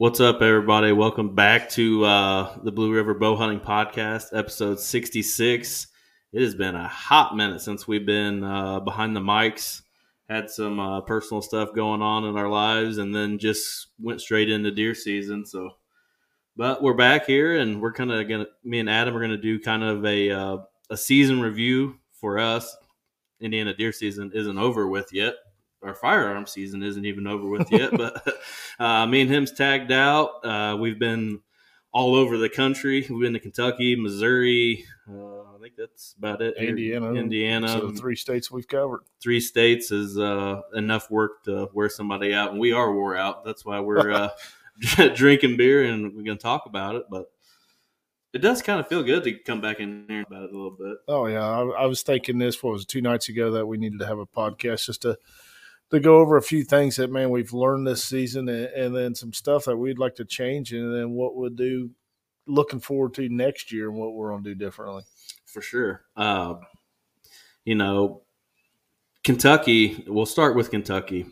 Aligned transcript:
What's 0.00 0.20
up, 0.20 0.42
everybody? 0.42 0.92
Welcome 0.92 1.34
back 1.34 1.68
to 1.70 2.04
uh, 2.04 2.58
the 2.62 2.70
Blue 2.70 2.94
River 2.94 3.14
Bow 3.14 3.34
Hunting 3.34 3.58
Podcast, 3.58 4.26
episode 4.32 4.78
66. 4.78 5.88
It 6.32 6.40
has 6.40 6.54
been 6.54 6.76
a 6.76 6.86
hot 6.86 7.34
minute 7.34 7.60
since 7.62 7.88
we've 7.88 8.06
been 8.06 8.44
uh, 8.44 8.78
behind 8.78 9.16
the 9.16 9.20
mics, 9.20 9.82
had 10.28 10.50
some 10.50 10.78
uh, 10.78 11.00
personal 11.00 11.42
stuff 11.42 11.74
going 11.74 12.00
on 12.00 12.26
in 12.26 12.36
our 12.36 12.48
lives, 12.48 12.98
and 12.98 13.12
then 13.12 13.40
just 13.40 13.88
went 14.00 14.20
straight 14.20 14.48
into 14.48 14.70
deer 14.70 14.94
season. 14.94 15.44
So, 15.44 15.70
but 16.56 16.80
we're 16.80 16.94
back 16.94 17.26
here, 17.26 17.58
and 17.58 17.82
we're 17.82 17.92
kind 17.92 18.12
of 18.12 18.28
gonna. 18.28 18.46
Me 18.62 18.78
and 18.78 18.88
Adam 18.88 19.16
are 19.16 19.20
gonna 19.20 19.36
do 19.36 19.58
kind 19.58 19.82
of 19.82 20.06
a 20.06 20.30
uh, 20.30 20.58
a 20.90 20.96
season 20.96 21.40
review 21.40 21.96
for 22.12 22.38
us. 22.38 22.76
Indiana 23.40 23.74
deer 23.74 23.90
season 23.90 24.30
isn't 24.32 24.58
over 24.58 24.86
with 24.86 25.12
yet, 25.12 25.34
our 25.82 25.94
firearm 25.94 26.46
season 26.46 26.82
isn't 26.82 27.04
even 27.04 27.26
over 27.26 27.48
with 27.48 27.70
yet. 27.70 27.90
but 27.96 28.26
uh, 28.78 29.06
me 29.06 29.22
and 29.22 29.30
him's 29.30 29.52
tagged 29.52 29.92
out. 29.92 30.44
Uh, 30.44 30.76
we've 30.76 30.98
been 30.98 31.40
all 31.92 32.14
over 32.14 32.36
the 32.36 32.48
country. 32.48 33.06
We've 33.08 33.20
been 33.20 33.32
to 33.32 33.40
Kentucky, 33.40 33.96
Missouri. 33.96 34.84
Uh, 35.08 35.42
I 35.42 35.58
think 35.60 35.74
that's 35.76 36.14
about 36.18 36.42
it. 36.42 36.56
Indiana, 36.56 37.14
Indiana. 37.14 37.68
So 37.68 37.88
the 37.88 37.98
three 37.98 38.16
states 38.16 38.50
we've 38.50 38.68
covered. 38.68 39.00
Three 39.20 39.40
states 39.40 39.90
is 39.90 40.18
uh, 40.18 40.60
enough 40.74 41.10
work 41.10 41.44
to 41.44 41.68
wear 41.72 41.88
somebody 41.88 42.34
out, 42.34 42.50
and 42.50 42.60
we 42.60 42.72
are 42.72 42.92
wore 42.92 43.16
out. 43.16 43.44
That's 43.44 43.64
why 43.64 43.80
we're 43.80 44.12
uh, 44.12 44.30
drinking 45.14 45.56
beer 45.56 45.84
and 45.84 46.14
we're 46.14 46.24
going 46.24 46.38
to 46.38 46.42
talk 46.42 46.66
about 46.66 46.96
it. 46.96 47.04
But 47.10 47.30
it 48.32 48.38
does 48.38 48.62
kind 48.62 48.78
of 48.78 48.88
feel 48.88 49.02
good 49.02 49.24
to 49.24 49.32
come 49.32 49.60
back 49.60 49.80
in 49.80 50.04
here 50.08 50.24
about 50.26 50.44
it 50.44 50.52
a 50.52 50.56
little 50.56 50.76
bit. 50.78 50.98
Oh 51.08 51.26
yeah, 51.26 51.44
I, 51.44 51.62
I 51.82 51.86
was 51.86 52.02
thinking 52.02 52.38
this. 52.38 52.62
What 52.62 52.74
was 52.74 52.82
it, 52.82 52.88
two 52.88 53.00
nights 53.00 53.28
ago 53.28 53.52
that 53.52 53.66
we 53.66 53.78
needed 53.78 54.00
to 54.00 54.06
have 54.06 54.18
a 54.18 54.26
podcast 54.26 54.84
just 54.84 55.02
to 55.02 55.16
to 55.90 56.00
go 56.00 56.18
over 56.18 56.36
a 56.36 56.42
few 56.42 56.64
things 56.64 56.96
that 56.96 57.10
man 57.10 57.30
we've 57.30 57.52
learned 57.52 57.86
this 57.86 58.04
season, 58.04 58.48
and, 58.48 58.66
and 58.66 58.96
then 58.96 59.14
some 59.14 59.32
stuff 59.32 59.64
that 59.64 59.76
we'd 59.76 59.98
like 59.98 60.16
to 60.16 60.24
change, 60.24 60.72
and 60.72 60.94
then 60.94 61.10
what 61.12 61.36
we'll 61.36 61.50
do 61.50 61.90
looking 62.46 62.80
forward 62.80 63.14
to 63.14 63.28
next 63.28 63.72
year 63.72 63.88
and 63.88 63.98
what 63.98 64.14
we're 64.14 64.30
going 64.30 64.42
to 64.42 64.50
do 64.50 64.54
differently. 64.54 65.02
For 65.44 65.62
sure. 65.62 66.02
Uh, 66.16 66.54
you 67.64 67.74
know, 67.74 68.22
Kentucky. 69.24 70.04
We'll 70.06 70.26
start 70.26 70.56
with 70.56 70.70
Kentucky. 70.70 71.26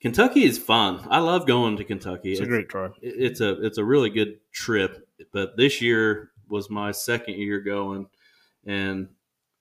Kentucky 0.00 0.44
is 0.44 0.58
fun. 0.58 1.04
I 1.10 1.18
love 1.18 1.46
going 1.46 1.76
to 1.76 1.84
Kentucky. 1.84 2.32
It's, 2.32 2.40
a 2.40 2.46
great 2.46 2.68
drive. 2.68 2.92
It's 3.02 3.40
a 3.40 3.60
it's 3.64 3.78
a 3.78 3.84
really 3.84 4.10
good 4.10 4.38
trip. 4.52 5.08
But 5.32 5.56
this 5.56 5.82
year 5.82 6.30
was 6.48 6.70
my 6.70 6.92
second 6.92 7.34
year 7.34 7.60
going, 7.60 8.06
and 8.64 9.08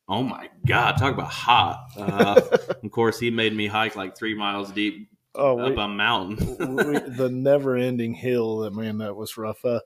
oh 0.08 0.24
my 0.24 0.50
god, 0.66 0.94
talk 0.98 1.14
about 1.14 1.32
hot! 1.32 1.90
Uh, 1.98 2.42
of 2.84 2.92
course, 2.92 3.20
he 3.20 3.30
made 3.32 3.56
me 3.56 3.68
hike 3.68 3.96
like 3.96 4.18
three 4.18 4.36
miles 4.36 4.72
deep 4.72 5.10
Oh, 5.38 5.60
up 5.60 5.76
we, 5.76 5.82
a 5.82 5.88
mountain. 5.88 6.38
we, 6.76 7.00
the 7.00 7.30
never-ending 7.32 8.16
hill. 8.16 8.60
That 8.60 8.74
man, 8.74 8.98
that 8.98 9.16
was 9.16 9.38
rough. 9.38 9.64
Uh, 9.64 9.82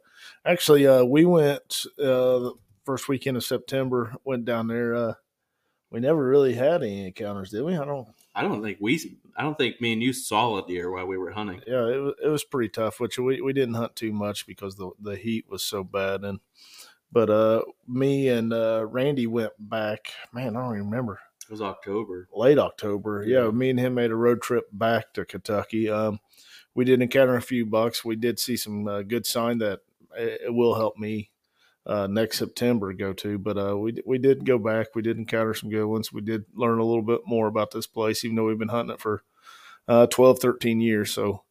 actually, 0.46 0.88
uh, 0.88 1.04
we 1.04 1.26
went 1.26 1.86
uh, 2.00 2.40
the 2.40 2.54
first 2.86 3.10
weekend 3.10 3.36
of 3.36 3.44
September. 3.44 4.16
Went 4.24 4.46
down 4.46 4.68
there. 4.68 4.96
Uh, 4.96 5.14
we 5.92 6.00
never 6.00 6.26
really 6.26 6.54
had 6.54 6.84
any 6.84 7.06
encounters, 7.08 7.50
did 7.50 7.64
we? 7.64 7.76
I 7.76 7.84
don't. 7.84 8.08
I 8.34 8.44
don't 8.44 8.64
think 8.64 8.78
we. 8.80 9.18
I 9.36 9.44
don't 9.44 9.58
think 9.58 9.82
me 9.82 9.92
and 9.92 10.02
you 10.02 10.14
saw 10.14 10.58
a 10.58 10.66
deer 10.66 10.90
while 10.90 11.06
we 11.06 11.18
were 11.18 11.32
hunting. 11.32 11.62
Yeah, 11.68 11.86
it 11.88 11.98
was 11.98 12.14
it 12.24 12.30
was 12.30 12.46
pretty 12.46 12.70
tough. 12.70 13.02
Which 13.02 13.20
we, 13.20 13.42
we 13.42 13.52
didn't 13.52 13.74
hunt 13.74 13.98
too 13.98 14.14
much 14.14 14.48
because 14.48 14.78
the 14.78 14.92
the 15.02 15.18
heat 15.18 15.50
was 15.50 15.64
so 15.64 15.84
bad. 15.84 16.24
And 16.24 16.40
but 17.12 17.30
uh, 17.30 17.62
me 17.88 18.30
and 18.30 18.54
uh, 18.54 18.86
Randy 18.90 19.28
went 19.28 19.52
back. 19.60 20.12
Man, 20.34 20.56
I 20.56 20.62
don't 20.62 20.76
even 20.76 20.90
remember. 20.90 21.20
It 21.44 21.52
was 21.52 21.62
October. 21.62 22.28
Late 22.34 22.58
October. 22.60 23.24
Yeah, 23.28 23.46
Yeah. 23.46 23.52
me 23.52 23.70
and 23.72 23.80
him 23.80 23.96
made 23.96 24.12
a 24.12 24.16
road 24.16 24.42
trip 24.42 24.66
back 24.72 25.14
to 25.14 25.26
Kentucky. 25.26 25.90
Um, 25.90 26.20
we 26.76 26.86
did 26.86 27.02
encounter 27.02 27.36
a 27.36 27.42
few 27.42 27.66
bucks. 27.66 28.06
We 28.06 28.16
did 28.16 28.40
see 28.40 28.56
some 28.56 28.88
uh, 28.88 29.02
good 29.02 29.26
sign 29.26 29.58
that 29.58 29.82
it, 30.16 30.42
it 30.46 30.54
will 30.54 30.76
help 30.76 30.98
me 30.98 31.30
uh, 31.86 32.08
next 32.08 32.38
September 32.38 32.94
go 32.94 33.12
to. 33.12 33.38
But 33.38 33.58
uh, 33.58 33.78
we 33.78 34.02
we 34.06 34.18
did 34.18 34.46
go 34.46 34.58
back. 34.58 34.96
We 34.96 35.02
did 35.02 35.18
encounter 35.18 35.54
some 35.54 35.70
good 35.70 35.86
ones. 35.86 36.14
We 36.14 36.22
did 36.22 36.46
learn 36.54 36.80
a 36.80 36.86
little 36.86 37.02
bit 37.02 37.22
more 37.26 37.48
about 37.48 37.72
this 37.72 37.88
place, 37.88 38.24
even 38.24 38.38
though 38.38 38.46
we've 38.46 38.58
been 38.58 38.70
hunting 38.70 38.94
it 38.94 39.02
for 39.02 39.24
uh, 39.90 40.08
12, 40.08 40.40
13 40.40 40.80
years. 40.80 41.12
So 41.12 41.44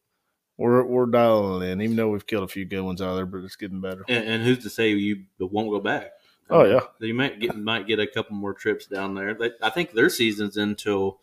we're 0.61 0.83
we're 0.85 1.05
dialing 1.07 1.67
in, 1.67 1.81
even 1.81 1.95
though 1.95 2.09
we've 2.09 2.27
killed 2.27 2.43
a 2.43 2.47
few 2.47 2.65
good 2.65 2.81
ones 2.81 3.01
out 3.01 3.15
there. 3.15 3.25
But 3.25 3.43
it's 3.43 3.55
getting 3.55 3.81
better. 3.81 4.05
And, 4.07 4.23
and 4.25 4.43
who's 4.43 4.63
to 4.63 4.69
say 4.69 4.89
you 4.89 5.23
won't 5.39 5.69
go 5.69 5.79
back? 5.79 6.11
Oh 6.49 6.65
yeah, 6.65 6.81
You 6.99 7.13
might 7.13 7.39
get 7.39 7.55
might 7.57 7.87
get 7.87 7.99
a 7.99 8.07
couple 8.07 8.35
more 8.35 8.53
trips 8.53 8.85
down 8.85 9.15
there. 9.15 9.33
They, 9.33 9.51
I 9.61 9.69
think 9.69 9.93
their 9.93 10.09
season's 10.09 10.57
until 10.57 11.19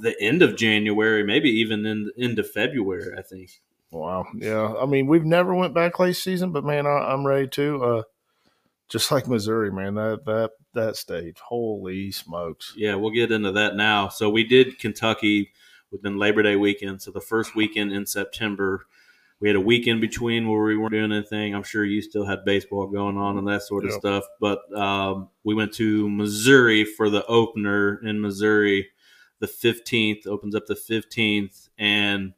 the 0.00 0.18
end 0.20 0.42
of 0.42 0.56
January, 0.56 1.22
maybe 1.22 1.50
even 1.50 1.84
in 1.84 2.10
into 2.16 2.42
February. 2.42 3.16
I 3.16 3.22
think. 3.22 3.60
wow, 3.90 4.26
yeah. 4.34 4.74
I 4.80 4.86
mean, 4.86 5.06
we've 5.06 5.24
never 5.24 5.54
went 5.54 5.74
back 5.74 5.98
late 5.98 6.16
season, 6.16 6.52
but 6.52 6.64
man, 6.64 6.86
I, 6.86 7.12
I'm 7.12 7.26
ready 7.26 7.48
to. 7.48 7.84
Uh, 7.84 8.02
just 8.88 9.12
like 9.12 9.28
Missouri, 9.28 9.70
man, 9.70 9.94
that 9.94 10.24
that 10.24 10.50
that 10.74 10.96
state, 10.96 11.38
holy 11.38 12.10
smokes! 12.10 12.74
Yeah, 12.76 12.96
we'll 12.96 13.12
get 13.12 13.30
into 13.30 13.52
that 13.52 13.76
now. 13.76 14.08
So 14.08 14.30
we 14.30 14.44
did 14.44 14.78
Kentucky 14.78 15.52
within 15.90 16.18
Labor 16.18 16.42
Day 16.42 16.56
weekend. 16.56 17.02
So 17.02 17.10
the 17.10 17.20
first 17.20 17.54
weekend 17.54 17.92
in 17.92 18.06
September, 18.06 18.86
we 19.40 19.48
had 19.48 19.56
a 19.56 19.60
week 19.60 19.86
in 19.86 20.00
between 20.00 20.48
where 20.48 20.62
we 20.62 20.76
weren't 20.76 20.92
doing 20.92 21.12
anything. 21.12 21.54
I'm 21.54 21.62
sure 21.62 21.84
you 21.84 22.02
still 22.02 22.26
had 22.26 22.44
baseball 22.44 22.86
going 22.86 23.16
on 23.16 23.38
and 23.38 23.48
that 23.48 23.62
sort 23.62 23.84
of 23.84 23.90
Yep. 23.92 24.00
stuff. 24.00 24.24
But 24.40 24.60
um, 24.76 25.28
we 25.44 25.54
went 25.54 25.72
to 25.74 26.08
Missouri 26.10 26.84
for 26.84 27.08
the 27.08 27.24
opener 27.26 28.00
in 28.04 28.20
Missouri. 28.20 28.88
The 29.38 29.46
15th 29.46 30.26
opens 30.26 30.54
up 30.54 30.66
the 30.66 30.74
15th, 30.74 31.70
and 31.78 32.34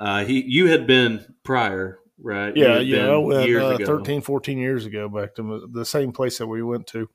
uh, 0.00 0.24
he 0.24 0.42
you 0.42 0.66
had 0.66 0.84
been 0.84 1.34
prior, 1.44 2.00
right? 2.20 2.56
Yeah, 2.56 2.80
yeah. 2.80 3.06
I 3.06 3.16
went 3.18 3.48
years 3.48 3.62
uh, 3.62 3.74
ago. 3.76 3.86
13, 3.86 4.20
14 4.20 4.58
years 4.58 4.84
ago 4.84 5.08
back 5.08 5.36
to 5.36 5.68
the 5.72 5.84
same 5.84 6.10
place 6.10 6.38
that 6.38 6.48
we 6.48 6.60
went 6.60 6.88
to. 6.88 7.08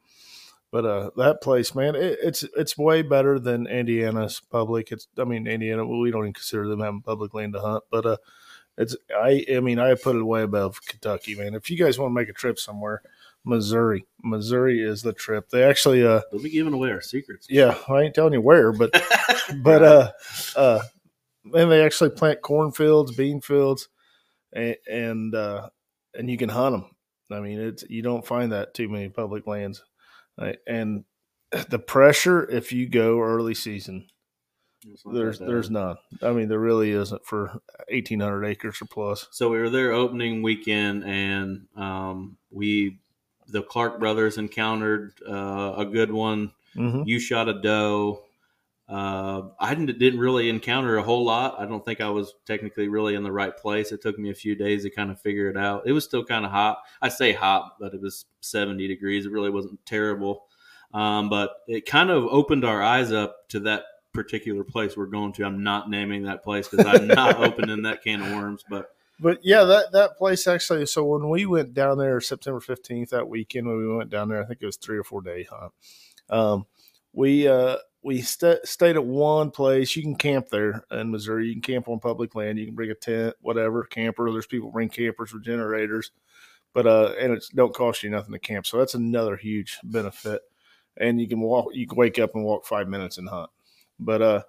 But 0.77 0.85
uh, 0.85 1.09
that 1.17 1.41
place, 1.41 1.73
man, 1.73 1.95
it, 1.95 2.19
it's 2.21 2.43
it's 2.55 2.77
way 2.77 3.01
better 3.01 3.39
than 3.39 3.65
Indiana's 3.65 4.39
public. 4.51 4.91
It's 4.91 5.07
I 5.17 5.23
mean 5.23 5.47
Indiana, 5.47 5.83
well, 5.83 5.99
we 5.99 6.11
don't 6.11 6.21
even 6.21 6.33
consider 6.33 6.67
them 6.67 6.81
having 6.81 7.01
public 7.01 7.33
land 7.33 7.53
to 7.53 7.59
hunt, 7.59 7.83
but 7.89 8.05
uh, 8.05 8.17
it's 8.77 8.95
I 9.09 9.43
I 9.51 9.59
mean 9.59 9.79
I 9.79 9.95
put 9.95 10.15
it 10.15 10.21
way 10.21 10.43
above 10.43 10.85
Kentucky, 10.85 11.33
man. 11.33 11.55
If 11.55 11.71
you 11.71 11.79
guys 11.79 11.97
want 11.97 12.11
to 12.11 12.13
make 12.13 12.29
a 12.29 12.33
trip 12.33 12.59
somewhere, 12.59 13.01
Missouri, 13.43 14.05
Missouri 14.21 14.83
is 14.83 15.01
the 15.01 15.13
trip. 15.13 15.49
They 15.49 15.63
actually 15.63 16.05
uh 16.05 16.21
Don't 16.31 16.43
be 16.43 16.51
giving 16.51 16.73
away 16.73 16.91
our 16.91 17.01
secrets. 17.01 17.47
yeah, 17.49 17.75
I 17.89 18.03
ain't 18.03 18.13
telling 18.13 18.33
you 18.33 18.41
where, 18.41 18.71
but 18.71 18.91
but 19.63 19.81
uh 19.81 20.11
uh 20.55 20.81
and 21.55 21.71
they 21.71 21.83
actually 21.83 22.11
plant 22.11 22.43
cornfields, 22.43 23.15
bean 23.15 23.41
fields, 23.41 23.89
and 24.53 24.75
and 24.87 25.33
uh, 25.33 25.69
and 26.13 26.29
you 26.29 26.37
can 26.37 26.49
hunt 26.49 26.73
them. 26.73 26.85
I 27.31 27.39
mean, 27.39 27.59
it's 27.59 27.83
you 27.89 28.03
don't 28.03 28.27
find 28.27 28.51
that 28.51 28.75
too 28.75 28.89
many 28.89 29.09
public 29.09 29.47
lands, 29.47 29.83
Uh, 30.37 30.53
and 30.67 31.03
the 31.69 31.79
pressure 31.79 32.47
if 32.49 32.71
you 32.71 32.87
go 32.87 33.19
early 33.21 33.53
season, 33.53 34.07
there's 35.05 35.39
there's 35.39 35.69
none. 35.69 35.97
I 36.21 36.31
mean, 36.31 36.47
there 36.49 36.59
really 36.59 36.91
isn't 36.91 37.25
for 37.25 37.59
eighteen 37.89 38.19
hundred 38.19 38.45
acres 38.45 38.81
or 38.81 38.85
plus. 38.85 39.27
So 39.31 39.49
we 39.49 39.57
were 39.57 39.69
there 39.69 39.91
opening 39.91 40.41
weekend, 40.41 41.03
and 41.03 41.67
um, 41.75 42.37
we, 42.51 42.99
the 43.47 43.63
Clark 43.63 43.99
brothers, 43.99 44.37
encountered 44.37 45.13
uh, 45.27 45.73
a 45.77 45.85
good 45.85 46.11
one. 46.11 46.51
hmm 46.73 47.03
You 47.05 47.19
shot 47.19 47.49
a 47.49 47.59
doe. 47.59 48.23
Uh, 48.89 49.49
I 49.59 49.75
didn't, 49.75 49.99
didn't 49.99 50.19
really 50.19 50.49
encounter 50.49 50.97
a 50.97 51.03
whole 51.03 51.25
lot. 51.25 51.59
I 51.59 51.65
don't 51.65 51.83
think 51.83 51.99
I 51.99 52.09
was 52.09 52.33
technically 52.45 52.87
really 52.87 53.15
in 53.15 53.23
the 53.23 53.31
right 53.31 53.55
place. 53.55 53.91
It 53.91 54.01
took 54.01 54.17
me 54.17 54.29
a 54.29 54.35
few 54.35 54.55
days 54.55 54.83
to 54.83 54.89
kind 54.89 55.11
of 55.11 55.19
figure 55.19 55.49
it 55.49 55.57
out. 55.57 55.83
It 55.85 55.91
was 55.91 56.05
still 56.05 56.23
kind 56.23 56.45
of 56.45 56.51
hot. 56.51 56.79
I 57.01 57.09
say 57.09 57.33
hot, 57.33 57.73
but 57.79 57.93
it 57.93 58.01
was 58.01 58.25
70 58.39 58.87
degrees. 58.87 59.25
It 59.25 59.31
really 59.31 59.49
wasn't 59.49 59.85
terrible. 59.85 60.45
Um, 60.93 61.29
but 61.29 61.51
it 61.67 61.85
kind 61.85 62.09
of 62.09 62.25
opened 62.25 62.63
our 62.63 62.81
eyes 62.81 63.11
up 63.11 63.49
to 63.49 63.59
that 63.61 63.83
particular 64.13 64.63
place 64.63 64.95
we're 64.95 65.05
going 65.05 65.33
to. 65.33 65.45
I'm 65.45 65.63
not 65.63 65.89
naming 65.89 66.23
that 66.23 66.43
place 66.43 66.67
because 66.67 66.85
I'm 66.85 67.07
not 67.07 67.37
opening 67.43 67.83
that 67.83 68.03
can 68.03 68.21
of 68.21 68.31
worms, 68.31 68.63
but 68.69 68.89
But 69.19 69.39
yeah, 69.43 69.63
that 69.63 69.91
that 69.91 70.17
place 70.17 70.47
actually. 70.47 70.85
So 70.85 71.03
when 71.03 71.29
we 71.29 71.45
went 71.45 71.73
down 71.73 71.97
there 71.97 72.19
September 72.21 72.59
fifteenth 72.59 73.09
that 73.09 73.27
weekend, 73.27 73.67
when 73.67 73.77
we 73.77 73.95
went 73.95 74.09
down 74.09 74.29
there, 74.29 74.41
I 74.41 74.45
think 74.45 74.59
it 74.61 74.65
was 74.65 74.77
three 74.77 74.97
or 74.97 75.03
four 75.03 75.21
day 75.21 75.43
hunt. 75.43 75.73
Um, 76.29 76.65
we 77.17 77.47
uh, 77.47 77.77
we 78.03 78.21
sta 78.21 78.57
stayed 78.63 78.95
at 78.95 79.03
one 79.03 79.49
place. 79.49 79.95
You 79.95 80.03
can 80.03 80.15
camp 80.15 80.49
there 80.49 80.83
in 80.91 81.09
Missouri. 81.09 81.47
You 81.47 81.53
can 81.53 81.63
camp 81.63 81.89
on 81.89 81.99
public 81.99 82.35
land. 82.35 82.59
You 82.59 82.67
can 82.67 82.75
bring 82.75 82.91
a 82.91 82.95
tent, 82.95 83.35
whatever 83.41 83.83
camper. 83.85 84.31
There's 84.31 84.45
people 84.45 84.71
bring 84.71 84.87
campers 84.89 85.33
with 85.33 85.43
generators, 85.43 86.11
but 86.75 86.85
uh, 86.85 87.13
and 87.19 87.33
it 87.33 87.43
don't 87.55 87.73
cost 87.73 88.03
you 88.03 88.11
nothing 88.11 88.33
to 88.33 88.39
camp. 88.39 88.67
So 88.67 88.77
that's 88.77 88.93
another 88.93 89.35
huge 89.35 89.79
benefit. 89.83 90.41
And 90.97 91.19
you 91.19 91.27
can 91.27 91.41
walk. 91.41 91.69
You 91.73 91.87
can 91.87 91.97
wake 91.97 92.19
up 92.19 92.35
and 92.35 92.45
walk 92.45 92.67
five 92.67 92.87
minutes 92.87 93.17
and 93.17 93.27
hunt. 93.27 93.49
But 93.99 94.21
uh, 94.21 94.43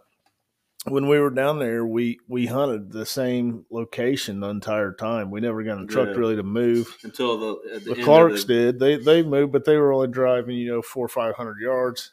when 0.87 1.09
we 1.09 1.19
were 1.19 1.31
down 1.31 1.59
there, 1.59 1.87
we 1.87 2.19
we 2.29 2.45
hunted 2.45 2.93
the 2.93 3.07
same 3.07 3.65
location 3.71 4.41
the 4.41 4.51
entire 4.51 4.93
time. 4.93 5.31
We 5.31 5.41
never 5.41 5.63
got 5.63 5.81
a 5.81 5.87
truck 5.87 6.09
Good. 6.09 6.19
really 6.19 6.37
to 6.37 6.43
move. 6.43 6.95
until 7.03 7.39
the, 7.39 7.81
the, 7.81 7.95
The 7.95 8.03
Clarks 8.03 8.45
the- 8.45 8.53
did. 8.53 8.79
They 8.79 8.97
they 8.97 9.23
moved, 9.23 9.53
but 9.53 9.65
they 9.65 9.79
were 9.79 9.95
only 9.95 10.09
driving 10.09 10.59
you 10.59 10.71
know 10.71 10.83
four 10.83 11.07
or 11.07 11.09
five 11.09 11.35
hundred 11.35 11.61
yards 11.63 12.13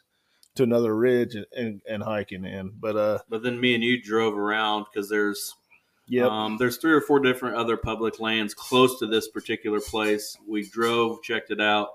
to 0.56 0.62
another 0.62 0.94
ridge 0.96 1.34
and, 1.34 1.46
and, 1.56 1.80
and 1.88 2.02
hiking 2.02 2.44
in. 2.44 2.72
But 2.78 2.96
uh, 2.96 3.18
But 3.28 3.42
then 3.42 3.60
me 3.60 3.74
and 3.74 3.84
you 3.84 4.02
drove 4.02 4.36
around 4.36 4.86
because 4.92 5.08
there's 5.08 5.54
Yep. 6.08 6.30
Um, 6.30 6.56
there's 6.56 6.76
three 6.76 6.92
or 6.92 7.00
four 7.00 7.18
different 7.18 7.56
other 7.56 7.76
public 7.76 8.20
lands 8.20 8.54
close 8.54 8.98
to 9.00 9.06
this 9.06 9.28
particular 9.28 9.80
place. 9.80 10.36
We 10.46 10.68
drove, 10.68 11.22
checked 11.22 11.50
it 11.50 11.60
out, 11.60 11.88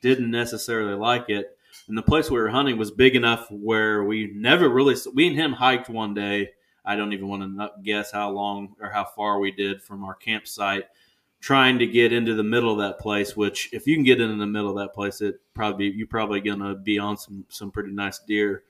didn't 0.00 0.30
necessarily 0.30 0.94
like 0.94 1.28
it. 1.28 1.56
And 1.86 1.96
the 1.96 2.02
place 2.02 2.30
we 2.30 2.38
were 2.38 2.48
hunting 2.48 2.78
was 2.78 2.90
big 2.90 3.14
enough 3.14 3.46
where 3.50 4.04
we 4.04 4.32
never 4.34 4.68
really, 4.68 4.96
we 5.14 5.26
and 5.26 5.36
him 5.36 5.52
hiked 5.52 5.88
one 5.88 6.14
day. 6.14 6.50
I 6.84 6.96
don't 6.96 7.12
even 7.12 7.28
want 7.28 7.42
to 7.42 7.70
guess 7.82 8.10
how 8.10 8.30
long 8.30 8.74
or 8.80 8.88
how 8.88 9.04
far 9.04 9.38
we 9.38 9.50
did 9.50 9.82
from 9.82 10.02
our 10.04 10.14
campsite 10.14 10.84
trying 11.40 11.78
to 11.78 11.86
get 11.86 12.12
into 12.12 12.34
the 12.34 12.42
middle 12.42 12.72
of 12.72 12.78
that 12.78 12.98
place, 12.98 13.36
which 13.36 13.70
if 13.72 13.86
you 13.86 13.94
can 13.94 14.04
get 14.04 14.20
into 14.20 14.36
the 14.36 14.46
middle 14.46 14.70
of 14.70 14.76
that 14.76 14.94
place, 14.94 15.20
it 15.20 15.40
probably, 15.54 15.90
you're 15.90 16.06
probably 16.06 16.40
going 16.40 16.58
to 16.60 16.74
be 16.74 16.98
on 16.98 17.16
some, 17.16 17.44
some 17.48 17.70
pretty 17.70 17.92
nice 17.92 18.18
deer. 18.18 18.64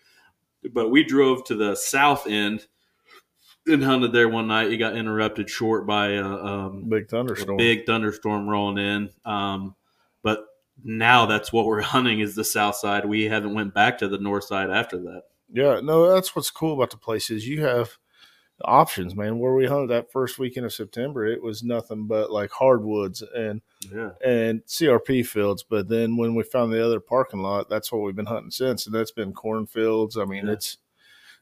But 0.73 0.91
we 0.91 1.05
drove 1.05 1.45
to 1.45 1.55
the 1.55 1.75
south 1.75 2.27
end 2.27 2.67
and 3.67 3.83
hunted 3.83 4.13
there 4.13 4.29
one 4.29 4.49
night. 4.49 4.71
It 4.73 4.79
got 4.79 4.97
interrupted 4.97 5.49
short 5.49 5.87
by 5.87 6.11
a, 6.13 6.25
um, 6.25 6.89
Big 6.89 7.09
thunderstorm. 7.09 7.57
big 7.57 7.87
thunderstorm 7.87 8.49
rolling 8.49 8.79
in. 8.85 9.11
Um, 9.25 9.75
but 10.23 10.45
now 10.85 11.27
that's 11.27 11.53
what 11.53 11.67
we're 11.67 11.81
hunting 11.83 12.21
is 12.21 12.35
the 12.35 12.45
south 12.45 12.77
side. 12.77 13.05
We 13.05 13.25
haven't 13.25 13.55
went 13.55 13.75
back 13.75 13.99
to 13.99 14.09
the 14.09 14.19
north 14.19 14.45
side 14.45 14.71
after 14.71 14.99
that. 14.99 15.23
Yeah, 15.51 15.81
no, 15.83 16.13
that's 16.13 16.37
what's 16.37 16.51
cool 16.51 16.75
about 16.75 16.91
the 16.91 16.99
place 16.99 17.31
is 17.31 17.49
you 17.49 17.65
have 17.65 17.97
options, 18.65 19.15
man. 19.15 19.39
Where 19.39 19.55
we 19.55 19.67
hunted 19.67 19.91
that 19.91 20.11
first 20.13 20.39
weekend 20.39 20.67
of 20.67 20.73
September, 20.73 21.27
it 21.27 21.43
was 21.43 21.63
nothing 21.63 22.07
but 22.07 22.31
like 22.31 22.51
hardwoods 22.51 23.23
and 23.23 23.63
Yeah. 23.93 24.11
and 24.25 24.63
CRP 24.67 25.23
fields. 25.27 25.63
But 25.63 25.89
then 25.89 26.17
when 26.17 26.35
we 26.35 26.43
found 26.43 26.73
the 26.73 26.85
other 26.85 27.01
parking 27.01 27.41
lot, 27.41 27.69
that's 27.69 27.93
what 27.93 28.03
we've 28.03 28.17
been 28.17 28.27
hunting 28.27 28.51
since, 28.51 28.87
and 28.87 28.95
that's 28.95 29.13
been 29.13 29.33
cornfields. 29.33 30.17
I 30.17 30.25
mean, 30.25 30.47
Yeah. 30.47 30.53
it's 30.53 30.79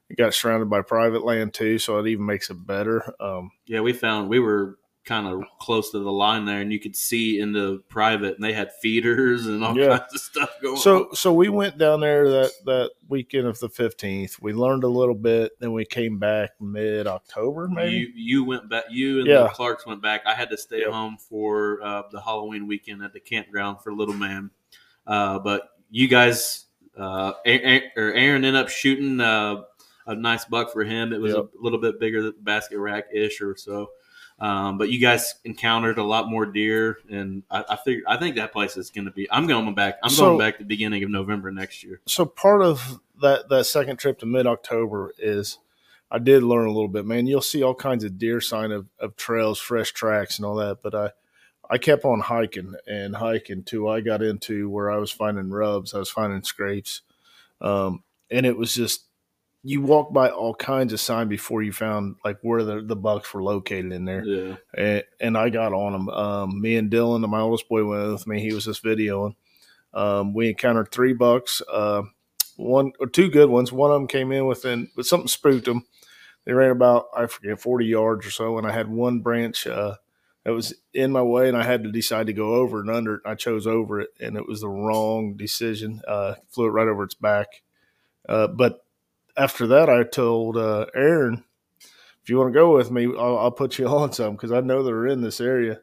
it 0.09 0.17
got 0.17 0.35
surrounded 0.35 0.71
by 0.71 0.83
private 0.83 1.25
land 1.25 1.53
too, 1.53 1.79
so 1.79 1.99
it 1.99 2.07
even 2.07 2.27
makes 2.27 2.49
it 2.49 2.65
better. 2.67 3.13
Um, 3.19 3.51
Yeah, 3.67 3.81
we 3.81 3.93
found 3.93 4.29
we 4.29 4.39
were 4.39 4.79
kind 5.07 5.27
of 5.29 5.43
close 5.61 5.93
to 5.93 6.01
the 6.01 6.11
line 6.13 6.45
there, 6.45 6.61
and 6.61 6.73
you 6.73 6.81
could 6.81 6.97
see 6.97 7.39
into 7.41 7.79
private, 7.89 8.35
and 8.35 8.45
they 8.45 8.53
had 8.53 8.73
feeders 8.83 9.47
and 9.47 9.65
all 9.65 9.79
Yeah. 9.79 9.99
kinds 9.99 10.15
of 10.15 10.21
stuff 10.21 10.51
going 10.61 10.77
So 10.77 11.05
on. 11.11 11.15
so 11.15 11.33
we 11.33 11.49
went 11.49 11.79
down 11.79 12.01
there 12.01 12.29
that 12.29 12.51
that 12.67 12.91
weekend 13.09 13.47
of 13.47 13.59
the 13.61 13.69
fifteenth. 13.69 14.37
We 14.43 14.53
learned 14.53 14.83
a 14.85 14.89
little 14.89 15.15
bit, 15.15 15.53
then 15.61 15.73
we 15.73 15.85
came 15.85 16.19
back 16.19 16.51
mid 16.61 17.07
October, 17.07 17.69
maybe. 17.69 17.93
You 17.97 18.09
you 18.15 18.45
went 18.45 18.69
back. 18.69 18.85
You 18.91 19.21
and 19.21 19.27
Yeah. 19.29 19.45
the 19.45 19.49
Clarks 19.51 19.87
went 19.87 20.03
back. 20.03 20.23
I 20.27 20.35
had 20.35 20.51
to 20.51 20.57
stay 20.57 20.81
Yep. 20.81 20.91
home 20.91 21.17
for 21.19 21.81
uh, 21.83 22.03
the 22.11 22.21
Halloween 22.21 22.67
weekend 22.67 23.03
at 23.03 23.13
the 23.13 23.21
campground 23.21 23.79
for 23.83 23.95
Little 23.95 24.15
Man. 24.15 24.51
Uh, 25.07 25.39
but 25.39 25.69
you 25.89 26.09
guys, 26.09 26.67
uh, 26.99 27.33
or 27.47 28.13
Aaron 28.13 28.45
ended 28.45 28.57
up 28.57 28.69
shooting 28.69 29.21
uh, 29.21 29.63
a 30.09 30.17
nice 30.17 30.45
buck 30.47 30.73
for 30.73 30.83
him. 30.83 31.13
It 31.13 31.21
was 31.21 31.33
Yep. 31.35 31.45
a 31.45 31.63
little 31.63 31.79
bit 31.81 32.01
bigger 32.01 32.23
than 32.23 32.35
basket 32.41 32.79
rack 32.79 33.05
ish 33.15 33.41
or 33.41 33.57
so. 33.57 33.91
Um, 34.39 34.77
but 34.77 34.91
you 34.91 34.99
guys 34.99 35.35
encountered 35.45 35.97
a 35.97 36.03
lot 36.05 36.29
more 36.29 36.45
deer, 36.45 36.99
and 37.11 37.43
I, 37.51 37.65
I 37.71 37.77
figured 37.77 38.05
I 38.07 38.19
think 38.19 38.37
that 38.37 38.53
place 38.53 38.77
is 38.77 38.91
going 38.91 39.07
to 39.07 39.11
be. 39.11 39.27
I'm 39.31 39.47
going 39.47 39.73
back. 39.75 39.99
I'm 40.03 40.11
So- 40.11 40.27
going 40.27 40.39
back 40.39 40.59
the 40.59 40.65
beginning 40.65 41.03
of 41.05 41.11
November 41.11 41.51
next 41.51 41.83
year. 41.83 42.01
so 42.07 42.27
part 42.27 42.61
of 42.63 43.01
that 43.23 43.49
that 43.49 43.65
second 43.65 43.99
trip 43.99 44.19
to 44.19 44.27
mid 44.27 44.47
October 44.47 45.15
is 45.19 45.59
I 46.11 46.19
did 46.19 46.43
learn 46.43 46.67
a 46.67 46.71
little 46.73 46.87
bit, 46.89 47.07
man. 47.07 47.27
You'll 47.27 47.41
see 47.41 47.63
all 47.63 47.75
kinds 47.75 48.05
of 48.05 48.19
deer 48.19 48.41
sign 48.43 48.73
of, 48.73 48.87
of 49.01 49.17
trails, 49.17 49.59
fresh 49.59 49.93
tracks, 49.93 50.39
and 50.39 50.45
all 50.45 50.57
that. 50.57 50.83
But 50.83 50.95
I 50.95 51.11
I 51.71 51.79
kept 51.79 52.05
on 52.05 52.21
hiking 52.21 52.75
and 52.87 53.17
hiking 53.17 53.63
till 53.65 53.89
I 53.89 54.03
got 54.03 54.23
into 54.23 54.69
where 54.69 54.91
I 54.91 54.99
was 54.99 55.11
finding 55.11 55.49
rubs, 55.49 55.95
I 55.95 55.99
was 55.99 56.11
finding 56.11 56.43
scrapes, 56.43 57.01
um, 57.63 58.05
and 58.31 58.45
it 58.45 58.59
was 58.59 58.75
just 58.75 59.06
you 59.67 59.83
walked 59.83 60.13
by 60.13 60.31
all 60.31 60.55
kinds 60.55 60.93
of 60.93 61.01
sign 61.01 61.27
before 61.27 61.61
you 61.61 61.73
found 61.73 62.15
like 62.25 62.39
where 62.43 62.63
the, 62.63 62.83
the 62.83 62.95
bucks 62.95 63.35
were 63.35 63.43
located 63.43 63.91
in 63.91 64.05
there 64.05 64.25
Yeah, 64.25 64.57
and, 64.77 65.05
and 65.19 65.37
I 65.37 65.49
got 65.49 65.73
on 65.73 65.93
them. 65.93 66.09
Um, 66.09 66.61
me 66.61 66.77
and 66.77 66.89
Dylan, 66.89 67.29
my 67.29 67.41
oldest 67.41 67.69
boy, 67.69 67.85
went 67.85 68.13
with 68.13 68.27
me. 68.29 68.41
He 68.41 68.53
was 68.53 68.67
just 68.67 68.85
videoing. 68.85 69.35
Um, 69.93 70.35
we 70.35 70.49
encountered 70.49 70.93
three 70.93 71.15
bucks, 71.15 71.63
uh, 71.73 72.03
one 72.57 72.93
or 73.01 73.09
two 73.09 73.29
good 73.29 73.51
ones. 73.51 73.73
One 73.73 73.91
of 73.91 73.97
them 73.97 74.07
came 74.07 74.31
in 74.31 74.47
within, 74.47 74.89
but 74.95 75.05
something 75.05 75.27
spooked 75.27 75.65
them. 75.65 75.85
They 76.45 76.53
ran 76.53 76.71
about 76.71 77.07
I 77.17 77.27
forget 77.27 77.61
forty 77.61 77.87
yards 77.87 78.25
or 78.25 78.31
so, 78.31 78.59
and 78.59 78.69
I 78.69 78.73
had 78.73 78.89
one 78.89 79.19
branch 79.19 79.67
uh, 79.67 79.97
that 80.45 80.53
was 80.53 80.75
in 80.95 81.11
my 81.11 81.23
way, 81.23 81.49
and 81.49 81.57
I 81.57 81.65
had 81.65 81.83
to 81.83 81.91
decide 81.91 82.29
to 82.29 82.33
go 82.33 82.55
over 82.55 82.81
and 82.81 82.89
under 82.89 83.17
it. 83.17 83.23
I 83.27 83.35
chose 83.35 83.67
over 83.67 84.01
it, 84.01 84.11
and 84.21 84.37
it 84.37 84.47
was 84.47 84.61
the 84.61 84.69
wrong 84.69 85.37
decision. 85.37 86.03
Uh, 86.07 86.35
flew 86.51 86.67
it 86.67 86.71
right 86.71 86.87
over 86.87 87.03
its 87.03 87.15
back. 87.15 87.49
Uh, 88.29 88.47
but 88.47 88.86
after 89.37 89.67
that, 89.69 89.89
I 89.89 90.03
told 90.05 90.57
uh, 90.57 90.87
Aaron, 90.95 91.45
if 92.23 92.31
you 92.31 92.39
want 92.39 92.53
to 92.53 92.59
go 92.59 92.75
with 92.75 92.91
me, 92.91 93.07
I'll, 93.07 93.39
I'll 93.39 93.51
put 93.51 93.79
you 93.79 93.87
on 93.89 94.13
some 94.13 94.33
because 94.33 94.53
I 94.53 94.61
know 94.61 94.83
they're 94.83 95.07
in 95.07 95.21
this 95.21 95.41
area. 95.41 95.81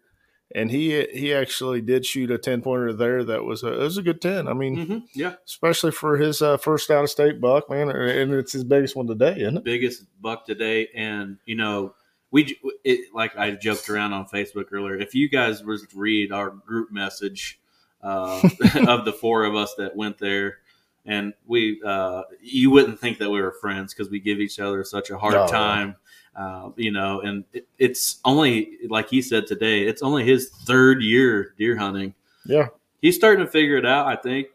And 0.56 0.70
he 0.70 1.08
he 1.08 1.34
actually 1.34 1.82
did 1.82 2.06
shoot 2.06 2.30
a 2.30 2.38
ten 2.38 2.62
pointer 2.62 2.94
there 2.94 3.24
that 3.24 3.44
was 3.44 3.64
a 3.64 3.74
it 3.74 3.84
was 3.84 3.98
a 3.98 4.04
good 4.04 4.22
ten. 4.22 4.48
I 4.48 4.54
mean, 4.54 4.86
hmm 4.86 4.98
yeah. 5.16 5.34
especially 5.48 5.90
for 5.90 6.18
his 6.18 6.44
uh, 6.44 6.58
first 6.58 6.92
out 6.92 7.04
of 7.04 7.10
state 7.10 7.42
buck, 7.42 7.72
man, 7.72 7.90
and 7.90 8.32
it's 8.34 8.52
his 8.52 8.64
biggest 8.64 8.96
one 8.96 9.08
today, 9.08 9.40
isn't 9.40 9.58
it? 9.58 9.64
biggest 9.64 10.04
buck 10.22 10.46
today, 10.46 10.90
and 10.94 11.40
you 11.46 11.56
know 11.56 11.96
we 12.30 12.56
it, 12.84 13.14
like 13.16 13.38
I 13.38 13.52
joked 13.52 13.90
around 13.90 14.14
on 14.14 14.26
Facebook 14.28 14.66
earlier. 14.72 14.96
If 14.96 15.16
you 15.16 15.30
guys 15.30 15.64
were 15.64 15.78
to 15.78 15.88
read 15.96 16.32
our 16.32 16.50
group 16.50 16.92
message 16.92 17.60
uh, 18.04 18.42
of 18.88 19.06
the 19.06 19.14
four 19.14 19.46
of 19.46 19.56
us 19.56 19.74
that 19.80 19.96
went 19.96 20.18
there, 20.18 20.58
and 21.06 21.34
we 21.46 21.82
uh, 21.86 22.24
you 22.42 22.72
wouldn't 22.72 23.00
think 23.00 23.18
that 23.20 23.30
we 23.30 23.42
were 23.42 23.52
friends 23.52 23.94
because 23.94 24.10
we 24.10 24.20
give 24.20 24.40
each 24.40 24.60
other 24.60 24.84
such 24.84 25.10
a 25.10 25.18
hard 25.18 25.34
No. 25.34 25.48
time. 25.48 25.96
Uh, 26.36 26.72
you 26.78 26.92
know, 26.92 27.22
and 27.22 27.44
it, 27.54 27.68
it's 27.78 28.20
only 28.26 28.78
like 28.90 29.08
he 29.10 29.22
said 29.22 29.46
today. 29.46 29.84
It's 29.84 30.02
only 30.02 30.24
his 30.26 30.50
third 30.50 31.02
year 31.04 31.54
deer 31.58 31.76
hunting. 31.78 32.16
Yeah. 32.46 32.68
He's 33.02 33.16
starting 33.16 33.46
to 33.46 33.52
figure 33.52 33.78
it 33.78 33.86
out. 33.86 34.08
I 34.08 34.16
think. 34.16 34.48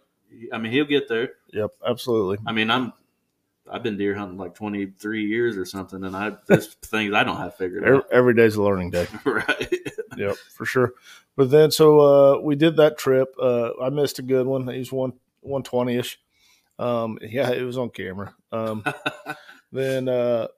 I 0.53 0.59
mean, 0.59 0.73
he'll 0.73 0.85
get 0.85 1.09
there. 1.09 1.31
Yep, 1.53 1.71
absolutely. 1.87 2.39
I 2.47 2.53
mean, 2.53 2.71
I'm 2.71 2.93
I've 3.71 3.83
been 3.83 3.97
deer 3.97 4.15
hunting 4.15 4.39
like 4.39 4.55
23 4.55 5.25
years 5.27 5.56
or 5.56 5.65
something, 5.65 6.03
and 6.05 6.17
I 6.17 6.33
there's 6.47 6.67
things 6.83 7.15
I 7.15 7.23
don't 7.25 7.37
have 7.37 7.55
figured 7.56 7.85
Every, 7.85 7.97
out. 7.99 8.06
every 8.11 8.35
day's 8.35 8.56
a 8.56 8.62
learning 8.62 8.91
day. 8.91 9.06
right? 9.25 9.73
Yep, 10.17 10.37
for 10.55 10.65
sure. 10.67 10.94
But 11.37 11.51
then, 11.51 11.71
so 11.71 12.01
uh, 12.01 12.41
we 12.41 12.56
did 12.56 12.77
that 12.79 12.99
trip. 12.99 13.33
Uh, 13.41 13.71
I 13.81 13.91
missed 13.91 14.19
a 14.19 14.23
good 14.23 14.47
one. 14.47 14.67
He's 14.69 14.91
one 14.91 15.12
one 15.43 15.62
twenty 15.62 15.97
ish. 15.97 16.19
Um, 16.79 17.19
yeah, 17.23 17.51
it 17.51 17.63
was 17.63 17.79
on 17.79 17.91
camera. 17.91 18.35
Um, 18.53 18.85
then 19.73 20.09
uh, 20.09 20.49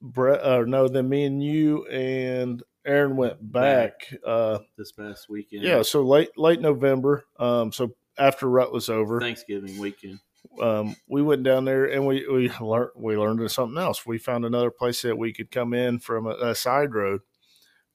Brett, 0.00 0.42
uh, 0.42 0.64
no, 0.66 0.88
then 0.88 1.08
me 1.08 1.24
and 1.24 1.42
you 1.42 1.86
and 1.86 2.62
Aaron 2.86 3.16
went 3.16 3.36
back. 3.52 4.12
Uh, 4.24 4.58
this 4.76 4.92
past 4.92 5.28
weekend, 5.28 5.64
yeah, 5.64 5.82
so 5.82 6.02
late 6.02 6.36
late 6.36 6.60
November. 6.60 7.24
Um, 7.38 7.72
so 7.72 7.94
after 8.16 8.48
rut 8.48 8.72
was 8.72 8.88
over, 8.88 9.20
Thanksgiving 9.20 9.78
weekend. 9.78 10.20
um, 10.60 10.96
we 11.08 11.22
went 11.22 11.42
down 11.42 11.64
there 11.64 11.84
and 11.86 12.06
we 12.06 12.26
we 12.28 12.50
learned 12.60 12.90
we 12.96 13.16
learned 13.16 13.50
something 13.50 13.78
else. 13.78 14.06
We 14.06 14.18
found 14.18 14.44
another 14.44 14.70
place 14.70 15.02
that 15.02 15.18
we 15.18 15.32
could 15.32 15.50
come 15.50 15.74
in 15.74 15.98
from 15.98 16.26
a, 16.26 16.30
a 16.30 16.54
side 16.54 16.94
road, 16.94 17.20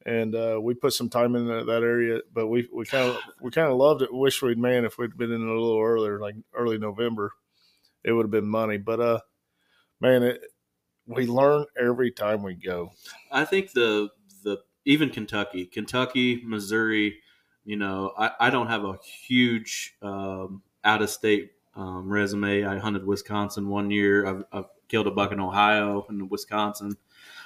and 0.05 0.35
uh, 0.35 0.59
we 0.61 0.73
put 0.73 0.93
some 0.93 1.09
time 1.09 1.35
in 1.35 1.47
that, 1.47 1.65
that 1.67 1.83
area. 1.83 2.19
But 2.31 2.47
we 2.47 2.67
we 2.73 2.85
kind 2.85 3.09
of 3.09 3.17
we 3.41 3.51
kind 3.51 3.71
of 3.71 3.77
loved 3.77 4.01
it. 4.01 4.13
Wish 4.13 4.41
we'd 4.41 4.57
man 4.57 4.85
if 4.85 4.97
we'd 4.97 5.17
been 5.17 5.31
in 5.31 5.41
a 5.41 5.53
little 5.53 5.79
earlier, 5.79 6.19
like 6.19 6.35
early 6.53 6.77
November, 6.77 7.31
it 8.03 8.11
would 8.11 8.25
have 8.25 8.31
been 8.31 8.47
money. 8.47 8.77
But 8.77 8.99
uh, 8.99 9.19
man, 9.99 10.23
it 10.23 10.41
we 11.05 11.27
learn 11.27 11.65
every 11.79 12.11
time 12.11 12.43
we 12.43 12.53
go. 12.53 12.91
I 13.31 13.45
think 13.45 13.71
the 13.71 14.09
the 14.43 14.59
even 14.85 15.09
Kentucky, 15.09 15.65
Kentucky, 15.65 16.41
Missouri, 16.45 17.19
you 17.65 17.77
know, 17.77 18.13
I, 18.17 18.31
I 18.39 18.49
don't 18.49 18.67
have 18.67 18.83
a 18.83 18.97
huge 19.03 19.95
um, 20.01 20.61
out 20.83 21.01
of 21.01 21.09
state 21.09 21.51
um, 21.75 22.09
resume. 22.09 22.65
I 22.65 22.77
hunted 22.77 23.05
Wisconsin 23.05 23.69
one 23.69 23.89
year. 23.89 24.25
I've, 24.25 24.43
I've 24.51 24.65
killed 24.89 25.07
a 25.07 25.11
buck 25.11 25.31
in 25.31 25.39
Ohio 25.39 26.05
and 26.09 26.29
Wisconsin, 26.29 26.95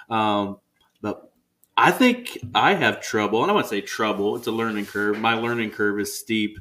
um, 0.09 0.59
but 1.01 1.31
I 1.75 1.91
think 1.91 2.37
I 2.55 2.73
have 2.73 3.01
trouble. 3.01 3.43
And 3.43 3.51
I 3.51 3.53
wouldn't 3.53 3.69
say 3.69 3.81
trouble. 3.81 4.35
It's 4.35 4.47
a 4.47 4.51
learning 4.51 4.87
curve. 4.87 5.19
My 5.19 5.35
learning 5.35 5.71
curve 5.71 5.99
is 5.99 6.17
steep 6.17 6.57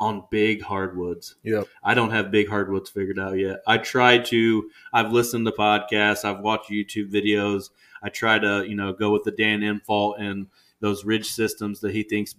on 0.00 0.24
big 0.30 0.62
hardwoods. 0.62 1.36
Yep. 1.44 1.68
I 1.84 1.94
don't 1.94 2.10
have 2.10 2.30
big 2.30 2.48
hardwoods 2.48 2.90
figured 2.90 3.18
out 3.18 3.38
yet. 3.38 3.60
I 3.66 3.78
try 3.78 4.18
to. 4.18 4.70
I've 4.92 5.12
listened 5.12 5.46
to 5.46 5.52
podcasts. 5.52 6.24
I've 6.24 6.40
watched 6.40 6.70
YouTube 6.70 7.12
videos. 7.12 7.70
I 8.02 8.08
try 8.08 8.38
to, 8.38 8.64
you 8.66 8.74
know, 8.74 8.92
go 8.92 9.12
with 9.12 9.24
the 9.24 9.30
Dan 9.30 9.60
Infalt 9.60 10.18
and 10.18 10.46
those 10.80 11.04
ridge 11.04 11.28
systems 11.28 11.80
that 11.80 11.92
he 11.92 12.02
thinks 12.02 12.34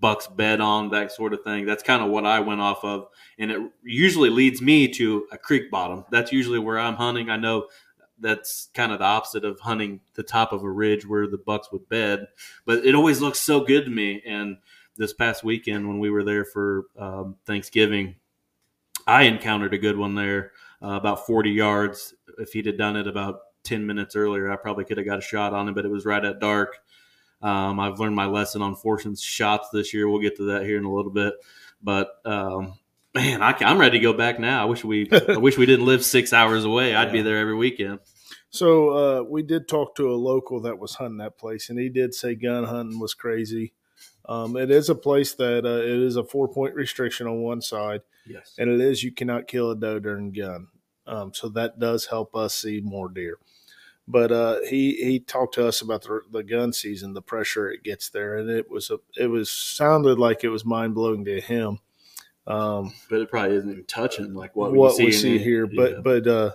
bucks 0.00 0.26
bed 0.26 0.60
on, 0.60 0.90
that 0.90 1.12
sort 1.12 1.32
of 1.32 1.42
thing. 1.42 1.66
That's 1.66 1.82
kind 1.82 2.02
of 2.02 2.10
what 2.10 2.24
I 2.24 2.40
went 2.40 2.60
off 2.60 2.84
of, 2.84 3.08
and 3.38 3.50
it 3.50 3.60
usually 3.84 4.30
leads 4.30 4.60
me 4.60 4.88
to 4.88 5.26
a 5.32 5.38
creek 5.38 5.70
bottom. 5.70 6.04
That's 6.10 6.32
usually 6.32 6.58
where 6.58 6.78
I'm 6.78 6.94
hunting. 6.94 7.30
I 7.30 7.36
know 7.36 7.66
that's 8.18 8.68
kind 8.74 8.92
of 8.92 8.98
the 8.98 9.04
opposite 9.04 9.44
of 9.44 9.60
hunting 9.60 10.00
the 10.14 10.22
top 10.22 10.52
of 10.52 10.62
a 10.62 10.70
ridge 10.70 11.06
where 11.06 11.26
the 11.26 11.38
bucks 11.38 11.70
would 11.70 11.88
bed, 11.88 12.26
but 12.64 12.84
it 12.84 12.94
always 12.94 13.20
looks 13.20 13.40
so 13.40 13.60
good 13.60 13.84
to 13.84 13.90
me. 13.90 14.22
And 14.26 14.58
this 14.96 15.12
past 15.12 15.44
weekend 15.44 15.86
when 15.86 15.98
we 15.98 16.10
were 16.10 16.24
there 16.24 16.44
for 16.44 16.84
um, 16.98 17.36
Thanksgiving, 17.46 18.16
I 19.06 19.22
encountered 19.24 19.74
a 19.74 19.78
good 19.78 19.96
one 19.96 20.14
there, 20.14 20.52
uh, 20.82 20.90
about 20.90 21.26
40 21.26 21.50
yards. 21.50 22.14
If 22.38 22.52
he'd 22.52 22.66
have 22.66 22.78
done 22.78 22.96
it 22.96 23.06
about 23.06 23.40
ten 23.66 23.86
minutes 23.86 24.16
earlier, 24.16 24.50
I 24.50 24.56
probably 24.56 24.84
could 24.84 24.96
have 24.96 25.06
got 25.06 25.18
a 25.18 25.22
shot 25.22 25.52
on 25.52 25.68
it, 25.68 25.74
but 25.74 25.84
it 25.84 25.90
was 25.90 26.06
right 26.06 26.24
at 26.24 26.38
dark. 26.38 26.78
Um, 27.42 27.78
I've 27.78 28.00
learned 28.00 28.16
my 28.16 28.26
lesson 28.26 28.62
on 28.62 28.76
forcing 28.76 29.14
shots 29.16 29.68
this 29.72 29.92
year. 29.92 30.08
We'll 30.08 30.22
get 30.22 30.36
to 30.36 30.44
that 30.52 30.62
here 30.62 30.78
in 30.78 30.84
a 30.84 30.92
little 30.92 31.10
bit, 31.10 31.34
but 31.82 32.08
um, 32.24 32.78
man, 33.14 33.42
I, 33.42 33.54
am 33.60 33.78
ready 33.78 33.98
to 33.98 34.02
go 34.02 34.12
back 34.12 34.38
now. 34.38 34.62
I 34.62 34.64
wish 34.64 34.84
we, 34.84 35.08
I 35.28 35.36
wish 35.36 35.58
we 35.58 35.66
didn't 35.66 35.84
live 35.84 36.04
six 36.04 36.32
hours 36.32 36.64
away. 36.64 36.94
I'd 36.94 37.08
yeah. 37.08 37.12
be 37.12 37.22
there 37.22 37.38
every 37.38 37.56
weekend. 37.56 37.98
So 38.50 38.90
uh, 38.90 39.22
we 39.22 39.42
did 39.42 39.68
talk 39.68 39.96
to 39.96 40.10
a 40.10 40.16
local 40.16 40.60
that 40.62 40.78
was 40.78 40.94
hunting 40.94 41.18
that 41.18 41.36
place, 41.36 41.68
and 41.68 41.78
he 41.78 41.90
did 41.90 42.14
say 42.14 42.34
gun 42.34 42.64
hunting 42.64 42.98
was 42.98 43.12
crazy. 43.12 43.74
Um, 44.26 44.56
it 44.56 44.70
is 44.70 44.88
a 44.88 44.94
place 44.94 45.34
that 45.34 45.64
uh, 45.64 45.82
it 45.82 46.02
is 46.02 46.16
a 46.16 46.24
four 46.24 46.48
point 46.48 46.74
restriction 46.74 47.26
on 47.26 47.42
one 47.42 47.62
side. 47.62 48.02
Yes. 48.26 48.54
And 48.58 48.68
it 48.70 48.80
is 48.80 49.04
you 49.04 49.12
cannot 49.12 49.46
kill 49.46 49.70
a 49.70 49.76
doe 49.76 50.00
during 50.00 50.32
gun. 50.32 50.68
Um, 51.06 51.32
so 51.32 51.48
that 51.50 51.78
does 51.78 52.06
help 52.06 52.34
us 52.34 52.54
see 52.54 52.80
more 52.80 53.08
deer. 53.08 53.38
But 54.08 54.30
uh, 54.30 54.60
he 54.68 54.94
he 54.96 55.18
talked 55.18 55.54
to 55.54 55.66
us 55.66 55.80
about 55.80 56.02
the, 56.02 56.20
the 56.30 56.44
gun 56.44 56.72
season, 56.72 57.14
the 57.14 57.22
pressure 57.22 57.70
it 57.70 57.82
gets 57.82 58.08
there, 58.08 58.36
and 58.36 58.48
it 58.48 58.70
was 58.70 58.90
a 58.90 58.98
it 59.16 59.26
was 59.26 59.50
sounded 59.50 60.18
like 60.18 60.44
it 60.44 60.48
was 60.48 60.64
mind 60.64 60.94
blowing 60.94 61.24
to 61.24 61.40
him. 61.40 61.80
Um, 62.46 62.94
but 63.10 63.20
it 63.20 63.30
probably 63.30 63.56
isn't 63.56 63.70
even 63.70 63.84
touching 63.86 64.34
like 64.34 64.54
what, 64.54 64.72
what 64.72 64.92
we 64.92 64.96
see, 64.96 65.04
we 65.06 65.12
see 65.12 65.38
here. 65.38 65.68
Yeah. 65.70 65.76
But 65.76 66.04
but 66.04 66.26
uh, 66.28 66.52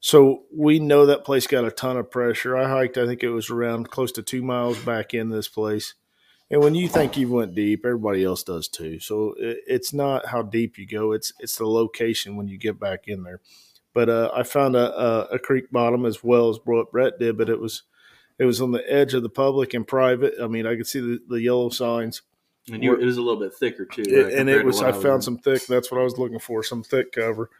so 0.00 0.44
we 0.54 0.78
know 0.78 1.06
that 1.06 1.24
place 1.24 1.46
got 1.46 1.64
a 1.64 1.70
ton 1.70 1.96
of 1.96 2.10
pressure. 2.10 2.56
I 2.56 2.68
hiked, 2.68 2.98
I 2.98 3.06
think 3.06 3.22
it 3.22 3.30
was 3.30 3.50
around 3.50 3.90
close 3.90 4.12
to 4.12 4.22
two 4.22 4.42
miles 4.42 4.78
back 4.78 5.14
in 5.14 5.28
this 5.30 5.48
place, 5.48 5.94
and 6.50 6.60
when 6.60 6.74
you 6.74 6.88
think 6.88 7.16
you 7.16 7.28
went 7.28 7.54
deep, 7.54 7.84
everybody 7.84 8.24
else 8.24 8.42
does 8.42 8.66
too. 8.66 8.98
So 8.98 9.34
it, 9.38 9.58
it's 9.66 9.92
not 9.92 10.26
how 10.26 10.42
deep 10.42 10.78
you 10.78 10.86
go; 10.86 11.12
it's 11.12 11.32
it's 11.38 11.56
the 11.56 11.66
location 11.66 12.36
when 12.36 12.48
you 12.48 12.58
get 12.58 12.80
back 12.80 13.06
in 13.06 13.22
there. 13.22 13.40
But 13.92 14.08
uh, 14.08 14.30
I 14.34 14.42
found 14.42 14.76
a, 14.76 15.00
a, 15.00 15.20
a, 15.32 15.38
creek 15.38 15.70
bottom 15.72 16.06
as 16.06 16.22
well 16.22 16.48
as 16.48 16.58
what 16.64 16.92
Brett 16.92 17.18
did, 17.18 17.36
but 17.36 17.48
it 17.48 17.60
was 17.60 17.82
it 18.38 18.44
was 18.44 18.60
on 18.60 18.72
the 18.72 18.92
edge 18.92 19.14
of 19.14 19.22
the 19.22 19.28
public 19.28 19.74
and 19.74 19.86
private. 19.86 20.34
I 20.42 20.48
mean, 20.48 20.66
I 20.66 20.76
could 20.76 20.86
see 20.86 21.00
the, 21.00 21.20
the 21.28 21.40
yellow 21.40 21.70
signs. 21.70 22.22
And 22.70 22.82
you, 22.82 22.94
it 22.94 23.04
was 23.04 23.16
a 23.16 23.22
little 23.22 23.40
bit 23.40 23.54
thicker 23.54 23.84
too, 23.84 24.02
right, 24.02 24.32
and 24.32 24.50
it 24.50 24.64
was. 24.64 24.82
I, 24.82 24.88
I 24.88 24.92
found 24.92 25.24
some 25.24 25.38
thick. 25.38 25.66
That's 25.66 25.90
what 25.90 26.00
I 26.00 26.04
was 26.04 26.18
looking 26.18 26.38
for, 26.38 26.62
some 26.62 26.82
thick 26.82 27.12
cover. 27.12 27.50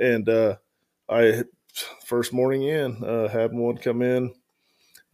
And 0.00 0.28
uh, 0.28 0.56
I 1.08 1.44
first 2.04 2.32
morning 2.32 2.62
in 2.62 3.04
uh, 3.04 3.28
had 3.28 3.52
one 3.52 3.78
come 3.78 4.00
in, 4.00 4.34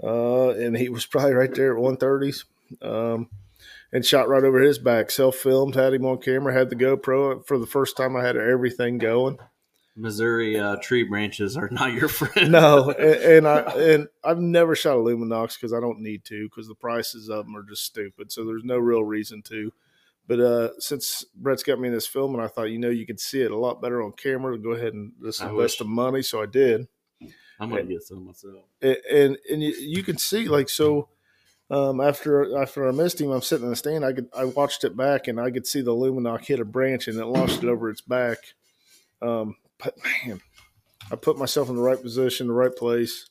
uh, 0.03 0.51
and 0.51 0.77
he 0.77 0.89
was 0.89 1.07
probably 1.07 1.33
right 1.33 1.53
there 1.55 1.75
at 1.75 1.83
one 1.83 1.97
thirties 1.97 2.45
um, 2.83 3.29
and 3.93 4.05
shot 4.05 4.29
right 4.29 4.45
over 4.45 4.61
his 4.61 4.79
back. 4.79 5.11
Self 5.11 5.37
filmed, 5.37 5.75
had 5.75 5.95
him 5.95 6.07
on 6.07 6.19
camera, 6.19 6.53
had 6.53 6.71
the 6.71 6.77
GoPro. 6.77 7.45
For 7.47 7.59
the 7.59 7.67
first 7.67 7.97
time, 7.97 8.17
I 8.17 8.25
had 8.25 8.37
everything 8.37 8.99
going. 8.99 9.39
Missouri 9.97 10.59
uh, 10.59 10.77
tree 10.83 11.05
branches 11.05 11.57
are 11.57 11.69
not 11.71 11.93
your 11.93 12.09
friend. 12.09 12.51
no, 12.51 12.91
and, 12.99 13.47
and, 13.47 13.49
I 13.49 13.59
and 13.61 14.09
I've 14.25 14.41
never 14.41 14.75
shot 14.75 14.97
a 14.97 15.01
Lumenoks 15.01 15.55
because 15.55 15.73
I 15.73 15.81
don't 15.81 16.01
need 16.01 16.25
to 16.25 16.49
because 16.49 16.67
the 16.67 16.75
prices 16.75 17.29
of 17.29 17.47
them 17.47 17.57
are 17.57 17.63
just 17.63 17.85
stupid. 17.85 18.33
So 18.33 18.45
there's 18.45 18.65
no 18.65 18.79
real 18.79 19.05
reason 19.05 19.43
to. 19.43 19.73
But 20.27 20.41
uh, 20.41 20.81
since 20.81 21.25
Brett's 21.37 21.63
got 21.63 21.79
me 21.79 21.89
in 21.89 21.95
this 21.95 22.07
film, 22.07 22.35
and 22.35 22.43
I 22.43 22.49
thought, 22.49 22.71
you 22.71 22.79
know, 22.79 22.89
you 22.89 23.07
could 23.07 23.21
see 23.21 23.43
it 23.43 23.51
a 23.51 23.59
lot 23.59 23.83
better 23.83 24.03
on 24.03 24.13
camera, 24.13 24.59
go 24.59 24.71
ahead 24.71 24.95
and 24.95 25.13
just 25.23 25.43
invest 25.43 25.79
the 25.79 25.85
money. 25.85 26.23
So 26.23 26.43
I 26.43 26.47
did. 26.47 26.89
I'm 27.61 27.69
gonna 27.69 27.83
and, 27.83 27.91
get 27.91 28.03
some 28.03 28.27
myself. 28.27 28.65
And 28.83 28.97
and, 29.11 29.39
and 29.51 29.63
you, 29.63 29.75
you, 29.79 30.03
can 30.03 30.19
see 30.19 30.49
like 30.49 30.69
so 30.69 31.09
um, 31.75 32.01
after 32.01 32.57
after 32.61 32.89
I 32.89 32.93
missed 32.93 33.21
him, 33.21 33.31
I'm 33.31 33.43
sitting 33.43 33.65
in 33.65 33.71
the 33.71 33.77
stand. 33.77 34.05
I 34.05 34.13
could 34.13 34.29
I 34.37 34.45
watched 34.45 34.85
it 34.85 34.97
back, 34.97 35.27
and 35.27 35.41
I 35.41 35.51
could 35.51 35.67
see 35.67 35.81
the 35.81 35.91
Lumenok 35.91 36.45
hit 36.45 36.61
a 36.61 36.65
branch, 36.65 37.09
and 37.09 37.19
it 37.19 37.27
launched 37.27 37.65
it 37.65 37.69
over 37.69 37.91
its 37.91 38.01
back. 38.01 38.39
Um, 39.21 39.57
but 39.83 39.95
man, 40.05 40.41
I 41.11 41.17
put 41.17 41.37
myself 41.37 41.69
in 41.69 41.75
the 41.75 41.83
right 41.83 42.01
position, 42.01 42.47
the 42.47 42.53
right 42.53 42.75
place. 42.75 43.29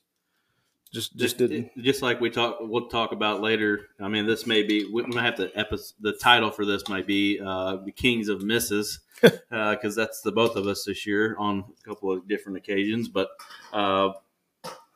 Just 0.94 1.16
just 1.16 1.38
didn't. 1.38 1.72
Just 1.82 2.02
like 2.02 2.20
we 2.20 2.30
talk, 2.30 2.58
we'll 2.60 2.90
talk 2.90 3.14
about 3.14 3.40
later. 3.40 3.88
I 4.02 4.10
mean, 4.10 4.28
this 4.28 4.46
may 4.46 4.62
be 4.62 4.86
we 4.92 5.04
might 5.04 5.24
have 5.24 5.36
to 5.36 5.50
episode. 5.58 5.94
The 6.02 6.12
title 6.12 6.52
for 6.52 6.66
this 6.66 6.90
might 6.90 7.08
be 7.08 7.40
uh, 7.40 7.78
"The 7.78 7.94
Kings 7.94 8.28
of 8.28 8.44
Misses," 8.44 9.00
because 9.22 9.42
uh, 9.98 10.02
that's 10.02 10.22
the 10.22 10.34
both 10.34 10.58
of 10.58 10.68
us 10.68 10.84
this 10.84 11.08
year 11.08 11.38
on 11.40 11.64
a 11.80 11.88
couple 11.88 12.12
of 12.12 12.28
different 12.28 12.58
occasions. 12.58 13.08
But 13.08 13.30
uh, 13.72 14.12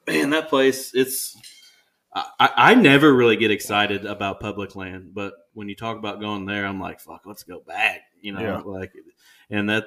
man, 0.06 0.32
that 0.32 0.50
place 0.50 0.92
it's 0.94 1.36
I, 2.40 2.50
I 2.56 2.76
never 2.76 3.14
really 3.14 3.36
get 3.36 3.52
excited 3.52 4.06
about 4.06 4.40
public 4.40 4.76
land, 4.76 5.12
but 5.14 5.34
when 5.54 5.70
you 5.70 5.76
talk 5.76 5.98
about 5.98 6.20
going 6.20 6.46
there, 6.46 6.66
I'm 6.66 6.80
like, 6.80 7.00
fuck, 7.00 7.22
let's 7.26 7.44
go 7.44 7.60
back. 7.60 8.02
You 8.22 8.34
know, 8.34 8.42
yeah. 8.42 8.58
like, 8.60 8.94
and 9.50 9.70
that 9.70 9.86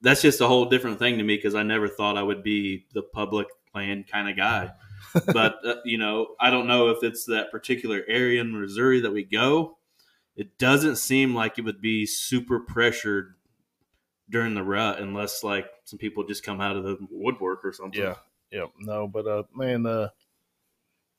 that's 0.00 0.22
just 0.22 0.40
a 0.40 0.48
whole 0.48 0.66
different 0.66 0.98
thing 0.98 1.18
to 1.18 1.24
me 1.24 1.36
because 1.36 1.54
I 1.54 1.62
never 1.62 1.88
thought 1.88 2.18
I 2.18 2.22
would 2.22 2.42
be 2.42 2.86
the 2.92 3.02
public 3.02 3.46
land 3.74 4.08
kind 4.08 4.28
of 4.28 4.36
guy. 4.36 4.72
but 5.32 5.56
uh, 5.64 5.76
you 5.84 5.98
know, 5.98 6.28
I 6.40 6.50
don't 6.50 6.66
know 6.66 6.88
if 6.88 7.02
it's 7.02 7.24
that 7.26 7.50
particular 7.50 8.02
area 8.08 8.40
in 8.40 8.60
Missouri 8.60 9.00
that 9.00 9.12
we 9.12 9.24
go. 9.24 9.78
It 10.34 10.58
doesn't 10.58 10.96
seem 10.96 11.34
like 11.34 11.58
it 11.58 11.64
would 11.64 11.80
be 11.80 12.06
super 12.06 12.60
pressured 12.60 13.34
during 14.30 14.54
the 14.54 14.62
rut 14.62 14.98
unless 14.98 15.44
like 15.44 15.66
some 15.84 15.98
people 15.98 16.24
just 16.24 16.42
come 16.42 16.60
out 16.60 16.76
of 16.76 16.84
the 16.84 16.96
woodwork 17.10 17.64
or 17.64 17.72
something. 17.72 18.00
Yeah, 18.00 18.14
yeah, 18.50 18.66
no, 18.78 19.06
but 19.06 19.26
uh, 19.26 19.42
man, 19.54 19.86
uh, 19.86 20.08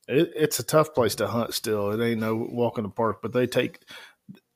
it, 0.08 0.32
it's 0.36 0.60
a 0.60 0.64
tough 0.64 0.94
place 0.94 1.16
to 1.16 1.28
hunt. 1.28 1.54
Still, 1.54 1.92
it 1.92 2.06
ain't 2.06 2.20
no 2.20 2.36
walk 2.36 2.78
in 2.78 2.84
the 2.84 2.90
park. 2.90 3.22
But 3.22 3.34
they 3.34 3.48
take 3.48 3.80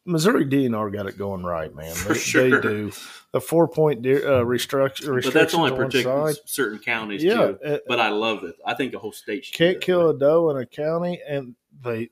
Missouri 0.06 0.46
DNR 0.46 0.92
got 0.94 1.06
it 1.06 1.18
going 1.18 1.44
right, 1.44 1.74
man. 1.76 1.96
They, 2.08 2.14
sure. 2.16 2.50
they 2.50 2.62
do 2.62 2.92
the 3.34 3.42
four 3.42 3.68
point 3.68 4.06
uh, 4.06 4.46
restriction. 4.46 5.14
But 5.14 5.34
that's 5.34 5.54
only 5.54 5.72
particular 5.72 6.34
certain 6.46 6.80
counties, 6.80 7.24
yeah. 7.24 7.36
Too. 7.36 7.60
Uh, 7.64 7.78
but 7.88 8.00
I 8.00 8.10
love 8.10 8.44
it. 8.44 8.56
I 8.66 8.74
think 8.74 8.92
the 8.92 9.00
whole 9.00 9.12
state 9.12 9.48
can't 9.54 9.82
kill 9.82 10.10
a 10.10 10.18
doe 10.18 10.50
in 10.50 10.58
a 10.58 10.66
county, 10.66 11.22
and 11.28 11.56
they 11.84 12.10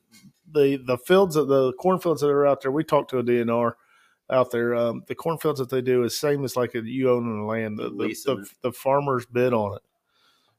the 0.50 0.76
the 0.76 0.98
fields 0.98 1.36
of 1.36 1.48
the 1.48 1.72
cornfields 1.74 2.20
that 2.20 2.28
are 2.28 2.46
out 2.46 2.60
there. 2.60 2.70
We 2.70 2.84
talked 2.84 3.10
to 3.10 3.18
a 3.18 3.22
DNR 3.22 3.72
out 4.30 4.50
there. 4.50 4.74
Um, 4.74 5.04
the 5.06 5.14
cornfields 5.14 5.58
that 5.60 5.70
they 5.70 5.82
do 5.82 6.04
is 6.04 6.18
same 6.18 6.44
as 6.44 6.56
like 6.56 6.74
a, 6.74 6.80
you 6.80 7.10
own 7.10 7.40
the 7.40 7.44
land. 7.44 7.78
The 7.78 7.90
the, 7.90 8.14
the, 8.24 8.48
the 8.62 8.72
farmers 8.72 9.26
bid 9.26 9.52
on 9.52 9.76
it 9.76 9.82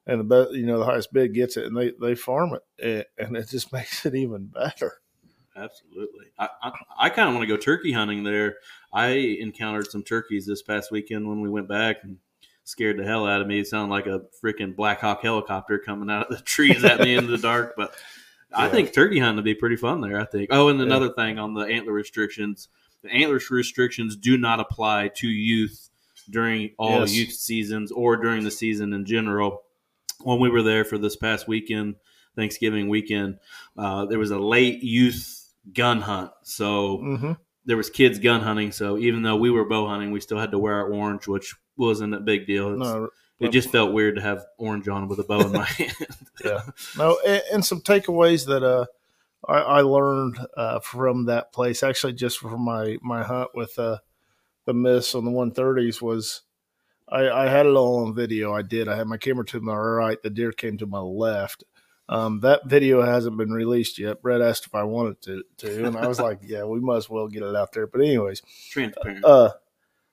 and 0.08 0.22
the 0.22 0.24
best, 0.24 0.54
you 0.54 0.66
know, 0.66 0.80
the 0.80 0.86
highest 0.86 1.12
bid 1.14 1.34
gets 1.34 1.58
it, 1.58 1.66
and 1.66 1.78
they 1.78 1.92
they 2.02 2.16
farm 2.16 2.58
it, 2.80 3.08
and 3.18 3.36
it 3.36 3.50
just 3.50 3.72
makes 3.74 4.06
it 4.06 4.16
even 4.16 4.46
better. 4.48 5.02
Absolutely, 5.56 6.28
I 6.40 6.50
I, 6.64 6.72
I 7.00 7.10
kind 7.10 7.28
of 7.28 7.36
want 7.36 7.48
to 7.48 7.54
go 7.54 7.58
turkey 7.58 7.92
hunting 7.92 8.24
there. 8.24 8.56
I 8.94 9.10
encountered 9.10 9.92
some 9.92 10.04
turkeys 10.04 10.48
this 10.48 10.64
past 10.64 10.92
weekend 10.92 11.28
when 11.28 11.42
we 11.42 11.50
went 11.50 11.68
back, 11.68 11.98
and 12.04 12.18
scared 12.64 12.98
the 12.98 13.04
hell 13.04 13.28
out 13.28 13.42
of 13.42 13.48
me. 13.48 13.60
It 13.60 13.68
sounded 13.68 13.94
like 13.94 14.08
a 14.08 14.22
freaking 14.44 14.76
Black 14.76 15.02
Hawk 15.02 15.22
helicopter 15.22 15.78
coming 15.78 16.10
out 16.10 16.32
of 16.32 16.38
the 16.38 16.44
trees 16.44 16.84
at 16.84 17.02
me 17.02 17.16
in 17.16 17.28
the 17.28 17.38
dark, 17.38 17.74
but. 17.78 17.94
Yeah. 18.50 18.60
I 18.60 18.70
think 18.70 18.94
turkey 18.94 19.20
hunting 19.20 19.36
would 19.36 19.44
be 19.44 19.56
pretty 19.56 19.76
fun 19.76 20.00
there. 20.00 20.22
I 20.22 20.24
think. 20.24 20.52
Oh, 20.54 20.70
and 20.70 20.80
another 20.80 21.08
yeah. 21.08 21.26
thing 21.26 21.38
on 21.38 21.54
the 21.54 21.66
antler 21.66 21.92
restrictions, 21.92 22.70
the 23.04 23.12
antler 23.12 23.42
restrictions 23.52 24.16
do 24.16 24.38
not 24.38 24.62
apply 24.62 25.10
to 25.16 25.28
youth 25.28 25.90
during 26.30 26.72
all 26.78 27.02
yes. 27.02 27.14
youth 27.14 27.34
seasons 27.34 27.92
or 27.92 28.16
during 28.16 28.46
the 28.46 28.52
season 28.52 28.94
in 28.94 29.04
general 29.04 29.64
when 30.24 30.40
we 30.40 30.50
were 30.50 30.64
there 30.64 30.86
for 30.86 30.98
this 30.98 31.16
past 31.16 31.48
weekend, 31.48 31.96
Thanksgiving 32.36 32.90
weekend, 32.90 33.40
uh, 33.78 34.06
there 34.06 34.20
was 34.20 34.32
a 34.32 34.40
late 34.40 34.84
youth 34.84 35.54
gun 35.74 36.02
hunt. 36.02 36.32
So 36.44 36.98
mm-hmm. 36.98 37.32
there 37.66 37.78
was 37.78 37.90
kids 37.90 38.20
gun 38.20 38.42
hunting. 38.42 38.72
So 38.72 38.98
even 38.98 39.24
though 39.24 39.36
we 39.36 39.52
were 39.52 39.66
bow 39.66 39.88
hunting, 39.88 40.12
we 40.12 40.22
still 40.22 40.40
had 40.40 40.52
to 40.52 40.60
wear 40.60 40.76
our 40.76 40.92
orange, 40.92 41.28
which 41.28 41.56
wasn't 41.76 42.14
a 42.14 42.20
big 42.20 42.48
deal. 42.48 42.70
No, 42.72 43.10
it 43.40 43.50
just 43.50 43.70
felt 43.72 43.94
weird 43.94 44.16
to 44.16 44.22
have 44.22 44.46
orange 44.58 44.88
on 44.88 45.08
with 45.08 45.20
a 45.20 45.24
bow 45.24 45.42
in 45.42 45.52
my 45.52 45.64
hand. 45.66 45.96
yeah. 46.44 46.62
No, 46.98 47.20
and, 47.26 47.44
and, 47.54 47.66
some 47.66 47.82
takeaways 47.82 48.48
that 48.48 48.64
uh, 48.64 48.86
I, 49.48 49.58
I 49.58 49.82
learned 49.82 50.40
uh, 50.56 50.80
from 50.80 51.26
that 51.26 51.54
place, 51.54 51.84
actually, 51.84 52.14
just 52.14 52.40
from 52.40 52.62
my 52.62 52.98
my 53.02 53.24
hunt 53.24 53.52
with 53.54 53.78
uh, 53.78 54.00
the 54.66 54.74
miss 54.74 55.14
on 55.14 55.26
the 55.26 55.32
130s 55.32 56.02
was 56.02 56.42
I, 57.10 57.30
I 57.30 57.48
had 57.48 57.66
it 57.66 57.76
all 57.76 58.06
on 58.06 58.14
video. 58.14 58.54
I 58.54 58.62
did. 58.62 58.88
I 58.88 58.98
had 58.98 59.08
my 59.08 59.18
camera 59.18 59.46
to 59.46 59.62
my 59.62 59.76
right. 59.76 60.22
The 60.22 60.30
deer 60.30 60.52
came 60.52 60.78
to 60.78 60.86
my 60.86 61.00
left. 61.00 61.64
Um, 62.10 62.40
that 62.42 62.66
video 62.66 63.02
hasn't 63.02 63.38
been 63.38 63.52
released 63.52 64.00
yet. 64.00 64.22
Brett 64.22 64.42
asked 64.42 64.66
if 64.66 64.76
I 64.76 64.84
wanted 64.84 65.22
to, 65.24 65.44
to 65.58 65.86
and 65.86 65.98
I 65.98 66.08
was 66.08 66.20
like, 66.20 66.40
"Yeah, 66.42 66.64
we 66.64 66.80
might 66.80 66.98
as 66.98 67.10
well 67.10 67.28
get 67.28 67.44
it 67.44 67.56
out 67.56 67.74
there." 67.74 67.88
But 67.88 68.02
anyways, 68.02 68.42
transparent. 68.72 69.26
Uh, 69.26 69.52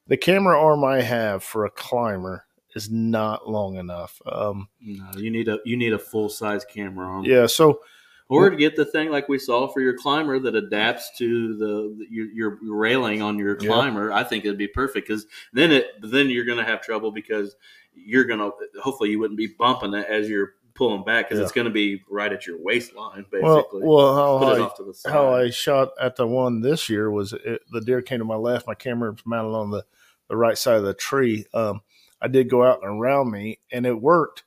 the 0.09 0.17
camera 0.17 0.61
arm 0.61 0.85
I 0.85 1.03
have 1.03 1.45
for 1.45 1.65
a 1.65 1.71
climber 1.71 2.47
is 2.75 2.91
not 2.91 3.49
long 3.49 3.77
enough. 3.77 4.21
Um, 4.27 4.69
no, 4.81 5.09
you 5.17 5.31
need 5.31 5.49
a 5.49 5.59
you 5.65 5.77
need 5.77 5.93
a 5.93 5.99
full 5.99 6.29
size 6.29 6.65
camera 6.65 7.07
arm. 7.07 7.25
Yeah, 7.25 7.47
so 7.47 7.81
or 8.29 8.51
to 8.51 8.57
get 8.57 8.77
the 8.77 8.85
thing 8.85 9.11
like 9.11 9.29
we 9.29 9.39
saw 9.39 9.69
for 9.69 9.81
your 9.81 9.97
climber 9.97 10.39
that 10.39 10.55
adapts 10.55 11.17
to 11.19 11.57
the 11.57 12.07
your, 12.11 12.33
your 12.33 12.59
railing 12.63 13.23
on 13.23 13.39
your 13.39 13.55
climber. 13.55 14.13
I 14.13 14.25
think 14.25 14.45
it'd 14.45 14.59
be 14.59 14.69
perfect 14.69 15.09
because 15.09 15.27
then 15.53 15.73
it 15.73 15.89
then 16.03 16.31
you're 16.31 16.45
going 16.45 16.59
to 16.59 16.65
have 16.65 16.81
trouble 16.81 17.13
because 17.13 17.57
you're 17.95 18.25
going 18.25 18.41
to 18.41 18.53
hopefully 18.83 19.11
you 19.11 19.19
wouldn't 19.19 19.39
be 19.39 19.49
bumping 19.59 19.95
it 19.95 20.07
as 20.09 20.29
you're 20.29 20.55
pulling 20.75 21.05
back 21.05 21.27
because 21.29 21.39
yeah. 21.39 21.45
it's 21.45 21.53
going 21.53 21.67
to 21.67 21.71
be 21.71 22.03
right 22.11 22.33
at 22.33 22.47
your 22.47 22.61
waistline 22.61 23.25
basically. 23.31 23.83
Well, 23.83 24.41
well 24.41 24.41
how, 24.41 24.69
I, 24.71 25.11
how 25.11 25.35
I 25.35 25.51
shot 25.51 25.91
at 26.01 26.17
the 26.17 26.27
one 26.27 26.61
this 26.61 26.89
year 26.89 27.11
was 27.11 27.33
it, 27.33 27.63
the 27.71 27.81
deer 27.81 28.03
came 28.03 28.19
to 28.19 28.25
my 28.25 28.37
left. 28.37 28.67
My 28.67 28.75
camera 28.75 29.13
was 29.13 29.25
mounted 29.25 29.57
on 29.57 29.71
the 29.71 29.85
the 30.29 30.37
right 30.37 30.57
side 30.57 30.77
of 30.77 30.85
the 30.85 30.95
tree. 30.95 31.45
Um, 31.53 31.83
I 32.21 32.29
did 32.29 32.49
go 32.49 32.65
out 32.65 32.83
and 32.83 32.99
around 32.99 33.31
me, 33.31 33.59
and 33.71 33.85
it 33.85 34.01
worked 34.01 34.45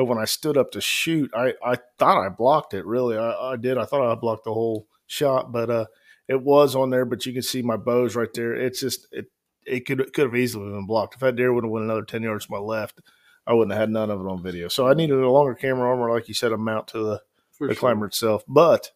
But 0.00 0.06
when 0.06 0.16
I 0.16 0.24
stood 0.24 0.56
up 0.56 0.70
to 0.70 0.80
shoot, 0.80 1.30
I, 1.34 1.52
I 1.62 1.76
thought 1.98 2.24
I 2.24 2.30
blocked 2.30 2.72
it. 2.72 2.86
Really, 2.86 3.18
I, 3.18 3.52
I 3.52 3.56
did. 3.56 3.76
I 3.76 3.84
thought 3.84 4.10
I 4.10 4.14
blocked 4.14 4.44
the 4.44 4.54
whole 4.54 4.86
shot, 5.06 5.52
but 5.52 5.68
uh, 5.68 5.84
it 6.26 6.40
was 6.40 6.74
on 6.74 6.88
there. 6.88 7.04
But 7.04 7.26
you 7.26 7.34
can 7.34 7.42
see 7.42 7.60
my 7.60 7.76
bows 7.76 8.16
right 8.16 8.32
there. 8.32 8.54
It's 8.54 8.80
just 8.80 9.08
it 9.12 9.26
it 9.66 9.80
could 9.80 10.00
it 10.00 10.14
could 10.14 10.24
have 10.24 10.34
easily 10.34 10.70
been 10.70 10.86
blocked. 10.86 11.16
If 11.16 11.20
that 11.20 11.36
deer 11.36 11.52
would 11.52 11.64
have 11.64 11.70
went 11.70 11.84
another 11.84 12.06
ten 12.06 12.22
yards 12.22 12.46
to 12.46 12.52
my 12.52 12.56
left, 12.56 13.00
I 13.46 13.52
wouldn't 13.52 13.72
have 13.72 13.80
had 13.80 13.90
none 13.90 14.10
of 14.10 14.22
it 14.22 14.26
on 14.26 14.42
video. 14.42 14.68
So 14.68 14.88
I 14.88 14.94
needed 14.94 15.18
a 15.18 15.28
longer 15.28 15.54
camera 15.54 15.90
arm, 15.90 16.00
or 16.00 16.10
like 16.10 16.28
you 16.28 16.34
said, 16.34 16.52
a 16.52 16.56
mount 16.56 16.88
to 16.88 16.98
the, 16.98 17.22
For 17.52 17.66
the 17.68 17.74
sure. 17.74 17.80
climber 17.80 18.06
itself. 18.06 18.42
But 18.48 18.92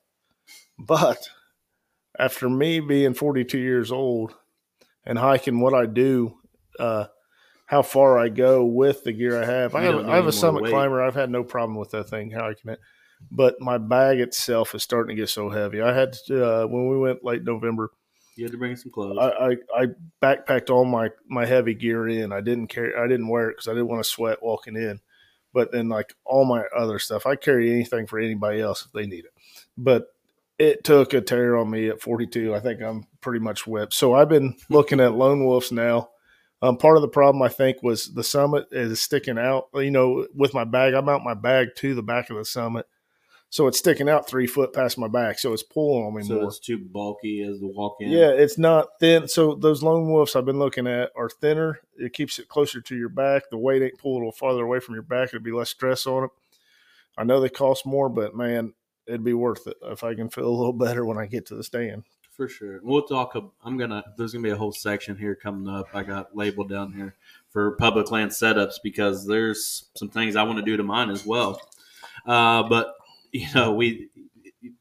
but 0.78 1.28
after 2.18 2.48
me 2.48 2.80
being 2.80 3.12
42 3.12 3.58
years 3.58 3.92
old 3.92 4.32
and 5.04 5.18
hiking 5.18 5.60
what 5.60 5.74
I 5.74 5.84
do, 5.84 6.38
uh, 6.78 7.08
how 7.66 7.82
far 7.82 8.18
I 8.18 8.28
go 8.28 8.64
with 8.64 9.04
the 9.04 9.12
gear 9.12 9.40
I 9.40 9.46
have, 9.46 9.74
I 9.74 9.82
have, 9.82 10.06
I 10.06 10.16
have 10.16 10.26
a 10.26 10.32
summit 10.32 10.66
climber. 10.66 11.02
I've 11.02 11.14
had 11.14 11.30
no 11.30 11.44
problem 11.44 11.78
with 11.78 11.90
that 11.90 12.08
thing 12.08 12.30
hiking 12.30 12.72
it, 12.72 12.80
but 13.30 13.60
my 13.60 13.78
bag 13.78 14.20
itself 14.20 14.74
is 14.74 14.82
starting 14.82 15.16
to 15.16 15.22
get 15.22 15.28
so 15.28 15.48
heavy. 15.48 15.80
I 15.80 15.94
had 15.94 16.12
to, 16.26 16.44
uh, 16.44 16.66
when 16.66 16.88
we 16.88 16.98
went 16.98 17.24
late 17.24 17.42
November. 17.42 17.90
You 18.36 18.44
had 18.44 18.52
to 18.52 18.58
bring 18.58 18.74
some 18.76 18.90
clothes. 18.90 19.16
I, 19.18 19.28
I, 19.28 19.82
I 19.82 19.86
backpacked 20.20 20.68
all 20.68 20.84
my, 20.84 21.10
my 21.28 21.46
heavy 21.46 21.74
gear 21.74 22.08
in. 22.08 22.32
I 22.32 22.40
didn't 22.40 22.66
carry, 22.66 22.92
I 22.94 23.06
didn't 23.06 23.28
wear 23.28 23.50
it 23.50 23.54
because 23.54 23.68
I 23.68 23.72
didn't 23.72 23.88
want 23.88 24.02
to 24.02 24.10
sweat 24.10 24.42
walking 24.42 24.76
in. 24.76 25.00
But 25.52 25.70
then, 25.70 25.88
like 25.88 26.14
all 26.24 26.44
my 26.44 26.64
other 26.76 26.98
stuff, 26.98 27.26
I 27.26 27.36
carry 27.36 27.70
anything 27.70 28.08
for 28.08 28.18
anybody 28.18 28.60
else 28.60 28.84
if 28.84 28.90
they 28.90 29.06
need 29.06 29.24
it. 29.24 29.32
But 29.78 30.08
it 30.58 30.84
took 30.84 31.14
a 31.14 31.20
tear 31.20 31.56
on 31.56 31.70
me 31.70 31.88
at 31.88 32.00
42. 32.00 32.54
I 32.54 32.60
think 32.60 32.80
I'm 32.82 33.06
pretty 33.20 33.38
much 33.38 33.66
whipped. 33.66 33.94
So 33.94 34.14
I've 34.14 34.28
been 34.28 34.56
looking 34.68 35.00
at 35.00 35.14
lone 35.14 35.44
wolves 35.44 35.72
now. 35.72 36.10
Um, 36.64 36.78
part 36.78 36.96
of 36.96 37.02
the 37.02 37.08
problem 37.08 37.42
I 37.42 37.50
think 37.50 37.82
was 37.82 38.14
the 38.14 38.24
summit 38.24 38.68
is 38.70 39.02
sticking 39.02 39.36
out. 39.36 39.68
You 39.74 39.90
know, 39.90 40.26
with 40.34 40.54
my 40.54 40.64
bag, 40.64 40.94
I 40.94 41.00
mount 41.02 41.22
my 41.22 41.34
bag 41.34 41.68
to 41.76 41.94
the 41.94 42.02
back 42.02 42.30
of 42.30 42.38
the 42.38 42.44
summit, 42.46 42.86
so 43.50 43.66
it's 43.66 43.78
sticking 43.78 44.08
out 44.08 44.26
three 44.26 44.46
foot 44.46 44.72
past 44.72 44.96
my 44.96 45.06
back. 45.06 45.38
So 45.38 45.52
it's 45.52 45.62
pulling 45.62 46.06
on 46.06 46.14
me 46.14 46.22
so 46.22 46.36
more. 46.36 46.44
it's 46.44 46.58
too 46.58 46.78
bulky 46.78 47.42
as 47.42 47.60
the 47.60 47.66
walk 47.66 47.98
in. 48.00 48.10
Yeah, 48.10 48.30
it's 48.30 48.56
not 48.56 48.86
thin. 48.98 49.28
So 49.28 49.54
those 49.54 49.82
lone 49.82 50.08
wolves 50.08 50.34
I've 50.34 50.46
been 50.46 50.58
looking 50.58 50.86
at 50.86 51.10
are 51.14 51.28
thinner. 51.28 51.80
It 51.98 52.14
keeps 52.14 52.38
it 52.38 52.48
closer 52.48 52.80
to 52.80 52.96
your 52.96 53.10
back. 53.10 53.50
The 53.50 53.58
weight 53.58 53.82
ain't 53.82 53.98
pulled 53.98 54.14
a 54.14 54.18
little 54.20 54.32
farther 54.32 54.64
away 54.64 54.80
from 54.80 54.94
your 54.94 55.02
back. 55.02 55.28
It'd 55.28 55.42
be 55.42 55.52
less 55.52 55.68
stress 55.68 56.06
on 56.06 56.24
it. 56.24 56.30
I 57.18 57.24
know 57.24 57.40
they 57.40 57.50
cost 57.50 57.84
more, 57.84 58.08
but 58.08 58.34
man, 58.34 58.72
it'd 59.06 59.22
be 59.22 59.34
worth 59.34 59.66
it 59.66 59.76
if 59.82 60.02
I 60.02 60.14
can 60.14 60.30
feel 60.30 60.48
a 60.48 60.48
little 60.48 60.72
better 60.86 61.04
when 61.04 61.18
I 61.18 61.26
get 61.26 61.44
to 61.46 61.56
the 61.56 61.62
stand. 61.62 62.04
For 62.36 62.48
sure. 62.48 62.80
We'll 62.82 63.02
talk. 63.02 63.34
I'm 63.64 63.76
gonna. 63.76 64.04
There's 64.16 64.32
gonna 64.32 64.42
be 64.42 64.50
a 64.50 64.56
whole 64.56 64.72
section 64.72 65.16
here 65.16 65.34
coming 65.34 65.72
up. 65.72 65.86
I 65.94 66.02
got 66.02 66.36
labeled 66.36 66.68
down 66.68 66.92
here 66.92 67.14
for 67.50 67.72
public 67.72 68.10
land 68.10 68.30
setups 68.30 68.74
because 68.82 69.26
there's 69.26 69.90
some 69.94 70.08
things 70.08 70.36
I 70.36 70.42
want 70.42 70.58
to 70.58 70.64
do 70.64 70.76
to 70.76 70.82
mine 70.82 71.10
as 71.10 71.24
well. 71.24 71.60
Uh, 72.26 72.62
but 72.64 72.94
you 73.32 73.46
know, 73.54 73.72
we 73.72 74.08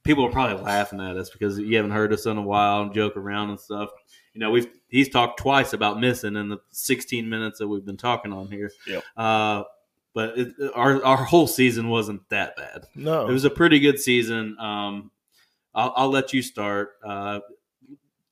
people 0.04 0.26
are 0.26 0.32
probably 0.32 0.64
laughing 0.64 1.02
at 1.02 1.18
us 1.18 1.30
because 1.30 1.60
you 1.60 1.76
haven't 1.76 1.92
heard 1.92 2.14
us 2.14 2.26
in 2.26 2.38
a 2.38 2.42
while 2.42 2.82
and 2.82 2.94
joke 2.94 3.18
around 3.18 3.50
and 3.50 3.60
stuff. 3.60 3.90
You 4.34 4.40
know, 4.40 4.52
we've 4.52 4.68
he's 4.88 5.10
talked 5.10 5.40
twice 5.40 5.74
about 5.74 6.00
missing 6.00 6.36
in 6.36 6.50
the 6.50 6.58
16 6.72 7.30
minutes 7.30 7.60
that 7.60 7.68
we've 7.68 7.86
been 7.86 7.98
talking 7.98 8.34
on 8.34 8.48
here. 8.48 8.72
Yep. 8.88 9.04
Uh, 9.16 9.64
but 10.14 10.38
it, 10.38 10.54
our 10.76 11.04
our 11.04 11.24
whole 11.24 11.48
season 11.48 11.90
wasn't 11.90 12.28
that 12.30 12.56
bad. 12.56 12.86
No, 12.96 13.28
It 13.28 13.34
was 13.34 13.46
a 13.46 13.50
pretty 13.50 13.80
good 13.80 14.00
season. 14.00 14.58
Um, 14.60 15.12
I'll, 15.76 15.94
I'll 15.96 16.10
let 16.10 16.34
you 16.34 16.42
start. 16.42 16.92
Uh, 17.04 17.40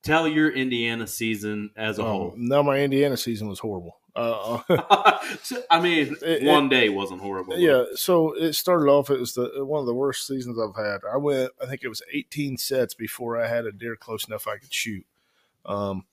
tell 0.02 0.26
your 0.28 0.50
Indiana 0.50 1.06
season 1.06 1.70
as 1.76 1.98
a 1.98 2.02
um, 2.02 2.08
whole. 2.08 2.34
no, 2.36 2.62
my 2.62 2.80
Indiana 2.80 3.16
season 3.16 3.48
was 3.48 3.58
horrible. 3.58 3.98
Uh, 4.14 4.60
I 5.70 5.80
mean, 5.80 6.16
It- 6.22 6.44
one 6.44 6.68
day 6.68 6.88
wasn't 6.90 7.20
horrible. 7.22 7.58
yeah, 7.58 7.84
so 7.94 8.32
it 8.34 8.52
started 8.54 8.88
off. 8.90 9.08
It 9.10 9.18
was 9.18 9.32
the 9.34 9.64
one 9.64 9.80
of 9.80 9.86
the 9.86 9.94
worst 9.94 10.26
seasons 10.26 10.58
I've 10.58 10.76
had. 10.76 11.00
I 11.10 11.16
went, 11.16 11.50
I 11.62 11.66
think 11.66 11.82
it 11.82 11.88
was 11.88 12.02
18 12.12 12.58
sets 12.58 12.94
before 12.94 13.40
I 13.42 13.48
had 13.48 13.64
a 13.64 13.72
deer 13.72 13.96
close 13.96 14.26
enough 14.28 14.46
I 14.46 14.58
could 14.58 14.72
shoot. 14.72 15.06
Um, 15.64 16.04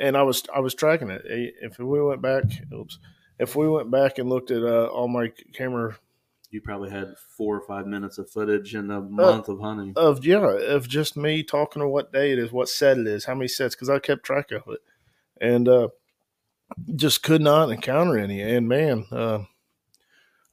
and 0.00 0.16
I 0.16 0.22
was 0.24 0.42
I 0.52 0.58
was 0.58 0.74
tracking 0.74 1.10
it. 1.10 1.22
If 1.26 1.78
we 1.78 2.02
went 2.02 2.20
back, 2.22 2.44
oops, 2.72 2.98
if 3.38 3.54
we 3.54 3.68
went 3.68 3.88
back 3.90 4.18
and 4.18 4.28
looked 4.28 4.50
at 4.50 4.64
uh, 4.64 4.86
all 4.86 5.06
my 5.06 5.30
camera 5.52 5.96
you 6.54 6.60
probably 6.60 6.88
had 6.88 7.18
four 7.36 7.56
or 7.56 7.66
five 7.66 7.86
minutes 7.86 8.16
of 8.18 8.30
footage 8.30 8.74
in 8.76 8.88
a 8.90 8.98
Uh, 8.98 9.02
month 9.02 9.48
of 9.48 9.60
hunting. 9.60 9.92
of 9.96 10.24
yeah 10.24 10.38
of 10.46 10.88
just 10.88 11.16
me 11.16 11.42
talking 11.42 11.82
to 11.82 11.88
what 11.88 12.12
day 12.12 12.32
it 12.32 12.38
is, 12.38 12.52
what 12.52 12.68
set 12.68 12.96
it 12.96 13.06
is, 13.08 13.24
how 13.24 13.34
many 13.34 13.48
sets, 13.48 13.74
because 13.74 13.90
I 13.90 13.98
kept 13.98 14.22
track 14.24 14.52
of 14.52 14.62
it, 14.68 14.80
and 15.40 15.68
uh, 15.68 15.88
just 16.94 17.22
could 17.24 17.42
not 17.42 17.70
encounter 17.70 18.16
any. 18.16 18.40
And 18.40 18.68
man, 18.68 19.04
uh, 19.10 19.40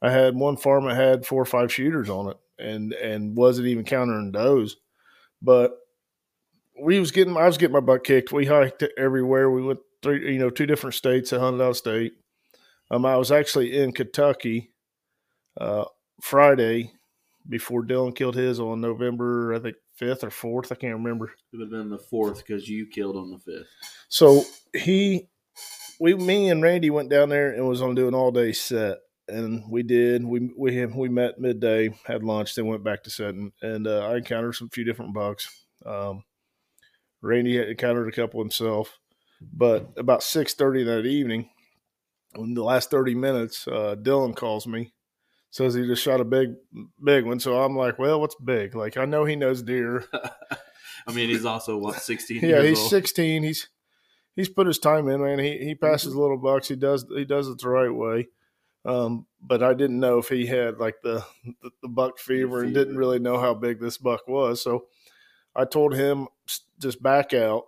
I 0.01 0.09
had 0.11 0.35
one 0.35 0.57
farm 0.57 0.85
that 0.85 0.95
had 0.95 1.25
four 1.25 1.41
or 1.41 1.45
five 1.45 1.71
shooters 1.71 2.09
on 2.09 2.31
it, 2.31 2.37
and 2.57 2.93
and 2.93 3.37
wasn't 3.37 3.67
even 3.67 3.85
countering 3.85 4.31
those, 4.31 4.77
but 5.41 5.77
we 6.81 6.99
was 6.99 7.11
getting 7.11 7.37
I 7.37 7.45
was 7.45 7.57
getting 7.59 7.73
my 7.75 7.79
butt 7.79 8.03
kicked. 8.03 8.31
We 8.31 8.47
hiked 8.47 8.83
everywhere. 8.97 9.51
We 9.51 9.61
went 9.61 9.79
through 10.01 10.17
you 10.17 10.39
know 10.39 10.49
two 10.49 10.65
different 10.65 10.95
states. 10.95 11.31
I 11.31 11.37
hunted 11.37 11.61
out 11.63 11.69
of 11.69 11.77
state. 11.77 12.13
Um, 12.89 13.05
I 13.05 13.17
was 13.17 13.31
actually 13.31 13.77
in 13.77 13.91
Kentucky 13.93 14.71
uh, 15.61 15.85
Friday 16.21 16.91
before 17.47 17.83
Dylan 17.83 18.15
killed 18.15 18.35
his 18.35 18.59
on 18.59 18.81
November, 18.81 19.53
I 19.53 19.59
think 19.59 19.75
fifth 19.95 20.23
or 20.23 20.31
fourth. 20.31 20.71
I 20.71 20.75
can't 20.75 20.95
remember. 20.95 21.25
It 21.25 21.57
would 21.57 21.61
have 21.61 21.69
been 21.69 21.89
the 21.89 21.97
fourth 21.97 22.39
because 22.39 22.67
you 22.67 22.87
killed 22.87 23.15
on 23.15 23.31
the 23.31 23.39
fifth. 23.39 23.67
So 24.09 24.43
he, 24.73 25.29
we, 25.99 26.15
me 26.15 26.49
and 26.49 26.61
Randy 26.61 26.89
went 26.89 27.09
down 27.09 27.29
there 27.29 27.51
and 27.51 27.67
was 27.67 27.81
on 27.81 27.95
do 27.95 28.07
an 28.07 28.15
all 28.15 28.31
day 28.31 28.53
set, 28.53 28.97
and 29.27 29.63
we 29.69 29.83
did. 29.83 30.25
We 30.25 30.49
we 30.57 30.85
we 30.85 31.09
met 31.09 31.39
midday, 31.39 31.93
had 32.05 32.23
lunch, 32.23 32.55
then 32.55 32.65
went 32.65 32.83
back 32.83 33.03
to 33.03 33.09
setting, 33.09 33.51
and 33.61 33.87
uh, 33.87 34.07
I 34.07 34.17
encountered 34.17 34.55
some 34.55 34.69
few 34.69 34.83
different 34.83 35.13
bucks. 35.13 35.47
Um, 35.85 36.23
Randy 37.21 37.57
had 37.57 37.69
encountered 37.69 38.07
a 38.07 38.15
couple 38.15 38.41
himself, 38.41 38.97
but 39.53 39.91
about 39.97 40.23
six 40.23 40.55
thirty 40.55 40.83
that 40.83 41.05
evening, 41.05 41.49
in 42.35 42.55
the 42.55 42.63
last 42.63 42.89
thirty 42.89 43.13
minutes, 43.13 43.67
uh, 43.67 43.95
Dylan 43.99 44.35
calls 44.35 44.65
me. 44.65 44.93
Says 45.51 45.73
he 45.73 45.85
just 45.85 46.01
shot 46.01 46.21
a 46.21 46.25
big, 46.25 46.53
big 47.03 47.25
one. 47.25 47.39
So 47.39 47.61
I'm 47.61 47.75
like, 47.75 47.99
well, 47.99 48.21
what's 48.21 48.35
big? 48.35 48.73
Like 48.73 48.97
I 48.97 49.05
know 49.05 49.25
he 49.25 49.35
knows 49.35 49.61
deer. 49.61 50.05
I 51.07 51.13
mean, 51.13 51.29
he's 51.29 51.45
also 51.45 51.77
what 51.77 52.01
sixteen. 52.01 52.39
yeah, 52.41 52.61
years 52.61 52.69
he's 52.69 52.79
old? 52.79 52.89
16. 52.89 53.43
He's 53.43 53.69
he's 54.35 54.49
put 54.49 54.67
his 54.67 54.79
time 54.79 55.09
in, 55.09 55.21
man. 55.21 55.39
He 55.39 55.57
he 55.57 55.75
passes 55.75 56.15
little 56.15 56.37
bucks. 56.37 56.69
He 56.69 56.75
does 56.75 57.05
he 57.13 57.25
does 57.25 57.47
it 57.47 57.59
the 57.59 57.69
right 57.69 57.93
way. 57.93 58.29
Um, 58.83 59.27
but 59.41 59.61
I 59.61 59.73
didn't 59.73 59.99
know 59.99 60.17
if 60.17 60.29
he 60.29 60.45
had 60.45 60.79
like 60.79 61.01
the 61.03 61.23
the, 61.61 61.71
the 61.81 61.89
buck 61.89 62.17
fever 62.17 62.63
and 62.63 62.73
didn't 62.73 62.97
really 62.97 63.19
know 63.19 63.39
how 63.39 63.53
big 63.53 63.79
this 63.79 63.97
buck 63.97 64.27
was. 64.27 64.63
So 64.63 64.85
I 65.55 65.65
told 65.65 65.93
him 65.93 66.27
just 66.79 67.01
back 67.03 67.33
out. 67.33 67.65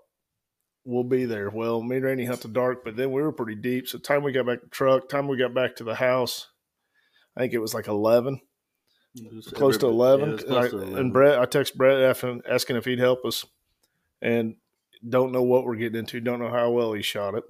We'll 0.86 1.04
be 1.04 1.26
there. 1.26 1.50
Well, 1.50 1.82
me 1.82 1.98
and 1.98 2.06
Randy 2.06 2.26
hunt 2.26 2.42
the 2.42 2.50
dark, 2.50 2.84
but 2.84 2.98
then 2.98 3.12
we 3.12 3.22
were 3.22 3.32
pretty 3.32 3.56
deep. 3.56 3.88
So 3.88 3.98
time 3.98 4.22
we 4.22 4.34
got 4.34 4.46
back 4.46 4.60
to 4.60 4.66
the 4.66 4.72
truck, 4.72 5.08
time 5.08 5.28
we 5.28 5.38
got 5.38 5.54
back 5.54 5.78
to 5.78 5.84
the 5.86 5.96
house, 5.96 6.50
I 7.36 7.42
think 7.42 7.54
it 7.54 7.60
was 7.60 7.74
like 7.74 7.88
eleven 7.88 8.42
was 9.32 9.48
close 9.48 9.78
to 9.78 9.88
eleven. 9.88 10.30
yeah, 10.30 10.36
and, 10.36 10.46
close 10.46 10.66
I, 10.66 10.70
to 10.70 10.78
11. 10.78 10.98
and 10.98 11.14
Brett, 11.14 11.40
I 11.40 11.46
text 11.46 11.78
Brett 11.78 12.02
asking, 12.02 12.42
asking 12.50 12.76
if 12.78 12.86
he'd 12.86 13.00
help 13.00 13.26
us, 13.26 13.46
and 14.22 14.56
don't 15.08 15.32
know 15.32 15.44
what 15.44 15.66
we're 15.66 15.76
getting 15.76 16.00
into. 16.00 16.20
Don't 16.20 16.40
know 16.40 16.50
how 16.50 16.72
well 16.72 16.94
he 16.94 17.02
shot 17.02 17.36
it. 17.36 17.44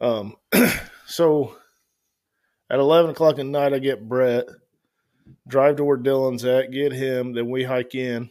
Um, 0.00 0.36
so 1.06 1.56
at 2.68 2.78
eleven 2.78 3.12
o'clock 3.12 3.38
at 3.38 3.46
night, 3.46 3.72
I 3.72 3.78
get 3.78 4.08
Brett, 4.08 4.46
drive 5.46 5.76
to 5.76 5.84
where 5.84 5.98
Dylan's 5.98 6.44
at, 6.44 6.70
get 6.70 6.92
him, 6.92 7.32
then 7.32 7.48
we 7.48 7.64
hike 7.64 7.94
in, 7.94 8.30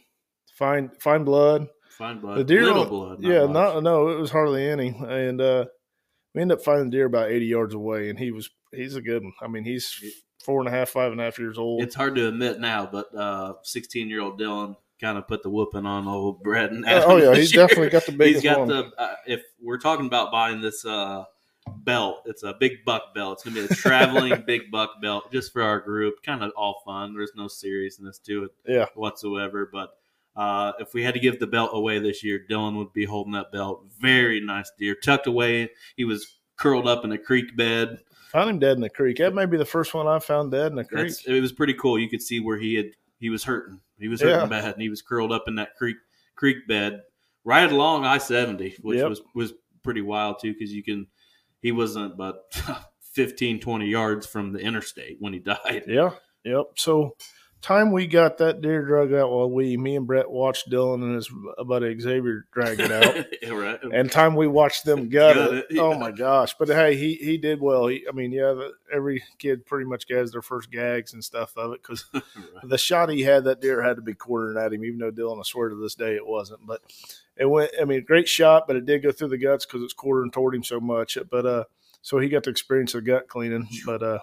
find 0.54 0.90
find 1.00 1.24
blood. 1.24 1.68
Find 1.90 2.20
blood. 2.20 2.38
The 2.38 2.44
deer, 2.44 2.64
little 2.64 2.86
blood. 2.86 3.18
yeah, 3.20 3.42
much. 3.42 3.50
not 3.50 3.82
no, 3.82 4.08
it 4.08 4.18
was 4.18 4.30
hardly 4.30 4.66
any, 4.66 4.88
and 4.88 5.40
uh, 5.40 5.66
we 6.34 6.42
ended 6.42 6.58
up 6.58 6.64
finding 6.64 6.90
deer 6.90 7.06
about 7.06 7.30
eighty 7.30 7.46
yards 7.46 7.74
away, 7.74 8.08
and 8.08 8.18
he 8.18 8.30
was 8.30 8.50
he's 8.72 8.96
a 8.96 9.02
good 9.02 9.22
one. 9.22 9.32
I 9.42 9.48
mean, 9.48 9.64
he's 9.64 10.02
four 10.44 10.60
and 10.60 10.68
a 10.68 10.70
half, 10.70 10.90
five 10.90 11.12
and 11.12 11.20
a 11.20 11.24
half 11.24 11.38
years 11.38 11.58
old. 11.58 11.82
It's 11.82 11.94
hard 11.94 12.14
to 12.16 12.28
admit 12.28 12.60
now, 12.60 12.88
but 12.90 13.14
uh, 13.14 13.54
16 13.62 14.08
year 14.08 14.20
old 14.20 14.40
Dylan 14.40 14.76
kind 15.00 15.18
of 15.18 15.26
put 15.26 15.42
the 15.42 15.50
whooping 15.50 15.84
on 15.86 16.06
old 16.06 16.42
Brett 16.42 16.70
and 16.70 16.84
oh 16.86 17.16
yeah, 17.16 17.30
this 17.30 17.38
he's 17.38 17.54
year. 17.54 17.66
definitely 17.66 17.90
got 17.90 18.06
the 18.06 18.12
biggest 18.16 18.42
He's 18.44 18.50
got 18.52 18.58
one. 18.60 18.68
the. 18.68 18.92
Uh, 18.96 19.14
if 19.26 19.42
we're 19.60 19.78
talking 19.78 20.06
about 20.06 20.30
buying 20.30 20.60
this 20.60 20.84
uh, 20.84 21.24
belt, 21.78 22.22
it's 22.26 22.42
a 22.42 22.54
big 22.58 22.84
buck 22.84 23.14
belt. 23.14 23.34
It's 23.34 23.44
gonna 23.44 23.66
be 23.66 23.72
a 23.72 23.76
traveling 23.76 24.42
big 24.46 24.70
buck 24.70 25.00
belt 25.02 25.32
just 25.32 25.52
for 25.52 25.62
our 25.62 25.80
group. 25.80 26.22
Kind 26.22 26.42
of 26.44 26.52
all 26.56 26.82
fun. 26.84 27.14
There's 27.14 27.32
no 27.34 27.48
seriousness 27.48 28.18
to 28.20 28.44
it 28.44 28.50
Yeah. 28.66 28.86
whatsoever. 28.94 29.68
But 29.72 29.90
uh, 30.36 30.72
if 30.78 30.94
we 30.94 31.02
had 31.02 31.14
to 31.14 31.20
give 31.20 31.38
the 31.40 31.46
belt 31.46 31.70
away 31.74 31.98
this 31.98 32.22
year, 32.24 32.40
Dylan 32.48 32.76
would 32.78 32.92
be 32.92 33.04
holding 33.04 33.32
that 33.32 33.50
belt. 33.52 33.84
Very 34.00 34.40
nice 34.40 34.70
deer, 34.78 34.94
tucked 34.94 35.26
away. 35.26 35.70
He 35.96 36.04
was 36.04 36.38
curled 36.56 36.86
up 36.86 37.04
in 37.04 37.12
a 37.12 37.18
creek 37.18 37.56
bed. 37.56 37.98
Found 38.32 38.50
him 38.50 38.58
dead 38.58 38.76
in 38.76 38.80
the 38.80 38.88
creek. 38.90 39.18
That 39.18 39.34
may 39.34 39.46
be 39.46 39.56
the 39.56 39.64
first 39.64 39.94
one 39.94 40.06
I 40.06 40.18
found 40.18 40.50
dead 40.52 40.68
in 40.72 40.76
the 40.76 40.84
creek. 40.84 41.08
That's, 41.08 41.26
it 41.26 41.40
was 41.40 41.52
pretty 41.52 41.74
cool. 41.74 41.98
You 41.98 42.08
could 42.08 42.22
see 42.22 42.40
where 42.40 42.58
he 42.58 42.74
had 42.74 42.86
he 43.18 43.30
was 43.30 43.44
hurting. 43.44 43.80
He 43.98 44.08
was 44.08 44.20
hurting 44.20 44.40
Yeah. 44.40 44.46
bad, 44.46 44.72
and 44.74 44.82
he 44.82 44.88
was 44.88 45.02
curled 45.02 45.32
up 45.32 45.44
in 45.46 45.54
that 45.56 45.76
creek 45.76 45.96
creek 46.34 46.66
bed 46.66 47.02
right 47.44 47.70
along 47.70 48.04
I 48.04 48.18
seventy, 48.18 48.74
which 48.82 48.98
Yep. 48.98 49.08
was 49.10 49.22
was 49.34 49.52
pretty 49.82 50.00
wild 50.00 50.36
too 50.40 50.52
because 50.52 50.72
you 50.72 50.82
can 50.82 51.06
he 51.60 51.72
wasn't 51.72 52.16
but 52.16 52.52
15, 53.12 53.60
20 53.60 53.86
yards 53.86 54.26
from 54.26 54.52
the 54.52 54.58
interstate 54.60 55.18
when 55.20 55.32
he 55.34 55.38
died. 55.38 55.84
Yeah. 55.86 56.10
Yep. 56.44 56.64
So 56.76 57.14
time 57.62 57.92
we 57.92 58.06
got 58.06 58.38
that 58.38 58.60
deer 58.60 58.84
drug 58.84 59.12
out, 59.12 59.30
well, 59.30 59.50
we, 59.50 59.76
me 59.76 59.96
and 59.96 60.06
Brett 60.06 60.30
watched 60.30 60.68
Dylan 60.68 61.02
and 61.02 61.14
his 61.14 61.30
buddy 61.64 61.98
Xavier 61.98 62.44
drag 62.52 62.80
it 62.80 62.90
out. 62.90 63.26
yeah, 63.42 63.50
right. 63.50 63.78
and 63.92 64.10
time 64.10 64.34
we 64.34 64.46
watched 64.46 64.84
them 64.84 65.08
gut, 65.08 65.36
it. 65.36 65.66
it, 65.70 65.78
Oh 65.78 65.96
my 65.98 66.10
gosh! 66.10 66.54
But 66.58 66.68
hey, 66.68 66.96
he 66.96 67.14
he 67.14 67.38
did 67.38 67.60
well. 67.60 67.86
He, 67.86 68.04
I 68.08 68.12
mean, 68.12 68.32
yeah, 68.32 68.52
the, 68.52 68.72
every 68.92 69.22
kid 69.38 69.64
pretty 69.64 69.86
much 69.86 70.06
gets 70.06 70.32
their 70.32 70.42
first 70.42 70.70
gags 70.70 71.12
and 71.14 71.24
stuff 71.24 71.56
of 71.56 71.72
it 71.72 71.82
because 71.82 72.04
Right. 72.12 72.22
the 72.64 72.78
shot 72.78 73.08
he 73.08 73.22
had 73.22 73.44
that 73.44 73.60
deer 73.60 73.82
had 73.82 73.96
to 73.96 74.02
be 74.02 74.14
quartering 74.14 74.58
at 74.62 74.72
him. 74.72 74.84
Even 74.84 74.98
though 74.98 75.12
Dylan, 75.12 75.38
I 75.38 75.42
swear 75.44 75.68
to 75.68 75.76
this 75.76 75.94
day, 75.94 76.14
it 76.16 76.26
wasn't. 76.26 76.66
But 76.66 76.82
it 77.36 77.46
went. 77.46 77.70
I 77.80 77.84
mean, 77.84 78.04
great 78.04 78.28
shot, 78.28 78.66
but 78.66 78.76
it 78.76 78.86
did 78.86 79.02
go 79.02 79.12
through 79.12 79.28
the 79.28 79.38
guts 79.38 79.64
because 79.64 79.82
it's 79.82 79.92
quartering 79.94 80.30
toward 80.30 80.54
him 80.54 80.64
so 80.64 80.80
much. 80.80 81.16
But 81.30 81.46
uh, 81.46 81.64
so 82.02 82.18
he 82.18 82.28
got 82.28 82.42
to 82.44 82.50
experience 82.50 82.92
the 82.92 83.00
gut 83.00 83.28
cleaning. 83.28 83.68
But 83.86 84.02
uh, 84.02 84.18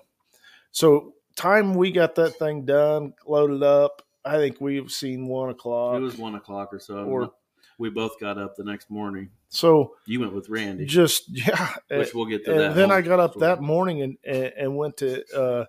so 0.71 1.13
time 1.35 1.73
we 1.73 1.91
got 1.91 2.15
that 2.15 2.37
thing 2.37 2.65
done, 2.65 3.13
loaded 3.25 3.63
up. 3.63 4.01
I 4.25 4.37
think 4.37 4.59
we've 4.59 4.91
seen 4.91 5.27
one 5.27 5.49
o'clock. 5.49 5.95
It 5.97 6.01
was 6.01 6.17
one 6.17 6.35
o'clock 6.35 6.73
or 6.73 6.79
so. 6.79 7.03
Or- 7.05 7.31
we 7.79 7.89
both 7.89 8.19
got 8.19 8.37
up 8.37 8.57
the 8.57 8.63
next 8.65 8.91
morning. 8.91 9.29
so 9.47 9.95
You 10.05 10.19
went 10.19 10.33
with 10.33 10.49
Randy, 10.49 10.85
just 10.85 11.29
yeah. 11.29 11.73
which 11.89 12.13
we'll 12.13 12.25
get 12.25 12.43
to 12.45 12.51
and 12.51 12.59
that. 12.59 12.75
then 12.75 12.91
I 12.91 12.99
got 13.01 13.21
up 13.21 13.31
story. 13.31 13.45
that 13.47 13.61
morning 13.61 14.01
and, 14.01 14.17
and, 14.25 14.53
and 14.57 14.75
went 14.77 14.97
to 14.97 15.23
uh, 15.33 15.65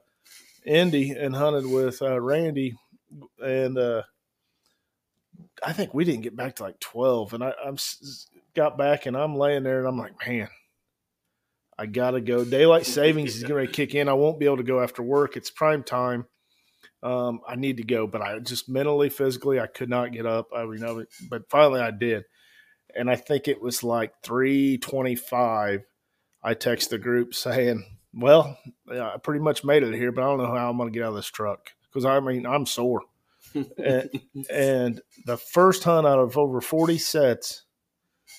Indy 0.66 1.12
and 1.12 1.34
hunted 1.34 1.64
with 1.66 2.02
uh, 2.02 2.20
Randy, 2.20 2.76
and 3.40 3.78
uh, 3.78 4.02
I 5.64 5.72
think 5.72 5.94
we 5.94 6.04
didn't 6.04 6.22
get 6.22 6.34
back 6.36 6.56
to 6.56 6.64
like 6.64 6.80
twelve. 6.80 7.32
And 7.32 7.44
I, 7.44 7.54
I'm 7.64 7.76
got 8.54 8.76
back 8.76 9.06
and 9.06 9.16
I'm 9.16 9.36
laying 9.36 9.62
there 9.62 9.78
and 9.78 9.86
I'm 9.86 9.98
like, 9.98 10.14
man, 10.26 10.48
I 11.80 11.86
gotta 11.86 12.20
go. 12.20 12.44
Daylight 12.44 12.84
savings 12.98 13.36
is 13.36 13.42
going 13.44 13.66
to 13.66 13.72
kick 13.72 13.94
in. 13.94 14.06
I 14.06 14.12
won't 14.12 14.38
be 14.38 14.44
able 14.44 14.58
to 14.58 14.62
go 14.62 14.82
after 14.82 15.02
work. 15.02 15.36
It's 15.38 15.48
prime 15.50 15.82
time. 15.82 16.26
Um, 17.02 17.40
I 17.48 17.56
need 17.56 17.78
to 17.78 17.82
go, 17.82 18.06
but 18.06 18.20
I 18.20 18.38
just 18.40 18.68
mentally, 18.68 19.08
physically, 19.08 19.58
I 19.58 19.66
could 19.66 19.88
not 19.88 20.12
get 20.12 20.26
up. 20.26 20.48
I 20.54 20.60
I 20.60 20.64
was- 20.66 21.06
but 21.30 21.48
finally 21.48 21.80
I 21.80 21.90
did, 21.90 22.24
and 22.94 23.10
I 23.10 23.16
think 23.16 23.48
it 23.48 23.62
was 23.62 23.82
like 23.82 24.12
three 24.22 24.76
twenty-five. 24.76 25.84
I 26.42 26.52
text 26.54 26.90
the 26.90 26.98
group 26.98 27.34
saying, 27.34 27.86
"Well, 28.12 28.58
yeah, 28.92 29.14
I 29.14 29.16
pretty 29.16 29.40
much 29.40 29.64
made 29.64 29.82
it 29.82 29.94
here, 29.94 30.12
but 30.12 30.22
I 30.22 30.26
don't 30.26 30.38
know 30.38 30.54
how 30.54 30.68
I'm 30.68 30.76
going 30.76 30.92
to 30.92 30.94
get 30.94 31.04
out 31.06 31.10
of 31.10 31.14
this 31.16 31.26
truck 31.30 31.72
because 31.88 32.04
I 32.04 32.20
mean 32.20 32.44
I'm 32.44 32.66
sore." 32.66 33.00
and, 33.54 34.10
and 34.52 35.00
the 35.24 35.38
first 35.38 35.84
hunt 35.84 36.06
out 36.06 36.18
of 36.18 36.36
over 36.36 36.60
forty 36.60 36.98
sets, 36.98 37.62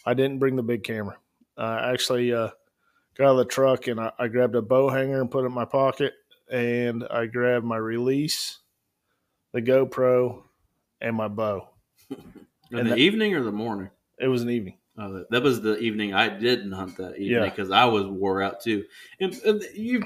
I 0.05 0.13
didn't 0.13 0.37
bring 0.37 0.55
the 0.55 0.61
big 0.63 0.83
camera. 0.83 1.17
I 1.57 1.91
actually 1.91 2.31
uh, 2.31 2.49
got 3.15 3.25
out 3.25 3.31
of 3.31 3.37
the 3.37 3.45
truck 3.45 3.87
and 3.87 3.99
I, 3.99 4.11
I 4.19 4.27
grabbed 4.27 4.55
a 4.55 4.61
bow 4.61 4.89
hanger 4.89 5.21
and 5.21 5.29
put 5.31 5.43
it 5.43 5.47
in 5.47 5.53
my 5.53 5.65
pocket, 5.65 6.13
and 6.51 7.05
I 7.09 7.25
grabbed 7.25 7.65
my 7.65 7.77
release, 7.77 8.59
the 9.53 9.61
GoPro, 9.61 10.43
and 11.01 11.15
my 11.15 11.27
bow. 11.27 11.67
In 12.09 12.77
and 12.79 12.87
the 12.87 12.91
that- 12.91 12.99
evening 12.99 13.33
or 13.35 13.43
the 13.43 13.51
morning? 13.51 13.89
It 14.17 14.27
was 14.27 14.43
an 14.43 14.49
evening. 14.49 14.77
Uh, 14.97 15.21
that 15.29 15.41
was 15.41 15.61
the 15.61 15.77
evening 15.79 16.13
I 16.13 16.27
didn't 16.29 16.73
hunt 16.73 16.95
that 16.97 17.13
evening 17.13 17.31
Yeah. 17.43 17.49
because 17.49 17.71
I 17.71 17.85
was 17.85 18.05
wore 18.05 18.41
out 18.41 18.61
too. 18.61 18.83
And, 19.19 19.33
and 19.45 19.63
you 19.73 20.03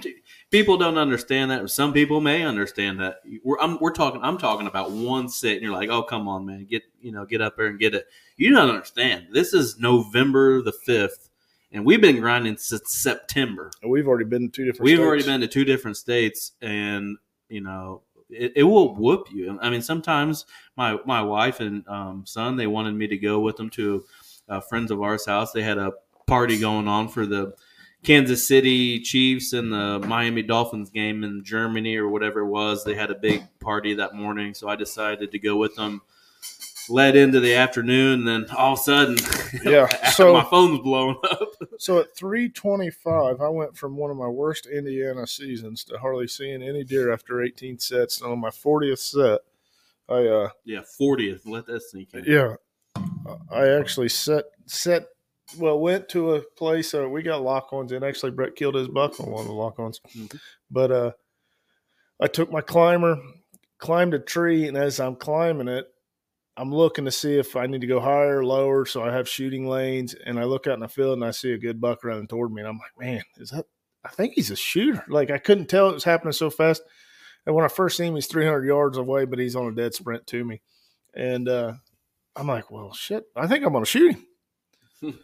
people 0.51 0.77
don't 0.77 0.97
understand 0.97 1.51
that. 1.51 1.69
Some 1.69 1.91
people 1.91 2.21
may 2.21 2.43
understand 2.43 2.99
that. 3.01 3.17
We're 3.43 3.57
I'm, 3.59 3.77
we're 3.81 3.91
talking. 3.91 4.21
I'm 4.23 4.37
talking 4.37 4.67
about 4.67 4.91
one 4.91 5.27
sit, 5.27 5.53
and 5.53 5.61
you're 5.63 5.73
like, 5.73 5.89
"Oh, 5.89 6.03
come 6.03 6.27
on, 6.27 6.45
man, 6.45 6.65
get 6.69 6.83
you 7.01 7.11
know, 7.11 7.25
get 7.25 7.41
up 7.41 7.57
there 7.57 7.65
and 7.65 7.79
get 7.79 7.93
it." 7.95 8.05
You 8.37 8.53
don't 8.53 8.69
understand. 8.69 9.27
This 9.33 9.53
is 9.53 9.79
November 9.79 10.61
the 10.61 10.71
fifth, 10.71 11.29
and 11.75 11.85
we've 11.85 12.01
been 12.01 12.21
grinding 12.21 12.55
since 12.55 12.95
September. 12.95 13.69
And 13.81 13.91
we've 13.91 14.07
already 14.07 14.25
been 14.25 14.43
to 14.43 14.47
two 14.47 14.65
different. 14.65 14.85
We've 14.85 14.95
states. 14.95 15.05
already 15.05 15.23
been 15.23 15.41
to 15.41 15.47
two 15.47 15.65
different 15.65 15.97
states, 15.97 16.53
and 16.61 17.17
you 17.49 17.61
know, 17.61 18.01
it, 18.29 18.53
it 18.55 18.63
will 18.63 18.95
whoop 18.95 19.27
you. 19.31 19.59
I 19.61 19.69
mean, 19.69 19.81
sometimes 19.81 20.45
my 20.77 20.97
my 21.05 21.21
wife 21.21 21.59
and 21.59 21.85
um, 21.87 22.23
son 22.25 22.55
they 22.55 22.65
wanted 22.65 22.95
me 22.95 23.07
to 23.07 23.17
go 23.17 23.39
with 23.41 23.57
them 23.57 23.69
to 23.71 24.05
uh, 24.47 24.61
friends 24.61 24.89
of 24.89 25.01
ours' 25.01 25.25
house. 25.25 25.51
They 25.51 25.63
had 25.63 25.77
a 25.77 25.91
party 26.27 26.57
going 26.57 26.87
on 26.87 27.09
for 27.09 27.25
the 27.25 27.53
Kansas 28.03 28.47
City 28.47 28.99
Chiefs 29.01 29.51
and 29.51 29.71
the 29.73 29.99
Miami 30.07 30.43
Dolphins 30.43 30.89
game 30.89 31.23
in 31.23 31.43
Germany 31.43 31.97
or 31.97 32.07
whatever 32.07 32.39
it 32.39 32.47
was. 32.47 32.85
They 32.85 32.95
had 32.95 33.11
a 33.11 33.15
big 33.15 33.43
party 33.59 33.95
that 33.95 34.15
morning, 34.15 34.53
so 34.53 34.69
I 34.69 34.75
decided 34.75 35.31
to 35.31 35.39
go 35.39 35.57
with 35.57 35.75
them. 35.75 36.01
Led 36.89 37.15
into 37.15 37.39
the 37.39 37.55
afternoon, 37.55 38.27
And 38.27 38.27
then 38.47 38.55
all 38.55 38.73
of 38.73 38.79
a 38.79 38.81
sudden, 38.81 39.17
Yeah, 39.63 39.87
so- 40.11 40.33
my 40.33 40.43
phone's 40.43 40.79
blowing 40.81 41.17
up. 41.31 41.49
So 41.77 41.99
at 41.99 42.15
three 42.15 42.47
twenty-five, 42.49 43.41
I 43.41 43.49
went 43.49 43.75
from 43.77 43.97
one 43.97 44.09
of 44.09 44.15
my 44.17 44.27
worst 44.27 44.65
Indiana 44.65 45.27
seasons 45.27 45.83
to 45.85 45.97
hardly 45.97 46.25
seeing 46.27 46.63
any 46.63 46.83
deer 46.85 47.11
after 47.11 47.43
eighteen 47.43 47.77
sets. 47.79 48.21
And 48.21 48.31
on 48.31 48.39
my 48.39 48.49
fortieth 48.49 48.99
set, 48.99 49.41
I 50.07 50.25
uh 50.25 50.49
Yeah, 50.63 50.81
fortieth. 50.97 51.45
Let 51.45 51.65
that 51.65 51.81
sink 51.81 52.13
in. 52.13 52.23
yeah, 52.25 52.55
I 53.51 53.67
actually 53.67 54.07
set 54.09 54.45
set. 54.67 55.07
Well, 55.59 55.79
went 55.79 56.07
to 56.09 56.35
a 56.35 56.41
place. 56.41 56.93
Uh, 56.93 57.09
we 57.09 57.21
got 57.23 57.41
lock-ons 57.43 57.91
and 57.91 58.03
Actually, 58.05 58.31
Brett 58.31 58.55
killed 58.55 58.75
his 58.75 58.87
buck 58.87 59.19
on 59.19 59.29
one 59.29 59.41
of 59.41 59.47
the 59.47 59.53
lock-ons. 59.53 59.99
Mhm. 60.15 60.39
But 60.71 60.91
uh, 60.91 61.11
I 62.21 62.27
took 62.27 62.51
my 62.51 62.61
climber, 62.61 63.17
climbed 63.79 64.13
a 64.13 64.19
tree, 64.19 64.67
and 64.67 64.77
as 64.77 64.99
I'm 64.99 65.15
climbing 65.17 65.67
it, 65.67 65.87
I'm 66.57 66.73
looking 66.73 67.05
to 67.05 67.11
see 67.11 67.37
if 67.37 67.55
I 67.55 67.67
need 67.67 67.81
to 67.81 67.87
go 67.87 67.99
higher 67.99 68.39
or 68.39 68.45
lower. 68.45 68.85
So 68.85 69.03
I 69.03 69.11
have 69.11 69.27
shooting 69.27 69.67
lanes, 69.67 70.15
and 70.25 70.39
I 70.39 70.45
look 70.45 70.67
out 70.67 70.75
in 70.75 70.79
the 70.81 70.87
field 70.87 71.13
and 71.13 71.25
I 71.25 71.31
see 71.31 71.53
a 71.53 71.57
good 71.57 71.81
buck 71.81 72.03
running 72.03 72.27
toward 72.27 72.51
me, 72.51 72.61
and 72.61 72.69
I'm 72.69 72.77
like, 72.79 72.97
man, 72.99 73.23
is 73.37 73.49
that? 73.49 73.65
I 74.03 74.09
think 74.09 74.33
he's 74.33 74.51
a 74.51 74.55
shooter. 74.55 75.03
Like 75.09 75.31
I 75.31 75.37
couldn't 75.37 75.67
tell 75.67 75.89
it 75.89 75.93
was 75.93 76.03
happening 76.03 76.31
so 76.31 76.49
fast. 76.49 76.83
And 77.45 77.55
when 77.55 77.65
I 77.65 77.69
first 77.69 77.97
seen 77.97 78.09
him, 78.09 78.15
he's 78.15 78.27
300 78.27 78.63
yards 78.63 78.97
away, 78.97 79.25
but 79.25 79.39
he's 79.39 79.55
on 79.55 79.67
a 79.67 79.75
dead 79.75 79.93
sprint 79.93 80.25
to 80.27 80.43
me. 80.43 80.61
And 81.15 81.47
uh, 81.47 81.73
I'm 82.35 82.47
like, 82.47 82.71
well, 82.71 82.93
shit, 82.93 83.25
I 83.35 83.47
think 83.47 83.63
I'm 83.63 83.71
going 83.71 83.83
to 83.83 83.89
shoot 83.89 84.11
him. 84.13 84.25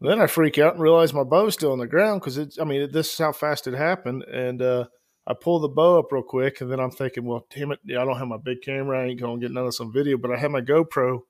Then 0.00 0.20
I 0.20 0.26
freak 0.26 0.58
out 0.58 0.74
and 0.74 0.82
realize 0.82 1.12
my 1.12 1.24
bow's 1.24 1.54
still 1.54 1.72
on 1.72 1.78
the 1.78 1.86
ground 1.86 2.20
because 2.20 2.38
it's, 2.38 2.58
I 2.58 2.64
mean, 2.64 2.90
this 2.92 3.12
is 3.12 3.18
how 3.18 3.32
fast 3.32 3.66
it 3.66 3.74
happened. 3.74 4.22
And 4.22 4.62
uh, 4.62 4.86
I 5.28 5.34
pull 5.34 5.60
the 5.60 5.68
bow 5.68 5.98
up 5.98 6.10
real 6.10 6.22
quick. 6.22 6.62
And 6.62 6.72
then 6.72 6.80
I'm 6.80 6.90
thinking, 6.90 7.26
well, 7.26 7.46
damn 7.54 7.70
it, 7.70 7.80
I 7.90 8.04
don't 8.04 8.16
have 8.16 8.28
my 8.28 8.38
big 8.38 8.62
camera. 8.62 9.02
I 9.02 9.06
ain't 9.08 9.20
to 9.20 9.36
get 9.38 9.52
none 9.52 9.66
of 9.66 9.74
some 9.74 9.92
video, 9.92 10.16
but 10.16 10.30
I 10.30 10.38
have 10.38 10.50
my 10.50 10.62
GoPro 10.62 11.20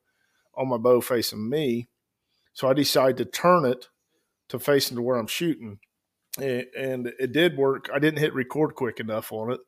on 0.55 0.69
my 0.69 0.79
bow 0.79 1.01
facing 1.01 1.51
me. 1.51 1.89
So 2.53 2.69
I 2.69 2.75
decide 2.75 3.17
to 3.17 3.25
turn 3.25 3.65
it 3.65 3.89
to 4.49 4.61
facing 4.61 4.97
to 4.97 5.03
where 5.03 5.17
I'm 5.17 5.27
shooting. 5.27 5.81
And, 6.41 6.67
and 6.79 7.13
it 7.19 7.33
did 7.33 7.57
work. 7.57 7.91
I 7.93 7.99
didn't 7.99 8.21
hit 8.21 8.33
record 8.35 8.77
quick 8.77 9.01
enough 9.01 9.33
on 9.33 9.53
it 9.53 9.61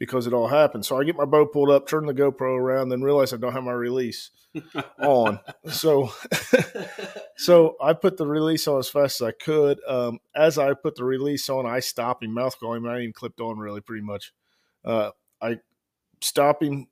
because 0.00 0.26
it 0.26 0.32
all 0.32 0.48
happened. 0.48 0.84
So 0.84 0.98
I 0.98 1.04
get 1.04 1.14
my 1.14 1.26
bow 1.26 1.44
pulled 1.44 1.70
up, 1.70 1.86
turn 1.86 2.06
the 2.06 2.14
GoPro 2.14 2.58
around, 2.58 2.88
then 2.88 3.02
realize 3.02 3.34
I 3.34 3.36
don't 3.36 3.52
have 3.52 3.62
my 3.62 3.72
release 3.72 4.30
on. 4.98 5.38
So 5.68 6.10
so 7.36 7.76
I 7.80 7.92
put 7.92 8.16
the 8.16 8.26
release 8.26 8.66
on 8.66 8.78
as 8.78 8.88
fast 8.88 9.20
as 9.20 9.28
I 9.28 9.32
could. 9.32 9.78
Um, 9.86 10.18
as 10.34 10.58
I 10.58 10.72
put 10.72 10.96
the 10.96 11.04
release 11.04 11.50
on, 11.50 11.66
I 11.66 11.80
stop 11.80 12.24
him, 12.24 12.32
mouth 12.32 12.58
call 12.58 12.74
him. 12.74 12.86
I 12.86 13.00
even 13.00 13.12
clipped 13.12 13.40
on 13.40 13.58
really, 13.58 13.82
pretty 13.82 14.02
much. 14.02 14.32
Uh, 14.82 15.10
I 15.40 15.58
stop 16.22 16.62
him, 16.62 16.86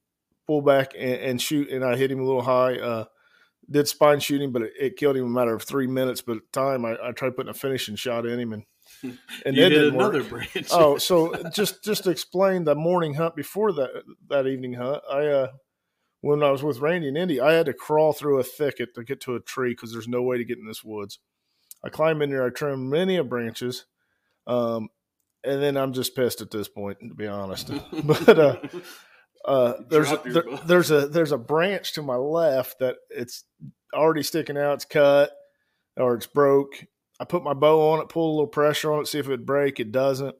pull 0.46 0.60
back, 0.60 0.92
and, 0.94 1.14
and 1.14 1.42
shoot, 1.42 1.70
and 1.70 1.82
I 1.82 1.96
hit 1.96 2.12
him 2.12 2.20
a 2.20 2.24
little 2.24 2.42
high. 2.42 2.78
Uh, 2.78 3.04
did 3.70 3.88
spine 3.88 4.20
shooting, 4.20 4.52
but 4.52 4.62
it, 4.62 4.72
it 4.78 4.96
killed 4.96 5.16
him 5.16 5.24
in 5.24 5.30
a 5.30 5.34
matter 5.34 5.54
of 5.54 5.62
three 5.62 5.86
minutes. 5.86 6.20
But 6.20 6.36
at 6.36 6.42
the 6.52 6.60
time, 6.60 6.84
I, 6.84 6.96
I 7.02 7.12
tried 7.12 7.36
putting 7.36 7.50
a 7.50 7.54
finishing 7.54 7.96
shot 7.96 8.26
in 8.26 8.38
him, 8.38 8.52
and 8.52 8.64
and 9.02 9.56
you 9.56 9.68
didn't 9.68 9.94
another 9.94 10.20
work. 10.22 10.28
branch. 10.52 10.68
oh, 10.72 10.98
so 10.98 11.34
just 11.54 11.82
just 11.84 12.04
to 12.04 12.10
explain 12.10 12.64
the 12.64 12.74
morning 12.74 13.14
hunt 13.14 13.36
before 13.36 13.72
that 13.72 14.02
that 14.28 14.46
evening 14.46 14.74
hunt, 14.74 15.02
I 15.10 15.26
uh 15.26 15.48
when 16.20 16.42
I 16.42 16.50
was 16.50 16.62
with 16.64 16.80
Randy 16.80 17.08
and 17.08 17.16
Indy, 17.16 17.40
I 17.40 17.52
had 17.52 17.66
to 17.66 17.72
crawl 17.72 18.12
through 18.12 18.40
a 18.40 18.44
thicket 18.44 18.94
to 18.96 19.04
get 19.04 19.20
to 19.22 19.36
a 19.36 19.40
tree 19.40 19.70
because 19.70 19.92
there's 19.92 20.08
no 20.08 20.22
way 20.22 20.36
to 20.38 20.44
get 20.44 20.58
in 20.58 20.66
this 20.66 20.82
woods. 20.82 21.20
I 21.84 21.90
climb 21.90 22.22
in 22.22 22.30
there, 22.30 22.44
I 22.44 22.50
trim 22.50 22.90
many 22.90 23.16
of 23.16 23.28
branches, 23.28 23.86
um, 24.48 24.88
and 25.44 25.62
then 25.62 25.76
I'm 25.76 25.92
just 25.92 26.16
pissed 26.16 26.40
at 26.40 26.50
this 26.50 26.68
point, 26.68 26.98
to 27.00 27.14
be 27.14 27.28
honest. 27.28 27.70
but 28.04 28.36
uh, 28.38 28.56
uh, 29.44 29.74
there's 29.88 30.10
a, 30.10 30.20
there- 30.26 30.58
there's 30.66 30.90
a 30.90 31.06
there's 31.06 31.30
a 31.32 31.38
branch 31.38 31.92
to 31.94 32.02
my 32.02 32.16
left 32.16 32.80
that 32.80 32.96
it's 33.10 33.44
already 33.94 34.24
sticking 34.24 34.58
out. 34.58 34.74
It's 34.74 34.84
cut 34.86 35.30
or 35.96 36.14
it's 36.16 36.26
broke. 36.26 36.84
I 37.20 37.24
put 37.24 37.42
my 37.42 37.54
bow 37.54 37.92
on 37.92 38.00
it, 38.00 38.08
pull 38.08 38.30
a 38.30 38.34
little 38.34 38.46
pressure 38.46 38.92
on 38.92 39.00
it, 39.00 39.08
see 39.08 39.18
if 39.18 39.26
it 39.26 39.30
would 39.30 39.46
break. 39.46 39.80
It 39.80 39.92
doesn't. 39.92 40.36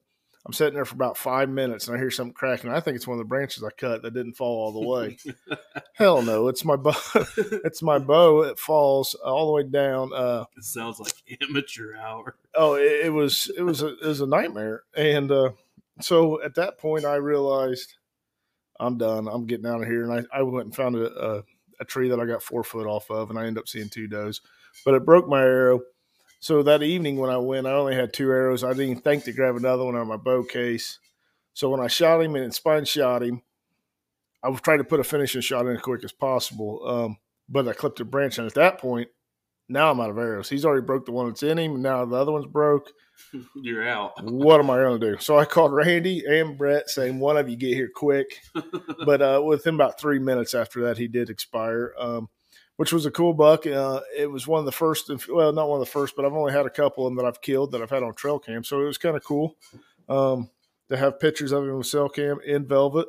I'm 0.46 0.52
sitting 0.54 0.74
there 0.74 0.86
for 0.86 0.94
about 0.94 1.18
five 1.18 1.50
minutes 1.50 1.88
and 1.88 1.96
I 1.96 2.00
hear 2.00 2.10
something 2.10 2.32
cracking. 2.32 2.70
I 2.70 2.80
think 2.80 2.96
it's 2.96 3.06
one 3.06 3.16
of 3.16 3.18
the 3.18 3.28
branches 3.28 3.62
I 3.62 3.68
cut 3.70 4.00
that 4.00 4.14
didn't 4.14 4.32
fall 4.32 4.64
all 4.64 4.72
the 4.72 4.88
way. 4.88 5.18
Hell 5.92 6.22
no, 6.22 6.48
it's 6.48 6.64
my 6.64 6.76
bow. 6.76 6.94
it's 7.36 7.82
my 7.82 7.98
bow. 7.98 8.44
It 8.44 8.58
falls 8.58 9.14
all 9.14 9.48
the 9.48 9.52
way 9.52 9.62
down. 9.64 10.10
Uh, 10.14 10.44
it 10.56 10.64
sounds 10.64 11.00
like 11.00 11.12
amateur 11.42 11.96
hour. 11.96 12.36
oh, 12.54 12.76
it, 12.76 13.06
it 13.06 13.12
was 13.12 13.50
it 13.58 13.62
was 13.62 13.82
a 13.82 13.88
it 13.98 14.06
was 14.06 14.22
a 14.22 14.26
nightmare. 14.26 14.84
And 14.96 15.30
uh, 15.30 15.50
so 16.00 16.40
at 16.42 16.54
that 16.54 16.78
point, 16.78 17.04
I 17.04 17.16
realized 17.16 17.96
I'm 18.80 18.96
done. 18.96 19.28
I'm 19.28 19.46
getting 19.46 19.66
out 19.66 19.82
of 19.82 19.88
here. 19.88 20.10
And 20.10 20.26
I, 20.32 20.38
I 20.38 20.42
went 20.44 20.66
and 20.66 20.74
found 20.74 20.96
a, 20.96 21.12
a 21.12 21.42
a 21.80 21.84
tree 21.84 22.08
that 22.08 22.20
I 22.20 22.24
got 22.24 22.42
four 22.42 22.64
foot 22.64 22.86
off 22.86 23.10
of, 23.10 23.28
and 23.28 23.38
I 23.38 23.46
ended 23.46 23.60
up 23.60 23.68
seeing 23.68 23.90
two 23.90 24.06
does. 24.06 24.40
But 24.84 24.94
it 24.94 25.04
broke 25.04 25.28
my 25.28 25.42
arrow. 25.42 25.80
So 26.40 26.62
that 26.62 26.82
evening 26.82 27.16
when 27.16 27.30
I 27.30 27.38
went, 27.38 27.66
I 27.66 27.72
only 27.72 27.94
had 27.94 28.12
two 28.12 28.30
arrows. 28.30 28.62
I 28.62 28.72
didn't 28.72 29.02
think 29.02 29.24
to 29.24 29.32
grab 29.32 29.56
another 29.56 29.84
one 29.84 29.96
out 29.96 30.02
of 30.02 30.08
my 30.08 30.16
bow 30.16 30.44
case. 30.44 30.98
So 31.52 31.68
when 31.68 31.80
I 31.80 31.88
shot 31.88 32.20
him 32.20 32.36
and 32.36 32.44
it 32.44 32.54
spine 32.54 32.84
shot 32.84 33.22
him, 33.22 33.42
I 34.42 34.48
was 34.48 34.60
trying 34.60 34.78
to 34.78 34.84
put 34.84 35.00
a 35.00 35.04
finishing 35.04 35.40
shot 35.40 35.66
in 35.66 35.74
as 35.74 35.82
quick 35.82 36.04
as 36.04 36.12
possible. 36.12 36.86
Um, 36.86 37.16
but 37.48 37.66
I 37.66 37.72
clipped 37.72 37.98
a 38.00 38.04
branch, 38.04 38.38
and 38.38 38.46
at 38.46 38.54
that 38.54 38.78
point, 38.78 39.08
now 39.68 39.90
I'm 39.90 40.00
out 40.00 40.10
of 40.10 40.18
arrows. 40.18 40.48
He's 40.48 40.64
already 40.64 40.86
broke 40.86 41.06
the 41.06 41.12
one 41.12 41.28
that's 41.28 41.42
in 41.42 41.58
him. 41.58 41.82
Now 41.82 42.04
the 42.04 42.16
other 42.16 42.32
one's 42.32 42.46
broke. 42.46 42.90
You're 43.56 43.86
out. 43.86 44.12
what 44.22 44.60
am 44.60 44.70
I 44.70 44.76
going 44.76 45.00
to 45.00 45.12
do? 45.12 45.18
So 45.18 45.38
I 45.38 45.44
called 45.44 45.72
Randy 45.72 46.24
and 46.26 46.56
Brett, 46.56 46.88
saying 46.88 47.18
one 47.18 47.36
of 47.36 47.48
you 47.48 47.56
get 47.56 47.74
here 47.74 47.90
quick. 47.94 48.40
but 49.04 49.20
uh, 49.20 49.42
within 49.44 49.74
about 49.74 50.00
three 50.00 50.18
minutes 50.18 50.54
after 50.54 50.82
that, 50.82 50.98
he 50.98 51.08
did 51.08 51.30
expire, 51.30 51.94
um, 51.98 52.28
which 52.78 52.92
was 52.92 53.04
a 53.04 53.10
cool 53.10 53.34
buck. 53.34 53.66
Uh, 53.66 54.00
it 54.16 54.30
was 54.30 54.46
one 54.46 54.60
of 54.60 54.64
the 54.64 54.70
first, 54.70 55.10
well, 55.28 55.52
not 55.52 55.68
one 55.68 55.80
of 55.80 55.84
the 55.84 55.90
first, 55.90 56.14
but 56.14 56.24
I've 56.24 56.32
only 56.32 56.52
had 56.52 56.64
a 56.64 56.70
couple 56.70 57.04
of 57.04 57.10
them 57.10 57.16
that 57.16 57.26
I've 57.26 57.40
killed 57.40 57.72
that 57.72 57.82
I've 57.82 57.90
had 57.90 58.04
on 58.04 58.14
trail 58.14 58.38
cam. 58.38 58.62
So 58.62 58.80
it 58.80 58.84
was 58.84 58.98
kind 58.98 59.16
of 59.16 59.24
cool 59.24 59.56
um, 60.08 60.48
to 60.88 60.96
have 60.96 61.18
pictures 61.18 61.50
of 61.50 61.64
him 61.64 61.76
with 61.76 61.88
cell 61.88 62.08
cam 62.08 62.38
in 62.46 62.66
velvet 62.66 63.08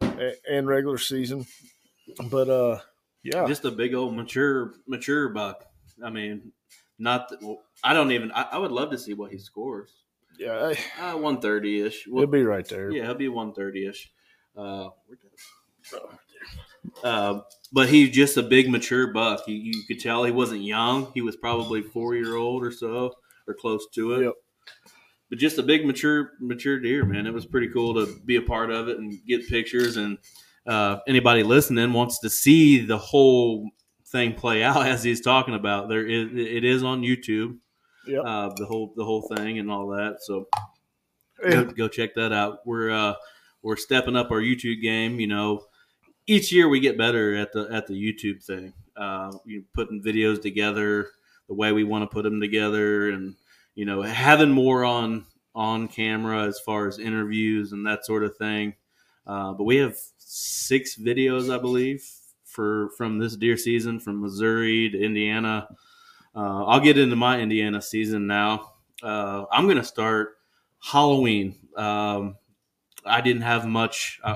and 0.00 0.66
regular 0.66 0.98
season. 0.98 1.46
But 2.28 2.48
uh, 2.48 2.80
yeah, 3.22 3.46
just 3.46 3.64
a 3.64 3.70
big 3.70 3.94
old 3.94 4.16
mature 4.16 4.74
mature 4.88 5.28
buck. 5.28 5.64
I 6.04 6.10
mean, 6.10 6.50
not 6.98 7.30
well, 7.40 7.62
I 7.84 7.94
don't 7.94 8.10
even. 8.10 8.32
I, 8.32 8.48
I, 8.52 8.58
would 8.58 8.72
love 8.72 8.90
to 8.90 8.98
see 8.98 9.14
what 9.14 9.30
he 9.30 9.38
scores. 9.38 9.92
Yeah, 10.40 10.74
uh, 11.00 11.12
one 11.12 11.40
thirty 11.40 11.80
ish. 11.80 12.08
Well, 12.08 12.22
he'll 12.22 12.30
be 12.30 12.42
right 12.42 12.68
there. 12.68 12.90
Yeah, 12.90 13.04
he'll 13.04 13.14
be 13.14 13.28
one 13.28 13.54
thirty 13.54 13.86
ish. 13.86 14.10
Uh, 14.56 14.88
uh, 17.02 17.40
but 17.72 17.88
he's 17.88 18.10
just 18.10 18.36
a 18.36 18.42
big 18.42 18.70
mature 18.70 19.12
buck. 19.12 19.46
You, 19.46 19.56
you, 19.56 19.82
could 19.86 20.00
tell 20.00 20.24
he 20.24 20.32
wasn't 20.32 20.62
young. 20.62 21.10
He 21.14 21.20
was 21.20 21.36
probably 21.36 21.82
four 21.82 22.14
year 22.14 22.36
old 22.36 22.62
or 22.62 22.70
so, 22.70 23.12
or 23.46 23.54
close 23.54 23.86
to 23.94 24.12
it. 24.14 24.24
Yep. 24.24 24.34
But 25.30 25.38
just 25.38 25.58
a 25.58 25.62
big 25.62 25.86
mature 25.86 26.32
mature 26.40 26.78
deer, 26.78 27.04
man. 27.04 27.26
It 27.26 27.34
was 27.34 27.46
pretty 27.46 27.68
cool 27.68 27.94
to 27.94 28.14
be 28.24 28.36
a 28.36 28.42
part 28.42 28.70
of 28.70 28.88
it 28.88 28.98
and 28.98 29.18
get 29.26 29.48
pictures. 29.48 29.96
And 29.96 30.18
uh, 30.66 30.98
anybody 31.08 31.42
listening 31.42 31.92
wants 31.92 32.20
to 32.20 32.30
see 32.30 32.84
the 32.84 32.98
whole 32.98 33.70
thing 34.06 34.34
play 34.34 34.62
out 34.62 34.86
as 34.86 35.02
he's 35.02 35.20
talking 35.20 35.54
about. 35.54 35.88
There 35.88 36.06
is 36.06 36.28
it 36.32 36.64
is 36.64 36.82
on 36.82 37.02
YouTube. 37.02 37.58
Yeah. 38.06 38.20
Uh, 38.20 38.54
the 38.56 38.66
whole 38.66 38.92
the 38.96 39.04
whole 39.04 39.22
thing 39.34 39.58
and 39.58 39.70
all 39.70 39.88
that. 39.88 40.18
So 40.20 40.46
go, 41.42 41.64
go 41.64 41.88
check 41.88 42.14
that 42.14 42.32
out. 42.32 42.58
We're 42.66 42.90
uh, 42.90 43.14
we're 43.62 43.76
stepping 43.76 44.16
up 44.16 44.30
our 44.30 44.40
YouTube 44.40 44.82
game. 44.82 45.18
You 45.18 45.26
know, 45.26 45.62
each 46.26 46.52
year 46.52 46.68
we 46.68 46.80
get 46.80 46.98
better 46.98 47.34
at 47.34 47.52
the 47.52 47.68
at 47.70 47.86
the 47.86 47.94
YouTube 47.94 48.42
thing. 48.44 48.72
Uh, 48.96 49.32
you 49.44 49.64
putting 49.74 50.02
videos 50.02 50.40
together 50.40 51.10
the 51.48 51.54
way 51.54 51.72
we 51.72 51.84
want 51.84 52.02
to 52.02 52.12
put 52.12 52.22
them 52.22 52.40
together, 52.40 53.10
and 53.10 53.34
you 53.74 53.84
know 53.84 54.02
having 54.02 54.50
more 54.50 54.84
on 54.84 55.26
on 55.54 55.88
camera 55.88 56.44
as 56.46 56.58
far 56.60 56.88
as 56.88 56.98
interviews 56.98 57.72
and 57.72 57.86
that 57.86 58.04
sort 58.04 58.24
of 58.24 58.36
thing. 58.36 58.74
Uh, 59.26 59.52
but 59.52 59.64
we 59.64 59.76
have 59.76 59.96
six 60.18 60.96
videos, 60.96 61.54
I 61.54 61.58
believe, 61.58 62.04
for 62.44 62.90
from 62.96 63.18
this 63.18 63.36
deer 63.36 63.56
season 63.56 64.00
from 64.00 64.20
Missouri 64.20 64.90
to 64.90 65.02
Indiana. 65.02 65.68
Uh, 66.34 66.64
I'll 66.64 66.80
get 66.80 66.98
into 66.98 67.16
my 67.16 67.40
Indiana 67.40 67.80
season 67.80 68.26
now. 68.26 68.72
Uh, 69.02 69.44
I'm 69.52 69.64
going 69.64 69.76
to 69.76 69.84
start 69.84 70.38
Halloween. 70.80 71.56
Um, 71.76 72.36
I 73.06 73.20
didn't 73.20 73.42
have 73.42 73.66
much. 73.66 74.20
I, 74.24 74.32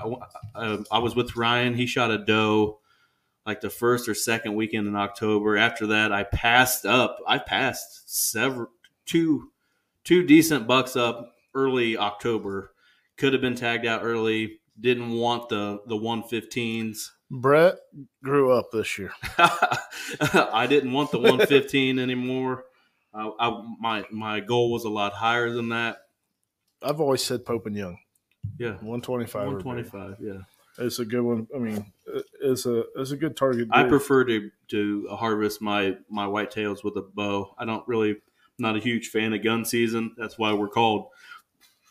I, 0.55 0.67
um, 0.67 0.87
I, 0.91 0.99
was 0.99 1.15
with 1.15 1.37
Ryan. 1.37 1.75
He 1.75 1.87
shot 1.87 2.11
a 2.11 2.19
doe 2.19 2.81
like 3.47 3.61
the 3.61 3.71
first 3.71 4.09
or 4.09 4.15
second 4.15 4.55
weekend 4.55 4.87
in 4.87 4.97
October. 4.97 5.57
After 5.57 5.87
that, 5.89 6.13
I 6.13 6.25
passed 6.25 6.85
up. 6.85 7.19
I 7.27 7.39
passed 7.39 8.15
several 8.15 8.69
two 9.07 9.51
two 10.05 10.25
decent 10.25 10.67
bucks 10.67 10.97
up 10.97 11.35
early 11.55 11.97
October. 11.97 12.73
Could 13.17 13.33
have 13.33 13.43
been 13.43 13.55
tagged 13.55 13.87
out 13.87 14.03
early. 14.05 14.61
Didn't 14.79 15.13
want 15.13 15.49
the 15.49 15.81
the 15.87 15.97
115s. 15.97 17.11
Brett 17.31 17.77
grew 18.23 18.53
up 18.53 18.71
this 18.73 18.99
year. 18.99 19.13
I 19.39 20.67
didn't 20.69 20.93
want 20.93 21.11
the 21.11 21.19
115 21.19 21.99
anymore. 21.99 22.65
I, 23.13 23.31
I, 23.39 23.63
my 23.81 24.05
my 24.11 24.41
goal 24.41 24.71
was 24.71 24.85
a 24.85 24.91
lot 24.91 25.13
higher 25.13 25.51
than 25.51 25.71
that. 25.71 25.99
I've 26.83 27.01
always 27.01 27.23
said 27.25 27.45
Pope 27.45 27.67
and 27.67 27.77
Young. 27.77 27.99
Yeah, 28.59 28.73
125. 28.81 29.47
125. 29.47 30.17
Yeah, 30.21 30.85
it's 30.85 30.99
a 30.99 31.05
good 31.05 31.23
one. 31.23 31.47
I 31.55 31.59
mean, 31.59 31.93
it's 32.41 32.67
a 32.67 32.85
it's 32.97 33.13
a 33.13 33.17
good 33.17 33.37
target. 33.37 33.69
I 33.71 33.85
prefer 33.85 34.25
to 34.25 34.51
to 34.69 35.09
harvest 35.11 35.63
my 35.63 35.97
my 36.09 36.27
whitetails 36.27 36.85
with 36.85 36.97
a 36.97 37.03
bow. 37.03 37.55
I 37.59 37.65
don't 37.65 37.87
really 37.87 38.17
not 38.59 38.77
a 38.77 38.81
huge 38.81 39.09
fan 39.09 39.33
of 39.33 39.43
gun 39.43 39.65
season. 39.65 40.15
That's 40.17 40.39
why 40.39 40.53
we're 40.53 40.69
called 40.69 41.09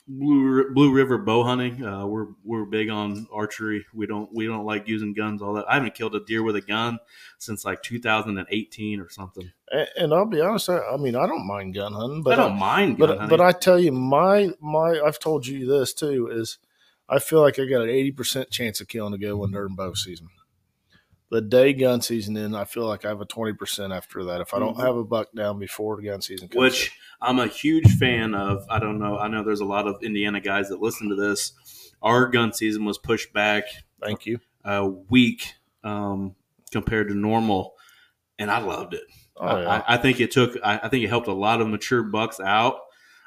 Blue, 0.08 0.72
Blue 0.74 0.93
River 0.93 1.17
bow 1.17 1.43
hunting. 1.43 1.84
Uh, 1.84 2.06
we're 2.06 2.28
we're 2.43 2.65
big 2.65 2.89
on 2.89 3.28
archery. 3.32 3.86
We 3.93 4.08
don't 4.08 4.34
we 4.34 4.46
don't 4.46 4.65
like 4.65 4.88
using 4.88 5.13
guns. 5.13 5.41
All 5.41 5.54
that. 5.54 5.65
I 5.70 5.76
haven't 5.76 5.96
killed 5.96 6.15
a 6.15 6.22
deer 6.22 6.43
with 6.43 6.56
a 6.56 6.62
gun 6.62 7.00
since 7.38 7.65
like 7.65 7.84
2018 7.84 9.02
or 9.02 9.10
something. 9.10 9.52
And, 9.70 9.88
and 9.98 10.13
I'll 10.13 10.26
be 10.26 10.39
honest. 10.39 10.70
I, 10.70 10.80
I, 10.80 10.98
mean, 10.98 11.15
I 11.15 11.28
don't 11.28 11.46
mind 11.46 11.74
gun 11.74 11.93
hunting, 11.93 12.24
but 12.24 12.34
I 12.34 12.43
don't 12.43 12.54
I, 12.54 12.60
mind 12.60 12.98
but, 12.98 13.10
hunting. 13.10 13.28
But 13.28 13.41
I 13.41 13.52
tell 13.52 13.80
you, 13.80 13.91
my 13.91 14.52
my 14.62 15.02
I've 15.06 15.20
told 15.20 15.46
you 15.46 15.65
this 15.65 15.93
too 15.93 16.30
is 16.32 16.58
I 17.10 17.20
feel 17.20 17.41
like 17.41 17.60
I 17.60 17.65
got 17.65 17.82
an 17.82 17.89
80 17.89 18.12
percent 18.12 18.50
chance 18.50 18.80
of 18.80 18.88
killing 18.88 19.13
a 19.13 19.17
good 19.17 19.34
one 19.34 19.52
during 19.52 19.76
bow 19.76 19.93
season 19.93 20.30
the 21.30 21.42
day 21.42 21.74
gun 21.74 22.02
season 22.02 22.38
in, 22.38 22.56
I 22.56 22.63
feel 22.63 22.86
like 22.86 23.06
I 23.06 23.10
have 23.10 23.22
a 23.22 23.26
20% 23.26 23.96
after 23.96 24.24
that 24.26 24.42
if 24.42 24.54
I 24.54 24.60
don't 24.60 24.74
mm-hmm. 24.74 24.86
have 24.86 24.96
a 24.96 25.04
buck 25.04 25.30
down 25.36 25.60
before 25.60 25.98
the 25.98 26.04
gun 26.04 26.22
season 26.22 26.48
comes. 26.48 26.60
Which 26.60 26.86
in. 26.86 27.28
I'm 27.28 27.40
a 27.40 27.48
huge 27.48 27.90
fan 27.98 28.34
of. 28.34 28.66
I 28.70 28.80
don't 28.80 29.00
know. 29.00 29.18
I 29.18 29.28
know 29.28 29.44
there's 29.44 29.60
a 29.60 29.66
lot 29.66 29.88
of 29.88 30.02
Indiana 30.04 30.40
guys 30.40 30.70
that 30.70 30.82
listen 30.82 31.10
to 31.10 31.16
this. 31.16 31.54
Our 32.02 32.28
gun 32.28 32.54
season 32.54 32.86
was 32.86 32.98
pushed 32.98 33.34
back. 33.34 33.66
Thank 34.02 34.26
you. 34.26 34.40
A 34.63 34.88
week 34.88 35.54
um, 35.84 36.36
compared 36.72 37.10
to 37.10 37.16
normal, 37.16 37.76
and 38.40 38.50
I 38.50 38.60
loved 38.60 38.94
it. 38.94 39.04
Oh, 39.36 39.60
yeah. 39.60 39.84
I, 39.88 39.96
I, 39.96 39.98
think 39.98 40.20
it 40.20 40.32
took. 40.32 40.58
I, 40.63 40.80
I, 40.84 40.90
think 40.90 41.04
it 41.04 41.10
helped 41.10 41.28
a 41.28 41.34
lot 41.34 41.62
of 41.62 41.68
mature 41.68 42.04
bucks 42.04 42.40
out. 42.40 42.80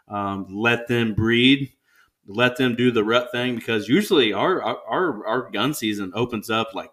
Um, 0.08 0.46
let 0.50 0.88
them 0.88 1.14
breed, 1.14 1.72
let 2.26 2.56
them 2.56 2.74
do 2.74 2.90
the 2.90 3.04
rut 3.04 3.28
thing 3.32 3.54
because 3.54 3.88
usually 3.88 4.32
our 4.32 4.62
our 4.62 5.26
our 5.26 5.50
gun 5.50 5.72
season 5.72 6.12
opens 6.14 6.50
up 6.50 6.74
like 6.74 6.90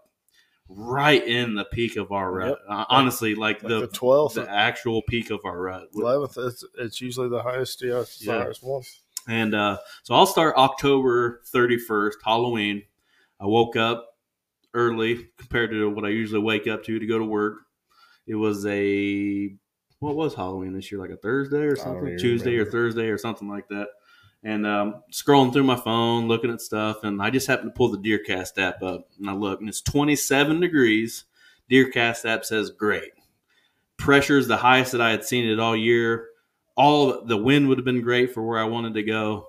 right 0.70 1.26
in 1.26 1.56
the 1.56 1.66
peak 1.66 1.96
of 1.98 2.12
our 2.12 2.32
rut. 2.32 2.50
Yep. 2.50 2.60
Uh, 2.70 2.86
honestly, 2.90 3.36
like, 3.36 3.64
like 3.64 3.70
the 3.70 3.88
twelfth, 3.88 4.36
the 4.36 4.50
actual 4.50 5.02
peak 5.04 5.30
of 5.30 5.40
our 5.46 5.60
rut. 5.60 5.90
Eleventh, 5.96 6.38
it's, 6.38 6.64
it's 6.78 7.02
usually 7.02 7.30
the 7.30 7.42
highest. 7.42 7.82
Yeah, 7.82 8.02
it's 8.02 8.24
yeah. 8.24 8.34
the 8.34 8.40
highest 8.40 8.64
one. 8.64 8.84
And 9.28 9.54
uh, 9.54 9.78
so 10.04 10.16
I'll 10.16 10.26
start 10.26 10.56
October 10.56 11.42
thirty 11.48 11.78
first, 11.78 12.20
Halloween. 12.24 12.84
I 13.40 13.46
woke 13.46 13.76
up 13.76 14.18
early 14.74 15.30
compared 15.38 15.72
to 15.72 15.90
what 15.90 16.06
I 16.06 16.10
usually 16.10 16.42
wake 16.42 16.68
up 16.68 16.84
to 16.86 17.00
to 17.00 17.06
go 17.06 17.20
to 17.20 17.26
work. 17.26 17.60
It 18.26 18.36
was 18.36 18.66
a 18.66 19.56
what 20.00 20.16
was 20.16 20.36
Halloween 20.36 20.74
this 20.74 20.92
year? 20.92 21.02
Like 21.02 21.12
a 21.12 21.18
Thursday 21.18 21.64
or 21.64 21.76
something, 21.76 22.18
Tuesday 22.18 22.52
remember. 22.52 22.70
or 22.70 22.72
Thursday 22.72 23.08
or 23.10 23.18
something 23.18 23.50
like 23.50 23.68
that 23.70 23.88
and 24.44 24.66
um, 24.66 25.04
scrolling 25.12 25.52
through 25.52 25.64
my 25.64 25.76
phone, 25.76 26.28
looking 26.28 26.52
at 26.52 26.62
stuff, 26.62 27.04
and 27.04 27.22
I 27.22 27.30
just 27.30 27.48
happened 27.48 27.74
to 27.74 27.78
pull 27.78 27.92
the 27.92 27.98
DeerCast 27.98 28.58
app 28.58 28.82
up, 28.84 29.10
and 29.18 29.30
I 29.30 29.34
look, 29.34 29.60
and 29.60 29.70
it's 29.70 29.82
27 29.82 30.60
degrees. 30.60 31.26
DeerCast 31.70 32.26
app 32.26 32.46
says 32.46 32.70
great. 32.70 33.12
Pressure 33.98 34.38
is 34.38 34.48
the 34.48 34.58
highest 34.58 34.92
that 34.92 35.02
I 35.02 35.12
had 35.12 35.26
seen 35.26 35.46
it 35.46 35.60
all 35.60 35.76
year. 35.76 36.28
All 36.76 37.26
the 37.26 37.38
wind 37.38 37.68
would 37.68 37.78
have 37.78 37.86
been 37.86 38.02
great 38.02 38.34
for 38.34 38.46
where 38.46 38.60
I 38.60 38.66
wanted 38.66 38.94
to 38.94 39.04
go. 39.04 39.48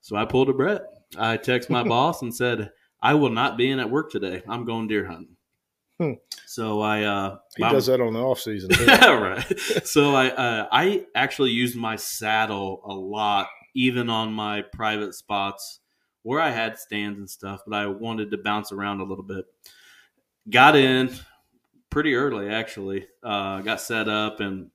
So 0.00 0.16
I 0.16 0.24
pulled 0.24 0.48
a 0.48 0.52
Brett. 0.52 0.82
I 1.16 1.36
text 1.36 1.70
my 1.70 1.82
boss 1.88 2.20
and 2.20 2.34
said, 2.34 2.72
"I 3.00 3.14
will 3.14 3.30
not 3.30 3.56
be 3.56 3.70
in 3.70 3.78
at 3.78 3.90
work 3.90 4.10
today. 4.10 4.42
I'm 4.48 4.64
going 4.64 4.88
deer 4.88 5.06
hunting." 5.06 5.36
Hmm. 5.98 6.12
So 6.46 6.80
I 6.80 7.04
uh, 7.04 7.38
he 7.56 7.62
does 7.62 7.86
that 7.86 8.00
on 8.00 8.12
the 8.12 8.20
off 8.20 8.40
season. 8.40 8.70
yeah, 8.80 9.10
right. 9.12 9.60
so 9.86 10.14
I 10.14 10.30
uh, 10.30 10.68
I 10.72 11.06
actually 11.14 11.50
used 11.50 11.76
my 11.76 11.96
saddle 11.96 12.82
a 12.84 12.92
lot 12.92 13.48
even 13.78 14.10
on 14.10 14.32
my 14.32 14.60
private 14.60 15.14
spots 15.14 15.78
where 16.22 16.40
I 16.40 16.50
had 16.50 16.76
stands 16.76 17.20
and 17.20 17.30
stuff, 17.30 17.60
but 17.64 17.76
I 17.76 17.86
wanted 17.86 18.32
to 18.32 18.38
bounce 18.38 18.72
around 18.72 19.00
a 19.00 19.04
little 19.04 19.24
bit. 19.24 19.46
Got 20.50 20.74
in 20.74 21.14
pretty 21.88 22.16
early, 22.16 22.48
actually. 22.50 23.06
Uh, 23.22 23.60
got 23.60 23.80
set 23.80 24.08
up 24.08 24.40
and 24.40 24.72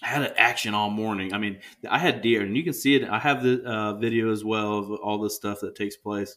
had 0.00 0.22
an 0.22 0.32
action 0.36 0.74
all 0.74 0.90
morning. 0.90 1.34
I 1.34 1.38
mean, 1.38 1.58
I 1.90 1.98
had 1.98 2.22
deer, 2.22 2.42
and 2.42 2.56
you 2.56 2.62
can 2.62 2.72
see 2.72 2.94
it. 2.94 3.08
I 3.08 3.18
have 3.18 3.42
the 3.42 3.64
uh, 3.64 3.94
video 3.94 4.30
as 4.30 4.44
well 4.44 4.78
of 4.78 4.92
all 4.92 5.18
the 5.18 5.30
stuff 5.30 5.58
that 5.60 5.74
takes 5.74 5.96
place. 5.96 6.36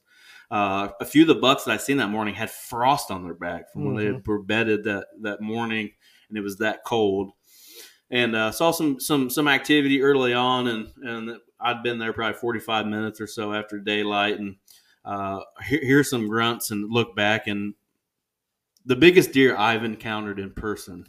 Uh, 0.49 0.89
a 0.99 1.05
few 1.05 1.21
of 1.21 1.27
the 1.27 1.35
bucks 1.35 1.65
that 1.65 1.73
I 1.73 1.77
seen 1.77 1.97
that 1.97 2.09
morning 2.09 2.33
had 2.33 2.49
frost 2.49 3.11
on 3.11 3.23
their 3.23 3.35
back 3.35 3.71
from 3.71 3.83
mm-hmm. 3.83 3.93
when 3.93 4.03
they 4.03 4.11
mm-hmm. 4.11 4.31
were 4.31 4.41
bedded 4.41 4.83
that 4.85 5.07
that 5.21 5.41
morning, 5.41 5.91
and 6.29 6.37
it 6.39 6.41
was 6.41 6.57
that 6.57 6.83
cold 6.85 7.31
and 8.11 8.35
uh, 8.35 8.51
saw 8.51 8.71
some 8.71 8.99
some 8.99 9.29
some 9.29 9.47
activity 9.47 10.01
early 10.01 10.33
on, 10.33 10.67
and 10.67 10.87
and 11.03 11.37
I'd 11.59 11.83
been 11.83 11.99
there 11.99 12.13
probably 12.13 12.37
45 12.37 12.85
minutes 12.87 13.19
or 13.21 13.27
so 13.27 13.53
after 13.53 13.79
daylight, 13.79 14.39
and 14.39 14.57
uh, 15.03 15.39
hear, 15.65 15.79
hear 15.81 16.03
some 16.03 16.27
grunts 16.27 16.71
and 16.71 16.91
look 16.91 17.15
back, 17.15 17.47
and 17.47 17.73
the 18.85 18.95
biggest 18.95 19.31
deer 19.31 19.55
I've 19.57 19.83
encountered 19.83 20.39
in 20.39 20.51
person 20.51 21.05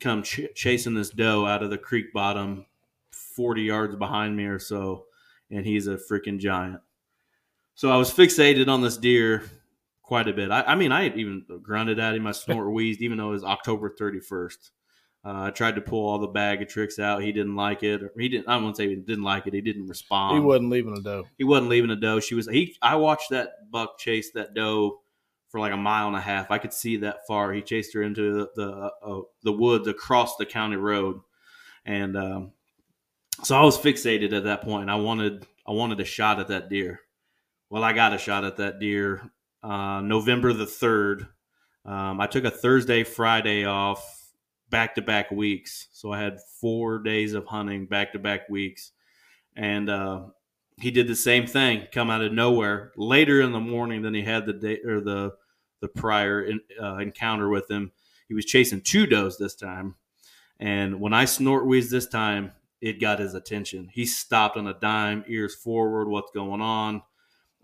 come 0.00 0.22
ch- 0.22 0.48
chasing 0.54 0.94
this 0.94 1.10
doe 1.10 1.46
out 1.46 1.62
of 1.62 1.70
the 1.70 1.78
creek 1.78 2.12
bottom, 2.12 2.66
40 3.10 3.62
yards 3.62 3.96
behind 3.96 4.36
me 4.36 4.44
or 4.44 4.58
so, 4.58 5.06
and 5.50 5.66
he's 5.66 5.86
a 5.86 5.96
freaking 5.96 6.38
giant. 6.38 6.80
So 7.74 7.90
I 7.90 7.96
was 7.96 8.12
fixated 8.12 8.68
on 8.68 8.82
this 8.82 8.96
deer 8.96 9.44
quite 10.02 10.28
a 10.28 10.32
bit. 10.32 10.50
I, 10.50 10.62
I 10.62 10.74
mean, 10.74 10.92
I 10.92 11.06
even 11.14 11.44
grunted 11.62 11.98
at 11.98 12.14
him. 12.14 12.26
I 12.26 12.32
snort 12.32 12.70
wheezed, 12.72 13.00
even 13.00 13.18
though 13.18 13.28
it 13.28 13.32
was 13.32 13.44
October 13.44 13.94
31st. 13.98 14.70
Uh, 15.24 15.44
I 15.44 15.50
tried 15.50 15.76
to 15.76 15.80
pull 15.80 16.08
all 16.08 16.18
the 16.18 16.26
bag 16.26 16.62
of 16.62 16.68
tricks 16.68 16.98
out. 16.98 17.22
He 17.22 17.30
didn't 17.30 17.54
like 17.54 17.84
it. 17.84 18.00
He 18.18 18.28
didn't. 18.28 18.48
I 18.48 18.56
won't 18.56 18.76
say 18.76 18.88
he 18.88 18.96
didn't 18.96 19.22
like 19.22 19.46
it. 19.46 19.54
He 19.54 19.60
didn't 19.60 19.86
respond. 19.86 20.34
He 20.34 20.40
wasn't 20.40 20.70
leaving 20.70 20.96
a 20.96 21.00
doe. 21.00 21.26
He 21.38 21.44
wasn't 21.44 21.68
leaving 21.68 21.90
a 21.90 21.96
doe. 21.96 22.18
She 22.18 22.34
was. 22.34 22.48
He. 22.48 22.76
I 22.82 22.96
watched 22.96 23.30
that 23.30 23.70
buck 23.70 23.98
chase 23.98 24.32
that 24.32 24.54
doe 24.54 25.00
for 25.48 25.60
like 25.60 25.72
a 25.72 25.76
mile 25.76 26.08
and 26.08 26.16
a 26.16 26.20
half. 26.20 26.50
I 26.50 26.58
could 26.58 26.72
see 26.72 26.96
that 26.98 27.26
far. 27.28 27.52
He 27.52 27.62
chased 27.62 27.94
her 27.94 28.02
into 28.02 28.32
the 28.32 28.50
the, 28.56 28.90
uh, 29.06 29.20
the 29.44 29.52
woods 29.52 29.86
across 29.86 30.36
the 30.36 30.46
county 30.46 30.76
road, 30.76 31.20
and 31.84 32.16
um, 32.16 32.52
so 33.44 33.56
I 33.56 33.62
was 33.62 33.78
fixated 33.78 34.32
at 34.32 34.44
that 34.44 34.62
point. 34.62 34.90
I 34.90 34.96
wanted 34.96 35.46
I 35.66 35.70
wanted 35.70 36.00
a 36.00 36.04
shot 36.04 36.40
at 36.40 36.48
that 36.48 36.68
deer. 36.68 37.00
Well, 37.70 37.84
I 37.84 37.92
got 37.92 38.12
a 38.12 38.18
shot 38.18 38.44
at 38.44 38.56
that 38.56 38.80
deer 38.80 39.30
uh, 39.62 40.00
November 40.00 40.52
the 40.52 40.66
third. 40.66 41.28
Um, 41.84 42.20
I 42.20 42.26
took 42.26 42.44
a 42.44 42.50
Thursday, 42.50 43.04
Friday 43.04 43.64
off 43.64 44.21
back 44.72 44.96
to 44.96 45.02
back 45.02 45.30
weeks. 45.30 45.86
So 45.92 46.10
I 46.10 46.20
had 46.20 46.40
four 46.60 46.98
days 46.98 47.34
of 47.34 47.46
hunting 47.46 47.86
back 47.86 48.12
to 48.14 48.18
back 48.18 48.48
weeks. 48.48 48.90
And 49.54 49.88
uh, 49.88 50.22
he 50.80 50.90
did 50.90 51.06
the 51.06 51.14
same 51.14 51.46
thing, 51.46 51.86
come 51.92 52.10
out 52.10 52.22
of 52.22 52.32
nowhere 52.32 52.90
later 52.96 53.40
in 53.40 53.52
the 53.52 53.60
morning 53.60 54.02
than 54.02 54.14
he 54.14 54.22
had 54.22 54.46
the 54.46 54.52
day 54.54 54.80
or 54.84 55.00
the 55.00 55.34
the 55.80 55.88
prior 55.88 56.42
in, 56.42 56.60
uh, 56.80 56.96
encounter 56.96 57.48
with 57.48 57.70
him. 57.70 57.92
He 58.28 58.34
was 58.34 58.44
chasing 58.44 58.80
two 58.80 59.06
does 59.06 59.36
this 59.36 59.54
time, 59.54 59.96
and 60.58 61.00
when 61.00 61.12
I 61.12 61.24
snort 61.24 61.66
wheeze 61.66 61.90
this 61.90 62.06
time, 62.06 62.52
it 62.80 63.00
got 63.00 63.18
his 63.18 63.34
attention. 63.34 63.90
He 63.92 64.06
stopped 64.06 64.56
on 64.56 64.68
a 64.68 64.74
dime, 64.74 65.24
ears 65.26 65.54
forward. 65.54 66.08
What's 66.08 66.30
going 66.30 66.60
on? 66.60 67.02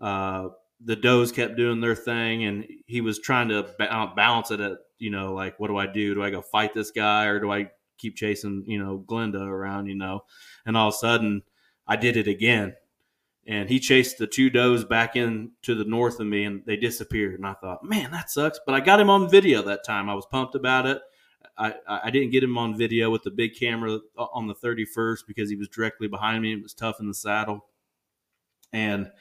Uh, 0.01 0.49
the 0.83 0.95
does 0.95 1.31
kept 1.31 1.57
doing 1.57 1.81
their 1.81 1.95
thing, 1.95 2.45
and 2.45 2.65
he 2.85 3.01
was 3.01 3.19
trying 3.19 3.49
to 3.49 3.65
uh, 3.79 4.15
balance 4.15 4.51
it 4.51 4.59
at 4.59 4.77
you 4.99 5.09
know, 5.09 5.33
like, 5.33 5.59
what 5.59 5.69
do 5.69 5.77
I 5.77 5.87
do? 5.87 6.13
Do 6.13 6.23
I 6.23 6.29
go 6.29 6.41
fight 6.41 6.73
this 6.73 6.91
guy 6.91 7.25
or 7.25 7.39
do 7.39 7.51
I 7.51 7.71
keep 7.97 8.15
chasing, 8.15 8.63
you 8.67 8.77
know, 8.77 9.03
Glenda 9.07 9.41
around, 9.41 9.87
you 9.87 9.95
know? 9.95 10.25
And 10.65 10.77
all 10.77 10.89
of 10.89 10.93
a 10.93 10.97
sudden, 10.97 11.41
I 11.87 11.95
did 11.95 12.17
it 12.17 12.27
again. 12.27 12.75
And 13.47 13.67
he 13.67 13.79
chased 13.79 14.19
the 14.19 14.27
two 14.27 14.49
does 14.49 14.85
back 14.85 15.15
in 15.15 15.51
to 15.63 15.73
the 15.73 15.85
north 15.85 16.19
of 16.19 16.27
me 16.27 16.43
and 16.43 16.61
they 16.65 16.75
disappeared. 16.75 17.35
And 17.35 17.47
I 17.47 17.53
thought, 17.53 17.83
man, 17.83 18.11
that 18.11 18.29
sucks. 18.29 18.59
But 18.63 18.75
I 18.75 18.79
got 18.81 18.99
him 18.99 19.09
on 19.09 19.29
video 19.29 19.63
that 19.63 19.85
time. 19.85 20.09
I 20.09 20.13
was 20.13 20.27
pumped 20.27 20.53
about 20.53 20.85
it. 20.85 21.01
I, 21.57 21.73
I 21.87 22.11
didn't 22.11 22.29
get 22.29 22.43
him 22.43 22.57
on 22.57 22.77
video 22.77 23.09
with 23.09 23.23
the 23.23 23.31
big 23.31 23.55
camera 23.55 23.99
uh, 24.17 24.27
on 24.33 24.47
the 24.47 24.55
31st 24.55 25.19
because 25.27 25.49
he 25.49 25.55
was 25.55 25.67
directly 25.67 26.07
behind 26.07 26.41
me. 26.41 26.53
It 26.53 26.61
was 26.61 26.73
tough 26.73 26.99
in 26.99 27.07
the 27.07 27.13
saddle. 27.13 27.65
And 28.71 29.11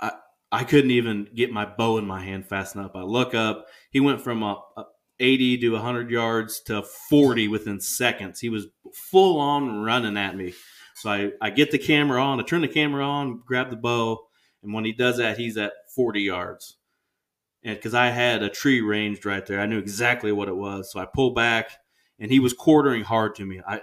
I, 0.00 0.12
I 0.52 0.64
couldn't 0.64 0.90
even 0.90 1.28
get 1.34 1.52
my 1.52 1.64
bow 1.64 1.98
in 1.98 2.06
my 2.06 2.22
hand 2.24 2.46
fast 2.46 2.74
enough. 2.74 2.92
I 2.94 3.02
look 3.02 3.34
up. 3.34 3.66
He 3.90 4.00
went 4.00 4.20
from 4.20 4.42
a, 4.42 4.60
a 4.76 4.84
80 5.20 5.58
to 5.58 5.70
100 5.72 6.10
yards 6.10 6.60
to 6.62 6.82
40 6.82 7.48
within 7.48 7.80
seconds. 7.80 8.40
He 8.40 8.48
was 8.48 8.66
full 8.92 9.38
on 9.38 9.82
running 9.82 10.16
at 10.16 10.36
me. 10.36 10.54
So 10.96 11.10
I, 11.10 11.30
I 11.40 11.50
get 11.50 11.70
the 11.70 11.78
camera 11.78 12.22
on, 12.22 12.40
I 12.40 12.42
turn 12.42 12.62
the 12.62 12.68
camera 12.68 13.06
on, 13.06 13.42
grab 13.46 13.70
the 13.70 13.76
bow, 13.76 14.18
and 14.62 14.74
when 14.74 14.84
he 14.84 14.92
does 14.92 15.18
that, 15.18 15.38
he's 15.38 15.56
at 15.56 15.72
40 15.94 16.20
yards. 16.20 16.76
And 17.62 17.76
because 17.76 17.94
I 17.94 18.08
had 18.08 18.42
a 18.42 18.48
tree 18.48 18.80
ranged 18.80 19.24
right 19.24 19.44
there, 19.44 19.60
I 19.60 19.66
knew 19.66 19.78
exactly 19.78 20.32
what 20.32 20.48
it 20.48 20.56
was. 20.56 20.90
So 20.90 21.00
I 21.00 21.06
pull 21.06 21.32
back, 21.32 21.70
and 22.18 22.30
he 22.30 22.40
was 22.40 22.52
quartering 22.52 23.04
hard 23.04 23.34
to 23.36 23.46
me. 23.46 23.60
I 23.66 23.80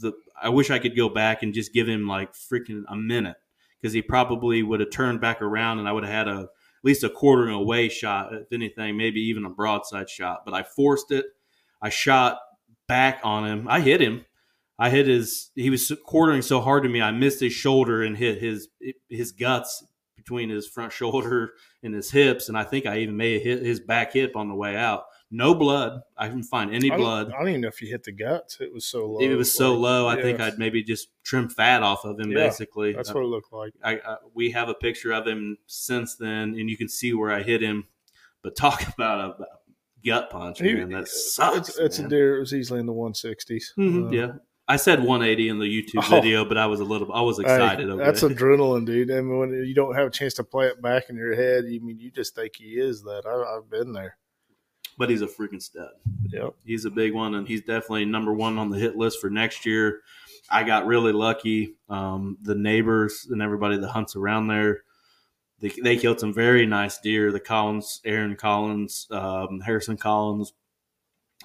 the 0.00 0.12
I 0.40 0.48
wish 0.48 0.70
I 0.70 0.78
could 0.78 0.96
go 0.96 1.08
back 1.08 1.42
and 1.42 1.52
just 1.52 1.74
give 1.74 1.88
him 1.88 2.06
like 2.06 2.32
freaking 2.32 2.84
a 2.88 2.96
minute 2.96 3.36
because 3.80 3.94
he 3.94 4.02
probably 4.02 4.62
would 4.62 4.80
have 4.80 4.90
turned 4.90 5.20
back 5.20 5.40
around, 5.42 5.78
and 5.78 5.88
I 5.88 5.92
would 5.92 6.04
have 6.04 6.12
had 6.12 6.28
a 6.28 6.48
at 6.80 6.84
least 6.84 7.04
a 7.04 7.10
quarter 7.10 7.42
quartering 7.42 7.54
away 7.54 7.90
shot, 7.90 8.32
if 8.32 8.50
anything, 8.52 8.96
maybe 8.96 9.20
even 9.20 9.44
a 9.44 9.50
broadside 9.50 10.08
shot. 10.08 10.46
But 10.46 10.54
I 10.54 10.62
forced 10.62 11.10
it. 11.10 11.26
I 11.82 11.90
shot 11.90 12.38
back 12.88 13.20
on 13.22 13.46
him. 13.46 13.68
I 13.68 13.80
hit 13.80 14.00
him. 14.00 14.24
I 14.78 14.88
hit 14.88 15.06
his. 15.06 15.50
He 15.54 15.68
was 15.68 15.92
quartering 16.06 16.40
so 16.40 16.62
hard 16.62 16.84
to 16.84 16.88
me. 16.88 17.02
I 17.02 17.10
missed 17.10 17.40
his 17.40 17.52
shoulder 17.52 18.02
and 18.02 18.16
hit 18.16 18.40
his 18.40 18.68
his 19.10 19.32
guts 19.32 19.84
between 20.16 20.48
his 20.48 20.66
front 20.66 20.92
shoulder 20.92 21.52
and 21.82 21.94
his 21.94 22.10
hips, 22.10 22.48
and 22.48 22.56
I 22.56 22.64
think 22.64 22.86
I 22.86 23.00
even 23.00 23.16
may 23.16 23.34
have 23.34 23.42
hit 23.42 23.62
his 23.62 23.80
back 23.80 24.14
hip 24.14 24.36
on 24.36 24.48
the 24.48 24.54
way 24.54 24.74
out. 24.74 25.04
No 25.32 25.54
blood. 25.54 26.02
I 26.16 26.26
didn't 26.26 26.44
find 26.44 26.74
any 26.74 26.90
I 26.90 26.96
blood. 26.96 27.32
I 27.32 27.38
don't 27.38 27.48
even 27.48 27.60
know 27.60 27.68
if 27.68 27.80
you 27.80 27.88
hit 27.88 28.02
the 28.02 28.10
guts. 28.10 28.58
It 28.60 28.72
was 28.74 28.84
so 28.84 29.06
low. 29.06 29.20
It 29.20 29.36
was 29.36 29.52
so 29.52 29.74
like, 29.74 29.80
low. 29.80 30.06
I 30.08 30.16
yeah. 30.16 30.22
think 30.22 30.40
I'd 30.40 30.58
maybe 30.58 30.82
just 30.82 31.08
trim 31.22 31.48
fat 31.48 31.84
off 31.84 32.04
of 32.04 32.18
him. 32.18 32.32
Yeah, 32.32 32.46
basically, 32.46 32.94
that's 32.94 33.14
what 33.14 33.22
it 33.22 33.28
looked 33.28 33.52
like. 33.52 33.72
I, 33.82 34.00
I, 34.04 34.16
we 34.34 34.50
have 34.50 34.68
a 34.68 34.74
picture 34.74 35.12
of 35.12 35.28
him 35.28 35.58
since 35.66 36.16
then, 36.16 36.56
and 36.58 36.68
you 36.68 36.76
can 36.76 36.88
see 36.88 37.14
where 37.14 37.30
I 37.30 37.42
hit 37.42 37.62
him. 37.62 37.86
But 38.42 38.56
talk 38.56 38.82
about 38.94 39.40
a 39.40 39.44
gut 40.04 40.30
punch, 40.30 40.60
man. 40.60 40.90
That 40.90 41.06
sucks. 41.06 41.68
It's, 41.68 41.78
it's 41.78 41.98
a 42.00 42.08
deer. 42.08 42.38
It 42.38 42.40
was 42.40 42.52
easily 42.52 42.80
in 42.80 42.86
the 42.86 42.92
160s. 42.92 43.74
Mm-hmm, 43.78 44.08
uh, 44.08 44.10
yeah. 44.10 44.32
I 44.66 44.76
said 44.76 45.00
180 45.00 45.48
in 45.48 45.58
the 45.58 45.64
YouTube 45.66 46.04
oh, 46.06 46.20
video, 46.20 46.44
but 46.44 46.56
I 46.56 46.66
was 46.66 46.78
a 46.78 46.84
little, 46.84 47.12
I 47.12 47.22
was 47.22 47.40
excited. 47.40 47.88
Hey, 47.88 47.96
that's 47.96 48.22
adrenaline, 48.22 48.86
dude. 48.86 49.10
I 49.10 49.16
mean, 49.16 49.38
when 49.38 49.50
you 49.50 49.74
don't 49.74 49.96
have 49.96 50.06
a 50.06 50.10
chance 50.10 50.34
to 50.34 50.44
play 50.44 50.66
it 50.68 50.80
back 50.80 51.10
in 51.10 51.16
your 51.16 51.34
head, 51.34 51.64
you 51.66 51.80
mean 51.80 51.98
you 51.98 52.10
just 52.10 52.36
think 52.36 52.52
he 52.56 52.78
is 52.78 53.02
that. 53.02 53.22
I, 53.26 53.56
I've 53.56 53.68
been 53.68 53.92
there 53.92 54.16
but 55.00 55.08
he's 55.08 55.22
a 55.22 55.26
freaking 55.26 55.62
stud. 55.62 55.88
Yeah, 56.28 56.50
he's 56.62 56.84
a 56.84 56.90
big 56.90 57.14
one, 57.14 57.34
and 57.34 57.48
he's 57.48 57.62
definitely 57.62 58.04
number 58.04 58.34
one 58.34 58.58
on 58.58 58.68
the 58.68 58.78
hit 58.78 58.96
list 58.96 59.18
for 59.18 59.30
next 59.30 59.64
year. 59.64 60.02
I 60.50 60.62
got 60.62 60.84
really 60.84 61.12
lucky. 61.12 61.76
Um, 61.88 62.36
the 62.42 62.54
neighbors 62.54 63.26
and 63.30 63.40
everybody 63.40 63.78
that 63.78 63.88
hunts 63.88 64.14
around 64.14 64.48
there, 64.48 64.82
they, 65.58 65.70
they 65.82 65.96
killed 65.96 66.20
some 66.20 66.34
very 66.34 66.66
nice 66.66 66.98
deer. 66.98 67.32
The 67.32 67.40
Collins, 67.40 68.02
Aaron 68.04 68.36
Collins, 68.36 69.06
um, 69.10 69.60
Harrison 69.60 69.96
Collins 69.96 70.52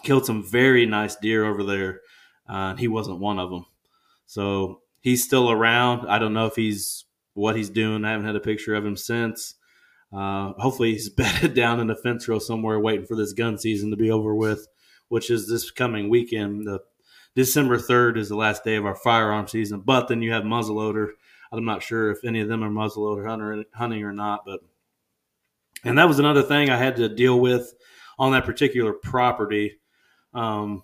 killed 0.04 0.26
some 0.26 0.44
very 0.44 0.86
nice 0.86 1.16
deer 1.16 1.46
over 1.46 1.64
there, 1.64 2.02
uh, 2.50 2.72
and 2.72 2.80
he 2.80 2.90
wasn't 2.90 3.20
one 3.20 3.40
of 3.40 3.50
them. 3.52 3.66
So 4.26 4.82
he's 5.00 5.24
still 5.24 5.50
around. 5.50 6.10
I 6.10 6.20
don't 6.20 6.34
know 6.34 6.48
if 6.48 6.58
he's 6.58 7.06
what 7.36 7.56
he's 7.56 7.70
doing. 7.70 8.04
I 8.04 8.12
haven't 8.12 8.28
had 8.28 8.36
a 8.36 8.42
picture 8.42 8.76
of 8.76 8.86
him 8.86 8.98
since. 8.98 9.56
Uh, 10.16 10.54
hopefully, 10.54 10.94
he's 10.94 11.10
bedded 11.16 11.54
down 11.54 11.80
in 11.80 11.90
a 11.90 11.96
fence 11.96 12.28
row 12.28 12.40
somewhere, 12.40 12.80
waiting 12.80 13.06
for 13.06 13.16
this 13.16 13.34
gun 13.34 13.58
season 13.58 13.92
to 13.92 13.98
be 13.98 14.12
over 14.12 14.34
with, 14.34 14.68
which 15.10 15.30
is 15.30 15.50
this 15.50 15.72
coming 15.72 16.10
weekend. 16.10 16.66
The 16.66 16.80
December 17.36 17.78
third 17.78 18.18
is 18.18 18.30
the 18.30 18.38
last 18.38 18.64
day 18.64 18.76
of 18.76 18.86
our 18.86 18.96
firearm 18.96 19.48
season. 19.48 19.82
But 19.82 20.08
then 20.08 20.22
you 20.22 20.32
have 20.32 20.44
muzzleloader. 20.44 21.10
I'm 21.52 21.66
not 21.66 21.84
sure 21.84 22.12
if 22.12 22.24
any 22.24 22.42
of 22.42 22.48
them 22.48 22.64
are 22.64 22.70
muzzleloader 22.70 23.28
hunter, 23.28 23.66
hunting 23.74 24.04
or 24.04 24.14
not, 24.14 24.46
but 24.46 24.62
and 25.84 25.98
that 25.98 26.08
was 26.08 26.20
another 26.20 26.42
thing 26.42 26.70
I 26.70 26.78
had 26.78 26.96
to 26.98 27.08
deal 27.08 27.40
with 27.40 27.74
on 28.18 28.32
that 28.32 28.46
particular 28.46 28.94
property. 28.94 29.80
Um, 30.34 30.84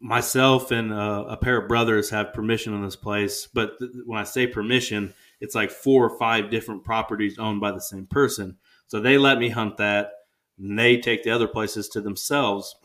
myself 0.00 0.70
and 0.70 0.92
uh, 0.92 1.26
a 1.28 1.36
pair 1.36 1.58
of 1.58 1.68
brothers 1.68 2.10
have 2.10 2.32
permission 2.32 2.74
on 2.74 2.82
this 2.82 2.96
place, 2.96 3.46
but 3.52 3.78
th- 3.78 3.90
when 4.06 4.18
I 4.18 4.24
say 4.24 4.46
permission, 4.46 5.14
it's 5.40 5.54
like 5.54 5.70
four 5.70 6.04
or 6.04 6.18
five 6.18 6.50
different 6.50 6.84
properties 6.84 7.38
owned 7.38 7.60
by 7.60 7.72
the 7.72 7.80
same 7.80 8.06
person. 8.06 8.56
So 8.86 9.00
they 9.00 9.18
let 9.18 9.38
me 9.38 9.48
hunt 9.48 9.76
that, 9.78 10.10
and 10.58 10.78
they 10.78 10.98
take 10.98 11.22
the 11.22 11.30
other 11.30 11.48
places 11.48 11.88
to 11.90 12.00
themselves. 12.00 12.76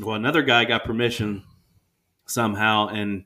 Well, 0.00 0.16
another 0.16 0.42
guy 0.42 0.64
got 0.64 0.84
permission 0.84 1.44
somehow, 2.26 2.88
and 2.88 3.24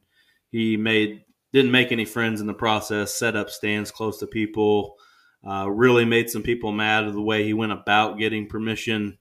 he 0.51 0.77
made 0.77 1.25
didn't 1.53 1.71
make 1.71 1.93
any 1.93 2.05
friends 2.05 2.41
in 2.41 2.47
the 2.47 2.55
process. 2.55 3.15
Set 3.15 3.37
up 3.37 3.51
stands 3.51 3.91
close 3.91 4.19
to 4.19 4.27
people. 4.27 4.97
Uh, 5.47 5.69
really 5.69 6.05
made 6.05 6.31
some 6.31 6.43
people 6.43 6.73
mad 6.73 7.05
of 7.05 7.15
the 7.15 7.21
way 7.21 7.45
he 7.45 7.53
went 7.53 7.73
about 7.73 8.19
getting 8.19 8.47
permission. 8.47 9.19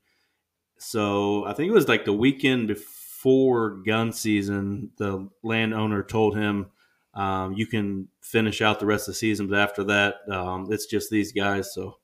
So 0.78 1.45
I 1.45 1.54
think 1.54 1.69
it 1.69 1.74
was 1.74 1.88
like 1.88 2.06
the 2.06 2.13
weekend 2.13 2.67
before 2.67 3.71
gun 3.86 4.13
season. 4.13 4.91
The 4.97 5.30
landowner 5.43 6.04
told 6.04 6.36
him 6.36 6.70
um, 7.13 7.54
you 7.54 7.65
can 7.65 8.08
finish 8.21 8.62
out 8.62 8.80
the 8.80 8.86
rest 8.86 9.07
of 9.07 9.14
the 9.14 9.18
season, 9.20 9.47
but 9.47 9.59
after 9.59 9.84
that, 9.86 10.16
um, 10.30 10.68
it's 10.72 10.86
just 10.86 11.09
these 11.09 11.32
guys. 11.32 11.74
So 11.74 11.97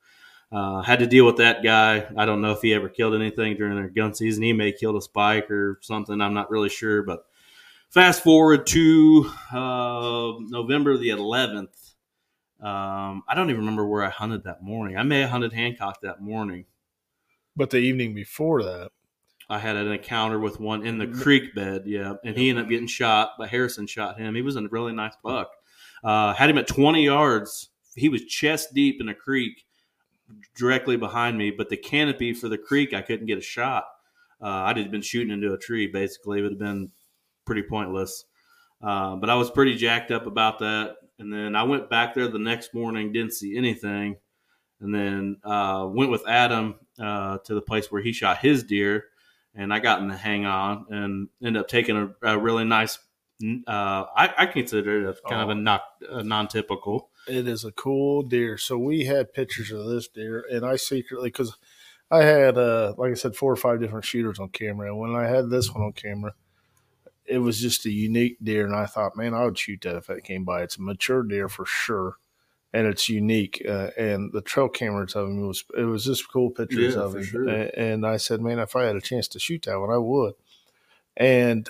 uh, 0.51 0.81
had 0.81 0.99
to 0.99 1.07
deal 1.07 1.25
with 1.25 1.37
that 1.37 1.63
guy. 1.63 2.07
I 2.15 2.25
don't 2.25 2.41
know 2.41 2.51
if 2.51 2.61
he 2.61 2.73
ever 2.73 2.89
killed 2.89 3.15
anything 3.15 3.55
during 3.55 3.75
their 3.75 3.89
gun 3.89 4.13
season. 4.13 4.43
He 4.43 4.53
may 4.53 4.71
have 4.71 4.79
killed 4.79 4.97
a 4.97 5.01
spike 5.01 5.49
or 5.51 5.79
something. 5.81 6.19
I'm 6.21 6.33
not 6.33 6.49
really 6.49 6.69
sure. 6.69 7.03
But 7.03 7.25
fast 7.89 8.23
forward 8.23 8.67
to 8.67 9.31
uh, 9.51 10.33
November 10.39 10.97
the 10.97 11.09
11th. 11.09 11.93
Um, 12.59 13.23
I 13.27 13.35
don't 13.35 13.49
even 13.49 13.61
remember 13.61 13.85
where 13.85 14.03
I 14.03 14.09
hunted 14.09 14.43
that 14.45 14.63
morning. 14.63 14.97
I 14.97 15.03
may 15.03 15.21
have 15.21 15.29
hunted 15.29 15.53
Hancock 15.53 16.01
that 16.01 16.21
morning. 16.21 16.65
But 17.55 17.69
the 17.69 17.77
evening 17.77 18.13
before 18.13 18.63
that, 18.63 18.91
I 19.49 19.59
had 19.59 19.75
an 19.77 19.91
encounter 19.91 20.39
with 20.39 20.59
one 20.59 20.85
in 20.85 20.97
the 20.97 21.07
creek 21.07 21.55
bed, 21.55 21.83
yeah, 21.85 22.15
and 22.25 22.35
he 22.35 22.49
ended 22.49 22.65
up 22.65 22.69
getting 22.69 22.87
shot. 22.87 23.31
But 23.37 23.49
Harrison 23.49 23.87
shot 23.87 24.19
him. 24.19 24.35
He 24.35 24.41
was 24.41 24.55
a 24.55 24.67
really 24.67 24.93
nice 24.93 25.15
buck. 25.23 25.49
Uh, 26.03 26.33
had 26.33 26.49
him 26.49 26.57
at 26.57 26.67
20 26.67 27.03
yards. 27.03 27.69
He 27.95 28.09
was 28.09 28.25
chest 28.25 28.73
deep 28.73 29.01
in 29.01 29.09
a 29.09 29.15
creek 29.15 29.65
directly 30.55 30.97
behind 30.97 31.37
me, 31.37 31.51
but 31.51 31.69
the 31.69 31.77
canopy 31.77 32.33
for 32.33 32.49
the 32.49 32.57
creek, 32.57 32.93
I 32.93 33.01
couldn't 33.01 33.25
get 33.27 33.37
a 33.37 33.41
shot. 33.41 33.85
Uh, 34.41 34.65
I'd 34.65 34.77
have 34.77 34.91
been 34.91 35.01
shooting 35.01 35.31
into 35.33 35.53
a 35.53 35.57
tree. 35.57 35.87
Basically, 35.87 36.39
it 36.39 36.41
would 36.43 36.51
have 36.51 36.59
been 36.59 36.91
pretty 37.45 37.63
pointless. 37.63 38.25
Uh, 38.81 39.15
but 39.15 39.29
I 39.29 39.35
was 39.35 39.49
pretty 39.49 39.75
jacked 39.75 40.11
up 40.11 40.27
about 40.27 40.59
that. 40.59 40.97
And 41.17 41.33
then 41.33 41.55
I 41.55 41.63
went 41.63 41.89
back 41.89 42.13
there 42.13 42.27
the 42.27 42.37
next 42.37 42.73
morning, 42.75 43.11
didn't 43.11 43.33
see 43.33 43.57
anything. 43.57 44.17
and 44.81 44.93
then 44.93 45.37
uh, 45.43 45.87
went 45.89 46.11
with 46.11 46.27
Adam 46.27 46.75
uh, 46.99 47.39
to 47.39 47.55
the 47.55 47.61
place 47.61 47.91
where 47.91 48.01
he 48.01 48.11
shot 48.13 48.37
his 48.37 48.63
deer, 48.63 49.05
and 49.57 49.73
I 49.73 49.79
got 49.79 49.99
in 49.99 50.07
the 50.07 50.15
hang 50.15 50.45
on 50.45 50.85
and 50.89 51.29
ended 51.43 51.61
up 51.61 51.67
taking 51.67 51.97
a, 51.97 52.15
a 52.21 52.37
really 52.37 52.63
nice. 52.63 52.99
Uh, 53.43 54.05
I, 54.15 54.33
I, 54.37 54.45
consider 54.47 55.09
it 55.09 55.17
kind 55.27 55.41
oh. 55.41 55.43
of 55.43 55.49
a, 55.49 55.55
not, 55.55 55.83
a 56.09 56.23
non-typical. 56.23 57.09
It 57.27 57.47
is 57.47 57.65
a 57.65 57.71
cool 57.71 58.23
deer. 58.23 58.57
So 58.57 58.79
we 58.79 59.05
had 59.05 59.33
pictures 59.33 59.71
of 59.71 59.85
this 59.85 60.07
deer, 60.07 60.43
and 60.51 60.65
I 60.65 60.75
secretly 60.75 61.29
because 61.29 61.55
I 62.09 62.23
had, 62.23 62.57
uh, 62.57 62.95
like 62.97 63.11
I 63.11 63.15
said, 63.15 63.35
four 63.35 63.51
or 63.51 63.57
five 63.57 63.79
different 63.79 64.05
shooters 64.05 64.39
on 64.39 64.49
camera, 64.49 64.87
and 64.87 64.99
when 64.99 65.15
I 65.15 65.27
had 65.27 65.49
this 65.49 65.71
one 65.71 65.83
on 65.83 65.93
camera, 65.93 66.33
it 67.25 67.39
was 67.39 67.59
just 67.59 67.85
a 67.85 67.91
unique 67.91 68.37
deer, 68.41 68.65
and 68.65 68.75
I 68.75 68.85
thought, 68.85 69.17
man, 69.17 69.35
I 69.35 69.45
would 69.45 69.57
shoot 69.57 69.81
that 69.81 69.97
if 69.97 70.09
it 70.09 70.23
came 70.23 70.43
by. 70.43 70.63
It's 70.63 70.77
a 70.77 70.81
mature 70.81 71.21
deer 71.21 71.49
for 71.49 71.65
sure 71.65 72.17
and 72.73 72.87
it's 72.87 73.09
unique. 73.09 73.63
Uh, 73.67 73.89
and 73.97 74.31
the 74.33 74.41
trail 74.41 74.69
cameras 74.69 75.15
of 75.15 75.27
him 75.27 75.47
was 75.47 75.63
it 75.77 75.83
was 75.83 76.05
just 76.05 76.31
cool 76.31 76.49
pictures 76.49 76.95
yeah, 76.95 77.01
of 77.01 77.15
him. 77.15 77.23
Sure. 77.23 77.49
And, 77.49 78.05
I 78.05 78.17
said, 78.17 78.41
man, 78.41 78.59
if 78.59 78.75
I 78.75 78.83
had 78.83 78.95
a 78.95 79.01
chance 79.01 79.27
to 79.29 79.39
shoot 79.39 79.63
that 79.63 79.79
one, 79.79 79.91
I 79.91 79.97
would. 79.97 80.33
And 81.15 81.69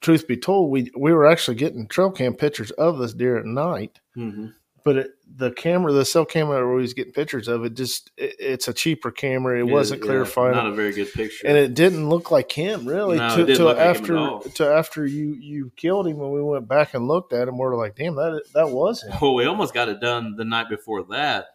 truth 0.00 0.26
be 0.26 0.36
told, 0.36 0.70
we 0.70 0.90
we 0.96 1.12
were 1.12 1.26
actually 1.26 1.56
getting 1.56 1.86
trail 1.86 2.10
cam 2.10 2.34
pictures 2.34 2.70
of 2.72 2.98
this 2.98 3.14
deer 3.14 3.38
at 3.38 3.46
night. 3.46 4.00
Mm-hmm 4.16 4.48
but 4.86 4.96
it, 4.98 5.10
the 5.26 5.50
camera, 5.50 5.92
the 5.92 6.04
cell 6.04 6.24
camera 6.24 6.64
where 6.64 6.78
he's 6.78 6.94
getting 6.94 7.12
pictures 7.12 7.48
of 7.48 7.64
it, 7.64 7.74
just 7.74 8.12
it, 8.16 8.36
it's 8.38 8.68
a 8.68 8.72
cheaper 8.72 9.10
camera. 9.10 9.58
It, 9.58 9.64
wasn't 9.64 10.00
yeah, 10.00 10.06
clarifying, 10.06 10.54
not 10.54 10.68
a 10.68 10.72
very 10.72 10.92
good 10.92 11.12
picture, 11.12 11.44
and 11.44 11.56
it 11.56 11.74
didn't 11.74 12.08
look 12.08 12.30
like 12.30 12.52
him 12.52 12.86
really. 12.86 13.16
No, 13.16 13.44
to, 13.44 13.56
to 13.56 13.68
after 13.70 14.20
like 14.20 14.54
to 14.54 14.68
after 14.68 15.04
you 15.04 15.34
you 15.34 15.72
killed 15.74 16.06
him, 16.06 16.18
when 16.18 16.30
we 16.30 16.40
went 16.40 16.68
back 16.68 16.94
and 16.94 17.08
looked 17.08 17.32
at 17.32 17.48
him, 17.48 17.58
we 17.58 17.64
are 17.64 17.74
like, 17.74 17.96
damn, 17.96 18.14
that 18.14 18.44
that 18.54 18.70
was 18.70 19.02
him. 19.02 19.12
Well, 19.20 19.34
we 19.34 19.44
almost 19.44 19.74
got 19.74 19.88
it 19.88 20.00
done 20.00 20.36
the 20.36 20.44
night 20.44 20.68
before 20.68 21.02
that. 21.10 21.46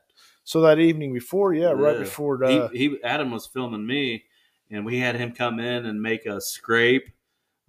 So 0.44 0.60
that 0.64 0.80
evening 0.80 1.14
before, 1.14 1.54
yeah, 1.54 1.70
yeah. 1.70 1.72
right 1.72 1.98
before 1.98 2.38
the, 2.38 2.48
he, 2.50 2.60
uh, 2.60 2.68
he 2.68 2.98
Adam 3.02 3.32
was 3.32 3.48
filming 3.48 3.88
me, 3.88 4.26
and 4.70 4.86
we 4.86 5.00
had 5.00 5.16
him 5.16 5.32
come 5.32 5.58
in 5.58 5.86
and 5.86 6.02
make 6.02 6.26
a 6.26 6.42
scrape. 6.42 7.08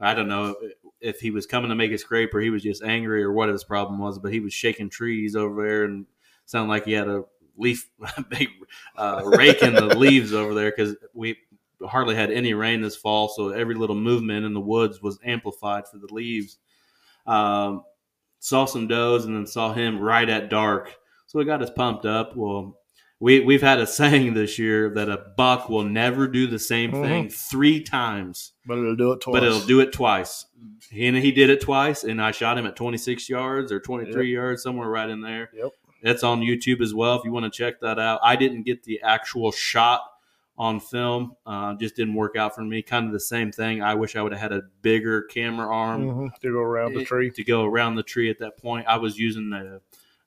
I 0.00 0.14
don't 0.14 0.26
know 0.26 0.56
if 1.02 1.20
he 1.20 1.30
was 1.30 1.46
coming 1.46 1.68
to 1.68 1.74
make 1.74 1.92
a 1.92 1.98
scrape 1.98 2.32
or 2.34 2.40
he 2.40 2.50
was 2.50 2.62
just 2.62 2.82
angry 2.82 3.22
or 3.22 3.32
what 3.32 3.48
his 3.48 3.64
problem 3.64 3.98
was, 3.98 4.18
but 4.18 4.32
he 4.32 4.40
was 4.40 4.54
shaking 4.54 4.88
trees 4.88 5.34
over 5.34 5.66
there 5.66 5.84
and 5.84 6.06
sounded 6.46 6.70
like 6.70 6.84
he 6.84 6.92
had 6.92 7.08
a 7.08 7.24
leaf 7.56 7.90
big 8.28 8.48
uh, 8.96 9.22
rake 9.24 9.62
in 9.62 9.74
the 9.74 9.98
leaves 9.98 10.32
over 10.32 10.54
there 10.54 10.70
because 10.70 10.96
we 11.12 11.36
hardly 11.86 12.14
had 12.14 12.30
any 12.30 12.54
rain 12.54 12.80
this 12.80 12.96
fall, 12.96 13.28
so 13.28 13.48
every 13.50 13.74
little 13.74 13.96
movement 13.96 14.46
in 14.46 14.54
the 14.54 14.60
woods 14.60 15.02
was 15.02 15.18
amplified 15.24 15.86
for 15.88 15.98
the 15.98 16.12
leaves. 16.12 16.58
Um, 17.26 17.84
saw 18.38 18.64
some 18.64 18.86
does 18.86 19.24
and 19.24 19.36
then 19.36 19.46
saw 19.46 19.72
him 19.72 20.00
right 20.00 20.28
at 20.28 20.48
dark, 20.50 20.96
so 21.26 21.40
it 21.40 21.44
got 21.44 21.62
us 21.62 21.70
pumped 21.70 22.06
up. 22.06 22.36
Well, 22.36 22.78
we 23.22 23.38
we've 23.38 23.62
had 23.62 23.78
a 23.78 23.86
saying 23.86 24.34
this 24.34 24.58
year 24.58 24.90
that 24.90 25.08
a 25.08 25.16
buck 25.36 25.68
will 25.68 25.84
never 25.84 26.26
do 26.26 26.48
the 26.48 26.58
same 26.58 26.90
mm-hmm. 26.90 27.02
thing 27.04 27.28
three 27.30 27.80
times, 27.80 28.52
but 28.66 28.78
it'll 28.78 28.96
do 28.96 29.12
it 29.12 29.20
twice. 29.20 29.32
But 29.32 29.44
it'll 29.44 29.60
do 29.60 29.78
it 29.78 29.92
twice. 29.92 30.44
And 30.92 31.16
he 31.16 31.30
did 31.30 31.48
it 31.48 31.60
twice, 31.60 32.02
and 32.02 32.20
I 32.20 32.32
shot 32.32 32.58
him 32.58 32.66
at 32.66 32.74
26 32.74 33.28
yards 33.28 33.70
or 33.70 33.78
23 33.78 34.26
yep. 34.26 34.34
yards, 34.34 34.62
somewhere 34.64 34.88
right 34.88 35.08
in 35.08 35.20
there. 35.20 35.50
Yep. 35.54 35.70
It's 36.02 36.24
on 36.24 36.40
YouTube 36.40 36.80
as 36.80 36.92
well 36.92 37.16
if 37.16 37.24
you 37.24 37.30
want 37.30 37.44
to 37.44 37.56
check 37.56 37.80
that 37.80 38.00
out. 38.00 38.18
I 38.24 38.34
didn't 38.34 38.64
get 38.64 38.82
the 38.82 39.00
actual 39.02 39.52
shot 39.52 40.02
on 40.58 40.80
film. 40.80 41.36
Uh, 41.46 41.74
just 41.74 41.94
didn't 41.94 42.14
work 42.14 42.36
out 42.36 42.56
for 42.56 42.62
me. 42.62 42.82
Kind 42.82 43.06
of 43.06 43.12
the 43.12 43.20
same 43.20 43.52
thing. 43.52 43.82
I 43.82 43.94
wish 43.94 44.16
I 44.16 44.22
would 44.22 44.32
have 44.32 44.40
had 44.40 44.52
a 44.52 44.62
bigger 44.82 45.22
camera 45.22 45.72
arm 45.72 46.02
mm-hmm. 46.02 46.26
to 46.40 46.52
go 46.52 46.58
around 46.58 46.94
the 46.94 47.04
tree. 47.04 47.30
To 47.30 47.44
go 47.44 47.64
around 47.64 47.94
the 47.94 48.02
tree 48.02 48.28
at 48.30 48.40
that 48.40 48.58
point, 48.58 48.86
I 48.88 48.96
was 48.96 49.16
using 49.16 49.50
the 49.50 49.80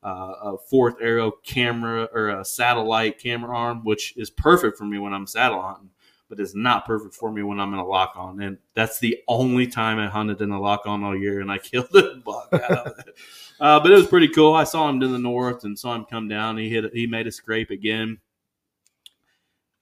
a 0.06 0.58
fourth 0.70 0.95
arrow 1.01 1.32
camera 1.43 2.08
or 2.14 2.30
a 2.30 2.45
satellite 2.45 3.20
camera 3.20 3.58
arm, 3.58 3.84
which 3.84 4.16
is 4.18 4.30
perfect 4.30 4.78
for 4.78 4.86
me 4.86 4.99
when 4.99 5.14
I'm 5.14 5.26
saddle 5.26 5.62
hunting, 5.62 5.89
but 6.30 6.39
it's 6.39 6.53
not 6.53 6.86
perfect 6.86 7.16
for 7.16 7.32
me 7.32 7.41
when 7.41 7.60
I'm 7.60 7.74
in 7.74 7.80
a 7.80 7.86
lock 7.86 8.14
on. 8.16 8.39
And 8.41 8.58
that's 8.76 8.99
the 8.99 9.18
only 9.28 9.66
time 9.66 9.97
I 9.97 10.08
hunted 10.08 10.41
in 10.41 10.51
a 10.51 10.62
lock 10.62 10.84
on 10.86 11.03
all 11.03 11.18
year, 11.18 11.41
and 11.41 11.51
I 11.51 11.58
killed 11.60 11.89
the 11.91 12.22
buck 12.24 12.49
out 12.53 12.88
of 12.88 12.99
it. 12.99 13.16
Uh, 13.60 13.80
but 13.80 13.91
it 13.91 13.95
was 13.95 14.08
pretty 14.08 14.28
cool. 14.28 14.53
I 14.53 14.64
saw 14.64 14.88
him 14.89 15.01
in 15.01 15.12
the 15.12 15.18
north 15.18 15.64
and 15.64 15.78
saw 15.78 15.95
him 15.95 16.06
come 16.06 16.28
down. 16.28 16.58
He 16.58 16.70
hit. 16.70 16.93
He 16.93 17.08
made 17.08 17.26
a 17.26 17.32
scrape 17.32 17.72
again. 17.72 18.20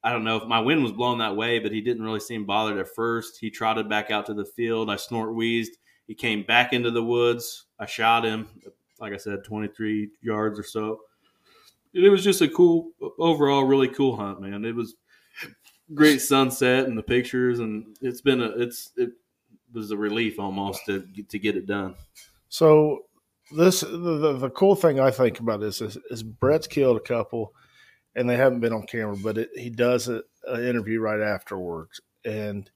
I 0.06 0.12
don't 0.12 0.24
know 0.24 0.38
if 0.38 0.48
my 0.48 0.60
wind 0.60 0.84
was 0.84 0.92
blowing 0.92 1.20
that 1.20 1.36
way, 1.36 1.60
but 1.60 1.72
he 1.72 1.82
didn't 1.82 2.04
really 2.04 2.20
seem 2.20 2.46
bothered 2.46 2.78
at 2.78 2.94
first. 2.94 3.40
He 3.40 3.50
trotted 3.50 3.90
back 3.90 4.12
out 4.12 4.26
to 4.28 4.34
the 4.34 4.46
field. 4.46 4.90
I 4.90 4.98
snort 4.98 5.34
wheezed. 5.34 5.78
He 6.08 6.14
came 6.14 6.44
back 6.44 6.74
into 6.74 6.92
the 6.92 7.04
woods. 7.04 7.66
I 7.80 7.86
shot 7.86 8.26
him 8.26 8.48
like 9.00 9.14
I 9.14 9.18
said, 9.18 9.44
23 9.44 10.10
yards 10.22 10.60
or 10.60 10.64
so. 10.64 11.00
It 11.94 12.10
was 12.10 12.24
just 12.24 12.42
a 12.42 12.48
cool, 12.48 12.92
overall, 13.20 13.66
really 13.66 13.88
cool 13.88 14.16
hunt, 14.16 14.42
man. 14.42 14.66
It 14.66 14.76
was 14.76 14.96
great 15.94 16.22
sunset 16.22 16.86
and 16.86 16.98
the 16.98 17.04
pictures, 17.04 17.60
and 17.60 17.96
it's 18.02 18.22
been 18.22 18.42
a, 18.42 18.50
it's, 18.58 18.92
it 18.98 19.12
was 19.74 19.92
a 19.92 19.98
relief 19.98 20.40
almost 20.40 20.86
to 20.86 21.06
to 21.30 21.40
get 21.40 21.56
it 21.56 21.68
done. 21.68 21.96
So 22.50 23.06
this, 23.52 23.82
the, 23.82 24.38
the, 24.40 24.50
cool 24.50 24.76
thing 24.76 25.00
I 25.00 25.12
think 25.12 25.40
about 25.40 25.60
this 25.60 25.82
is, 25.82 25.98
is 26.10 26.24
Brett's 26.24 26.68
killed 26.68 26.98
a 26.98 27.02
couple, 27.02 27.54
and 28.16 28.30
they 28.30 28.38
haven't 28.38 28.62
been 28.62 28.74
on 28.74 28.88
camera, 28.88 29.16
but 29.16 29.38
it, 29.38 29.50
he 29.56 29.70
does 29.70 30.08
an 30.08 30.24
interview 30.48 31.00
right 31.00 31.20
afterwards, 31.20 32.02
and 32.26 32.70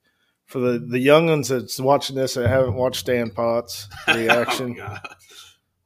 for 0.46 0.60
the 0.60 0.80
the 0.80 1.00
young 1.00 1.28
ones 1.28 1.50
that's 1.50 1.80
watching 1.80 2.16
this 2.16 2.36
that 2.36 2.48
haven't 2.48 2.76
watched 2.76 3.02
Stan 3.02 3.30
Potts 3.30 3.88
oh, 4.08 4.18
reaction, 4.18 4.78
oh, 4.82 4.98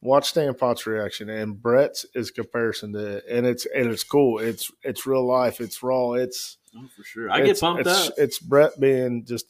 watch 0.02 0.30
Stan 0.30 0.54
Potts' 0.54 0.88
reaction 0.88 1.30
and 1.30 1.62
Brett's 1.62 2.06
is 2.16 2.32
comparison 2.32 2.94
to 2.94 3.18
it. 3.18 3.26
and 3.30 3.46
it's 3.46 3.66
and 3.66 3.88
it's 3.88 4.04
cool. 4.04 4.40
It's 4.40 4.72
it's 4.84 5.06
real 5.06 5.26
life. 5.26 5.62
It's 5.62 5.82
raw. 5.82 6.14
It's 6.14 6.58
oh, 6.76 6.86
for 6.96 7.04
sure. 7.04 7.32
I 7.32 7.42
get 7.42 7.60
pumped 7.60 7.88
it's, 7.88 8.10
up. 8.10 8.14
It's 8.18 8.40
Brett 8.40 8.80
being 8.80 9.26
just 9.26 9.46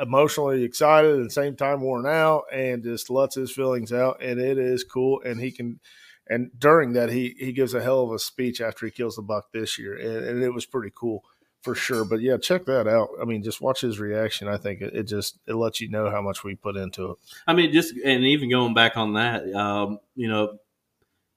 emotionally 0.00 0.62
excited 0.62 1.18
at 1.18 1.24
the 1.24 1.30
same 1.30 1.56
time 1.56 1.80
worn 1.80 2.06
out 2.06 2.44
and 2.52 2.82
just 2.82 3.08
lets 3.08 3.34
his 3.34 3.50
feelings 3.50 3.92
out 3.92 4.20
and 4.22 4.38
it 4.38 4.58
is 4.58 4.84
cool 4.84 5.22
and 5.24 5.40
he 5.40 5.50
can 5.50 5.80
and 6.28 6.50
during 6.58 6.92
that 6.92 7.08
he 7.10 7.34
he 7.38 7.50
gives 7.50 7.72
a 7.72 7.82
hell 7.82 8.02
of 8.02 8.12
a 8.12 8.18
speech 8.18 8.60
after 8.60 8.84
he 8.84 8.92
kills 8.92 9.16
the 9.16 9.22
buck 9.22 9.50
this 9.52 9.78
year 9.78 9.96
and, 9.96 10.24
and 10.26 10.42
it 10.42 10.52
was 10.52 10.66
pretty 10.66 10.92
cool 10.94 11.24
for 11.66 11.74
sure. 11.74 12.04
But 12.04 12.20
yeah, 12.20 12.36
check 12.36 12.64
that 12.66 12.86
out. 12.86 13.08
I 13.20 13.24
mean, 13.24 13.42
just 13.42 13.60
watch 13.60 13.80
his 13.80 13.98
reaction. 13.98 14.46
I 14.46 14.56
think 14.56 14.80
it, 14.80 14.94
it 14.94 15.02
just 15.02 15.36
it 15.48 15.54
lets 15.54 15.80
you 15.80 15.88
know 15.88 16.08
how 16.08 16.22
much 16.22 16.44
we 16.44 16.54
put 16.54 16.76
into 16.76 17.10
it. 17.10 17.16
I 17.44 17.54
mean, 17.54 17.72
just 17.72 17.92
and 18.04 18.22
even 18.22 18.48
going 18.48 18.72
back 18.72 18.96
on 18.96 19.14
that, 19.14 19.52
um, 19.52 19.98
you 20.14 20.28
know, 20.28 20.58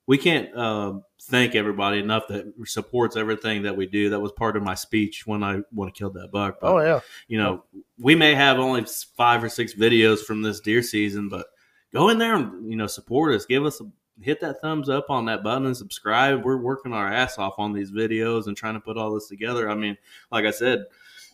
we 0.06 0.18
can't 0.18 0.54
uh, 0.56 1.00
thank 1.22 1.56
everybody 1.56 1.98
enough 1.98 2.28
that 2.28 2.54
supports 2.64 3.16
everything 3.16 3.62
that 3.64 3.76
we 3.76 3.86
do. 3.86 4.10
That 4.10 4.20
was 4.20 4.30
part 4.30 4.56
of 4.56 4.62
my 4.62 4.76
speech 4.76 5.26
when 5.26 5.42
I 5.42 5.62
when 5.72 5.88
I 5.88 5.90
killed 5.90 6.14
that 6.14 6.30
buck. 6.30 6.58
But, 6.60 6.72
oh 6.72 6.78
yeah, 6.78 7.00
you 7.26 7.38
know, 7.38 7.64
we 7.98 8.14
may 8.14 8.36
have 8.36 8.60
only 8.60 8.86
five 9.16 9.42
or 9.42 9.48
six 9.48 9.74
videos 9.74 10.20
from 10.20 10.42
this 10.42 10.60
deer 10.60 10.82
season, 10.82 11.28
but 11.28 11.48
go 11.92 12.08
in 12.08 12.18
there 12.18 12.36
and 12.36 12.70
you 12.70 12.76
know 12.76 12.86
support 12.86 13.34
us. 13.34 13.46
Give 13.46 13.66
us 13.66 13.80
a 13.80 13.90
hit 14.22 14.40
that 14.40 14.60
thumbs 14.60 14.88
up 14.88 15.10
on 15.10 15.26
that 15.26 15.42
button 15.42 15.66
and 15.66 15.76
subscribe. 15.76 16.44
We're 16.44 16.56
working 16.56 16.92
our 16.92 17.12
ass 17.12 17.38
off 17.38 17.54
on 17.58 17.72
these 17.72 17.90
videos 17.90 18.46
and 18.46 18.56
trying 18.56 18.74
to 18.74 18.80
put 18.80 18.96
all 18.96 19.14
this 19.14 19.28
together. 19.28 19.70
I 19.70 19.74
mean, 19.74 19.96
like 20.30 20.44
I 20.44 20.50
said, 20.50 20.84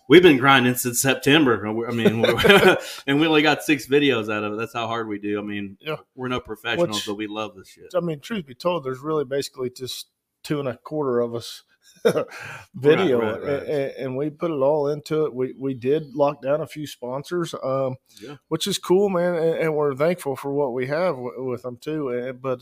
we've 0.09 0.23
been 0.23 0.39
grinding 0.39 0.75
since 0.75 1.01
September. 1.01 1.67
I 1.89 1.93
mean, 1.93 2.25
and 3.07 3.21
we 3.21 3.27
only 3.27 3.43
got 3.43 3.63
six 3.63 3.87
videos 3.87 4.33
out 4.33 4.45
of 4.45 4.55
it. 4.55 4.57
That's 4.57 4.73
how 4.73 4.87
hard 4.87 5.09
we 5.09 5.19
do. 5.19 5.39
I 5.39 5.43
mean, 5.43 5.77
yeah. 5.81 5.97
we're 6.15 6.29
no 6.29 6.41
professionals, 6.41 6.99
Which, 6.99 7.07
but 7.07 7.15
we 7.17 7.27
love 7.27 7.55
this 7.57 7.69
shit. 7.69 7.93
I 7.95 8.01
mean, 8.01 8.21
truth 8.21 8.47
be 8.47 8.55
told, 8.55 8.85
there's 8.85 9.01
really 9.01 9.25
basically 9.25 9.71
just 9.71 10.09
two 10.43 10.61
and 10.61 10.69
a 10.69 10.77
quarter 10.77 11.21
of 11.21 11.35
us 11.35 11.65
video 12.75 13.21
right, 13.21 13.43
right, 13.43 13.43
right. 13.43 13.63
And, 13.63 13.93
and, 13.99 14.17
we 14.17 14.31
put 14.31 14.51
it 14.51 14.55
all 14.55 14.89
into 14.89 15.27
it 15.27 15.35
we 15.35 15.55
we 15.59 15.75
did 15.75 16.15
lock 16.15 16.43
down 16.43 16.61
a 16.61 16.67
few 16.67 16.87
sponsors 16.87 17.55
um, 17.63 17.97
yeah. 18.23 18.37
which 18.49 18.67
is 18.67 18.79
cool 18.79 19.09
man 19.09 19.35
and, 19.35 19.55
and, 19.59 19.75
we're 19.75 19.95
thankful 19.95 20.37
for 20.37 20.53
what 20.53 20.73
we 20.73 20.87
have 20.87 21.15
w- 21.15 21.45
with 21.45 21.63
them 21.63 21.77
too 21.77 22.37
but 22.41 22.61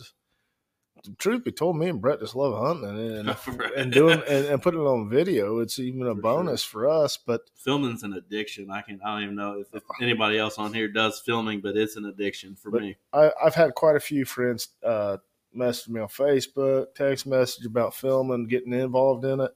truth 1.18 1.44
be 1.44 1.52
told 1.52 1.76
me 1.76 1.88
and 1.88 2.00
brett 2.00 2.20
just 2.20 2.34
love 2.34 2.58
hunting 2.58 2.88
and, 2.88 3.36
and 3.76 3.92
doing 3.92 4.22
and, 4.28 4.46
and, 4.46 4.62
putting 4.62 4.80
it 4.80 4.84
on 4.84 5.08
video 5.08 5.58
it's 5.58 5.78
even 5.78 6.06
a 6.06 6.14
for 6.14 6.20
bonus 6.20 6.62
sure. 6.62 6.82
for 6.82 6.88
us 6.88 7.18
but 7.18 7.42
filming's 7.54 8.02
an 8.02 8.14
addiction 8.14 8.70
i 8.70 8.80
can 8.80 9.00
i 9.04 9.12
don't 9.12 9.22
even 9.24 9.34
know 9.34 9.58
if, 9.58 9.66
if, 9.74 9.82
anybody 10.00 10.38
else 10.38 10.58
on 10.58 10.72
here 10.72 10.88
does 10.88 11.20
filming 11.20 11.60
but 11.60 11.76
it's 11.76 11.96
an 11.96 12.06
addiction 12.06 12.56
for 12.56 12.70
me 12.70 12.96
I, 13.12 13.30
have 13.42 13.54
had 13.54 13.74
quite 13.74 13.96
a 13.96 14.00
few 14.00 14.24
friends 14.24 14.68
uh, 14.82 15.18
messaged 15.56 15.88
me 15.88 16.00
on 16.00 16.08
Facebook, 16.08 16.94
text 16.94 17.26
message 17.26 17.66
about 17.66 17.94
filming, 17.94 18.46
getting 18.46 18.72
involved 18.72 19.24
in 19.24 19.40
it, 19.40 19.50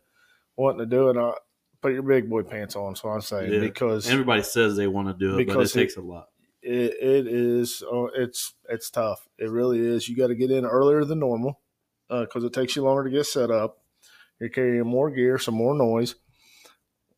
wanting 0.57 0.79
to 0.79 0.87
do 0.87 1.11
it. 1.11 1.17
I 1.17 1.33
put 1.81 1.93
your 1.93 2.03
big 2.03 2.29
boy 2.29 2.43
pants 2.43 2.77
on. 2.77 2.97
So 2.97 3.09
I'm 3.09 3.21
saying 3.21 3.53
yeah. 3.53 3.61
because 3.61 4.09
everybody 4.09 4.43
says 4.43 4.77
they 4.77 4.87
want 4.87 5.09
to 5.09 5.15
do 5.15 5.39
it, 5.39 5.47
but 5.47 5.61
it 5.61 5.73
takes 5.73 5.97
a 5.97 6.01
lot. 6.01 6.29
It, 6.63 6.95
it 7.01 7.27
is. 7.27 7.83
Uh, 7.83 8.07
it's 8.17 8.55
it's 8.69 8.91
tough. 8.91 9.29
It 9.39 9.51
really 9.51 9.81
is. 9.81 10.09
You 10.09 10.17
got 10.17 10.29
to 10.29 10.35
get 10.35 10.51
in 10.51 10.65
earlier 10.65 11.05
than 11.05 11.21
normal 11.21 11.61
because 12.09 12.45
uh, 12.45 12.47
it 12.47 12.53
takes 12.53 12.77
you 12.77 12.83
longer 12.83 13.05
to 13.05 13.11
get 13.11 13.27
set 13.27 13.51
up. 13.51 13.79
You're 14.41 14.51
carrying 14.51 14.87
more 14.87 15.11
gear, 15.11 15.39
some 15.39 15.55
more 15.55 15.75
noise 15.75 16.15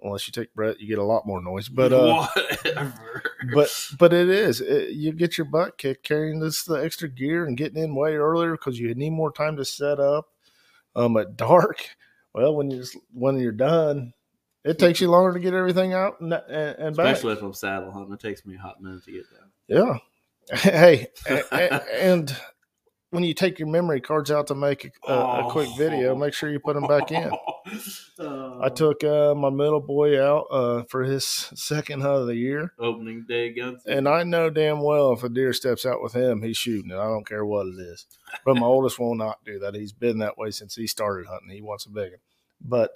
unless 0.02 0.26
you 0.26 0.32
take 0.32 0.54
Brett, 0.54 0.80
you 0.80 0.86
get 0.88 0.98
a 0.98 1.04
lot 1.04 1.26
more 1.26 1.40
noise. 1.42 1.68
But 1.68 1.92
uh, 1.92 2.26
but 3.54 3.90
but 3.98 4.12
it 4.12 4.28
is 4.28 4.60
it, 4.60 4.90
you 4.90 5.12
get 5.12 5.38
your 5.38 5.44
butt 5.46 5.78
kicked 5.78 6.04
carrying 6.04 6.40
this 6.40 6.64
the 6.64 6.74
extra 6.74 7.08
gear 7.08 7.46
and 7.46 7.56
getting 7.56 7.82
in 7.82 7.94
way 7.94 8.14
earlier 8.14 8.52
because 8.52 8.78
you 8.78 8.94
need 8.94 9.10
more 9.10 9.32
time 9.32 9.56
to 9.56 9.64
set 9.64 9.98
up. 10.00 10.28
Um, 10.96 11.16
at 11.16 11.36
dark, 11.36 11.86
well, 12.34 12.54
when 12.54 12.70
you 12.70 12.84
when 13.12 13.38
you're 13.38 13.52
done, 13.52 14.12
it 14.64 14.78
takes 14.78 15.00
you 15.00 15.08
longer 15.10 15.32
to 15.34 15.40
get 15.40 15.54
everything 15.54 15.92
out 15.94 16.20
and, 16.20 16.32
and, 16.32 16.78
and 16.78 16.96
back. 16.96 17.14
Especially 17.14 17.34
if 17.34 17.42
I'm 17.42 17.54
saddle 17.54 17.92
hunting, 17.92 18.12
it 18.14 18.20
takes 18.20 18.44
me 18.44 18.56
a 18.56 18.58
hot 18.58 18.82
minute 18.82 19.04
to 19.04 19.12
get 19.12 19.24
down. 19.30 19.50
Yeah. 19.68 19.98
Hey, 20.52 21.06
a- 21.28 21.44
a- 21.52 22.02
and 22.02 22.36
when 23.10 23.24
you 23.24 23.34
take 23.34 23.58
your 23.58 23.68
memory 23.68 24.00
cards 24.00 24.30
out 24.30 24.46
to 24.48 24.54
make 24.54 24.92
a, 25.06 25.12
a, 25.12 25.46
a 25.46 25.50
quick 25.50 25.68
video, 25.76 26.14
make 26.14 26.32
sure 26.32 26.50
you 26.50 26.60
put 26.60 26.74
them 26.74 26.86
back 26.86 27.10
in. 27.12 27.30
Uh, 28.18 28.58
I 28.60 28.68
took 28.68 29.04
uh, 29.04 29.34
my 29.34 29.48
middle 29.48 29.80
boy 29.80 30.20
out 30.20 30.46
uh, 30.50 30.82
for 30.88 31.04
his 31.04 31.24
second 31.24 32.00
hunt 32.00 32.22
of 32.22 32.26
the 32.26 32.34
year, 32.34 32.72
opening 32.78 33.24
day 33.28 33.52
guns. 33.52 33.82
and 33.86 34.08
I 34.08 34.24
know 34.24 34.50
damn 34.50 34.80
well 34.82 35.12
if 35.12 35.22
a 35.22 35.28
deer 35.28 35.52
steps 35.52 35.86
out 35.86 36.02
with 36.02 36.12
him, 36.14 36.42
he's 36.42 36.56
shooting 36.56 36.90
it. 36.90 36.96
I 36.96 37.04
don't 37.04 37.26
care 37.26 37.44
what 37.44 37.66
it 37.66 37.78
is. 37.78 38.06
But 38.44 38.56
my 38.56 38.66
oldest 38.66 38.98
will 38.98 39.14
not 39.14 39.44
do 39.44 39.58
that. 39.60 39.74
He's 39.74 39.92
been 39.92 40.18
that 40.18 40.36
way 40.36 40.50
since 40.50 40.74
he 40.74 40.86
started 40.86 41.28
hunting. 41.28 41.50
He 41.50 41.62
wants 41.62 41.86
a 41.86 41.90
big 41.90 42.10
one. 42.10 42.20
But 42.60 42.90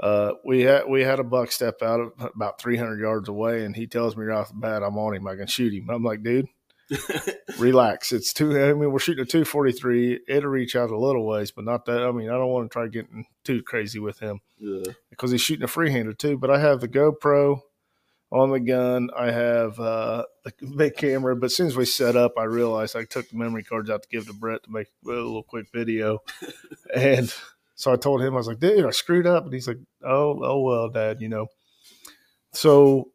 uh, 0.00 0.34
we 0.44 0.62
had 0.62 0.88
we 0.88 1.02
had 1.02 1.18
a 1.20 1.24
buck 1.24 1.52
step 1.52 1.82
out 1.82 2.12
about 2.34 2.60
300 2.60 2.98
yards 2.98 3.28
away, 3.28 3.64
and 3.64 3.76
he 3.76 3.86
tells 3.86 4.16
me 4.16 4.24
right 4.24 4.38
off 4.38 4.48
the 4.48 4.54
bat, 4.54 4.82
"I'm 4.82 4.96
on 4.98 5.14
him. 5.14 5.26
I 5.26 5.36
can 5.36 5.48
shoot 5.48 5.72
him." 5.72 5.90
I'm 5.90 6.04
like, 6.04 6.22
"Dude, 6.22 6.46
relax. 7.58 8.12
It's 8.12 8.32
two. 8.32 8.50
I 8.62 8.72
mean, 8.72 8.92
we're 8.92 8.98
shooting 8.98 9.22
a 9.22 9.26
243. 9.26 10.20
It'll 10.28 10.50
reach 10.50 10.76
out 10.76 10.90
a 10.90 10.98
little 10.98 11.26
ways, 11.26 11.50
but 11.50 11.64
not 11.64 11.84
that. 11.86 12.02
I 12.02 12.10
mean, 12.12 12.28
I 12.28 12.34
don't 12.34 12.48
want 12.48 12.70
to 12.70 12.72
try 12.72 12.88
getting 12.88 13.26
too 13.44 13.62
crazy 13.62 13.98
with 13.98 14.18
him 14.18 14.40
Ugh. 14.62 14.94
because 15.10 15.30
he's 15.30 15.40
shooting 15.40 15.64
a 15.64 15.68
freehander 15.68 16.16
too. 16.16 16.38
But 16.38 16.50
I 16.50 16.58
have 16.60 16.80
the 16.80 16.88
GoPro 16.88 17.60
on 18.30 18.50
the 18.50 18.60
gun. 18.60 19.10
I 19.16 19.30
have 19.30 19.78
uh, 19.80 20.24
the 20.44 20.52
big 20.76 20.96
camera. 20.96 21.36
But 21.36 21.46
as 21.46 21.56
soon 21.56 21.66
as 21.66 21.76
we 21.76 21.84
set 21.84 22.16
up, 22.16 22.34
I 22.38 22.44
realized 22.44 22.96
I 22.96 23.04
took 23.04 23.28
the 23.28 23.36
memory 23.36 23.64
cards 23.64 23.90
out 23.90 24.02
to 24.02 24.08
give 24.08 24.26
to 24.26 24.32
Brett 24.32 24.64
to 24.64 24.70
make 24.70 24.88
a 25.04 25.08
little 25.08 25.42
quick 25.42 25.66
video, 25.72 26.20
and 26.94 27.32
so 27.74 27.92
I 27.92 27.96
told 27.96 28.22
him 28.22 28.34
I 28.34 28.38
was 28.38 28.48
like, 28.48 28.60
"Dude, 28.60 28.84
I 28.84 28.90
screwed 28.90 29.26
up," 29.26 29.44
and 29.44 29.52
he's 29.52 29.68
like, 29.68 29.78
"Oh, 30.02 30.40
oh 30.42 30.60
well, 30.60 30.88
Dad, 30.88 31.20
you 31.20 31.28
know." 31.28 31.48
So 32.52 33.10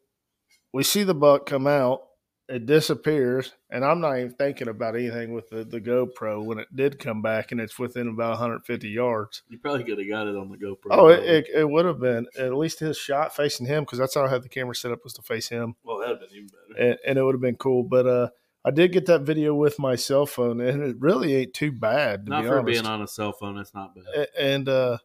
we 0.72 0.82
see 0.82 1.02
the 1.02 1.14
buck 1.14 1.46
come 1.46 1.66
out. 1.66 2.02
It 2.46 2.66
disappears, 2.66 3.52
and 3.70 3.82
I'm 3.82 4.00
not 4.02 4.18
even 4.18 4.32
thinking 4.32 4.68
about 4.68 4.96
anything 4.96 5.32
with 5.32 5.48
the, 5.48 5.64
the 5.64 5.80
GoPro 5.80 6.44
when 6.44 6.58
it 6.58 6.68
did 6.76 6.98
come 6.98 7.22
back, 7.22 7.52
and 7.52 7.60
it's 7.60 7.78
within 7.78 8.06
about 8.08 8.30
150 8.32 8.86
yards. 8.86 9.42
You 9.48 9.58
probably 9.58 9.84
could 9.84 9.98
have 9.98 10.08
got 10.08 10.26
it 10.26 10.36
on 10.36 10.50
the 10.50 10.58
GoPro. 10.58 10.88
Oh, 10.90 11.08
it, 11.08 11.24
it, 11.24 11.46
it 11.54 11.70
would 11.70 11.86
have 11.86 12.00
been 12.00 12.26
at 12.38 12.54
least 12.54 12.80
his 12.80 12.98
shot 12.98 13.34
facing 13.34 13.66
him 13.66 13.84
because 13.84 13.98
that's 13.98 14.14
how 14.14 14.26
I 14.26 14.28
had 14.28 14.42
the 14.42 14.50
camera 14.50 14.74
set 14.74 14.92
up 14.92 15.02
was 15.04 15.14
to 15.14 15.22
face 15.22 15.48
him, 15.48 15.74
well, 15.84 16.00
that'd 16.00 16.20
been 16.20 16.28
even 16.32 16.48
better. 16.68 16.90
and, 16.90 16.98
and 17.06 17.18
it 17.18 17.22
would 17.22 17.34
have 17.34 17.40
been 17.40 17.56
cool. 17.56 17.82
But 17.82 18.06
uh, 18.06 18.28
I 18.62 18.70
did 18.72 18.92
get 18.92 19.06
that 19.06 19.22
video 19.22 19.54
with 19.54 19.78
my 19.78 19.96
cell 19.96 20.26
phone, 20.26 20.60
and 20.60 20.82
it 20.82 20.96
really 20.98 21.34
ain't 21.34 21.54
too 21.54 21.72
bad 21.72 22.26
to 22.26 22.30
Not 22.30 22.42
be 22.42 22.48
for 22.48 22.58
honest. 22.58 22.66
being 22.66 22.86
on 22.86 23.00
a 23.00 23.08
cell 23.08 23.32
phone, 23.32 23.56
it's 23.56 23.72
not 23.72 23.94
bad. 23.94 24.28
And 24.38 24.68
uh, 24.68 24.98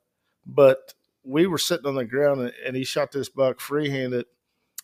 but 0.45 0.93
we 1.23 1.47
were 1.47 1.57
sitting 1.57 1.85
on 1.85 1.95
the 1.95 2.03
ground, 2.03 2.41
and, 2.41 2.53
and 2.65 2.75
he 2.75 2.83
shot 2.83 3.13
this 3.13 3.29
buck 3.29 3.61
free-handed 3.61 4.25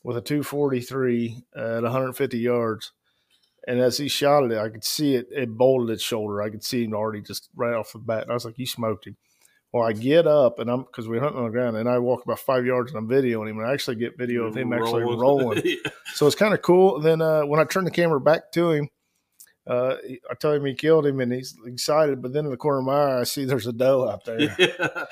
with 0.05 0.17
a 0.17 0.21
243 0.21 1.43
at 1.57 1.81
150 1.81 2.37
yards. 2.37 2.91
And 3.67 3.79
as 3.79 3.97
he 3.97 4.07
shot 4.07 4.43
it, 4.43 4.57
I 4.57 4.69
could 4.69 4.83
see 4.83 5.15
it. 5.15 5.27
It 5.31 5.57
bolted 5.57 5.89
its 5.89 6.03
shoulder. 6.03 6.43
I 6.43 6.51
could 6.51 6.63
see 6.63 6.83
him 6.83 6.93
already 6.93 7.21
just 7.21 7.49
right 7.55 7.73
off 7.73 7.91
the 7.91 7.97
bat. 7.97 8.21
And 8.21 8.29
I 8.29 8.35
was 8.35 8.45
like, 8.45 8.59
"You 8.59 8.67
smoked 8.67 9.07
him." 9.07 9.17
Well, 9.73 9.83
I 9.83 9.93
get 9.93 10.27
up 10.27 10.59
and 10.59 10.69
I'm 10.69 10.83
because 10.83 11.07
we're 11.09 11.19
hunting 11.19 11.39
on 11.39 11.45
the 11.45 11.51
ground, 11.51 11.75
and 11.75 11.89
I 11.89 11.97
walk 11.97 12.23
about 12.23 12.37
five 12.37 12.67
yards 12.67 12.93
and 12.93 12.99
I'm 12.99 13.09
videoing 13.09 13.49
him, 13.49 13.57
and 13.57 13.67
I 13.67 13.73
actually 13.73 13.95
get 13.95 14.15
video 14.15 14.43
of 14.43 14.55
him 14.55 14.71
actually 14.71 15.01
rolling. 15.01 15.61
Yeah. 15.65 15.91
So 16.13 16.27
it's 16.27 16.35
kind 16.35 16.53
of 16.53 16.61
cool. 16.61 17.01
Then 17.01 17.21
uh, 17.21 17.41
when 17.41 17.59
I 17.59 17.63
turn 17.63 17.83
the 17.83 17.91
camera 17.91 18.21
back 18.21 18.51
to 18.51 18.69
him, 18.69 18.89
uh, 19.67 19.95
I 20.29 20.35
tell 20.39 20.53
him 20.53 20.65
he 20.65 20.75
killed 20.75 21.07
him, 21.07 21.19
and 21.19 21.33
he's 21.33 21.57
excited. 21.65 22.21
But 22.21 22.31
then 22.31 22.45
in 22.45 22.51
the 22.51 22.57
corner 22.57 22.79
of 22.79 22.85
my 22.85 22.93
eye, 22.93 23.19
I 23.21 23.23
see 23.23 23.45
there's 23.45 23.65
a 23.65 23.73
doe 23.73 24.07
out 24.07 24.23
there, 24.25 24.55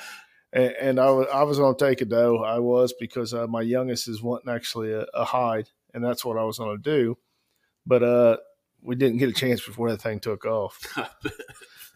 and, 0.54 0.74
and 0.80 1.00
I 1.00 1.10
was 1.10 1.28
I 1.34 1.44
was 1.44 1.58
going 1.58 1.76
to 1.76 1.86
take 1.86 2.02
a 2.02 2.06
doe. 2.06 2.44
I 2.44 2.60
was 2.60 2.94
because 3.00 3.34
uh, 3.34 3.48
my 3.48 3.62
youngest 3.62 4.08
is 4.08 4.22
wanting 4.22 4.54
actually 4.54 4.94
a, 4.94 5.06
a 5.14 5.26
hide, 5.26 5.70
and 5.94 6.04
that's 6.04 6.24
what 6.24 6.38
I 6.38 6.44
was 6.44 6.58
going 6.60 6.78
to 6.78 6.82
do. 6.82 7.18
But 7.86 8.04
uh, 8.04 8.38
we 8.82 8.96
didn't 8.96 9.18
get 9.18 9.30
a 9.30 9.34
chance 9.34 9.66
before 9.66 9.92
that 9.92 10.02
thing 10.02 10.20
took 10.20 10.46
off. 10.46 10.80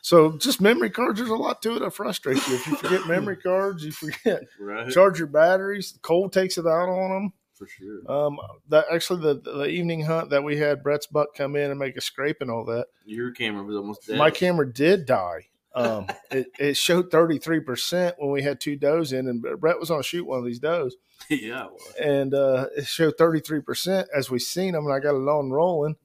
So 0.07 0.37
just 0.37 0.61
memory 0.61 0.89
cards. 0.89 1.19
There's 1.19 1.29
a 1.29 1.35
lot 1.35 1.61
to 1.63 1.75
it 1.75 1.79
that 1.79 1.91
frustrates 1.91 2.47
you. 2.47 2.55
If 2.55 2.65
you 2.65 2.77
forget 2.77 3.07
memory 3.07 3.35
cards, 3.43 3.83
you 3.83 3.91
forget 3.91 4.43
right? 4.57 4.89
charge 4.89 5.19
your 5.19 5.27
batteries. 5.27 5.99
Cold 6.01 6.31
takes 6.31 6.57
it 6.57 6.65
out 6.65 6.87
on 6.87 7.11
them. 7.11 7.33
For 7.55 7.67
sure. 7.67 8.09
Um, 8.09 8.37
that 8.69 8.85
actually 8.89 9.21
the 9.21 9.41
the 9.41 9.65
evening 9.65 10.05
hunt 10.05 10.29
that 10.29 10.45
we 10.45 10.55
had 10.55 10.81
Brett's 10.81 11.07
buck 11.07 11.35
come 11.35 11.57
in 11.57 11.71
and 11.71 11.77
make 11.77 11.97
a 11.97 12.01
scrape 12.01 12.37
and 12.39 12.49
all 12.49 12.63
that. 12.65 12.87
Your 13.03 13.31
camera 13.31 13.65
was 13.65 13.75
almost 13.75 14.07
dead. 14.07 14.17
My 14.17 14.31
camera 14.31 14.71
did 14.71 15.05
die. 15.05 15.47
Um, 15.77 16.07
it, 16.31 16.47
it 16.59 16.77
showed 16.77 17.11
thirty 17.11 17.37
three 17.37 17.59
percent 17.59 18.15
when 18.17 18.31
we 18.31 18.41
had 18.41 18.59
two 18.59 18.75
does 18.75 19.13
in, 19.13 19.27
and 19.27 19.41
Brett 19.59 19.79
was 19.79 19.91
on 19.91 19.97
to 19.97 20.03
shoot 20.03 20.25
one 20.25 20.39
of 20.39 20.45
these 20.45 20.59
does, 20.59 20.95
yeah, 21.29 21.65
it 21.65 21.71
was. 21.71 21.95
and 22.01 22.33
uh, 22.33 22.65
it 22.75 22.87
showed 22.87 23.13
thirty 23.17 23.39
three 23.39 23.61
percent 23.61 24.07
as 24.15 24.29
we 24.31 24.39
seen 24.39 24.73
them, 24.73 24.85
and 24.85 24.93
I 24.93 24.99
got 24.99 25.15
it 25.15 25.27
on 25.27 25.51
rolling, 25.51 25.95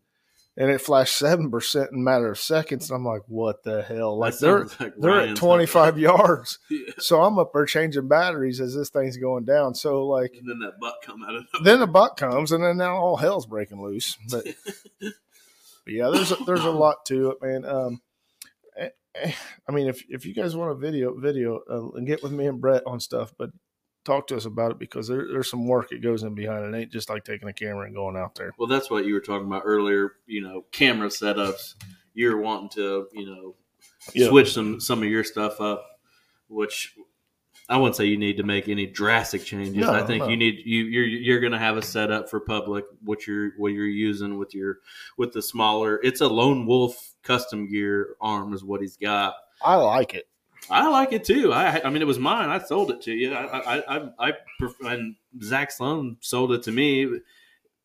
and 0.57 0.71
it 0.71 0.81
flashed 0.83 1.17
seven 1.17 1.51
percent 1.51 1.91
in 1.93 2.01
a 2.01 2.03
matter 2.03 2.31
of 2.31 2.39
seconds. 2.39 2.91
And 2.91 2.97
I'm 2.97 3.05
like, 3.07 3.23
what 3.29 3.63
the 3.65 3.83
hell? 3.83 4.19
Like 4.19 4.37
they're 4.39 4.65
like 4.65 4.79
they're 4.99 5.11
Ryan's 5.11 5.31
at 5.33 5.37
twenty 5.39 5.67
five 5.67 5.99
yards, 5.99 6.59
Yeah. 6.71 6.93
so 6.99 7.23
I'm 7.23 7.39
up 7.39 7.53
there 7.55 7.65
changing 7.65 8.09
batteries 8.09 8.61
as 8.61 8.75
this 8.75 8.91
thing's 8.91 9.17
going 9.17 9.45
down. 9.47 9.75
So 9.75 10.07
like 10.07 10.35
And 10.39 10.49
then 10.51 10.59
that 10.59 10.79
butt 10.81 10.97
come 11.03 11.23
out 11.25 11.35
of 11.35 11.45
the 11.53 11.61
then 11.65 11.81
the 11.81 11.87
buck 11.87 12.17
comes, 12.19 12.53
and 12.53 12.63
then 12.63 12.77
now 12.77 12.97
all 12.97 13.17
hell's 13.17 13.47
breaking 13.47 13.83
loose. 13.83 14.19
But, 14.31 14.45
but 15.01 15.13
yeah, 15.87 16.11
there's 16.13 16.31
a, 16.33 16.37
there's 16.47 16.65
a 16.65 16.71
lot 16.71 17.07
to 17.07 17.31
it, 17.31 17.39
man. 17.43 17.65
Um, 17.65 18.01
I 19.69 19.73
mean, 19.73 19.89
if 19.89 20.03
if 20.09 20.25
you 20.27 20.35
guys 20.35 20.57
want 20.57 20.71
a 20.73 20.75
video, 20.75 21.15
video, 21.19 21.61
uh, 21.71 21.91
and 21.97 22.07
get 22.07 22.23
with 22.23 22.33
me 22.33 22.47
and 22.47 22.61
Brett 22.61 22.83
on 22.87 23.01
stuff, 23.01 23.33
but 23.39 23.51
talk 24.05 24.27
to 24.27 24.37
us 24.37 24.47
about 24.47 24.73
it 24.73 24.79
because 24.81 25.07
there, 25.07 25.29
there's 25.31 25.49
some 25.51 25.67
work 25.69 25.91
that 25.91 26.03
goes 26.03 26.23
in 26.25 26.35
behind 26.35 26.65
it. 26.65 26.75
It 26.77 26.81
ain't 26.81 26.93
just 26.93 27.09
like 27.09 27.25
taking 27.25 27.49
a 27.49 27.53
camera 27.53 27.87
and 27.87 27.95
going 27.95 28.17
out 28.17 28.35
there. 28.35 28.53
Well, 28.59 28.67
that's 28.69 28.91
what 28.91 29.05
you 29.05 29.15
were 29.15 29.21
talking 29.21 29.47
about 29.47 29.63
earlier. 29.65 30.15
You 30.27 30.43
know, 30.43 30.65
camera 30.73 31.09
setups. 31.09 31.75
You're 32.15 32.39
wanting 32.39 32.71
to, 32.71 33.07
you 33.13 33.27
know, 33.27 33.55
Yeah. 34.15 34.29
switch 34.29 34.53
some 34.53 34.81
some 34.81 35.03
of 35.03 35.09
your 35.09 35.25
stuff 35.25 35.61
up, 35.61 35.85
which 36.49 36.95
I 37.73 37.77
wouldn't 37.77 37.97
say 37.97 38.05
you 38.05 38.19
need 38.19 38.37
to 38.37 38.43
make 38.43 38.69
any 38.69 38.87
drastic 38.87 39.45
changes. 39.45 39.75
No, 39.75 39.93
I 39.93 40.03
think 40.03 40.25
no. 40.25 40.29
you 40.29 40.37
need 40.37 40.61
you 40.67 40.85
you're 40.85 41.07
you're 41.07 41.41
going 41.41 41.53
to 41.53 41.59
have 41.59 41.79
a 41.79 41.83
setup 41.83 42.29
for 42.29 42.39
public 42.39 42.85
what 43.03 43.27
you're 43.27 43.53
what 43.57 43.69
you're 43.69 43.87
using 43.87 44.37
with 44.37 44.55
your 44.55 44.79
with 45.17 45.33
the 45.33 45.41
smaller. 45.41 45.99
It's 46.03 46.21
a 46.21 46.29
lone 46.29 46.67
wolf 46.67 47.15
custom 47.23 47.71
gear 47.71 48.17
arm 48.21 48.53
is 48.53 48.63
what 48.63 48.83
he's 48.83 48.99
got. 48.99 49.35
I 49.65 49.77
like 49.77 50.15
it. 50.15 50.29
I 50.69 50.89
like 50.89 51.15
it 51.15 51.25
too. 51.25 51.51
I 51.51 51.81
I 51.83 51.89
mean, 51.89 52.03
it 52.03 52.07
was 52.07 52.19
mine. 52.19 52.51
I 52.51 52.59
sold 52.59 52.91
it 52.91 53.01
to 53.03 53.13
you. 53.13 53.33
I 53.33 53.79
I 53.79 53.97
I, 53.97 54.29
I 54.29 54.33
and 54.83 55.17
Zach 55.43 55.73
Sloan 55.73 56.19
sold 56.21 56.53
it 56.53 56.65
to 56.65 56.73
me. 56.73 57.21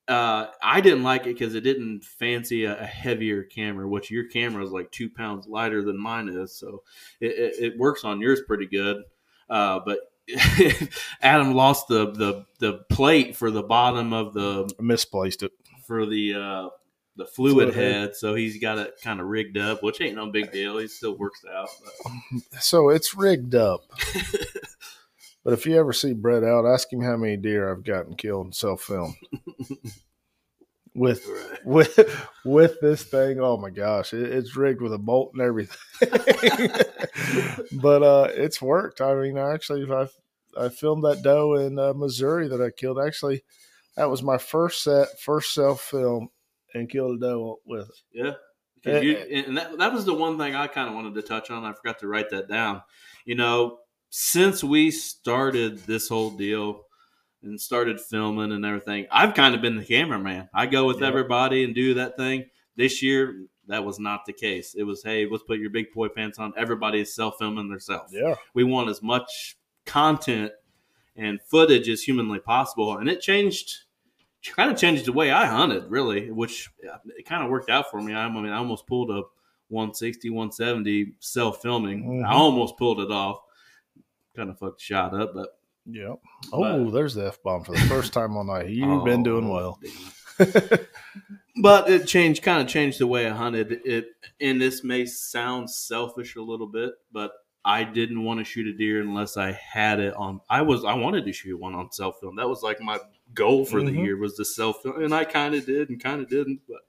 Uh, 0.09 0.47
I 0.61 0.79
didn't 0.79 1.03
like 1.03 1.21
it 1.21 1.37
because 1.37 1.53
it 1.53 1.61
didn't 1.61 2.03
fancy 2.03 2.63
a, 2.65 2.79
a 2.79 2.85
heavier 2.85 3.43
camera, 3.43 3.87
which 3.87 4.11
your 4.11 4.25
camera 4.25 4.63
is 4.63 4.71
like 4.71 4.91
two 4.91 5.09
pounds 5.09 5.47
lighter 5.47 5.81
than 5.81 6.01
mine 6.01 6.29
is. 6.29 6.57
So 6.57 6.83
it, 7.19 7.31
it, 7.31 7.73
it 7.73 7.77
works 7.77 8.05
on 8.05 8.21
yours 8.21 8.41
pretty 8.47 8.67
good. 8.67 9.03
Uh, 9.49 9.79
but 9.85 9.99
Adam 11.21 11.53
lost 11.53 11.87
the, 11.87 12.11
the 12.11 12.45
the 12.59 12.79
plate 12.89 13.35
for 13.35 13.49
the 13.51 13.63
bottom 13.63 14.11
of 14.13 14.33
the 14.33 14.69
I 14.79 14.81
misplaced 14.81 15.43
it. 15.43 15.51
for 15.85 16.05
the 16.05 16.33
uh, 16.33 16.69
the 17.15 17.25
fluid, 17.25 17.73
Fluid 17.73 17.75
head. 17.75 17.93
head, 17.93 18.15
so 18.15 18.35
he's 18.35 18.59
got 18.59 18.77
it 18.77 18.93
kind 19.03 19.19
of 19.19 19.27
rigged 19.27 19.57
up, 19.57 19.81
which 19.81 20.01
ain't 20.01 20.15
no 20.15 20.29
big 20.29 20.51
deal. 20.51 20.77
He 20.77 20.87
still 20.87 21.17
works 21.17 21.41
out. 21.51 21.69
But. 22.03 22.11
So 22.61 22.89
it's 22.89 23.15
rigged 23.15 23.55
up. 23.55 23.81
but 25.43 25.53
if 25.53 25.65
you 25.65 25.77
ever 25.77 25.93
see 25.93 26.13
Brett 26.13 26.43
out, 26.43 26.65
ask 26.65 26.91
him 26.91 27.01
how 27.01 27.15
many 27.17 27.37
deer 27.37 27.71
I've 27.71 27.83
gotten 27.83 28.15
killed 28.15 28.47
in 28.47 28.51
self 28.53 28.81
film. 28.81 29.15
With 30.97 31.25
Right. 31.27 31.59
with 31.65 32.27
with 32.43 32.81
this 32.81 33.03
thing. 33.03 33.39
Oh 33.39 33.57
my 33.57 33.69
gosh, 33.69 34.13
it, 34.13 34.31
it's 34.31 34.57
rigged 34.57 34.81
with 34.81 34.93
a 34.93 34.97
bolt 34.97 35.31
and 35.33 35.41
everything. 35.41 35.77
but 37.81 38.03
uh, 38.03 38.27
it's 38.31 38.61
worked. 38.61 38.99
I 38.99 39.13
mean, 39.15 39.37
actually, 39.37 39.89
I 39.91 40.07
I 40.59 40.69
filmed 40.69 41.03
that 41.03 41.21
doe 41.21 41.55
in 41.55 41.77
uh, 41.77 41.93
Missouri 41.93 42.47
that 42.47 42.61
I 42.61 42.71
killed. 42.71 42.99
Actually, 42.99 43.43
that 43.95 44.09
was 44.09 44.23
my 44.23 44.37
first 44.37 44.83
set, 44.83 45.07
first 45.21 45.53
self 45.53 45.81
film, 45.81 46.29
and 46.73 46.89
killed 46.89 47.17
a 47.17 47.19
doe 47.19 47.59
with 47.65 47.89
it. 47.89 47.95
Yeah. 48.13 48.33
You, 48.85 49.17
and 49.17 49.57
that, 49.57 49.77
that 49.79 49.93
was 49.93 50.05
the 50.05 50.13
one 50.13 50.37
thing 50.37 50.55
I 50.55 50.67
kind 50.67 50.87
of 50.87 50.95
wanted 50.95 51.15
to 51.15 51.21
touch 51.21 51.51
on. 51.51 51.65
I 51.65 51.73
forgot 51.73 51.99
to 51.99 52.07
write 52.07 52.29
that 52.29 52.47
down. 52.47 52.81
You 53.25 53.35
know, 53.35 53.79
since 54.09 54.63
we 54.63 54.91
started 54.91 55.79
this 55.79 56.07
whole 56.07 56.29
deal 56.29 56.85
and 57.47 57.59
started 57.59 57.99
filming 57.99 58.51
and 58.51 58.65
everything, 58.65 59.07
I've 59.11 59.33
kind 59.33 59.55
of 59.55 59.61
been 59.61 59.77
the 59.77 59.85
cameraman. 59.85 60.49
I 60.53 60.65
go 60.65 60.85
with 60.85 61.01
Yeah. 61.01 61.07
everybody 61.07 61.63
and 61.63 61.73
do 61.73 61.93
that 61.95 62.17
thing. 62.17 62.45
This 62.75 63.01
year, 63.01 63.45
that 63.67 63.83
was 63.83 63.99
not 63.99 64.25
the 64.25 64.33
case. 64.33 64.75
It 64.75 64.83
was, 64.83 65.03
hey, 65.03 65.25
let's 65.29 65.43
put 65.43 65.59
your 65.59 65.69
big 65.69 65.91
boy 65.93 66.07
pants 66.09 66.39
on. 66.39 66.53
Everybody 66.57 67.01
is 67.01 67.13
self 67.13 67.37
filming 67.39 67.69
themselves. 67.69 68.13
Yeah, 68.13 68.35
We 68.53 68.63
want 68.63 68.89
as 68.89 69.01
much 69.01 69.57
content 69.85 70.51
and 71.15 71.39
footage 71.41 71.89
as 71.89 72.03
humanly 72.03 72.39
possible. 72.39 72.97
And 72.97 73.09
it 73.09 73.21
changed, 73.21 73.75
kind 74.55 74.71
of 74.71 74.77
changed 74.77 75.05
the 75.05 75.11
way 75.13 75.31
I 75.31 75.45
hunted, 75.47 75.89
really, 75.89 76.29
which 76.31 76.69
it 77.17 77.25
kind 77.25 77.43
of 77.43 77.49
worked 77.49 77.69
out 77.69 77.89
for 77.89 78.01
me. 78.01 78.13
I, 78.13 78.25
I 78.25 78.29
mean, 78.29 78.47
I 78.51 78.57
almost 78.57 78.85
pulled 78.87 79.09
a 79.09 79.23
160, 79.69 80.29
170 80.29 81.13
self 81.19 81.61
filming. 81.61 82.03
Mhm. 82.05 82.25
I 82.25 82.31
almost 82.33 82.77
pulled 82.77 83.01
it 83.01 83.11
off. 83.11 83.39
Kind 84.35 84.49
of 84.49 84.59
fucked 84.59 84.77
the 84.79 84.83
shot 84.83 85.13
up, 85.19 85.33
but 85.33 85.56
Yeah. 85.89 86.15
Oh, 86.51 86.85
But- 86.85 86.91
there's 86.91 87.13
the 87.15 87.27
f 87.27 87.41
bomb 87.43 87.63
for 87.63 87.71
the 87.71 87.79
first 87.81 88.11
time 88.13 88.35
all 88.35 88.43
night. 88.43 88.69
You've 88.69 89.05
been 89.05 89.23
doing 89.23 89.45
Oh, 89.49 89.53
well. 89.53 89.79
but 91.61 91.89
it 91.89 92.05
changed, 92.07 92.43
kind 92.43 92.61
of 92.61 92.67
changed 92.67 92.99
the 92.99 93.07
way 93.07 93.27
I 93.27 93.31
hunted. 93.35 93.79
It, 93.85 94.05
and 94.39 94.61
this 94.61 94.83
may 94.83 95.05
sound 95.05 95.69
selfish 95.69 96.35
a 96.35 96.41
little 96.41 96.67
bit, 96.67 96.91
but 97.11 97.31
I 97.65 97.83
didn't 97.83 98.23
want 98.23 98.39
to 98.39 98.43
shoot 98.45 98.67
a 98.67 98.73
deer 98.73 99.01
unless 99.01 99.35
I 99.37 99.51
had 99.51 99.99
it 99.99 100.13
on. 100.15 100.39
I 100.49 100.61
was, 100.61 100.85
I 100.85 100.93
wanted 100.93 101.25
to 101.25 101.33
shoot 101.33 101.57
one 101.59 101.73
on 101.73 101.91
self 101.91 102.19
film. 102.19 102.35
That 102.35 102.47
was 102.47 102.61
like 102.63 102.79
my 102.79 102.99
goal 103.33 103.65
for 103.65 103.81
the 103.81 103.91
Mhm. 103.91 104.03
year 104.05 104.17
was 104.17 104.35
to 104.35 104.45
self 104.45 104.81
film, 104.83 105.01
and 105.03 105.13
I 105.13 105.25
kind 105.25 105.55
of 105.55 105.65
did 105.65 105.89
and 105.89 106.01
kind 106.01 106.21
of 106.21 106.29
didn't. 106.29 106.61
But 106.67 106.81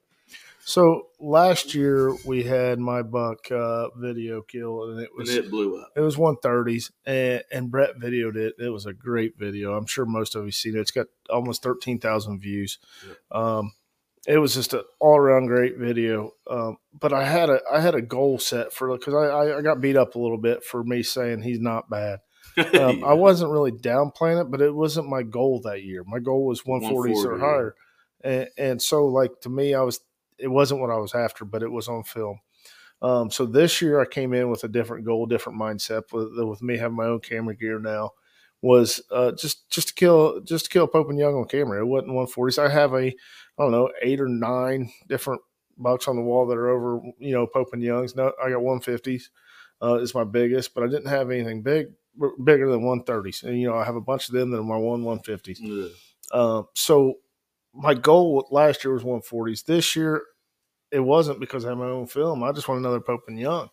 So 0.68 1.06
last 1.18 1.74
year 1.74 2.14
we 2.26 2.42
had 2.42 2.78
my 2.78 3.00
buck 3.00 3.50
uh, 3.50 3.88
video 3.96 4.42
kill, 4.42 4.90
and 4.90 5.00
it 5.00 5.08
and 5.08 5.18
was 5.18 5.34
it 5.34 5.50
blew 5.50 5.80
up. 5.80 5.92
it 5.96 6.00
was 6.00 6.16
130s, 6.16 6.90
and, 7.06 7.42
and 7.50 7.70
Brett 7.70 7.98
videoed 7.98 8.36
it. 8.36 8.52
It 8.58 8.68
was 8.68 8.84
a 8.84 8.92
great 8.92 9.38
video. 9.38 9.72
I'm 9.72 9.86
sure 9.86 10.04
most 10.04 10.34
of 10.34 10.44
you 10.44 10.50
seen 10.50 10.76
it. 10.76 10.80
It's 10.80 10.90
got 10.90 11.06
almost 11.30 11.62
13,000 11.62 12.38
views. 12.38 12.78
Um, 13.32 13.72
it 14.26 14.36
was 14.36 14.52
just 14.52 14.74
an 14.74 14.82
all 15.00 15.16
around 15.16 15.46
great 15.46 15.78
video. 15.78 16.32
Um, 16.50 16.76
but 16.92 17.14
I 17.14 17.24
had 17.24 17.48
a 17.48 17.60
I 17.72 17.80
had 17.80 17.94
a 17.94 18.02
goal 18.02 18.38
set 18.38 18.70
for 18.70 18.94
because 18.94 19.14
I, 19.14 19.56
I 19.56 19.62
got 19.62 19.80
beat 19.80 19.96
up 19.96 20.16
a 20.16 20.20
little 20.20 20.36
bit 20.36 20.62
for 20.62 20.84
me 20.84 21.02
saying 21.02 21.44
he's 21.44 21.60
not 21.60 21.88
bad. 21.88 22.20
Um, 22.58 23.04
I 23.04 23.14
wasn't 23.14 23.52
really 23.52 23.70
downplaying 23.70 24.40
it, 24.42 24.50
but 24.50 24.60
it 24.60 24.74
wasn't 24.74 25.08
my 25.08 25.22
goal 25.22 25.60
that 25.62 25.84
year. 25.84 26.02
My 26.04 26.18
goal 26.18 26.44
was 26.44 26.62
140s 26.62 27.24
or 27.24 27.38
140, 27.38 27.40
higher, 27.40 27.74
and, 28.24 28.48
and 28.58 28.82
so 28.82 29.06
like 29.06 29.30
to 29.42 29.48
me, 29.48 29.74
I 29.74 29.82
was 29.82 30.00
it 30.39 30.49
wasn't 30.49 30.80
what 30.80 30.91
I 30.91 30.97
was 30.97 31.14
after, 31.14 31.45
but 31.45 31.62
it 31.62 31.70
was 31.70 31.89
on 31.89 32.05
film. 32.05 32.41
Um, 33.01 33.30
so 33.30 33.47
this 33.47 33.80
year 33.80 34.01
I 34.01 34.07
came 34.07 34.34
in 34.34 34.51
with 34.51 34.64
a 34.64 34.68
different 34.68 35.05
goal, 35.05 35.26
different 35.26 35.61
mindset. 35.61 36.12
With, 36.12 36.32
with 36.36 36.62
me 36.62 36.76
having 36.76 36.97
my 36.97 37.07
own 37.07 37.20
camera 37.20 37.55
gear 37.55 37.78
now, 37.78 38.12
was 38.61 39.01
uh, 39.11 39.32
just 39.32 39.70
just 39.70 39.89
to 39.89 39.95
kill 39.95 40.41
just 40.41 40.66
to 40.66 40.70
kill 40.70 40.86
Pope 40.86 41.09
and 41.11 41.18
Young 41.18 41.34
on 41.34 41.47
camera. 41.47 41.80
It 41.80 41.86
wasn't 41.86 42.12
140s. 42.12 42.59
I 42.59 42.68
have 42.68 42.93
a 42.93 43.07
I 43.07 43.14
don't 43.59 43.70
know 43.70 43.91
eight 44.03 44.20
or 44.20 44.28
nine 44.28 44.91
different 45.07 45.41
bucks 45.76 46.09
on 46.09 46.16
the 46.16 46.22
wall 46.22 46.47
that 46.47 46.59
are 46.59 46.70
over 46.70 47.01
you 47.18 47.32
know 47.32 47.47
Pope 47.47 47.68
and 47.72 47.82
Youngs. 47.82 48.16
No, 48.16 48.32
I 48.43 48.51
got 48.51 48.62
150s. 48.62 49.24
Uh, 49.80 49.95
is 49.95 50.12
my 50.12 50.24
biggest, 50.24 50.74
but 50.74 50.82
I 50.82 50.89
didn't 50.89 51.07
have 51.07 51.30
anything 51.30 51.62
big 51.62 51.86
bigger 52.43 52.68
than 52.68 52.82
130s. 52.82 53.45
And 53.45 53.61
you 53.61 53.68
know 53.68 53.76
I 53.76 53.84
have 53.84 53.97
a 53.97 54.01
bunch 54.01 54.28
of 54.28 54.34
them 54.34 54.51
that 54.51 54.59
are 54.59 54.64
my 54.64 54.76
one 54.76 55.05
150s. 55.05 55.61
Ugh. 55.64 55.91
Uh, 56.32 56.62
so 56.74 57.14
my 57.79 57.95
goal 57.95 58.47
last 58.51 58.85
year 58.85 58.93
was 58.93 59.05
140s. 59.05 59.64
This 59.64 59.95
year, 59.97 60.22
it 60.91 61.01
wasn't 61.01 61.41
because 61.41 61.64
I 61.64 61.68
have 61.70 61.79
my 61.79 61.87
own 61.87 62.07
film. 62.07 62.43
I 62.43 62.53
just 62.53 62.68
want 62.68 62.81
another 62.81 63.01
Pope 63.01 63.22
and 63.29 63.39
Young. 63.39 63.68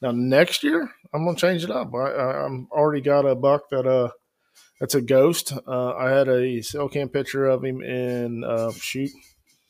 Now 0.00 0.10
next 0.10 0.64
year, 0.64 0.90
I'm 1.14 1.24
gonna 1.24 1.36
change 1.36 1.62
it 1.62 1.70
up. 1.70 1.94
I, 1.94 1.98
I, 2.10 2.44
I'm 2.44 2.66
already 2.72 3.00
got 3.02 3.26
a 3.26 3.34
buck 3.34 3.68
that 3.70 3.86
uh 3.86 4.10
that's 4.80 4.94
a 4.96 5.00
ghost. 5.00 5.52
Uh, 5.66 5.94
I 5.94 6.10
had 6.10 6.28
a 6.28 6.60
cell 6.62 6.88
cam 6.88 7.08
picture 7.08 7.46
of 7.46 7.62
him 7.64 7.82
in 7.82 8.42
uh, 8.42 8.72
shoot 8.72 9.10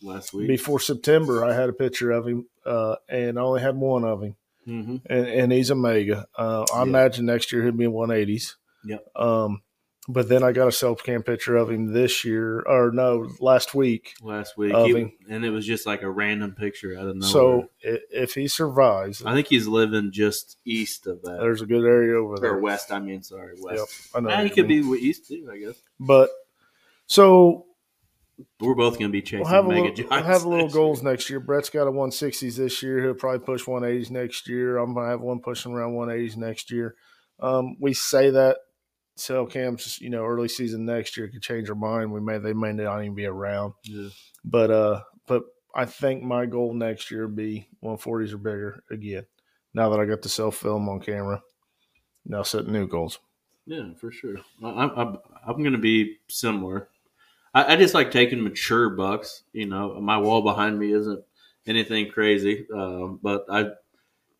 last 0.02 0.32
week. 0.32 0.48
before 0.48 0.80
September. 0.80 1.44
I 1.44 1.52
had 1.54 1.68
a 1.68 1.72
picture 1.74 2.10
of 2.12 2.26
him, 2.26 2.46
uh, 2.64 2.96
and 3.10 3.38
I 3.38 3.42
only 3.42 3.60
had 3.60 3.76
one 3.76 4.04
of 4.04 4.22
him, 4.22 4.36
hmm 4.64 4.96
and, 5.10 5.26
and 5.26 5.52
he's 5.52 5.68
a 5.70 5.74
mega. 5.74 6.26
Uh, 6.38 6.64
I 6.72 6.78
Yeah. 6.78 6.82
imagine 6.84 7.26
next 7.26 7.52
year 7.52 7.62
he'll 7.62 7.72
be 7.72 7.84
in 7.84 7.92
180s. 7.92 8.54
Yep. 8.84 9.04
Um, 9.16 9.62
but 10.08 10.28
then 10.28 10.42
I 10.42 10.50
got 10.52 10.66
a 10.68 10.72
self 10.72 11.02
cam 11.04 11.22
picture 11.22 11.56
of 11.56 11.70
him 11.70 11.92
this 11.92 12.24
year, 12.24 12.60
or 12.66 12.90
no, 12.92 13.28
last 13.38 13.72
week. 13.74 14.14
Last 14.20 14.56
week, 14.56 14.74
Of 14.74 14.86
He- 14.88 14.94
him. 14.94 15.12
and 15.28 15.44
it 15.44 15.50
was 15.50 15.64
just 15.64 15.86
like 15.86 16.02
a 16.02 16.10
random 16.10 16.54
picture 16.54 16.96
out 16.98 17.06
of 17.06 17.16
nowhere. 17.16 17.30
So 17.30 17.68
if 17.82 18.34
he 18.34 18.48
survives, 18.48 19.24
I 19.24 19.32
think 19.34 19.46
he's 19.46 19.68
living 19.68 20.10
just 20.12 20.58
east 20.64 21.06
of 21.06 21.22
that, 21.22 21.38
there's 21.40 21.62
a 21.62 21.66
good 21.66 21.84
area 21.84 22.20
over 22.20 22.38
there, 22.38 22.54
or 22.54 22.60
west. 22.60 22.90
I 22.90 22.98
mean, 22.98 23.22
sorry, 23.22 23.54
west. 23.60 24.10
I 24.14 24.20
know. 24.20 24.42
He 24.42 24.50
could 24.50 24.66
mean. 24.66 24.90
be 24.92 24.98
east 24.98 25.28
too, 25.28 25.48
I 25.52 25.58
guess. 25.58 25.80
but 26.00 26.30
so 27.06 27.66
We're 28.58 28.74
both 28.74 28.98
going 28.98 29.10
to 29.10 29.12
be 29.12 29.22
chasing 29.22 29.40
we'll 29.40 29.50
have 29.50 29.66
a 29.66 29.68
little, 29.68 29.92
we'll 30.10 30.22
have 30.24 30.44
a 30.44 30.48
little 30.48 30.68
goals 30.68 31.02
next 31.02 31.30
year. 31.30 31.38
Brett's 31.38 31.70
got 31.70 31.86
a 31.86 31.92
160s 31.92 32.56
this 32.56 32.82
year. 32.82 33.00
He'll 33.02 33.14
probably 33.14 33.44
push 33.44 33.64
180s 33.66 34.10
next 34.10 34.48
year. 34.48 34.78
I'm 34.78 34.94
gonna 34.94 35.08
have 35.10 35.20
one 35.20 35.38
pushing 35.40 35.72
around 35.72 35.92
180s 35.92 36.36
next 36.36 36.70
year. 36.72 36.96
Um, 37.38 37.76
we 37.78 37.92
say 37.92 38.30
that 38.30 38.56
cell 39.22 39.46
cams, 39.46 40.00
you 40.00 40.10
know, 40.10 40.24
early 40.24 40.48
season 40.48 40.84
next 40.84 41.16
year 41.16 41.28
could 41.28 41.42
change 41.42 41.68
our 41.68 41.76
mind. 41.76 42.12
We 42.12 42.20
may 42.20 42.38
they 42.38 42.52
may 42.52 42.72
not 42.72 43.00
even 43.00 43.14
be 43.14 43.26
around, 43.26 43.74
year. 43.84 44.10
but 44.44 44.70
uh, 44.70 45.02
but 45.26 45.44
I 45.74 45.84
think 45.84 46.22
my 46.22 46.46
goal 46.46 46.74
next 46.74 47.10
year 47.10 47.26
would 47.26 47.36
be 47.36 47.68
140s 47.82 48.32
or 48.32 48.38
bigger 48.38 48.84
again. 48.90 49.24
Now 49.74 49.88
that 49.90 50.00
I 50.00 50.04
got 50.04 50.22
the 50.22 50.28
self 50.28 50.56
film 50.56 50.88
on 50.88 51.00
camera, 51.00 51.42
now 52.26 52.42
setting 52.42 52.72
new 52.72 52.86
goals. 52.86 53.18
Yeah, 53.66 53.78
yeah, 53.78 53.94
for 53.94 54.10
sure. 54.10 54.36
I, 54.62 54.68
I'm 54.68 54.90
I'm, 54.90 55.18
I'm 55.46 55.62
going 55.62 55.72
to 55.72 55.78
be 55.78 56.16
similar. 56.28 56.88
I, 57.54 57.74
I 57.74 57.76
just 57.76 57.94
like 57.94 58.10
taking 58.10 58.42
mature 58.42 58.90
bucks. 58.90 59.44
You 59.52 59.66
know, 59.66 60.00
my 60.00 60.18
wall 60.18 60.42
behind 60.42 60.78
me 60.78 60.92
isn't 60.92 61.22
anything 61.66 62.10
crazy, 62.10 62.66
um, 62.74 63.20
but 63.22 63.44
I 63.48 63.70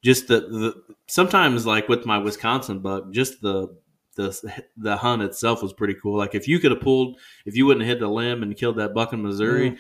just 0.03 0.29
the, 0.29 0.41
the 0.41 0.83
sometimes 1.07 1.65
like 1.65 1.89
with 1.89 2.05
my 2.05 2.19
Wisconsin 2.19 2.81
buck, 2.81 3.11
just 3.13 3.41
the 3.41 3.69
the 4.17 4.63
the 4.77 4.97
hunt 4.97 5.23
itself 5.23 5.63
was 5.63 5.73
pretty 5.73 5.95
cool. 5.95 6.17
Like 6.17 6.35
if 6.35 6.49
you 6.49 6.59
could 6.59 6.71
have 6.73 6.81
pulled, 6.81 7.19
if 7.47 7.57
you 7.57 7.67
wouldn't 7.67 7.87
have 7.87 7.97
hit 7.97 8.01
the 8.01 8.09
limb 8.09 8.43
and 8.43 8.57
killed 8.57 8.77
that 8.77 8.95
buck 8.95 9.13
in 9.13 9.23
Missouri, 9.23 9.79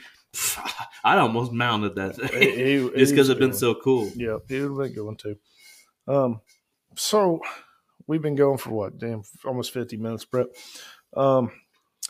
I'd 1.04 1.18
almost 1.18 1.52
mounted 1.52 1.96
that 1.96 2.16
thing 2.16 2.90
just 2.96 3.12
because 3.12 3.28
was 3.28 3.30
it's 3.30 3.40
been 3.40 3.52
so 3.52 3.74
cool. 3.74 4.10
Yeah, 4.14 4.38
it 4.48 4.60
would 4.60 4.70
have 4.70 4.76
been 4.76 4.86
a 4.86 4.88
good 4.90 5.04
one 5.04 5.16
too. 5.16 5.36
Um, 6.08 6.40
so 6.96 7.40
we've 8.06 8.22
been 8.22 8.36
going 8.36 8.58
for 8.58 8.70
what? 8.70 8.98
Damn, 8.98 9.22
almost 9.44 9.72
fifty 9.72 9.96
minutes, 9.96 10.24
Brett. 10.24 10.48
Um, 11.14 11.50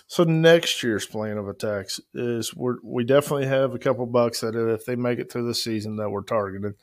so 0.07 0.25
next 0.25 0.83
year's 0.83 1.07
plan 1.07 1.39
of 1.39 1.49
attacks 1.49 2.01
is 2.15 2.55
we're 2.55 2.77
we 2.85 3.05
definitely 3.05 3.47
have 3.47 3.75
a 3.75 3.79
couple 3.79 4.07
bucks 4.07 4.41
that 4.41 4.55
if 4.55 4.85
they 4.85 4.97
make 4.97 5.19
it 5.19 5.33
through 5.33 5.47
the 5.47 5.55
season 5.55 5.97
that 5.97 6.11
we're 6.11 6.23
targeted. 6.23 6.75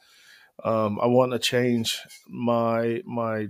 Um, 0.64 1.00
I 1.02 1.06
want 1.06 1.32
to 1.32 1.40
change 1.40 2.00
my 2.28 3.02
my 3.06 3.48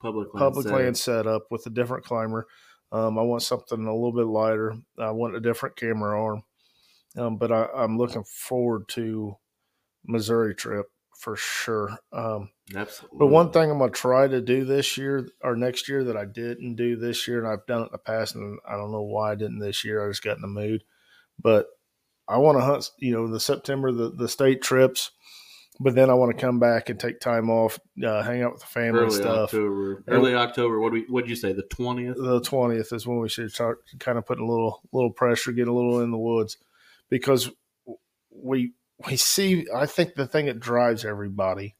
Public 0.00 0.32
land, 0.32 0.38
public 0.38 0.66
setting. 0.66 0.84
land 0.84 0.96
setup 0.96 1.42
with 1.50 1.66
a 1.66 1.70
different 1.70 2.04
climber. 2.04 2.46
Um, 2.92 3.18
I 3.18 3.22
want 3.22 3.42
something 3.42 3.86
a 3.86 3.94
little 3.94 4.12
bit 4.12 4.26
lighter. 4.26 4.74
I 4.98 5.10
want 5.10 5.36
a 5.36 5.40
different 5.40 5.76
camera 5.76 6.20
arm. 6.20 6.42
Um, 7.16 7.36
but 7.36 7.52
I, 7.52 7.66
I'm 7.74 7.98
looking 7.98 8.24
forward 8.24 8.88
to 8.90 9.36
Missouri 10.04 10.54
trip 10.54 10.86
for 11.18 11.36
sure. 11.36 11.96
Um, 12.12 12.50
Absolutely. 12.74 13.18
but 13.18 13.26
one 13.26 13.50
thing 13.50 13.70
I'm 13.70 13.78
going 13.78 13.92
to 13.92 13.96
try 13.96 14.26
to 14.26 14.40
do 14.40 14.64
this 14.64 14.96
year 14.96 15.28
or 15.42 15.54
next 15.54 15.88
year 15.88 16.04
that 16.04 16.16
I 16.16 16.24
didn't 16.24 16.76
do 16.76 16.96
this 16.96 17.28
year, 17.28 17.38
and 17.38 17.46
I've 17.46 17.66
done 17.66 17.82
it 17.82 17.86
in 17.86 17.92
the 17.92 17.98
past, 17.98 18.34
and 18.34 18.58
I 18.66 18.76
don't 18.76 18.92
know 18.92 19.02
why 19.02 19.32
I 19.32 19.34
didn't 19.34 19.58
this 19.58 19.84
year. 19.84 20.04
I 20.04 20.10
just 20.10 20.24
got 20.24 20.36
in 20.36 20.42
the 20.42 20.48
mood. 20.48 20.82
But 21.38 21.66
I 22.26 22.38
want 22.38 22.58
to 22.58 22.64
hunt, 22.64 22.90
you 22.98 23.12
know, 23.12 23.28
the 23.28 23.40
September, 23.40 23.92
the, 23.92 24.10
the 24.10 24.28
state 24.28 24.62
trips. 24.62 25.10
But 25.82 25.94
then 25.94 26.10
I 26.10 26.14
want 26.14 26.36
to 26.36 26.40
come 26.40 26.58
back 26.58 26.90
and 26.90 27.00
take 27.00 27.20
time 27.20 27.48
off, 27.48 27.78
uh, 28.04 28.22
hang 28.22 28.42
out 28.42 28.52
with 28.52 28.60
the 28.60 28.66
family 28.66 28.88
and 28.88 28.98
early 28.98 29.10
stuff. 29.16 29.44
October. 29.54 30.04
Early 30.06 30.34
October. 30.34 30.78
What 30.78 30.90
do 30.90 30.94
we? 30.94 31.00
What'd 31.08 31.30
you 31.30 31.36
say? 31.36 31.54
The 31.54 31.62
twentieth. 31.62 32.16
the 32.18 32.40
twentieth 32.42 32.92
is 32.92 33.06
when 33.06 33.18
we 33.18 33.30
should 33.30 33.50
start 33.50 33.78
kind 33.98 34.18
of 34.18 34.26
putting 34.26 34.44
a 34.44 34.50
little 34.50 34.82
little 34.92 35.10
pressure, 35.10 35.52
get 35.52 35.68
a 35.68 35.72
little 35.72 36.00
in 36.02 36.10
the 36.10 36.18
woods, 36.18 36.58
because 37.08 37.50
we 38.30 38.72
we 39.08 39.16
see. 39.16 39.66
I 39.74 39.86
think 39.86 40.14
the 40.16 40.26
thing 40.26 40.46
that 40.46 40.60
drives 40.60 41.06
everybody 41.06 41.76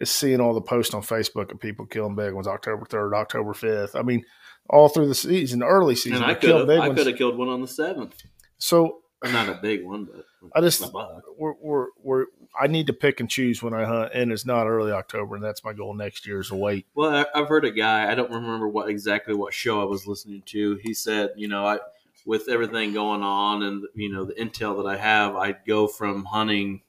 is 0.00 0.10
seeing 0.10 0.40
all 0.40 0.54
the 0.54 0.60
posts 0.60 0.94
on 0.94 1.02
Facebook 1.02 1.50
of 1.50 1.58
people 1.58 1.86
killing 1.86 2.14
big 2.14 2.32
ones. 2.34 2.46
October 2.46 2.84
third, 2.88 3.14
October 3.14 3.52
fifth. 3.52 3.96
I 3.96 4.02
mean, 4.02 4.24
all 4.70 4.88
through 4.88 5.08
the 5.08 5.14
season, 5.16 5.64
early 5.64 5.96
season, 5.96 6.22
And 6.22 6.24
I 6.24 6.34
could 6.34 6.50
have. 6.50 6.70
I 6.70 6.94
could 6.94 7.08
have 7.08 7.16
killed 7.16 7.36
one 7.36 7.48
on 7.48 7.62
the 7.62 7.66
seventh. 7.66 8.22
So 8.58 9.00
Not 9.24 9.48
a 9.48 9.58
big 9.60 9.84
one, 9.84 10.04
but 10.04 10.24
I 10.54 10.60
just- 10.60 10.92
we're, 11.36 11.54
we're 11.60 11.86
we're 12.00 12.26
I 12.60 12.66
need 12.66 12.86
to 12.88 12.92
pick 12.92 13.20
and 13.20 13.28
choose 13.30 13.62
when 13.62 13.74
I 13.74 13.84
hunt, 13.84 14.12
and 14.14 14.32
it's 14.32 14.46
not 14.46 14.66
early 14.66 14.90
October, 14.92 15.34
and 15.36 15.44
that's 15.44 15.64
my 15.64 15.72
goal 15.72 15.94
next 15.94 16.26
year 16.26 16.40
is 16.40 16.48
to 16.48 16.54
wait. 16.56 16.86
Well, 16.94 17.14
I, 17.14 17.26
I've 17.38 17.48
heard 17.48 17.64
a 17.64 17.70
guy. 17.70 18.10
I 18.10 18.14
don't 18.14 18.30
remember 18.32 18.68
what 18.68 18.88
exactly 18.88 19.34
what 19.34 19.54
show 19.54 19.80
I 19.80 19.84
was 19.84 20.06
listening 20.06 20.42
to. 20.46 20.76
He 20.82 20.92
said, 20.94 21.30
you 21.36 21.48
know, 21.48 21.66
I 21.66 21.78
with 22.26 22.48
everything 22.48 22.92
going 22.92 23.22
on 23.22 23.62
and 23.62 23.84
you 23.94 24.10
know 24.12 24.24
the 24.24 24.34
intel 24.34 24.76
that 24.82 24.88
I 24.88 24.96
have, 24.96 25.34
I'd 25.36 25.64
go 25.66 25.86
from 25.86 26.24
hunting 26.26 26.82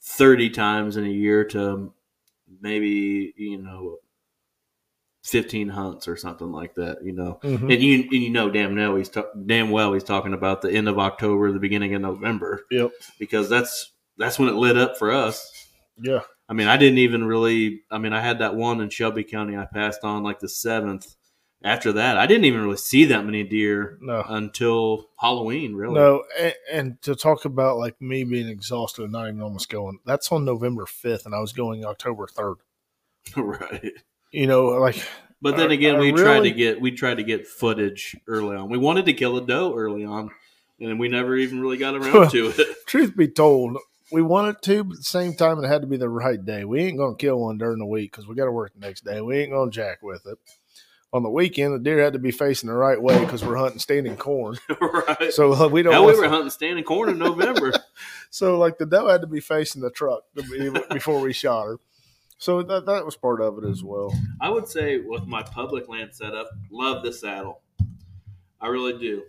thirty 0.00 0.50
times 0.50 0.96
in 0.96 1.04
a 1.04 1.08
year 1.10 1.44
to 1.44 1.92
maybe 2.60 3.34
you 3.36 3.58
know 3.62 3.98
fifteen 5.22 5.68
hunts 5.68 6.08
or 6.08 6.16
something 6.16 6.50
like 6.50 6.74
that. 6.76 7.04
You 7.04 7.12
know, 7.12 7.38
Mhm. 7.42 7.72
and 7.72 7.82
you 7.82 8.02
and 8.04 8.12
you 8.12 8.30
know 8.30 8.48
damn 8.50 8.74
well 8.74 8.96
he's 8.96 9.10
ta- 9.10 9.26
damn 9.46 9.70
well 9.70 9.92
he's 9.92 10.04
talking 10.04 10.32
about 10.32 10.62
the 10.62 10.70
end 10.72 10.88
of 10.88 10.98
October, 10.98 11.52
the 11.52 11.58
beginning 11.58 11.94
of 11.94 12.00
November, 12.00 12.64
Yep. 12.70 12.92
because 13.18 13.48
that's 13.48 13.92
that's 14.18 14.38
when 14.38 14.48
it 14.48 14.54
lit 14.54 14.76
up 14.76 14.98
for 14.98 15.10
us. 15.12 15.68
Yeah. 16.00 16.20
I 16.48 16.54
mean, 16.54 16.68
I 16.68 16.76
didn't 16.76 16.98
even 16.98 17.24
really. 17.24 17.82
I 17.90 17.98
mean, 17.98 18.12
I 18.12 18.20
had 18.20 18.38
that 18.38 18.54
one 18.54 18.80
in 18.80 18.88
Shelby 18.90 19.24
County 19.24 19.56
I 19.56 19.66
passed 19.66 20.02
on 20.04 20.22
like 20.22 20.38
the 20.40 20.48
seventh, 20.48 21.14
after 21.62 21.92
that, 21.92 22.16
I 22.16 22.26
didn't 22.26 22.44
even 22.44 22.62
really 22.62 22.76
see 22.76 23.04
that 23.06 23.24
many 23.24 23.42
deer 23.42 23.98
No. 24.00 24.24
until 24.28 25.08
Halloween. 25.18 25.74
Really, 25.74 25.94
No, 25.94 26.22
and, 26.38 26.54
and 26.72 27.02
to 27.02 27.14
talk 27.16 27.44
about 27.44 27.78
like 27.78 28.00
me 28.00 28.22
being 28.24 28.48
exhausted 28.48 29.02
and 29.02 29.12
not 29.12 29.26
even 29.28 29.42
almost 29.42 29.68
going, 29.68 29.98
that's 30.06 30.30
on 30.32 30.44
November 30.44 30.84
5th, 30.86 31.26
and 31.26 31.34
I 31.34 31.40
was 31.40 31.52
going 31.52 31.84
October 31.84 32.26
3rd. 32.28 32.56
right. 33.36 33.92
You 34.30 34.46
know, 34.46 34.66
like, 34.66 35.02
But 35.42 35.56
then 35.56 35.70
again, 35.72 35.96
I 35.96 35.98
we 36.00 36.12
tried 36.12 36.34
really- 36.36 36.50
to 36.52 36.56
get 36.56 36.80
we 36.80 36.92
tried 36.92 37.16
to 37.16 37.24
get 37.24 37.46
footage 37.46 38.16
early 38.26 38.56
on. 38.56 38.70
We 38.70 38.78
wanted 38.78 39.04
to 39.06 39.12
kill 39.12 39.36
a 39.36 39.44
doe 39.44 39.74
early 39.76 40.04
on, 40.04 40.30
and 40.80 40.98
we 40.98 41.08
never 41.08 41.36
even 41.36 41.60
really 41.60 41.76
got 41.76 41.94
around 41.96 42.30
to 42.30 42.52
it. 42.56 42.86
truth 42.86 43.16
be 43.16 43.28
told, 43.28 43.78
we 44.10 44.22
wanted 44.22 44.62
to, 44.62 44.84
but 44.84 44.92
at 44.94 44.98
the 44.98 45.04
same 45.04 45.34
time, 45.34 45.62
it 45.62 45.68
had 45.68 45.82
to 45.82 45.86
be 45.86 45.96
the 45.96 46.08
right 46.08 46.42
day. 46.42 46.64
We 46.64 46.82
ain't 46.82 46.98
going 46.98 47.16
to 47.16 47.20
kill 47.20 47.40
one 47.40 47.58
during 47.58 47.78
the 47.78 47.86
week 47.86 48.12
because 48.12 48.26
we 48.26 48.34
got 48.34 48.46
to 48.46 48.52
work 48.52 48.72
the 48.74 48.80
next 48.80 49.04
day. 49.04 49.20
We 49.20 49.38
ain't 49.38 49.50
going 49.50 49.70
to 49.70 49.74
jack 49.74 50.02
with 50.02 50.26
it. 50.26 50.38
On 51.12 51.22
the 51.22 51.30
weekend, 51.30 51.74
the 51.74 51.78
deer 51.78 52.02
had 52.02 52.12
to 52.12 52.18
be 52.18 52.30
facing 52.30 52.68
the 52.68 52.76
right 52.76 53.00
way 53.00 53.18
because 53.24 53.42
we're 53.42 53.56
hunting 53.56 53.78
standing 53.78 54.16
corn. 54.16 54.58
right. 54.80 55.32
So 55.32 55.54
uh, 55.54 55.68
we 55.68 55.82
don't. 55.82 55.92
Hell, 55.92 56.06
we 56.06 56.14
were 56.14 56.28
hunting 56.28 56.50
standing 56.50 56.84
corn 56.84 57.08
in 57.08 57.18
November. 57.18 57.72
So 58.30 58.58
like 58.58 58.76
the 58.76 58.84
doe 58.84 59.08
had 59.08 59.22
to 59.22 59.26
be 59.26 59.40
facing 59.40 59.80
the 59.80 59.90
truck 59.90 60.22
to 60.36 60.42
be, 60.42 60.70
before 60.92 61.18
we 61.18 61.32
shot 61.32 61.64
her. 61.64 61.78
So 62.38 62.62
that 62.62 62.86
that 62.86 63.04
was 63.04 63.16
part 63.16 63.40
of 63.40 63.58
it 63.58 63.66
as 63.66 63.82
well. 63.82 64.12
I 64.40 64.50
would 64.50 64.68
say 64.68 64.98
with 64.98 65.26
my 65.26 65.42
public 65.42 65.88
land 65.88 66.10
setup, 66.12 66.48
love 66.70 67.02
the 67.02 67.12
saddle. 67.12 67.62
I 68.60 68.68
really 68.68 68.98
do. 68.98 69.22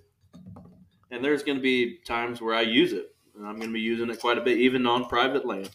And 1.11 1.23
there's 1.23 1.43
going 1.43 1.57
to 1.57 1.61
be 1.61 1.97
times 2.05 2.41
where 2.41 2.53
I 2.53 2.61
use 2.61 2.93
it, 2.93 3.15
I'm 3.47 3.55
going 3.55 3.69
to 3.69 3.73
be 3.73 3.79
using 3.79 4.09
it 4.09 4.19
quite 4.19 4.37
a 4.37 4.41
bit, 4.41 4.57
even 4.57 4.85
on 4.85 5.05
private 5.05 5.45
land. 5.45 5.69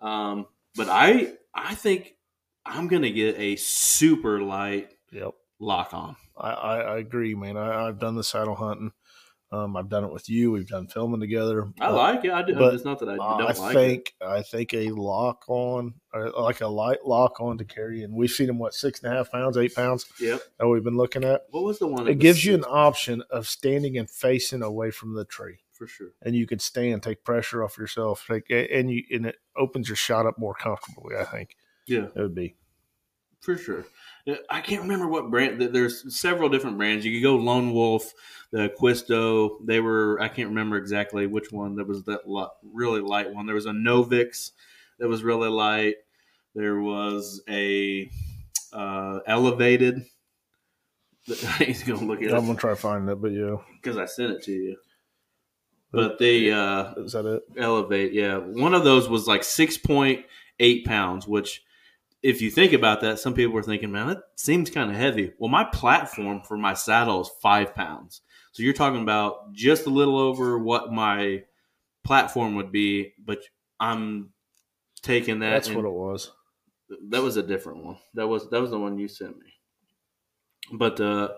Um, 0.00 0.46
but 0.76 0.88
I, 0.88 1.32
I 1.54 1.74
think 1.74 2.16
I'm 2.64 2.88
going 2.88 3.02
to 3.02 3.10
get 3.10 3.38
a 3.38 3.56
super 3.56 4.40
light 4.42 4.90
Yep. 5.12 5.32
lock 5.58 5.94
on. 5.94 6.16
I, 6.36 6.50
I, 6.50 6.76
I 6.80 6.98
agree, 6.98 7.34
man. 7.34 7.56
I, 7.56 7.86
I've 7.88 7.98
done 7.98 8.14
the 8.16 8.24
saddle 8.24 8.54
hunting. 8.56 8.92
Um, 9.52 9.76
I've 9.76 9.88
done 9.88 10.02
it 10.02 10.12
with 10.12 10.28
you. 10.28 10.50
We've 10.50 10.66
done 10.66 10.88
filming 10.88 11.20
together. 11.20 11.68
I 11.80 11.90
like 11.90 12.24
it. 12.24 12.32
I 12.32 12.42
do. 12.42 12.54
but 12.54 12.74
it's 12.74 12.84
not 12.84 12.98
that 12.98 13.08
I 13.08 13.12
I 13.12 13.16
don't 13.16 13.58
like 13.58 13.58
it. 13.58 13.72
think 13.74 14.14
I 14.20 14.42
think 14.42 14.74
a 14.74 14.90
lock 14.90 15.44
on, 15.46 15.94
like 16.36 16.60
a 16.62 16.66
light 16.66 17.06
lock 17.06 17.40
on 17.40 17.56
to 17.58 17.64
carry, 17.64 18.02
and 18.02 18.12
we've 18.12 18.28
seen 18.30 18.48
them 18.48 18.58
what 18.58 18.74
six 18.74 19.00
and 19.02 19.12
a 19.12 19.16
half 19.16 19.30
pounds, 19.30 19.56
eight 19.56 19.72
pounds 19.72 20.04
Yep. 20.20 20.40
that 20.58 20.66
we've 20.66 20.82
been 20.82 20.96
looking 20.96 21.22
at. 21.22 21.42
What 21.50 21.62
was 21.62 21.78
the 21.78 21.86
one? 21.86 22.08
It 22.08 22.18
gives 22.18 22.44
you 22.44 22.54
an 22.56 22.64
option 22.64 23.22
of 23.30 23.46
standing 23.46 23.96
and 23.96 24.10
facing 24.10 24.62
away 24.62 24.90
from 24.90 25.14
the 25.14 25.24
tree, 25.24 25.58
for 25.76 25.86
sure. 25.86 26.08
and 26.22 26.34
you 26.34 26.46
can 26.46 26.58
stand, 26.58 27.02
take 27.02 27.24
pressure 27.24 27.62
off 27.62 27.76
yourself, 27.78 28.24
take, 28.28 28.50
and 28.50 28.90
you 28.90 29.02
and 29.12 29.26
it 29.26 29.36
opens 29.56 29.88
your 29.88 29.96
shot 29.96 30.26
up 30.26 30.38
more 30.38 30.54
comfortably. 30.54 31.16
I 31.16 31.24
think 31.24 31.56
Yeah. 31.86 32.06
it 32.14 32.20
would 32.20 32.34
be. 32.34 32.56
For 33.42 33.56
sure. 33.56 33.84
Uh, 34.26 34.36
I 34.50 34.60
can't 34.60 34.82
remember 34.82 35.06
what 35.06 35.30
brand. 35.30 35.60
There's 35.60 36.16
several 36.18 36.48
different 36.48 36.78
brands. 36.78 37.04
You 37.04 37.12
could 37.16 37.22
go 37.22 37.36
Lone 37.36 37.72
Wolf, 37.72 38.12
the 38.50 38.72
Quisto. 38.80 39.58
They 39.64 39.78
were. 39.80 40.18
I 40.20 40.26
can't 40.28 40.48
remember 40.48 40.76
exactly 40.76 41.26
which 41.28 41.52
one. 41.52 41.76
There 41.76 41.84
was 41.84 42.02
that 42.04 42.22
really 42.64 43.00
light 43.02 43.32
one. 43.32 43.46
There 43.46 43.54
was 43.54 43.66
a 43.66 43.70
Novix 43.70 44.50
that 44.98 45.06
was 45.08 45.22
really 45.22 45.48
light. 45.50 45.96
There 46.56 46.80
was 46.80 47.42
a 47.48 48.10
uh, 48.72 49.20
elevated. 49.26 50.02
He's 51.58 51.82
gonna 51.84 52.04
look 52.04 52.22
at 52.22 52.32
I'm 52.32 52.44
it 52.44 52.46
gonna 52.46 52.58
try 52.58 52.70
to 52.70 52.76
find 52.76 53.08
it, 53.08 53.20
but 53.20 53.32
yeah, 53.32 53.56
because 53.80 53.96
I 53.96 54.06
sent 54.06 54.32
it 54.32 54.42
to 54.44 54.52
you. 54.52 54.76
But 55.96 56.18
they 56.18 56.50
uh, 56.52 56.94
is 56.98 57.12
that 57.12 57.26
it? 57.26 57.42
elevate 57.58 58.12
yeah 58.12 58.38
one 58.38 58.74
of 58.74 58.84
those 58.84 59.08
was 59.08 59.26
like 59.26 59.42
6.8 59.42 60.84
pounds 60.84 61.26
which 61.26 61.62
if 62.22 62.40
you 62.40 62.50
think 62.50 62.72
about 62.72 63.00
that 63.00 63.18
some 63.18 63.34
people 63.34 63.52
were 63.54 63.62
thinking 63.62 63.92
man 63.92 64.08
that 64.08 64.22
seems 64.36 64.70
kind 64.70 64.90
of 64.90 64.96
heavy 64.96 65.32
well 65.38 65.50
my 65.50 65.64
platform 65.64 66.42
for 66.42 66.56
my 66.56 66.74
saddle 66.74 67.20
is 67.22 67.30
five 67.42 67.74
pounds 67.74 68.20
so 68.52 68.62
you're 68.62 68.72
talking 68.72 69.02
about 69.02 69.52
just 69.52 69.86
a 69.86 69.90
little 69.90 70.18
over 70.18 70.58
what 70.58 70.92
my 70.92 71.42
platform 72.04 72.54
would 72.56 72.70
be 72.70 73.12
but 73.24 73.40
i'm 73.80 74.30
taking 75.06 75.38
that 75.38 75.50
That's 75.50 75.70
what 75.70 75.84
it 75.84 75.92
was. 75.92 76.32
that 77.10 77.22
was 77.22 77.36
a 77.36 77.42
different 77.42 77.84
one. 77.84 77.96
That 78.14 78.26
was 78.26 78.50
that 78.50 78.60
was 78.60 78.70
the 78.70 78.78
one 78.78 78.98
you 78.98 79.08
sent 79.08 79.38
me. 79.38 79.52
But 80.72 81.00
uh, 81.00 81.28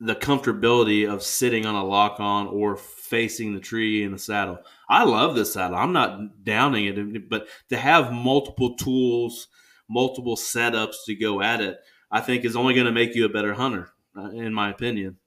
the 0.00 0.14
comfortability 0.14 1.08
of 1.08 1.22
sitting 1.22 1.66
on 1.66 1.74
a 1.74 1.84
lock 1.84 2.20
on 2.20 2.48
or 2.48 2.76
facing 2.76 3.54
the 3.54 3.60
tree 3.60 4.02
in 4.02 4.12
the 4.12 4.18
saddle. 4.18 4.58
I 4.88 5.04
love 5.04 5.34
this 5.34 5.52
saddle. 5.52 5.76
I'm 5.76 5.92
not 5.92 6.42
downing 6.42 6.86
it, 6.86 7.28
but 7.28 7.48
to 7.68 7.76
have 7.76 8.12
multiple 8.12 8.76
tools, 8.76 9.48
multiple 9.88 10.36
setups 10.36 11.04
to 11.06 11.14
go 11.14 11.42
at 11.42 11.60
it, 11.60 11.78
I 12.10 12.20
think 12.20 12.44
is 12.44 12.56
only 12.56 12.74
going 12.74 12.86
to 12.86 12.92
make 12.92 13.14
you 13.14 13.26
a 13.26 13.28
better 13.28 13.52
hunter, 13.52 13.90
uh, 14.16 14.30
in 14.30 14.54
my 14.54 14.70
opinion. 14.70 15.18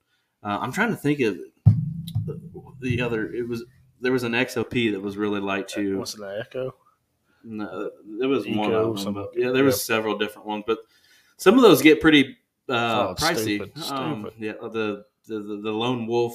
Uh, 0.42 0.58
I'm 0.60 0.72
trying 0.72 0.90
to 0.90 0.96
think 0.96 1.20
of 1.20 1.38
the 2.80 3.00
other. 3.00 3.32
It 3.32 3.48
was 3.48 3.64
there 4.00 4.12
was 4.12 4.24
an 4.24 4.32
XOP 4.32 4.92
that 4.92 5.00
was 5.00 5.16
really 5.16 5.40
light 5.40 5.68
too. 5.68 5.98
What's 5.98 6.14
an 6.14 6.28
echo? 6.40 6.74
No, 7.44 7.90
there 8.18 8.28
was 8.28 8.46
Eco, 8.46 8.58
one 8.58 8.72
of 8.72 9.04
them. 9.04 9.28
yeah, 9.34 9.50
there 9.50 9.64
was 9.64 9.76
yeah. 9.76 9.94
several 9.94 10.18
different 10.18 10.48
ones, 10.48 10.64
but 10.66 10.78
some 11.36 11.56
of 11.56 11.62
those 11.62 11.82
get 11.82 12.00
pretty 12.00 12.36
uh, 12.68 13.08
Oh, 13.10 13.14
pricey. 13.18 13.56
stupid, 13.72 13.72
Um, 13.92 14.30
yeah, 14.38 14.52
the, 14.60 15.04
the 15.26 15.38
the 15.40 15.60
the 15.62 15.72
Lone 15.72 16.06
Wolf 16.06 16.34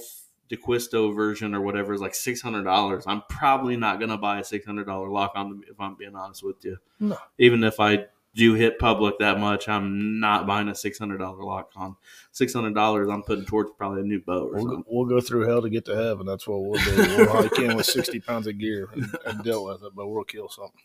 DeQuisto 0.50 1.16
version 1.16 1.54
or 1.54 1.62
whatever 1.62 1.94
is 1.94 2.02
like 2.02 2.16
six 2.16 2.42
hundred 2.42 2.64
dollars. 2.64 3.04
I'm 3.08 3.22
probably 3.30 3.78
not 3.78 4.00
gonna 4.00 4.18
buy 4.18 4.40
a 4.40 4.44
six 4.44 4.66
hundred 4.66 4.86
dollar 4.88 5.10
lock 5.10 5.34
on 5.36 5.50
them 5.50 5.62
if 5.70 5.80
I'm 5.80 5.96
being 5.96 6.16
honest 6.16 6.44
with 6.44 6.64
you. 6.66 6.78
No. 7.00 7.18
Even 7.38 7.64
if 7.64 7.80
I 7.80 8.06
do 8.36 8.54
hit 8.54 8.78
public 8.80 9.18
that 9.20 9.40
much, 9.40 9.68
I'm 9.68 10.20
not 10.20 10.46
buying 10.48 10.68
a 10.70 10.76
six 10.76 10.98
hundred 11.00 11.18
dollar 11.18 11.44
lock 11.44 11.72
on. 11.76 11.96
Six 12.32 12.54
hundred 12.54 12.74
dollars 12.76 13.10
I'm 13.10 13.24
putting 13.24 13.46
towards 13.46 13.72
probably 13.78 14.02
a 14.02 14.06
new 14.06 14.22
boat 14.22 14.50
or 14.50 14.54
We'll, 14.54 14.62
something. 14.62 14.82
go- 14.82 14.86
we'll 14.90 15.06
go 15.06 15.20
through 15.22 15.48
hell 15.48 15.62
to 15.62 15.70
get 15.70 15.86
to 15.86 15.96
heaven. 15.96 16.26
That's 16.26 16.48
what 16.48 16.62
we'll 16.64 16.80
do. 16.84 16.96
We'll 16.96 17.30
hike 17.44 17.60
in 17.60 17.76
with 17.76 17.86
60 17.86 18.20
pounds 18.22 18.48
of 18.48 18.58
gear 18.58 18.90
and, 18.94 19.16
and 19.26 19.44
deal 19.44 19.66
with 19.66 19.84
it, 19.84 19.94
but 19.96 20.08
we'll 20.08 20.24
kill 20.24 20.50
something. 20.50 20.82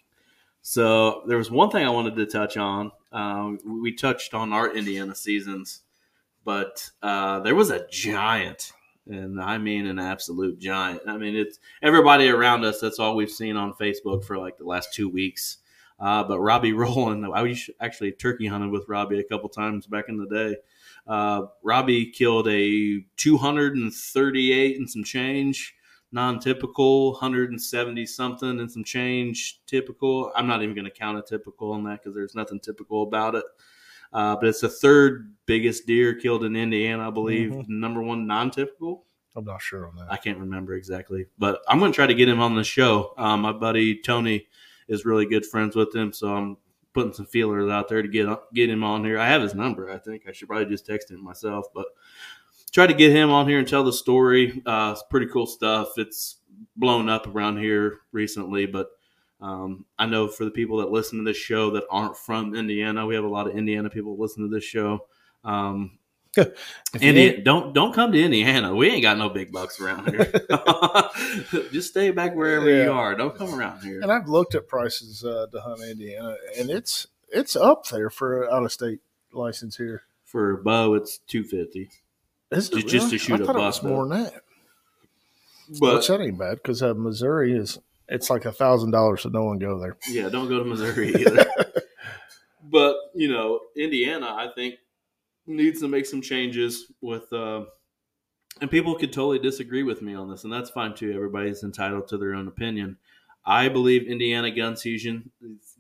So 0.67 1.25
there 1.27 1.37
was 1.37 1.51
one 1.51 1.69
thing 1.69 1.85
I 1.87 1.91
wanted 1.91 2.17
to 2.17 2.25
touch 2.25 2.57
on. 2.57 2.91
Um, 3.13 3.59
we 3.83 3.93
touched 3.93 4.33
on 4.33 4.55
our 4.55 4.75
Indiana 4.75 5.15
seasons, 5.15 5.83
but 6.43 6.91
uh, 7.03 7.41
there 7.41 7.55
was 7.55 7.69
a 7.71 7.87
giant, 7.91 8.73
and 9.07 9.39
I 9.43 9.59
mean 9.59 9.87
an 9.87 9.99
absolute 9.99 10.59
giant. 10.59 11.03
I 11.07 11.19
mean 11.19 11.37
it's 11.37 11.59
everybody 11.83 12.31
around 12.31 12.65
us. 12.65 12.81
That's 12.81 12.99
all 12.99 13.15
we've 13.15 13.31
seen 13.31 13.59
on 13.59 13.75
Facebook 13.75 14.25
for 14.25 14.39
like 14.39 14.57
the 14.57 14.65
last 14.65 14.95
two 14.95 15.11
weeks. 15.11 15.59
Uh, 16.01 16.25
but 16.25 16.41
Robbie 16.41 16.73
Rowland, 16.83 17.27
I 17.27 17.55
actually 17.79 18.13
turkey 18.13 18.47
hunted 18.47 18.71
with 18.71 18.89
Robbie 18.89 19.21
a 19.21 19.25
couple 19.25 19.51
times 19.51 19.87
back 19.87 20.07
in 20.09 20.17
the 20.17 20.27
day. 20.27 20.57
Uh, 21.07 21.43
Robbie 21.63 22.11
killed 22.11 22.49
a 22.49 23.05
238 23.19 24.79
and 24.79 24.89
some 24.89 25.05
change 25.05 25.75
non-typical 26.15 27.13
170 27.13 28.07
something 28.07 28.61
and 28.61 28.71
some 28.71 28.85
change 28.85 29.61
typical. 29.67 30.33
I'm 30.35 30.47
not 30.47 30.63
even 30.63 30.75
going 30.75 30.85
to 30.87 30.91
count 30.91 31.19
a 31.19 31.23
typical 31.23 31.73
on 31.73 31.85
that 31.85 32.03
because 32.03 32.15
there's 32.15 32.35
nothing 32.35 32.61
typical 32.61 33.03
about 33.03 33.35
it. 33.35 33.45
Uh, 34.13 34.37
but 34.37 34.47
it's 34.49 34.61
the 34.61 34.69
third 34.69 35.35
biggest 35.45 35.87
deer 35.87 36.15
killed 36.15 36.45
in 36.45 36.55
indiana 36.57 37.09
i 37.09 37.11
believe. 37.11 37.51
Mhm. 37.51 37.69
number 37.69 38.01
one 38.01 38.27
non-typical? 38.29 39.05
I'm 39.37 39.45
not 39.45 39.61
sure 39.61 39.89
on 39.89 39.97
that. 39.97 40.07
i 40.11 40.17
can't 40.17 40.39
remember 40.39 40.75
exactly 40.75 41.27
but 41.37 41.61
i'm 41.69 41.81
going 41.81 41.91
to 41.91 41.97
try 41.97 42.07
to 42.07 42.15
get 42.15 42.29
him 42.29 42.41
on 42.41 42.55
the 42.55 42.63
show. 42.65 43.13
Um, 43.19 43.41
my 43.41 43.53
buddy 43.53 44.01
tony 44.01 44.47
is 44.87 45.05
really 45.05 45.27
good 45.27 45.45
friends 45.45 45.75
with 45.75 45.93
him 45.95 46.13
so 46.13 46.29
i'm 46.29 46.57
putting 46.93 47.13
some 47.13 47.27
feelers 47.27 47.69
out 47.69 47.89
there 47.89 48.03
to 48.03 48.09
get 48.09 48.29
get 48.55 48.71
him 48.71 48.85
on 48.85 49.05
here. 49.05 49.19
I 49.19 49.27
have 49.27 49.43
his 49.43 49.55
number 49.57 49.91
i 49.91 49.99
think. 49.99 50.23
I 50.29 50.33
should 50.33 50.47
probably 50.47 50.67
just 50.67 50.87
text 50.87 51.11
him 51.11 51.23
myself 51.25 51.67
but 51.75 51.87
try 52.75 52.89
to 52.89 52.93
get 52.93 53.13
him 53.13 53.31
on 53.31 53.49
here 53.49 53.61
and 53.61 53.69
tell 53.69 53.85
the 53.85 53.93
story. 53.93 54.61
Uh, 54.67 54.91
it's 54.93 55.05
pretty 55.09 55.27
cool 55.27 55.47
stuff. 55.47 55.97
It's 55.97 56.39
blown 56.77 57.09
up 57.09 57.27
around 57.29 57.59
here 57.59 58.01
recently, 58.13 58.67
but 58.67 58.89
um, 59.41 59.87
I 59.99 60.07
know 60.07 60.27
for 60.27 60.45
the 60.45 60.51
people 60.51 60.79
that 60.79 60.91
listen 60.91 61.19
to 61.19 61.25
this 61.25 61.37
show 61.37 61.71
that 61.71 61.85
aren't 61.89 62.17
from 62.17 62.55
Indiana, 62.55 63.07
we 63.07 63.15
have 63.15 63.25
a 63.25 63.29
lot 63.29 63.47
of 63.47 63.57
Indiana 63.57 63.89
people 63.89 64.19
listen 64.19 64.43
to 64.43 64.55
this 64.55 64.65
show. 64.65 65.07
Um, 65.45 65.99
Indiana, 67.01 67.43
don't 67.43 67.73
don't 67.73 67.95
come 67.95 68.11
to 68.11 68.21
Indiana. 68.21 68.75
We 68.75 68.91
ain't 68.91 69.03
got 69.03 69.19
no 69.19 69.29
big 69.29 69.53
bucks 69.53 69.81
around 69.81 70.11
here. 70.11 70.33
Just 71.71 71.91
stay 71.91 72.11
back 72.11 72.35
wherever 72.35 72.69
you 72.69 72.91
are. 72.91 73.15
Don't 73.15 73.37
come 73.37 73.55
around 73.55 73.83
here. 73.83 74.01
and 74.01 74.11
I've 74.11 74.29
looked 74.29 74.57
at 74.57 74.67
prices 74.67 75.25
uh, 75.25 75.47
to 75.53 75.61
hunt 75.61 75.81
Indiana, 75.83 76.37
and 76.59 76.71
it's 76.71 77.07
it's 77.29 77.55
up 77.55 77.87
there 77.87 78.11
for 78.11 78.51
out 78.51 78.65
of 78.65 78.73
state 78.73 78.99
license 79.33 79.77
here. 79.77 80.03
For 80.25 80.51
a 80.51 80.59
bow, 80.59 80.95
it's 80.95 81.19
two 81.19 81.45
fifty. 81.45 81.91
Is 82.51 82.71
it 82.71 82.87
Just- 82.87 83.11
to 83.11 83.19
shoot 83.19 83.41
I 83.41 83.45
a 83.45 83.53
was 83.53 83.83
more 83.83 84.07
than 84.09 84.23
that. 84.25 84.35
But 85.81 85.95
Which 85.97 86.09
that 86.09 86.21
ain't 86.21 86.39
bad 86.39 86.57
because 86.57 86.83
uh, 86.83 86.93
Missouri 86.95 87.57
is 87.57 87.79
it's 88.09 88.29
like 88.29 88.45
a 88.45 88.53
thousand 88.53 88.91
dollars, 88.91 89.23
so 89.23 89.31
no 89.31 89.45
one 89.45 89.59
go 89.59 89.79
there. 89.79 89.97
Yeah, 90.09 90.29
don't 90.29 90.49
go 90.49 90.59
to 90.59 90.65
Missouri 90.65 91.09
either. 91.19 91.47
but 92.63 92.97
you 93.15 93.29
know, 93.29 93.61
Indiana, 93.77 94.27
I 94.27 94.49
think 94.55 94.75
needs 95.47 95.81
to 95.81 95.89
make 95.89 96.07
some 96.07 96.21
changes 96.21 96.91
with, 97.01 97.33
uh, 97.33 97.65
and 98.61 98.71
people 98.71 98.95
could 98.95 99.13
totally 99.13 99.39
disagree 99.39 99.83
with 99.83 100.03
me 100.03 100.15
on 100.15 100.31
this, 100.31 100.45
and 100.45 100.53
that's 100.53 100.71
fine 100.71 100.95
too. 100.95 101.13
Everybody's 101.13 101.63
entitled 101.65 102.09
to 102.09 102.19
their 102.19 102.35
own 102.35 102.47
opinion. 102.49 102.99
I 103.47 103.69
believe 103.69 104.07
Indiana 104.07 104.51
gun 104.51 104.77
season 104.77 105.31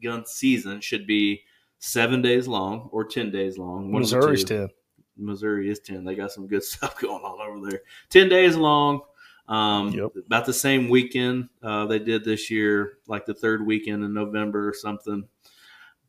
gun 0.02 0.24
season 0.26 0.80
should 0.80 1.06
be 1.06 1.42
seven 1.78 2.22
days 2.22 2.48
long 2.48 2.88
or 2.92 3.04
ten 3.04 3.30
days 3.30 3.58
long. 3.58 3.92
One 3.92 4.02
of 4.02 4.08
the 4.10 4.16
Missouri's 4.16 4.44
ten. 4.44 4.68
Missouri 5.16 5.70
is 5.70 5.80
ten. 5.80 6.04
They 6.04 6.14
got 6.14 6.32
some 6.32 6.46
good 6.46 6.62
stuff 6.64 6.98
going 7.00 7.22
on 7.22 7.40
over 7.40 7.70
there. 7.70 7.80
Ten 8.10 8.28
days 8.28 8.56
long. 8.56 9.02
Um, 9.48 9.90
Yep. 9.92 10.12
About 10.26 10.46
the 10.46 10.54
same 10.54 10.88
weekend 10.88 11.50
uh, 11.62 11.84
they 11.86 11.98
did 11.98 12.24
this 12.24 12.50
year, 12.50 12.98
like 13.06 13.26
the 13.26 13.34
third 13.34 13.66
weekend 13.66 14.02
in 14.02 14.14
November 14.14 14.66
or 14.68 14.72
something. 14.72 15.28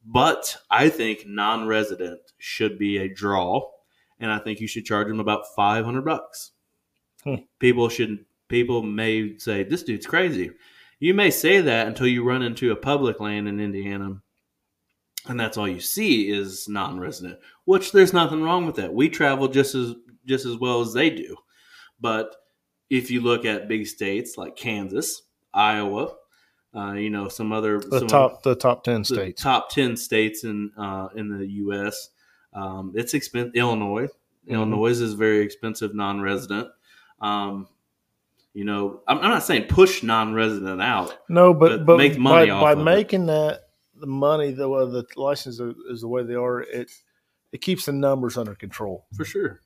But 0.06 0.56
I 0.70 0.88
think 0.90 1.26
non-resident 1.28 2.22
should 2.38 2.78
be 2.78 2.98
a 2.98 3.10
draw, 3.10 3.70
and 4.20 4.32
I 4.32 4.40
think 4.40 4.60
you 4.62 4.68
should 4.68 4.86
charge 4.86 5.08
them 5.08 5.20
about 5.20 5.54
five 5.56 5.84
hundred 5.84 6.06
bucks. 6.06 6.52
Hmm. 7.24 7.36
People 7.60 7.90
should. 7.90 8.26
People 8.48 8.84
may 8.84 9.38
say 9.40 9.64
this 9.64 9.84
dude's 9.84 10.06
crazy. 10.06 10.52
You 11.00 11.14
may 11.14 11.30
say 11.32 11.60
that 11.62 11.88
until 11.88 12.08
you 12.08 12.24
run 12.24 12.42
into 12.44 12.72
a 12.72 12.76
public 12.76 13.20
land 13.20 13.48
in 13.50 13.60
Indiana, 13.60 14.22
and 15.28 15.40
that's 15.40 15.58
all 15.58 15.68
you 15.68 15.80
see 15.80 16.30
is 16.30 16.68
non-resident. 16.68 17.40
Which 17.66 17.92
there's 17.92 18.14
nothing 18.14 18.42
wrong 18.44 18.66
with 18.66 18.76
that. 18.76 18.94
We 18.94 19.10
travel 19.10 19.48
just 19.48 19.76
as 19.76 19.96
just 20.26 20.46
as 20.46 20.58
well 20.58 20.82
as 20.82 20.94
they 20.94 21.10
do, 21.10 21.36
but 22.00 22.36
if 22.90 23.10
you 23.12 23.22
look 23.22 23.46
at 23.46 23.68
big 23.68 23.88
states 23.88 24.38
like 24.38 24.56
Kansas, 24.56 25.24
Iowa, 25.54 26.14
uh, 26.76 26.94
you 26.94 27.10
know 27.10 27.28
some 27.28 27.52
other 27.52 27.80
The 27.80 28.00
some 28.00 28.08
top 28.08 28.44
the 28.44 28.56
top 28.56 28.84
ten 28.84 29.02
the 29.02 29.06
states. 29.06 29.42
top 29.42 29.70
ten 29.70 29.96
states 29.98 30.44
in 30.44 30.72
uh, 30.78 31.10
in 31.16 31.30
the 31.36 31.46
U.S. 31.64 32.10
Um, 32.54 32.94
it's 32.96 33.14
expensive. 33.14 33.56
Illinois, 33.56 34.08
Mhm. 34.48 34.52
Illinois 34.54 35.00
is 35.02 35.14
very 35.14 35.40
expensive 35.42 35.94
non-resident. 35.96 36.68
Um, 37.20 37.68
you 38.54 38.64
know, 38.64 39.02
I'm, 39.08 39.18
I'm 39.20 39.30
not 39.32 39.44
saying 39.44 39.66
push 39.68 40.04
non-resident 40.04 40.82
out. 40.82 41.18
No, 41.28 41.54
but 41.54 41.80
but 41.80 41.86
but 41.86 41.98
make 41.98 42.18
money 42.18 42.50
by, 42.52 42.62
by 42.62 42.72
of 42.74 42.80
it. 42.80 42.84
making 42.84 43.26
that 43.26 43.65
the 44.00 44.08
money 44.08 44.52
the 44.52 44.68
way 44.68 44.86
the 44.86 45.06
license 45.16 45.60
is 45.60 46.02
the 46.02 46.08
way 46.08 46.24
they 46.24 46.36
are. 46.36 46.62
It 46.62 46.92
it 47.52 47.62
keeps 47.62 47.86
the 47.86 47.94
numbers 47.94 48.38
under 48.38 48.56
control. 48.56 49.06
For 49.16 49.24
sure, 49.26 49.62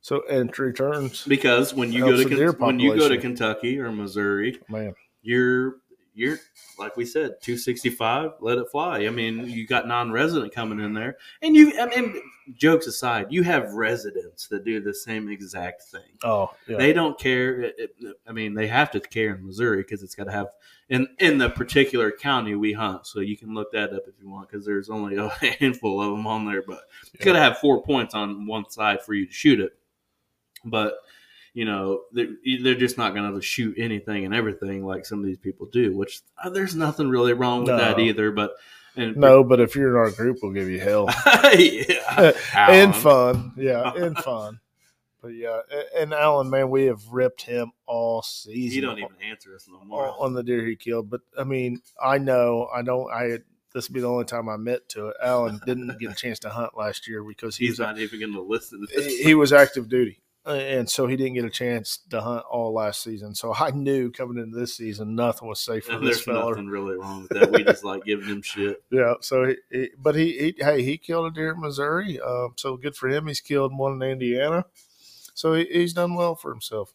So 0.00 0.22
and 0.30 0.56
returns, 0.58 1.24
because 1.24 1.74
when 1.74 1.92
you 1.92 2.00
go 2.00 2.16
to 2.16 2.52
when 2.58 2.80
you 2.80 2.96
go 2.96 3.08
to. 3.08 3.18
Kentucky 3.18 3.78
or 3.78 3.92
Missouri, 3.92 4.58
man. 4.68 4.94
you're 5.22 5.76
you're 6.16 6.38
like 6.78 6.96
we 6.96 7.04
said, 7.04 7.40
two 7.40 7.56
sixty 7.56 7.90
five. 7.90 8.32
Let 8.40 8.58
it 8.58 8.68
fly. 8.70 9.06
I 9.06 9.10
mean, 9.10 9.46
you 9.48 9.66
got 9.66 9.86
non-resident 9.86 10.52
coming 10.52 10.80
in 10.80 10.92
there, 10.94 11.16
and 11.42 11.54
you. 11.54 11.72
I 11.80 11.86
mean, 11.86 12.20
jokes 12.54 12.86
aside, 12.86 13.26
you 13.30 13.42
have 13.44 13.72
residents 13.74 14.48
that 14.48 14.64
do 14.64 14.80
the 14.80 14.92
same 14.94 15.28
exact 15.28 15.82
thing. 15.82 16.02
Oh 16.24 16.50
yeah, 16.68 16.76
They 16.78 16.92
don't 16.92 17.18
care. 17.18 17.60
It, 17.60 17.74
it- 17.78 18.16
I 18.28 18.32
mean, 18.32 18.54
they 18.54 18.66
have 18.66 18.90
to 18.92 19.00
care 19.00 19.34
in 19.36 19.46
Missouri 19.46 19.78
because 19.78 20.02
it's 20.02 20.14
got 20.14 20.24
to 20.24 20.32
have 20.32 20.48
in 20.88 21.06
in 21.18 21.38
the 21.38 21.50
particular 21.50 22.10
county 22.10 22.54
we 22.56 22.72
hunt. 22.72 23.06
So 23.06 23.20
you 23.20 23.36
can 23.36 23.54
look 23.54 23.70
that 23.72 23.92
up 23.92 24.02
if 24.08 24.14
you 24.20 24.28
want 24.28 24.48
because 24.50 24.66
there's 24.66 24.90
only 24.90 25.16
a 25.16 25.28
handful 25.60 26.00
of 26.02 26.10
them 26.10 26.26
on 26.26 26.44
there. 26.44 26.62
But 26.62 26.80
it's 27.14 27.24
got 27.24 27.34
to 27.34 27.40
have 27.40 27.58
four 27.58 27.82
points 27.82 28.14
on 28.14 28.46
one 28.46 28.68
side 28.70 29.02
for 29.02 29.14
you 29.14 29.26
to 29.26 29.32
shoot 29.32 29.60
it. 29.60 29.72
But 30.64 30.94
you 31.56 31.64
know, 31.64 32.02
they're, 32.12 32.28
they're 32.62 32.74
just 32.74 32.98
not 32.98 33.14
going 33.14 33.34
to 33.34 33.40
shoot 33.40 33.76
anything 33.78 34.26
and 34.26 34.34
everything 34.34 34.84
like 34.84 35.06
some 35.06 35.20
of 35.20 35.24
these 35.24 35.38
people 35.38 35.64
do. 35.72 35.96
Which 35.96 36.20
uh, 36.44 36.50
there's 36.50 36.76
nothing 36.76 37.08
really 37.08 37.32
wrong 37.32 37.60
with 37.64 37.78
that 37.78 37.98
either. 37.98 38.30
But 38.30 38.56
and 38.94 39.16
no, 39.16 39.42
but 39.42 39.58
if 39.58 39.74
you're 39.74 39.88
in 39.88 39.96
our 39.96 40.10
group, 40.10 40.40
we'll 40.42 40.52
give 40.52 40.68
you 40.68 40.78
hell 40.78 41.08
yeah, 41.54 42.32
and 42.54 42.94
fun. 42.94 43.54
Yeah, 43.56 43.90
and 43.96 44.18
fun. 44.18 44.60
But 45.22 45.28
yeah, 45.28 45.60
and 45.98 46.12
Alan, 46.12 46.50
man, 46.50 46.68
we 46.68 46.84
have 46.84 47.00
ripped 47.10 47.40
him 47.40 47.72
all 47.86 48.20
season. 48.20 48.72
He 48.72 48.80
don't 48.82 48.98
even 48.98 49.16
answer 49.26 49.54
us 49.54 49.66
no 49.66 49.82
more. 49.82 50.14
on 50.18 50.34
the 50.34 50.42
deer 50.42 50.62
he 50.66 50.76
killed. 50.76 51.08
But 51.08 51.22
I 51.38 51.44
mean, 51.44 51.80
I 51.98 52.18
know 52.18 52.68
I 52.70 52.82
don't. 52.82 53.10
I 53.10 53.38
this 53.72 53.88
will 53.88 53.94
be 53.94 54.00
the 54.00 54.10
only 54.10 54.26
time 54.26 54.50
I 54.50 54.58
met 54.58 54.90
to 54.90 55.08
it. 55.08 55.16
Alan 55.22 55.58
didn't 55.64 55.98
get 55.98 56.12
a 56.12 56.14
chance 56.14 56.38
to 56.40 56.50
hunt 56.50 56.76
last 56.76 57.08
year 57.08 57.24
because 57.24 57.56
he 57.56 57.64
He's 57.64 57.78
was 57.78 57.78
not 57.80 57.98
even 57.98 58.20
going 58.20 58.34
to 58.34 58.42
listen 58.42 58.86
to 58.86 58.94
this. 58.94 59.18
he 59.18 59.34
was 59.34 59.54
active 59.54 59.88
duty, 59.88 60.20
and 60.46 60.88
so 60.88 61.06
he 61.06 61.16
didn't 61.16 61.34
get 61.34 61.44
a 61.44 61.50
chance 61.50 61.98
to 62.10 62.20
hunt 62.20 62.44
all 62.50 62.72
last 62.72 63.02
season. 63.02 63.34
So 63.34 63.52
I 63.54 63.70
knew 63.70 64.10
coming 64.10 64.42
into 64.42 64.56
this 64.58 64.76
season, 64.76 65.14
nothing 65.14 65.48
was 65.48 65.60
safe 65.60 65.84
for 65.86 65.92
And 65.92 66.06
this 66.06 66.24
there's 66.24 66.24
fella. 66.24 66.50
nothing 66.50 66.68
really 66.68 66.96
wrong 66.96 67.22
with 67.22 67.30
that. 67.40 67.50
We 67.52 67.64
just 67.64 67.84
like 67.84 68.04
giving 68.04 68.28
him 68.28 68.42
shit. 68.42 68.82
Yeah. 68.90 69.14
So, 69.20 69.46
he, 69.46 69.56
he, 69.70 69.88
but 69.98 70.14
he, 70.14 70.32
he, 70.38 70.64
hey, 70.64 70.82
he 70.82 70.96
killed 70.98 71.26
a 71.26 71.34
deer 71.34 71.52
in 71.52 71.60
Missouri. 71.60 72.20
Um, 72.20 72.54
so 72.56 72.76
good 72.76 72.96
for 72.96 73.08
him. 73.08 73.26
He's 73.26 73.40
killed 73.40 73.76
one 73.76 74.00
in 74.00 74.08
Indiana. 74.10 74.64
So 75.34 75.54
he, 75.54 75.64
he's 75.64 75.92
done 75.92 76.14
well 76.14 76.34
for 76.34 76.50
himself. 76.50 76.94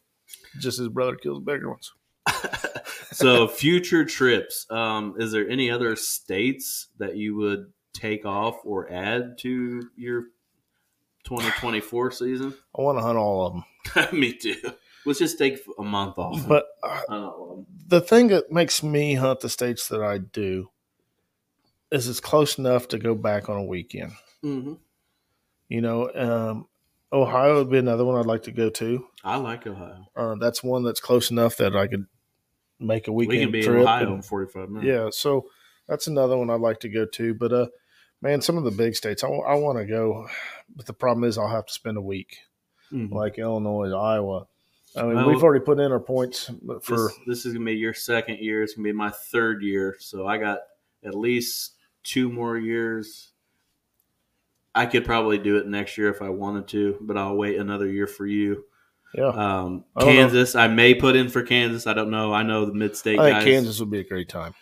Just 0.60 0.80
his 0.80 0.88
brother 0.90 1.16
kills 1.16 1.44
bigger 1.44 1.70
ones. 1.70 1.92
so 3.12 3.48
future 3.48 4.06
trips. 4.06 4.66
Um, 4.70 5.16
is 5.20 5.32
there 5.32 5.48
any 5.50 5.70
other 5.70 5.96
states 5.96 6.88
that 6.98 7.18
you 7.18 7.36
would 7.36 7.72
take 7.94 8.26
off 8.26 8.60
or 8.64 8.92
add 8.92 9.38
to 9.40 9.84
your 9.96 10.26
2024 11.24 12.12
season? 12.12 12.54
I 12.78 12.82
want 12.82 12.98
to 12.98 13.04
hunt 13.04 13.18
all 13.18 13.46
of 13.48 13.54
them. 13.54 14.20
Me 14.20 14.34
too. 14.34 14.56
Let's 15.06 15.20
just 15.20 15.38
take 15.38 15.60
a 15.80 15.84
month 15.84 16.18
off. 16.18 16.48
But 16.48 16.66
uh, 16.84 17.32
the 17.88 18.02
thing 18.02 18.28
that 18.28 18.52
makes 18.52 18.84
me 18.84 19.16
hunt 19.16 19.40
the 19.40 19.50
states 19.50 19.88
that 19.88 20.02
I 20.02 20.20
do 20.20 20.70
is 21.92 22.08
it's 22.08 22.20
close 22.20 22.58
enough 22.58 22.88
to 22.90 22.98
go 23.00 23.16
back 23.16 23.50
on 23.50 23.58
a 23.58 23.64
weekend. 23.64 24.12
hmm 24.42 24.74
You 25.70 25.82
know, 25.82 26.12
um, 26.14 26.68
Ohio 27.12 27.56
would 27.58 27.70
be 27.72 27.78
another 27.80 28.06
one 28.06 28.18
I'd 28.18 28.26
like 28.26 28.44
to 28.44 28.52
go 28.52 28.70
to. 28.70 29.06
I 29.24 29.38
like 29.38 29.66
Ohio. 29.68 30.06
Uh, 30.16 30.36
that's 30.40 30.64
one 30.64 30.84
that's 30.84 31.00
close 31.02 31.32
enough 31.32 31.58
that 31.58 31.76
I 31.76 31.88
could 31.88 32.06
make 32.80 33.08
a 33.08 33.12
weekend. 33.12 33.38
We 33.38 33.44
can 33.44 33.52
be 33.52 33.62
trip. 33.64 33.76
in 33.78 33.82
Ohio 33.84 34.06
and- 34.08 34.16
in 34.18 34.22
45 34.22 34.70
minutes. 34.70 34.88
yeah, 34.88 35.10
so 35.12 35.48
that's 35.88 36.08
another 36.08 36.38
one 36.38 36.50
I'd 36.50 36.62
like 36.62 36.80
to 36.82 36.90
go 36.90 37.06
to. 37.06 37.34
But 37.34 37.52
uh, 37.52 37.68
man, 38.22 38.42
some 38.42 38.58
of 38.58 38.64
the 38.64 38.72
big 38.72 38.96
states 38.96 39.24
I, 39.24 39.28
want 39.28 39.78
to 39.80 39.86
go, 39.86 40.28
but 40.76 40.86
the 40.86 40.94
problem 40.94 41.24
is 41.24 41.38
I'll 41.38 41.48
have 41.48 41.66
to 41.66 41.74
spend 41.74 41.98
a 41.98 42.02
week, 42.02 42.38
Mhm. 42.92 43.12
like 43.12 43.38
Illinois, 43.38 43.92
Iowa. 43.92 44.48
I 44.96 45.04
mean, 45.04 45.16
Well, 45.16 45.30
we've 45.30 45.44
already 45.44 45.64
put 45.64 45.80
in 45.80 45.92
our 45.92 46.00
points 46.02 46.50
but 46.50 46.84
for 46.84 46.96
this, 46.98 47.20
this 47.26 47.46
is 47.46 47.54
gonna 47.54 47.66
be 47.66 47.74
your 47.74 47.94
second 47.94 48.40
year. 48.40 48.62
It's 48.62 48.74
gonna 48.74 48.84
be 48.88 48.92
my 48.94 49.10
third 49.10 49.64
year, 49.64 49.96
so 50.00 50.28
I 50.28 50.38
got 50.38 50.60
at 51.04 51.16
least 51.16 51.74
two 52.04 52.30
more 52.30 52.58
years. 52.58 53.32
I 54.76 54.86
could 54.86 55.06
probably 55.06 55.38
do 55.38 55.58
it 55.58 55.68
next 55.68 55.98
year 55.98 56.10
if 56.10 56.22
I 56.22 56.30
wanted 56.30 56.68
to, 56.70 56.98
but 57.02 57.18
I'll 57.18 57.36
wait 57.36 57.58
another 57.58 57.88
year 57.88 58.08
for 58.08 58.26
you. 58.26 58.66
yeah. 59.14 59.26
Um, 59.28 59.84
I 59.96 60.00
don't 60.02 60.10
know. 60.16 60.22
Kansas, 60.22 60.56
I 60.56 60.68
may 60.68 60.94
put 60.94 61.16
in 61.18 61.28
for 61.28 61.44
Kansas. 61.44 61.86
I 61.88 61.94
don't 61.94 62.10
know. 62.12 62.34
I 62.34 62.44
know 62.44 62.66
the 62.66 62.74
mid-state 62.74 63.20
I 63.20 63.24
think 63.26 63.36
guys. 63.40 63.44
Kansas 63.46 63.80
would 63.82 63.92
be 63.92 64.00
a 64.00 64.04
great 64.06 64.30
time. 64.30 64.54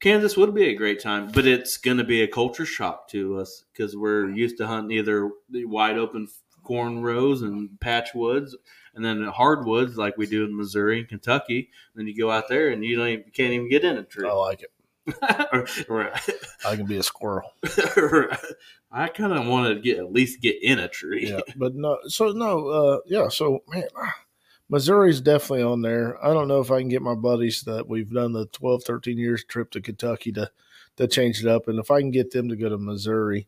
Kansas 0.00 0.36
would 0.36 0.54
be 0.54 0.68
a 0.68 0.74
great 0.74 1.00
time, 1.00 1.30
but 1.32 1.46
it's 1.46 1.76
going 1.76 1.96
to 1.96 2.04
be 2.04 2.22
a 2.22 2.28
culture 2.28 2.66
shock 2.66 3.08
to 3.08 3.38
us 3.38 3.64
because 3.72 3.96
we're 3.96 4.30
used 4.30 4.58
to 4.58 4.66
hunting 4.66 4.96
either 4.96 5.30
the 5.50 5.64
wide 5.64 5.98
open 5.98 6.28
corn 6.62 7.02
rows 7.02 7.42
and 7.42 7.80
patch 7.80 8.14
woods, 8.14 8.56
and 8.94 9.04
then 9.04 9.24
hardwoods 9.24 9.96
like 9.96 10.16
we 10.16 10.26
do 10.26 10.44
in 10.44 10.56
Missouri 10.56 11.00
and 11.00 11.08
Kentucky. 11.08 11.70
then 11.94 12.06
you 12.06 12.16
go 12.16 12.30
out 12.30 12.48
there 12.48 12.68
and 12.68 12.84
you 12.84 12.96
don't 12.96 13.08
even, 13.08 13.24
can't 13.32 13.52
even 13.52 13.68
get 13.68 13.84
in 13.84 13.96
a 13.96 14.02
tree. 14.02 14.28
I 14.28 14.32
like 14.32 14.62
it. 14.62 14.70
right. 15.88 16.12
I 16.66 16.76
can 16.76 16.84
be 16.84 16.98
a 16.98 17.02
squirrel. 17.02 17.50
I 18.92 19.08
kind 19.08 19.32
of 19.32 19.46
want 19.46 19.74
to 19.74 19.80
get 19.80 19.98
at 19.98 20.12
least 20.12 20.42
get 20.42 20.62
in 20.62 20.78
a 20.78 20.88
tree. 20.88 21.28
yeah, 21.30 21.40
but 21.56 21.74
no. 21.74 21.98
So 22.08 22.28
no, 22.32 22.68
uh, 22.68 22.98
yeah. 23.06 23.28
So 23.28 23.60
man, 23.68 23.84
Missouri's 24.68 25.20
definitely 25.20 25.62
on 25.62 25.82
there. 25.82 26.22
I 26.24 26.32
don't 26.32 26.48
know 26.48 26.60
if 26.60 26.70
I 26.70 26.80
can 26.80 26.88
get 26.88 27.02
my 27.02 27.14
buddies 27.14 27.62
that 27.62 27.88
we've 27.88 28.12
done 28.12 28.32
the 28.32 28.46
12, 28.46 28.84
13 28.84 29.16
years 29.16 29.44
trip 29.44 29.70
to 29.72 29.80
Kentucky 29.80 30.32
to 30.32 30.50
to 30.96 31.06
change 31.06 31.40
it 31.40 31.46
up, 31.46 31.68
and 31.68 31.78
if 31.78 31.92
I 31.92 32.00
can 32.00 32.10
get 32.10 32.32
them 32.32 32.48
to 32.48 32.56
go 32.56 32.68
to 32.68 32.76
Missouri, 32.76 33.46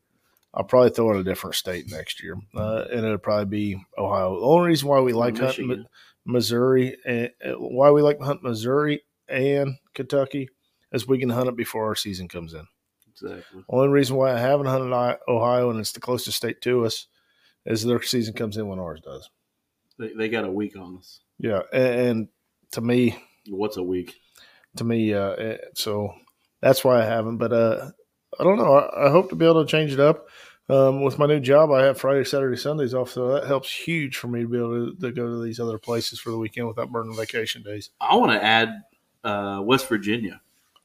I'll 0.55 0.63
probably 0.63 0.91
throw 0.91 1.11
in 1.13 1.21
a 1.21 1.25
different 1.25 1.57
state 1.57 1.91
next 1.91 2.23
year, 2.23 2.37
uh, 2.55 2.85
and 2.93 3.05
it'll 3.05 3.19
probably 3.19 3.47
be 3.47 3.85
Ohio. 3.99 4.39
The 4.39 4.47
only 4.47 4.69
reason 4.69 4.89
why 4.89 5.01
we 5.01 5.13
like 5.13 5.37
hunting 5.37 5.67
Michigan. 5.67 5.87
Mi- 6.27 6.33
Missouri 6.33 6.97
and 7.05 7.31
uh, 7.45 7.53
why 7.53 7.91
we 7.91 8.03
like 8.03 8.19
to 8.19 8.25
hunt 8.25 8.43
Missouri 8.43 9.03
and 9.29 9.77
Kentucky 9.95 10.49
is 10.93 11.07
we 11.09 11.19
can 11.19 11.31
hunt 11.31 11.49
it 11.49 11.57
before 11.57 11.87
our 11.87 11.95
season 11.95 12.29
comes 12.29 12.55
in. 12.55 12.67
Exactly. 13.11 13.65
Only 13.69 13.89
reason 13.89 14.17
why 14.17 14.33
I 14.33 14.39
haven't 14.39 14.67
hunted 14.67 14.93
Ohio 15.29 15.71
and 15.71 15.81
it's 15.81 15.93
the 15.93 16.01
closest 16.01 16.37
state 16.37 16.61
to 16.63 16.85
us 16.85 17.07
is 17.67 17.85
their 17.85 18.03
season 18.03 18.35
comes 18.35 18.57
in 18.57 18.69
when 18.69 18.79
ours 18.79 19.01
does. 19.01 19.29
They, 20.01 20.13
they 20.15 20.29
got 20.29 20.45
a 20.45 20.51
week 20.51 20.77
on 20.77 20.97
us. 20.97 21.21
Yeah, 21.39 21.61
and, 21.73 22.01
and 22.01 22.29
to 22.73 22.81
me, 22.81 23.17
What's 23.49 23.77
a 23.77 23.83
week? 23.83 24.17
to 24.77 24.85
me, 24.85 25.13
uh, 25.13 25.33
eh, 25.33 25.57
so 25.75 26.15
that's 26.61 26.85
why 26.85 27.01
I 27.01 27.05
haven't. 27.05 27.37
But 27.37 27.53
uh, 27.53 27.91
I 28.39 28.45
don't 28.45 28.57
know. 28.59 28.73
I, 28.75 29.07
I 29.07 29.11
hope 29.11 29.31
to 29.31 29.37
be 29.37 29.45
able 29.45 29.65
to 29.65 29.71
change 29.71 29.93
it 29.93 30.01
up. 30.01 30.27
Um, 30.69 31.03
with 31.03 31.19
my 31.19 31.27
new 31.27 31.41
job, 31.41 31.73
I 31.73 31.85
have 31.85 31.99
Friday, 31.99 32.23
Saturday, 32.23 32.57
Sundays 32.57 32.95
off, 32.95 33.11
so 33.11 33.33
that 33.33 33.45
helps 33.45 33.73
huge 33.75 34.17
for 34.17 34.29
me 34.29 34.43
to 34.43 34.49
be 34.49 34.57
able 34.57 34.93
to, 34.93 35.01
to 35.01 35.11
go 35.13 35.27
to 35.27 35.43
these 35.43 35.59
other 35.59 35.79
places 35.79 36.21
for 36.21 36.31
the 36.31 36.39
weekend 36.39 36.69
without 36.69 36.93
burning 36.93 37.17
vacation 37.17 37.65
days. 37.65 37.91
I 38.01 38.15
want 38.15 38.31
to 38.31 38.45
add 38.45 38.83
uh, 39.25 39.61
West 39.65 39.89
Virginia. 39.89 40.41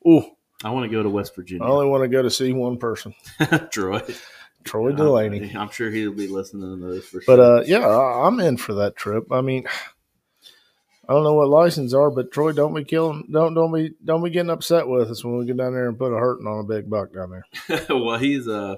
Ooh, 0.08 0.24
I 0.64 0.72
want 0.72 0.90
to 0.90 0.96
go 0.96 1.04
to 1.04 1.10
West 1.10 1.36
Virginia. 1.36 1.64
I 1.64 1.70
only 1.70 1.86
want 1.86 2.04
to 2.04 2.08
go 2.08 2.24
to 2.24 2.32
see 2.32 2.52
one 2.52 2.78
person, 2.78 3.14
Troy. 3.70 4.02
Troy 4.66 4.92
Delaney. 4.92 5.56
I'm 5.58 5.70
sure 5.70 5.90
he'll 5.90 6.12
be 6.12 6.28
listening 6.28 6.82
to 6.82 6.94
this 6.94 7.08
for 7.08 7.20
But 7.20 7.24
sure. 7.26 7.38
But 7.38 7.40
uh, 7.40 7.64
yeah, 7.66 7.88
I- 7.88 8.28
I'm 8.28 8.40
in 8.42 8.58
for 8.58 8.74
that 8.74 8.96
trip. 8.98 9.32
I 9.32 9.42
mean, 9.42 9.66
I 11.08 11.14
don't 11.14 11.24
know 11.24 11.36
what 11.36 11.50
license 11.50 11.94
are, 11.94 12.10
but 12.10 12.32
Troy, 12.32 12.52
don't 12.52 12.74
be 12.74 12.84
killing, 12.84 13.28
don't 13.32 13.54
don't 13.54 13.72
be 13.72 13.94
don't 14.04 14.24
be 14.24 14.32
getting 14.32 14.50
upset 14.50 14.88
with 14.88 15.10
us 15.12 15.24
when 15.24 15.38
we 15.38 15.46
get 15.46 15.56
down 15.58 15.74
there 15.74 15.88
and 15.88 15.98
put 16.00 16.12
a 16.12 16.18
hurting 16.18 16.48
on 16.48 16.60
a 16.62 16.68
big 16.68 16.90
buck 16.90 17.14
down 17.14 17.30
there. 17.30 17.86
well, 17.90 18.18
he's 18.18 18.48
uh, 18.48 18.78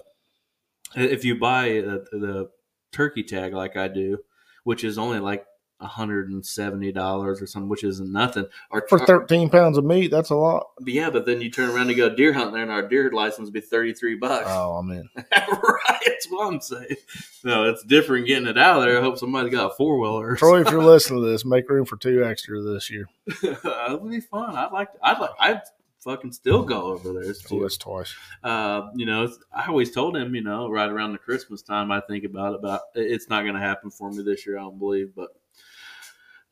if 0.95 1.23
you 1.23 1.39
buy 1.39 1.69
the, 1.69 2.05
the 2.11 2.49
turkey 2.91 3.23
tag 3.23 3.53
like 3.53 3.77
I 3.77 3.88
do, 3.88 4.17
which 4.65 4.83
is 4.83 4.97
only 4.97 5.19
like 5.19 5.45
hundred 5.80 6.30
and 6.30 6.45
seventy 6.45 6.91
dollars 6.91 7.41
or 7.41 7.47
something, 7.47 7.69
which 7.69 7.84
isn't 7.84 8.11
nothing. 8.11 8.45
Our 8.71 8.86
For 8.88 8.99
13 8.99 9.49
pounds 9.49 9.78
of 9.78 9.86
meat, 9.86 10.09
that's 10.09 10.30
a 10.32 10.36
lot. 10.36 10.67
but 10.80 10.93
yeah, 10.93 11.09
but 11.09 11.25
then 11.25 11.41
you 11.41 11.51
turn 11.51 11.69
around 11.69 11.89
and 11.89 11.97
go 11.97 12.09
deer 12.13 12.34
hunting 12.34 12.53
there, 12.53 12.63
and 12.63 12.71
our 12.71 12.88
deer 12.88 13.11
license 13.11 13.45
would 13.45 13.53
be 13.53 13.61
thirty 13.61 13.93
three 13.93 14.15
bucks. 14.15 14.45
Oh, 14.47 14.73
I'm 14.78 14.89
in. 14.91 15.09
right, 15.15 15.99
that's 16.05 16.28
what 16.30 16.51
I'm 16.51 16.59
saying. 16.59 16.95
No, 17.43 17.69
it's 17.69 17.84
different 17.84 18.28
getting 18.28 18.47
it 18.47 18.57
out 18.57 18.78
of 18.78 18.84
there. 18.84 18.97
I 18.97 19.01
hope 19.01 19.17
somebody's 19.17 19.53
got 19.53 19.71
a 19.71 19.75
four 19.75 19.99
wheeler. 19.99 20.36
Troy, 20.36 20.61
if 20.61 20.71
you're 20.71 20.84
listening 20.84 21.21
to 21.23 21.30
this, 21.30 21.45
make 21.45 21.69
room 21.69 21.86
for 21.86 21.97
two 21.97 22.23
extra 22.23 22.61
this 22.61 22.89
year. 22.89 23.07
that 23.41 23.99
would 24.01 24.11
be 24.11 24.19
fun. 24.21 24.55
I'd 24.55 24.71
like. 24.71 24.91
To, 24.93 24.99
I'd 25.03 25.19
like. 25.19 25.32
I'd 25.39 25.61
fucking 25.99 26.32
still 26.32 26.63
go 26.63 26.84
over 26.84 27.11
there. 27.13 27.30
Oh, 27.30 27.34
Too. 27.49 27.59
that's 27.61 27.78
twice. 27.78 28.15
Uh, 28.43 28.88
you 28.95 29.05
know, 29.05 29.30
I 29.53 29.67
always 29.67 29.91
told 29.91 30.15
him, 30.15 30.34
you 30.36 30.41
know, 30.41 30.69
right 30.69 30.89
around 30.89 31.11
the 31.11 31.17
Christmas 31.17 31.61
time, 31.61 31.91
I 31.91 32.01
think 32.01 32.23
about 32.23 32.55
it, 32.55 32.61
but 32.61 32.84
it's 32.95 33.30
not 33.30 33.41
going 33.41 33.55
to 33.55 33.59
happen 33.59 33.89
for 33.91 34.09
me 34.11 34.23
this 34.23 34.45
year. 34.47 34.57
I 34.57 34.61
don't 34.61 34.80
believe. 34.80 35.13
But 35.15 35.30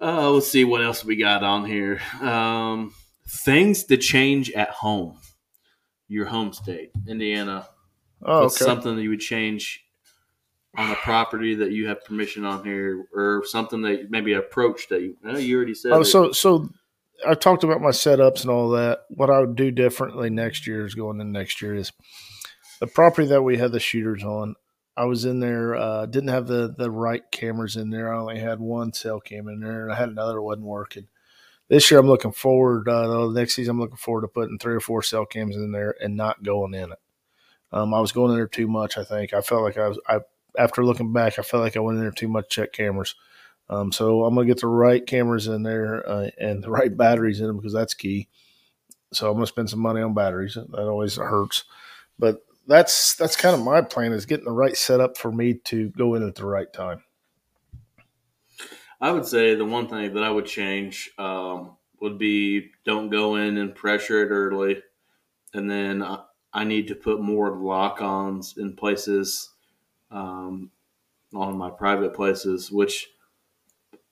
uh, 0.01 0.29
let's 0.31 0.47
see 0.47 0.63
what 0.63 0.83
else 0.83 1.03
we 1.05 1.15
got 1.15 1.43
on 1.43 1.65
here. 1.65 2.01
Um, 2.21 2.93
things 3.27 3.83
to 3.85 3.97
change 3.97 4.51
at 4.51 4.69
home. 4.69 5.19
Your 6.07 6.25
home 6.25 6.53
state, 6.53 6.91
Indiana. 7.07 7.67
Oh, 8.23 8.41
What's 8.43 8.61
okay. 8.61 8.65
something 8.65 8.95
that 8.95 9.01
you 9.01 9.09
would 9.09 9.19
change 9.19 9.83
on 10.77 10.91
a 10.91 10.95
property 10.95 11.55
that 11.55 11.71
you 11.71 11.87
have 11.87 12.03
permission 12.05 12.45
on 12.45 12.63
here, 12.63 13.05
or 13.13 13.43
something 13.45 13.81
that 13.83 14.11
maybe 14.11 14.33
approach 14.33 14.87
that 14.89 15.01
you? 15.01 15.15
Oh, 15.25 15.37
you 15.37 15.55
already 15.55 15.73
said. 15.73 15.91
Oh, 15.93 15.99
that- 15.99 16.05
so 16.05 16.31
so 16.31 16.69
I 17.25 17.33
talked 17.33 17.63
about 17.63 17.81
my 17.81 17.89
setups 17.89 18.41
and 18.41 18.51
all 18.51 18.69
that. 18.71 18.99
What 19.09 19.29
I 19.29 19.39
would 19.39 19.55
do 19.55 19.71
differently 19.71 20.29
next 20.29 20.67
year 20.67 20.85
is 20.85 20.93
going 20.95 21.19
in 21.21 21.31
next 21.31 21.61
year 21.61 21.73
is 21.73 21.91
the 22.79 22.87
property 22.87 23.27
that 23.29 23.41
we 23.41 23.57
had 23.57 23.71
the 23.71 23.79
shooters 23.79 24.23
on. 24.23 24.55
I 24.97 25.05
was 25.05 25.25
in 25.25 25.39
there, 25.39 25.75
uh, 25.75 26.05
didn't 26.05 26.29
have 26.29 26.47
the 26.47 26.73
the 26.75 26.89
right 26.89 27.23
cameras 27.31 27.75
in 27.75 27.89
there. 27.89 28.13
I 28.13 28.17
only 28.17 28.39
had 28.39 28.59
one 28.59 28.93
cell 28.93 29.19
cam 29.19 29.47
in 29.47 29.59
there, 29.59 29.83
and 29.83 29.91
I 29.91 29.95
had 29.95 30.09
another 30.09 30.35
that 30.35 30.41
wasn't 30.41 30.65
working. 30.65 31.07
This 31.67 31.89
year, 31.89 31.99
I'm 31.99 32.07
looking 32.07 32.31
forward. 32.31 32.87
Uh, 32.87 33.27
the 33.27 33.39
next 33.39 33.55
season, 33.55 33.71
I'm 33.71 33.79
looking 33.79 33.97
forward 33.97 34.21
to 34.21 34.27
putting 34.27 34.57
three 34.57 34.75
or 34.75 34.79
four 34.79 35.01
cell 35.01 35.25
cams 35.25 35.55
in 35.55 35.71
there 35.71 35.95
and 35.99 36.15
not 36.15 36.43
going 36.43 36.73
in 36.73 36.91
it. 36.91 36.99
Um, 37.71 37.93
I 37.93 37.99
was 37.99 38.11
going 38.11 38.31
in 38.31 38.37
there 38.37 38.47
too 38.47 38.67
much. 38.67 38.97
I 38.97 39.03
think 39.03 39.33
I 39.33 39.41
felt 39.41 39.63
like 39.63 39.77
I 39.77 39.87
was. 39.89 39.99
I 40.07 40.19
after 40.57 40.85
looking 40.85 41.11
back, 41.11 41.37
I 41.37 41.41
felt 41.41 41.63
like 41.63 41.75
I 41.75 41.81
went 41.81 41.97
in 41.97 42.03
there 42.03 42.11
too 42.11 42.29
much. 42.29 42.49
Check 42.49 42.71
cameras. 42.71 43.15
Um, 43.69 43.91
so 43.91 44.23
I'm 44.23 44.35
gonna 44.35 44.47
get 44.47 44.61
the 44.61 44.67
right 44.67 45.05
cameras 45.05 45.47
in 45.47 45.63
there 45.63 46.07
uh, 46.07 46.29
and 46.39 46.63
the 46.63 46.69
right 46.69 46.95
batteries 46.95 47.41
in 47.41 47.47
them 47.47 47.57
because 47.57 47.73
that's 47.73 47.93
key. 47.93 48.29
So 49.11 49.27
I'm 49.27 49.35
gonna 49.35 49.47
spend 49.47 49.69
some 49.69 49.79
money 49.79 50.01
on 50.01 50.13
batteries. 50.13 50.53
That 50.53 50.87
always 50.87 51.15
hurts, 51.15 51.63
but 52.17 52.44
that's 52.67 53.15
that's 53.15 53.35
kind 53.35 53.55
of 53.55 53.63
my 53.63 53.81
plan 53.81 54.11
is 54.13 54.25
getting 54.25 54.45
the 54.45 54.51
right 54.51 54.75
setup 54.75 55.17
for 55.17 55.31
me 55.31 55.55
to 55.65 55.89
go 55.89 56.15
in 56.15 56.27
at 56.27 56.35
the 56.35 56.45
right 56.45 56.71
time. 56.71 57.03
I 59.01 59.11
would 59.11 59.25
say 59.25 59.55
the 59.55 59.65
one 59.65 59.87
thing 59.87 60.13
that 60.13 60.23
I 60.23 60.29
would 60.29 60.45
change 60.45 61.11
um, 61.17 61.77
would 62.01 62.17
be 62.17 62.71
don't 62.85 63.09
go 63.09 63.35
in 63.35 63.57
and 63.57 63.75
pressure 63.75 64.23
it 64.23 64.29
early, 64.29 64.81
and 65.53 65.69
then 65.69 66.01
I, 66.01 66.23
I 66.53 66.63
need 66.63 66.87
to 66.87 66.95
put 66.95 67.19
more 67.21 67.57
lock-ons 67.57 68.55
in 68.57 68.75
places 68.75 69.49
um, 70.11 70.71
on 71.33 71.57
my 71.57 71.69
private 71.69 72.13
places, 72.13 72.71
which 72.71 73.09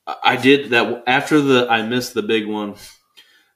I 0.05 0.35
did 0.35 0.71
that 0.71 1.03
after 1.07 1.39
the 1.39 1.67
I 1.69 1.81
missed 1.83 2.13
the 2.13 2.23
big 2.23 2.45
one 2.47 2.75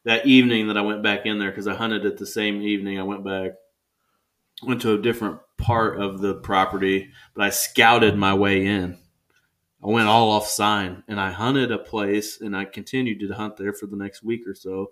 that 0.05 0.25
evening 0.25 0.67
that 0.67 0.77
I 0.77 0.81
went 0.81 1.03
back 1.03 1.25
in 1.25 1.39
there 1.39 1.49
because 1.49 1.67
I 1.67 1.75
hunted 1.75 2.05
it 2.05 2.17
the 2.17 2.25
same 2.25 2.61
evening 2.61 2.99
I 2.99 3.03
went 3.03 3.25
back. 3.25 3.51
Went 4.63 4.81
to 4.81 4.93
a 4.93 5.01
different 5.01 5.39
part 5.57 5.99
of 5.99 6.19
the 6.19 6.35
property, 6.35 7.11
but 7.35 7.43
I 7.43 7.49
scouted 7.49 8.15
my 8.15 8.33
way 8.33 8.65
in. 8.65 8.97
I 9.83 9.87
went 9.87 10.07
all 10.07 10.31
off 10.31 10.47
sign 10.47 11.03
and 11.07 11.19
I 11.19 11.31
hunted 11.31 11.71
a 11.71 11.77
place 11.77 12.41
and 12.41 12.57
I 12.57 12.65
continued 12.65 13.19
to 13.19 13.33
hunt 13.33 13.57
there 13.57 13.73
for 13.73 13.85
the 13.85 13.95
next 13.95 14.23
week 14.23 14.47
or 14.47 14.55
so. 14.55 14.91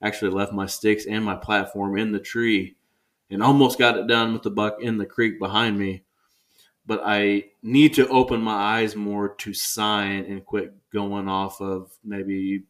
Actually 0.00 0.30
left 0.30 0.52
my 0.52 0.66
sticks 0.66 1.06
and 1.06 1.24
my 1.24 1.36
platform 1.36 1.98
in 1.98 2.12
the 2.12 2.20
tree 2.20 2.76
and 3.30 3.42
almost 3.42 3.78
got 3.78 3.96
it 3.96 4.06
done 4.06 4.32
with 4.32 4.42
the 4.42 4.50
buck 4.50 4.76
in 4.80 4.98
the 4.98 5.06
creek 5.06 5.38
behind 5.38 5.78
me. 5.78 6.04
But 6.86 7.02
I 7.04 7.44
need 7.62 7.94
to 7.94 8.08
open 8.08 8.40
my 8.40 8.80
eyes 8.80 8.94
more 8.94 9.34
to 9.36 9.52
sign 9.52 10.24
and 10.24 10.44
quit 10.44 10.74
going 10.92 11.28
off 11.28 11.60
of 11.60 11.92
maybe 12.04 12.64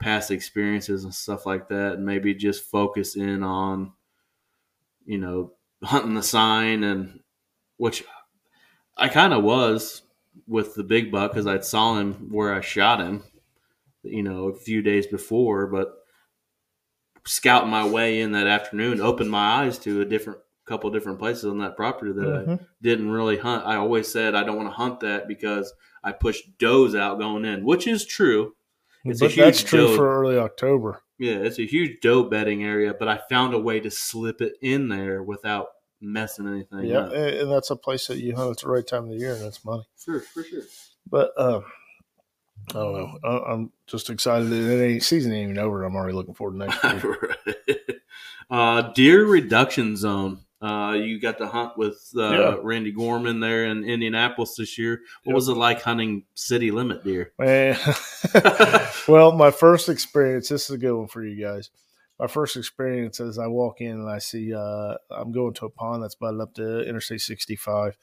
past 0.00 0.30
experiences 0.30 1.04
and 1.04 1.14
stuff 1.14 1.46
like 1.46 1.68
that 1.68 1.94
and 1.94 2.06
maybe 2.06 2.34
just 2.34 2.64
focus 2.64 3.16
in 3.16 3.42
on 3.42 3.92
you 5.04 5.18
know 5.18 5.52
hunting 5.82 6.14
the 6.14 6.22
sign 6.22 6.82
and 6.84 7.20
which 7.76 8.04
I 8.96 9.08
kind 9.08 9.32
of 9.32 9.42
was 9.42 10.02
with 10.46 10.74
the 10.74 10.82
big 10.84 11.10
buck 11.10 11.32
because 11.32 11.46
I 11.46 11.60
saw 11.60 11.96
him 11.98 12.28
where 12.30 12.52
I 12.54 12.60
shot 12.60 13.00
him, 13.00 13.24
you 14.02 14.22
know, 14.22 14.48
a 14.48 14.54
few 14.54 14.82
days 14.82 15.06
before. 15.06 15.66
But 15.66 15.94
scouting 17.26 17.70
my 17.70 17.86
way 17.86 18.20
in 18.20 18.32
that 18.32 18.46
afternoon 18.46 19.00
opened 19.00 19.30
my 19.30 19.62
eyes 19.64 19.78
to 19.80 20.00
a 20.00 20.04
different 20.04 20.38
couple 20.66 20.90
different 20.90 21.18
places 21.18 21.44
on 21.46 21.58
that 21.58 21.76
property 21.76 22.12
that 22.12 22.26
I 22.28 22.44
Mhm. 22.44 22.66
didn't 22.80 23.10
really 23.10 23.36
hunt. 23.38 23.66
I 23.66 23.74
always 23.76 24.06
said 24.06 24.34
I 24.36 24.44
don't 24.44 24.56
want 24.56 24.68
to 24.68 24.74
hunt 24.74 25.00
that 25.00 25.26
because 25.26 25.72
I 26.04 26.12
pushed 26.12 26.58
does 26.58 26.94
out 26.94 27.18
going 27.18 27.44
in, 27.44 27.64
which 27.64 27.86
is 27.88 28.06
true. 28.06 28.54
It's 29.04 29.20
a 29.20 29.24
But 29.26 29.34
that's 29.36 29.62
true 29.64 29.88
doe. 29.88 29.96
for 29.96 30.20
early 30.20 30.36
October. 30.38 31.02
Yeah, 31.20 31.34
it's 31.34 31.58
a 31.58 31.66
huge 31.66 32.00
doe 32.00 32.24
bedding 32.24 32.64
area, 32.64 32.94
but 32.98 33.06
I 33.06 33.20
found 33.28 33.52
a 33.52 33.58
way 33.58 33.78
to 33.80 33.90
slip 33.90 34.40
it 34.40 34.54
in 34.62 34.88
there 34.88 35.22
without 35.22 35.66
messing 36.00 36.48
anything 36.48 36.86
Yeah, 36.86 37.00
up. 37.00 37.12
and 37.12 37.34
and 37.36 37.50
that's 37.52 37.70
a 37.70 37.76
place 37.76 38.06
that 38.06 38.16
you 38.16 38.34
hunt 38.34 38.52
at 38.52 38.56
the 38.64 38.70
right 38.70 38.86
time 38.86 39.04
of 39.04 39.10
the 39.10 39.16
year, 39.16 39.34
and 39.34 39.42
that's 39.42 39.62
money. 39.62 39.86
Sure, 40.02 40.20
for 40.20 40.42
sure. 40.42 40.62
But 41.10 41.32
uh, 41.36 41.60
I 42.70 42.72
don't 42.72 42.92
know. 42.94 43.18
I, 43.22 43.52
I'm 43.52 43.70
just 43.86 44.08
excited 44.08 44.48
that 44.48 44.56
it 44.56 44.82
ain't 44.82 45.02
season 45.02 45.32
ain't 45.34 45.50
even 45.50 45.58
over. 45.58 45.84
I'm 45.84 45.94
already 45.94 46.14
looking 46.14 46.32
forward 46.32 46.58
to 46.58 46.66
next 46.66 47.04
year. 47.04 47.36
uh, 48.50 48.82
deer 48.94 49.26
reduction 49.26 49.98
zone. 49.98 50.40
Uh, 50.62 50.92
you 50.92 51.18
got 51.20 51.38
to 51.38 51.46
hunt 51.46 51.78
with 51.78 51.98
uh, 52.16 52.30
Yeah. 52.30 52.56
Randy 52.62 52.92
Gorman 52.92 53.40
there 53.40 53.64
in 53.64 53.82
Indianapolis 53.84 54.56
this 54.56 54.76
year. 54.78 55.00
What 55.24 55.32
Yep. 55.32 55.34
was 55.34 55.48
it 55.48 55.56
like 55.56 55.80
hunting 55.82 56.24
city 56.34 56.70
limit 56.70 57.02
deer? 57.02 57.32
Well, 59.08 59.32
my 59.32 59.50
first 59.50 59.88
experience, 59.88 60.48
this 60.48 60.64
is 60.68 60.70
a 60.70 60.78
good 60.78 60.94
one 60.96 61.08
for 61.08 61.24
you 61.24 61.42
guys. 61.42 61.70
My 62.18 62.26
first 62.26 62.56
experience 62.56 63.18
is 63.20 63.38
I 63.38 63.46
walk 63.46 63.80
in 63.80 63.92
and 63.92 64.08
I 64.10 64.18
see 64.18 64.54
uh, 64.54 64.94
I'm 65.10 65.32
going 65.32 65.54
to 65.54 65.66
a 65.66 65.70
pond 65.70 66.02
that's 66.02 66.14
butted 66.14 66.40
up 66.40 66.54
to 66.56 66.80
Interstate 66.86 67.22
65, 67.22 67.96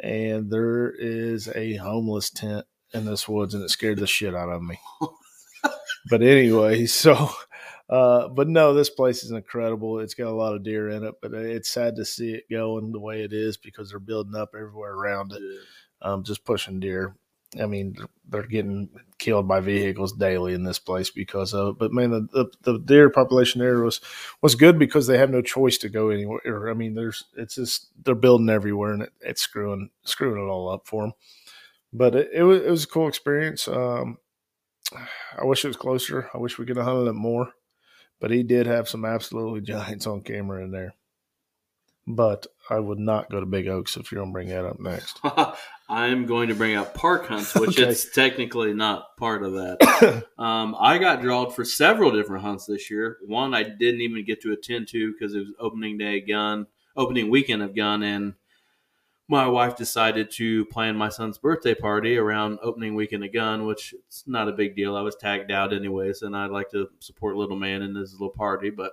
and 0.00 0.48
there 0.50 0.90
is 0.90 1.48
a 1.48 1.74
homeless 1.76 2.30
tent 2.30 2.66
in 2.94 3.04
this 3.04 3.28
woods, 3.28 3.54
and 3.54 3.64
it 3.64 3.70
scared 3.70 3.98
the 3.98 4.06
shit 4.06 4.34
out 4.34 4.48
of 4.48 4.62
me. 4.62 4.78
but 6.08 6.22
anyway, 6.22 6.86
so, 6.86 7.30
uh, 7.88 8.28
but 8.28 8.48
no, 8.48 8.74
this 8.74 8.90
place 8.90 9.24
is 9.24 9.30
incredible. 9.30 10.00
It's 10.00 10.14
got 10.14 10.28
a 10.28 10.34
lot 10.34 10.54
of 10.54 10.62
deer 10.62 10.90
in 10.90 11.04
it, 11.04 11.14
but 11.22 11.32
it's 11.34 11.70
sad 11.70 11.96
to 11.96 12.04
see 12.04 12.34
it 12.34 12.50
going 12.50 12.92
the 12.92 13.00
way 13.00 13.22
it 13.22 13.32
is 13.32 13.56
because 13.56 13.90
they're 13.90 13.98
building 13.98 14.34
up 14.34 14.50
everywhere 14.54 14.92
around 14.92 15.32
it 15.32 15.42
um, 16.02 16.22
just 16.24 16.44
pushing 16.44 16.80
deer. 16.80 17.14
I 17.58 17.64
mean, 17.64 17.96
they're 18.28 18.42
getting 18.42 18.90
killed 19.18 19.48
by 19.48 19.60
vehicles 19.60 20.12
daily 20.12 20.52
in 20.52 20.64
this 20.64 20.78
place 20.78 21.08
because 21.08 21.54
of. 21.54 21.68
it. 21.68 21.78
But 21.78 21.92
man, 21.92 22.10
the, 22.10 22.20
the, 22.32 22.72
the 22.72 22.78
deer 22.78 23.08
population 23.08 23.60
there 23.60 23.80
was 23.80 24.00
was 24.42 24.54
good 24.54 24.78
because 24.78 25.06
they 25.06 25.16
have 25.16 25.30
no 25.30 25.40
choice 25.40 25.78
to 25.78 25.88
go 25.88 26.10
anywhere. 26.10 26.68
I 26.68 26.74
mean, 26.74 26.94
there's 26.94 27.24
it's 27.36 27.54
just 27.54 27.88
they're 28.04 28.14
building 28.14 28.50
everywhere 28.50 28.92
and 28.92 29.02
it, 29.02 29.12
it's 29.20 29.40
screwing 29.40 29.88
screwing 30.04 30.42
it 30.42 30.50
all 30.50 30.68
up 30.68 30.86
for 30.86 31.04
them. 31.04 31.12
But 31.90 32.14
it, 32.14 32.30
it 32.34 32.42
was 32.42 32.60
it 32.60 32.70
was 32.70 32.84
a 32.84 32.88
cool 32.88 33.08
experience. 33.08 33.66
Um, 33.66 34.18
I 35.40 35.44
wish 35.44 35.64
it 35.64 35.68
was 35.68 35.76
closer. 35.76 36.28
I 36.34 36.38
wish 36.38 36.58
we 36.58 36.66
could 36.66 36.76
have 36.76 36.84
hunted 36.86 37.08
it 37.08 37.14
more. 37.14 37.52
But 38.20 38.30
he 38.30 38.42
did 38.42 38.66
have 38.66 38.88
some 38.88 39.04
absolutely 39.04 39.60
giants 39.72 40.06
on 40.06 40.22
camera 40.22 40.62
in 40.64 40.70
there. 40.70 40.94
But 42.10 42.46
I 42.70 42.78
would 42.78 42.98
not 42.98 43.30
go 43.30 43.38
to 43.38 43.44
Big 43.46 43.68
Oaks 43.68 43.96
if 43.98 44.10
you're 44.10 44.22
gonna 44.22 44.32
bring 44.32 44.48
that 44.48 44.64
up 44.64 44.80
next. 44.80 45.20
I'm 45.90 46.26
going 46.26 46.48
to 46.48 46.54
bring 46.54 46.74
up 46.76 46.94
park 46.94 47.26
hunts, 47.26 47.54
which 47.54 47.78
Okay. 47.78 47.88
it's 47.88 48.10
technically 48.12 48.72
not 48.74 49.16
part 49.18 49.42
of 49.42 49.52
that. 49.54 50.24
um, 50.38 50.74
I 50.78 50.98
got 50.98 51.20
drawed 51.22 51.54
for 51.54 51.64
several 51.64 52.10
different 52.10 52.44
hunts 52.44 52.66
this 52.66 52.90
year. 52.90 53.18
One 53.26 53.54
I 53.54 53.62
didn't 53.62 54.00
even 54.00 54.24
get 54.24 54.40
to 54.42 54.52
attend 54.52 54.88
to 54.88 55.12
because 55.12 55.34
it 55.34 55.40
was 55.40 55.52
opening 55.58 55.96
day 55.98 56.20
gun, 56.20 56.66
opening 56.96 57.30
weekend 57.30 57.62
of 57.62 57.74
gun, 57.76 58.02
and 58.02 58.34
my 59.28 59.46
wife 59.46 59.76
decided 59.76 60.30
to 60.32 60.64
plan 60.66 60.96
my 60.96 61.10
son's 61.10 61.36
birthday 61.38 61.74
party 61.74 62.16
around 62.16 62.58
opening 62.62 62.94
weekend 62.94 63.24
of 63.24 63.32
gun, 63.32 63.66
which 63.66 63.94
it's 64.06 64.24
not 64.26 64.48
a 64.48 64.52
big 64.52 64.74
deal. 64.74 64.96
I 64.96 65.02
was 65.02 65.16
tagged 65.16 65.50
out 65.50 65.72
anyways, 65.74 66.22
and 66.22 66.34
I'd 66.36 66.50
like 66.50 66.70
to 66.70 66.88
support 67.00 67.36
little 67.36 67.56
man 67.56 67.82
in 67.82 67.94
his 67.94 68.12
little 68.14 68.30
party, 68.30 68.70
but 68.70 68.92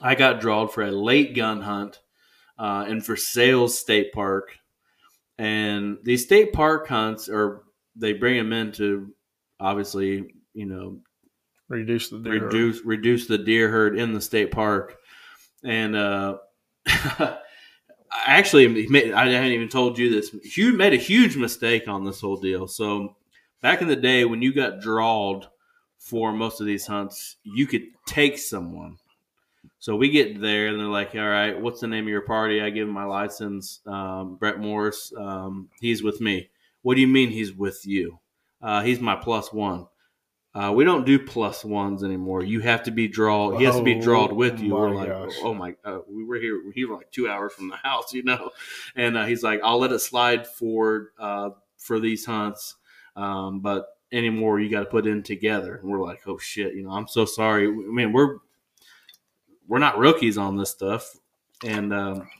I 0.00 0.14
got 0.14 0.40
drawed 0.40 0.72
for 0.72 0.84
a 0.84 0.92
late 0.92 1.34
gun 1.34 1.60
hunt 1.60 2.00
uh, 2.58 2.86
in 2.88 3.00
Versailles 3.00 3.66
State 3.66 4.12
Park. 4.12 4.58
And 5.38 5.98
these 6.02 6.24
state 6.24 6.52
park 6.52 6.86
hunts 6.86 7.28
are 7.28 7.62
they 7.94 8.12
bring 8.12 8.36
them 8.36 8.52
in 8.52 8.72
to 8.72 9.12
obviously 9.60 10.34
you 10.54 10.66
know 10.66 10.98
Reduce 11.68 12.10
the 12.10 12.18
deer. 12.18 12.32
reduce 12.44 12.84
reduce 12.84 13.26
the 13.26 13.38
deer 13.38 13.68
herd 13.68 13.98
in 13.98 14.12
the 14.12 14.20
state 14.20 14.52
park, 14.52 14.96
and 15.64 15.96
uh, 15.96 16.38
actually, 18.26 18.66
I 18.66 19.28
haven't 19.28 19.52
even 19.52 19.68
told 19.68 19.98
you 19.98 20.10
this. 20.10 20.34
You 20.56 20.72
made 20.72 20.92
a 20.92 20.98
huge 20.98 21.36
mistake 21.36 21.88
on 21.88 22.04
this 22.04 22.20
whole 22.20 22.36
deal. 22.36 22.66
So 22.66 23.16
back 23.62 23.82
in 23.82 23.88
the 23.88 23.96
day 23.96 24.24
when 24.24 24.42
you 24.42 24.52
got 24.52 24.80
drawed 24.80 25.46
for 25.98 26.32
most 26.32 26.60
of 26.60 26.66
these 26.66 26.86
hunts, 26.86 27.36
you 27.42 27.66
could 27.66 27.84
take 28.06 28.38
someone. 28.38 28.96
So 29.78 29.96
we 29.96 30.08
get 30.08 30.40
there 30.40 30.68
and 30.68 30.80
they're 30.80 30.86
like, 30.86 31.14
"All 31.14 31.28
right, 31.28 31.60
what's 31.60 31.80
the 31.80 31.86
name 31.86 32.04
of 32.04 32.10
your 32.10 32.22
party?" 32.22 32.60
I 32.60 32.70
give 32.70 32.88
my 32.88 33.04
license. 33.04 33.80
Um, 33.86 34.36
Brett 34.36 34.58
Morris, 34.58 35.12
um, 35.16 35.68
he's 35.80 36.02
with 36.02 36.20
me. 36.20 36.48
What 36.82 36.94
do 36.94 37.00
you 37.00 37.08
mean 37.08 37.30
he's 37.30 37.52
with 37.52 37.86
you? 37.86 38.18
Uh, 38.62 38.82
he's 38.82 39.00
my 39.00 39.16
plus 39.16 39.52
one. 39.52 39.86
Uh, 40.56 40.72
we 40.72 40.84
don't 40.84 41.04
do 41.04 41.18
plus 41.18 41.66
ones 41.66 42.02
anymore. 42.02 42.42
You 42.42 42.60
have 42.60 42.84
to 42.84 42.90
be 42.90 43.08
drawn. 43.08 43.58
He 43.58 43.64
has 43.64 43.76
to 43.76 43.82
be 43.82 44.00
drawn 44.00 44.34
with 44.34 44.58
you. 44.58 44.74
Oh, 44.74 44.80
We're 44.80 44.88
my 44.88 44.94
like, 45.00 45.08
gosh. 45.08 45.34
oh 45.42 45.52
my, 45.52 45.74
uh, 45.84 45.98
we 46.08 46.24
were 46.24 46.36
here. 46.36 46.62
We 46.74 46.86
were 46.86 46.96
like 46.96 47.10
two 47.10 47.28
hours 47.28 47.52
from 47.52 47.68
the 47.68 47.76
house, 47.82 48.14
you 48.14 48.22
know. 48.22 48.50
And 48.94 49.18
uh, 49.18 49.26
he's 49.26 49.42
like, 49.42 49.60
I'll 49.62 49.78
let 49.78 49.92
it 49.92 49.98
slide 49.98 50.46
for 50.46 51.12
uh, 51.18 51.50
for 51.76 52.00
these 52.00 52.24
hunts, 52.24 52.76
um, 53.16 53.60
but 53.60 53.84
anymore 54.10 54.58
you 54.58 54.70
got 54.70 54.80
to 54.80 54.86
put 54.86 55.06
in 55.06 55.22
together. 55.22 55.76
And 55.76 55.90
we're 55.90 56.02
like, 56.02 56.20
oh 56.26 56.38
shit, 56.38 56.74
you 56.74 56.84
know, 56.84 56.90
I'm 56.90 57.06
so 57.06 57.26
sorry. 57.26 57.66
I 57.66 57.70
mean, 57.70 58.14
we're 58.14 58.38
we're 59.68 59.78
not 59.78 59.98
rookies 59.98 60.38
on 60.38 60.56
this 60.56 60.70
stuff, 60.70 61.18
and 61.66 61.92
um, 61.92 62.30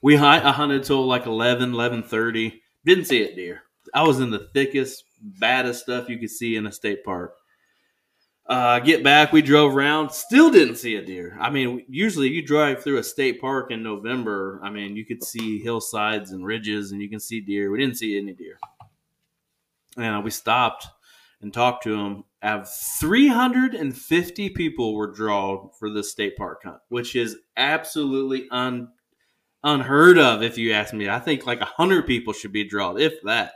we 0.00 0.16
hunt, 0.16 0.46
I 0.46 0.52
hunted 0.52 0.84
till 0.84 1.06
like 1.06 1.26
11, 1.26 1.72
11.30. 1.72 2.60
Didn't 2.86 3.04
see 3.04 3.20
it 3.20 3.36
deer. 3.36 3.63
I 3.94 4.02
was 4.02 4.20
in 4.20 4.30
the 4.30 4.48
thickest, 4.52 5.04
baddest 5.20 5.82
stuff 5.82 6.08
you 6.08 6.18
could 6.18 6.30
see 6.30 6.56
in 6.56 6.66
a 6.66 6.72
state 6.72 7.04
park. 7.04 7.34
Uh, 8.46 8.78
get 8.80 9.02
back, 9.02 9.32
we 9.32 9.40
drove 9.40 9.74
around, 9.74 10.10
still 10.10 10.50
didn't 10.50 10.76
see 10.76 10.96
a 10.96 11.04
deer. 11.04 11.34
I 11.40 11.48
mean, 11.48 11.82
usually 11.88 12.28
you 12.28 12.44
drive 12.44 12.82
through 12.82 12.98
a 12.98 13.04
state 13.04 13.40
park 13.40 13.70
in 13.70 13.82
November. 13.82 14.60
I 14.62 14.68
mean, 14.68 14.96
you 14.96 15.06
could 15.06 15.24
see 15.24 15.60
hillsides 15.60 16.30
and 16.32 16.44
ridges, 16.44 16.92
and 16.92 17.00
you 17.00 17.08
can 17.08 17.20
see 17.20 17.40
deer. 17.40 17.70
We 17.70 17.78
didn't 17.78 17.96
see 17.96 18.18
any 18.18 18.34
deer, 18.34 18.58
and 19.96 20.22
we 20.22 20.30
stopped 20.30 20.86
and 21.40 21.54
talked 21.54 21.84
to 21.84 21.96
them. 21.96 22.24
Have 22.42 22.68
350 23.00 24.50
people 24.50 24.94
were 24.94 25.10
drawn 25.10 25.70
for 25.78 25.88
this 25.88 26.10
state 26.10 26.36
park 26.36 26.64
hunt, 26.64 26.80
which 26.88 27.16
is 27.16 27.38
absolutely 27.56 28.46
un 28.50 28.88
unheard 29.62 30.18
of. 30.18 30.42
If 30.42 30.58
you 30.58 30.72
ask 30.72 30.92
me, 30.92 31.08
I 31.08 31.18
think 31.18 31.46
like 31.46 31.62
hundred 31.62 32.06
people 32.06 32.34
should 32.34 32.52
be 32.52 32.64
drawn, 32.64 33.00
if 33.00 33.22
that. 33.22 33.52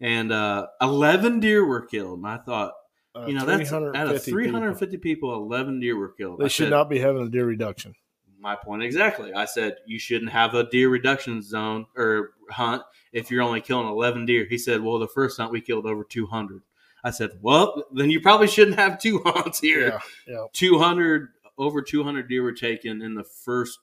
And 0.00 0.32
uh, 0.32 0.68
11 0.80 1.40
deer 1.40 1.64
were 1.64 1.82
killed. 1.82 2.18
And 2.18 2.26
I 2.28 2.38
thought, 2.38 2.72
Uh, 3.14 3.26
you 3.26 3.34
know, 3.34 3.44
that's 3.44 3.72
out 3.72 3.82
of 3.82 3.92
350 3.94 4.30
350 4.30 4.96
people. 4.98 5.34
11 5.34 5.80
deer 5.80 5.96
were 5.96 6.10
killed. 6.10 6.38
They 6.40 6.44
I 6.44 6.48
should 6.48 6.64
said, 6.66 6.70
not 6.70 6.88
be 6.88 6.98
having 7.00 7.22
a 7.22 7.28
deer 7.28 7.46
reduction. 7.46 7.94
My 8.40 8.54
point 8.54 8.84
exactly. 8.84 9.32
I 9.32 9.46
said 9.46 9.78
you 9.86 9.98
shouldn't 9.98 10.30
have 10.30 10.54
a 10.54 10.62
deer 10.70 10.88
reduction 10.88 11.42
zone 11.42 11.86
or 11.96 12.30
hunt 12.50 12.82
if 13.12 13.30
you're 13.32 13.42
only 13.42 13.60
killing 13.60 13.88
11 13.88 14.26
deer. 14.26 14.46
He 14.48 14.56
said, 14.58 14.80
"Well, 14.80 15.00
the 15.00 15.08
first 15.08 15.36
hunt 15.38 15.50
we 15.50 15.60
killed 15.60 15.86
over 15.86 16.04
200." 16.04 16.62
I 17.02 17.10
said, 17.10 17.30
"Well, 17.42 17.82
then 17.92 18.10
you 18.10 18.20
probably 18.20 18.46
shouldn't 18.46 18.78
have 18.78 19.00
two 19.00 19.20
hunts 19.24 19.58
here." 19.58 19.88
Yeah, 20.28 20.34
yeah. 20.34 20.44
200 20.52 21.30
over 21.58 21.82
200 21.82 22.28
deer 22.28 22.44
were 22.44 22.52
taken 22.52 23.02
in 23.02 23.14
the 23.16 23.24
first 23.24 23.80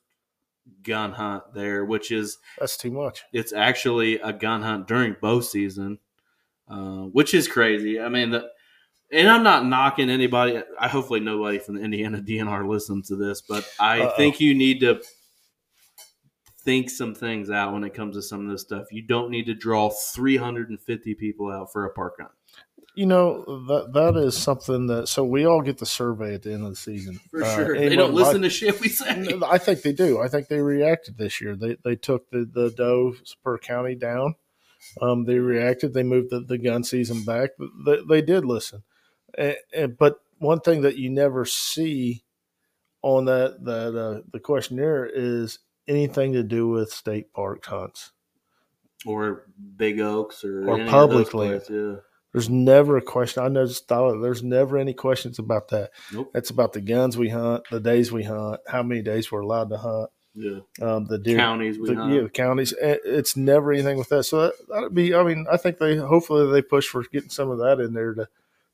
gun 0.83 1.11
hunt 1.11 1.43
there, 1.53 1.83
which 1.83 2.09
is 2.11 2.37
That's 2.57 2.77
too 2.77 2.91
much. 2.91 3.23
it's 3.33 3.51
actually 3.51 4.19
a 4.19 4.31
gun 4.31 4.61
hunt 4.61 4.87
during 4.87 5.17
bow 5.21 5.41
season, 5.41 5.99
uh, 6.69 7.03
which 7.11 7.33
is 7.33 7.47
crazy. 7.47 7.99
I 7.99 8.09
mean, 8.09 8.31
the, 8.31 8.47
and 9.11 9.29
I'm 9.29 9.43
not 9.43 9.65
knocking 9.65 10.09
anybody. 10.09 10.61
I 10.79 10.87
hopefully 10.87 11.19
nobody 11.19 11.59
from 11.59 11.75
the 11.75 11.81
Indiana 11.81 12.17
DNR 12.27 12.67
listens 12.67 13.07
to 13.09 13.15
this, 13.15 13.41
but 13.41 13.67
I 13.79 14.01
Uh-oh. 14.01 14.17
think 14.17 14.39
you 14.39 14.53
need 14.55 14.79
to 14.81 15.01
think 16.63 16.89
some 16.89 17.13
things 17.13 17.49
out 17.51 17.73
when 17.73 17.83
it 17.83 17.93
comes 17.93 18.15
to 18.15 18.21
some 18.21 18.45
of 18.45 18.51
this 18.51 18.61
stuff. 18.61 18.91
You 18.91 19.03
don't 19.03 19.29
need 19.29 19.45
to 19.45 19.53
draw 19.53 19.89
350 19.89 21.13
people 21.15 21.51
out 21.51 21.71
for 21.71 21.85
a 21.85 21.91
park 21.93 22.15
hunt. 22.19 22.31
You 22.95 23.05
know 23.05 23.43
that 23.67 23.91
that 23.93 24.15
is 24.15 24.37
something 24.37 24.87
that 24.87 25.09
so 25.09 25.23
we 25.25 25.45
all 25.45 25.61
get 25.61 25.77
the 25.79 25.85
survey 25.85 26.33
at 26.33 26.43
the 26.43 26.53
end 26.53 26.63
of 26.63 26.69
the 26.69 26.75
season 26.77 27.19
For 27.29 27.43
Uh, 27.43 27.55
sure. 27.55 27.73
and 27.75 27.91
They 27.91 27.95
don't 27.97 28.13
listen 28.13 28.41
to 28.41 28.49
shit 28.49 28.79
we 28.79 28.87
say. 28.87 29.37
I 29.45 29.57
think 29.57 29.81
they 29.81 29.91
do. 29.91 30.21
I 30.21 30.29
think 30.29 30.47
they 30.47 30.61
reacted 30.61 31.17
this 31.17 31.41
year. 31.41 31.57
They 31.57 31.75
they 31.83 31.97
took 31.97 32.29
the 32.31 32.49
the 32.51 32.69
does 32.71 33.35
per 33.43 33.57
county 33.57 33.95
down. 33.95 34.35
Um, 35.01 35.25
they 35.25 35.39
reacted. 35.39 35.93
They 35.93 36.03
moved 36.03 36.29
the, 36.29 36.41
the 36.41 36.57
gun 36.57 36.83
season 36.83 37.23
back. 37.23 37.51
They, 37.85 37.99
they 38.07 38.21
did 38.21 38.45
listen. 38.45 38.83
And, 39.37 39.57
and, 39.73 39.97
but 39.97 40.19
one 40.37 40.59
thing 40.59 40.81
that 40.81 40.97
you 40.97 41.09
never 41.09 41.45
see 41.45 42.23
on 43.01 43.25
that 43.25 43.63
that 43.63 43.95
uh, 43.95 44.21
the 44.31 44.39
questionnaire 44.39 45.05
is 45.05 45.59
anything 45.87 46.33
to 46.33 46.43
do 46.43 46.67
with 46.67 46.91
state 46.91 47.31
park 47.33 47.65
hunts. 47.65 48.11
Or 49.05 49.47
big 49.77 49.99
oaks 49.99 50.43
or, 50.43 50.67
Or 50.69 50.79
any 50.79 50.89
of 50.89 51.09
those 51.09 51.29
places, 51.29 51.69
Yeah. 51.69 52.01
There's 52.35 52.49
never 52.49 52.97
a 52.97 53.01
question. 53.01 53.43
I 53.43 53.47
know 53.47 53.65
thought 53.65 54.21
there's 54.21 54.43
never 54.43 54.77
any 54.77 54.93
questions 54.93 55.39
about 55.39 55.69
that. 55.69 55.91
Nope. 56.11 56.31
It's 56.35 56.49
about 56.49 56.73
the 56.73 56.81
guns 56.81 57.17
we 57.17 57.29
hunt, 57.29 57.63
the 57.71 57.79
days 57.79 58.11
we 58.11 58.23
hunt, 58.23 58.59
how 58.67 58.83
many 58.83 59.01
days 59.01 59.31
we're 59.31 59.39
allowed 59.39 59.69
to 59.69 59.77
hunt, 59.77 60.09
Yeah. 60.35 60.59
um, 60.81 61.05
the 61.05 61.17
deer 61.17 61.37
Counties 61.37 61.79
we 61.79 61.93
the, 61.93 62.05
yeah, 62.07 62.27
counties. 62.27 62.73
Eh, 62.81 62.97
It's 63.05 63.37
never 63.37 63.71
anything 63.71 63.97
with 63.97 64.09
that. 64.09 64.23
So 64.23 64.41
that, 64.41 64.53
that'd 64.69 64.93
be. 64.93 65.13
I 65.15 65.23
mean, 65.23 65.45
I 65.51 65.57
think 65.57 65.77
they 65.77 65.95
hopefully 65.95 66.51
they 66.51 66.61
push 66.61 66.87
for 66.87 67.03
getting 67.11 67.29
some 67.29 67.49
of 67.49 67.59
that 67.59 67.79
in 67.79 67.93
there 67.93 68.13
to 68.13 68.27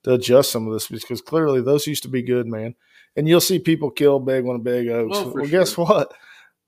to 0.03 0.14
adjust 0.14 0.51
some 0.51 0.66
of 0.68 0.74
this 0.74 0.88
because 0.88 1.22
clearly 1.22 1.62
those 1.62 1.86
used 1.86 2.01
to 2.03 2.09
be 2.09 2.24
good, 2.24 2.47
man. 2.47 2.74
And 3.16 3.28
you'll 3.28 3.41
see 3.41 3.59
people 3.59 3.91
kill 3.91 4.20
big 4.20 4.45
on 4.47 4.62
big 4.62 4.88
oaks. 4.88 5.12
Well, 5.12 5.24
Well, 5.26 5.32
for 5.34 5.47
guess 5.47 5.78
what? 5.78 6.14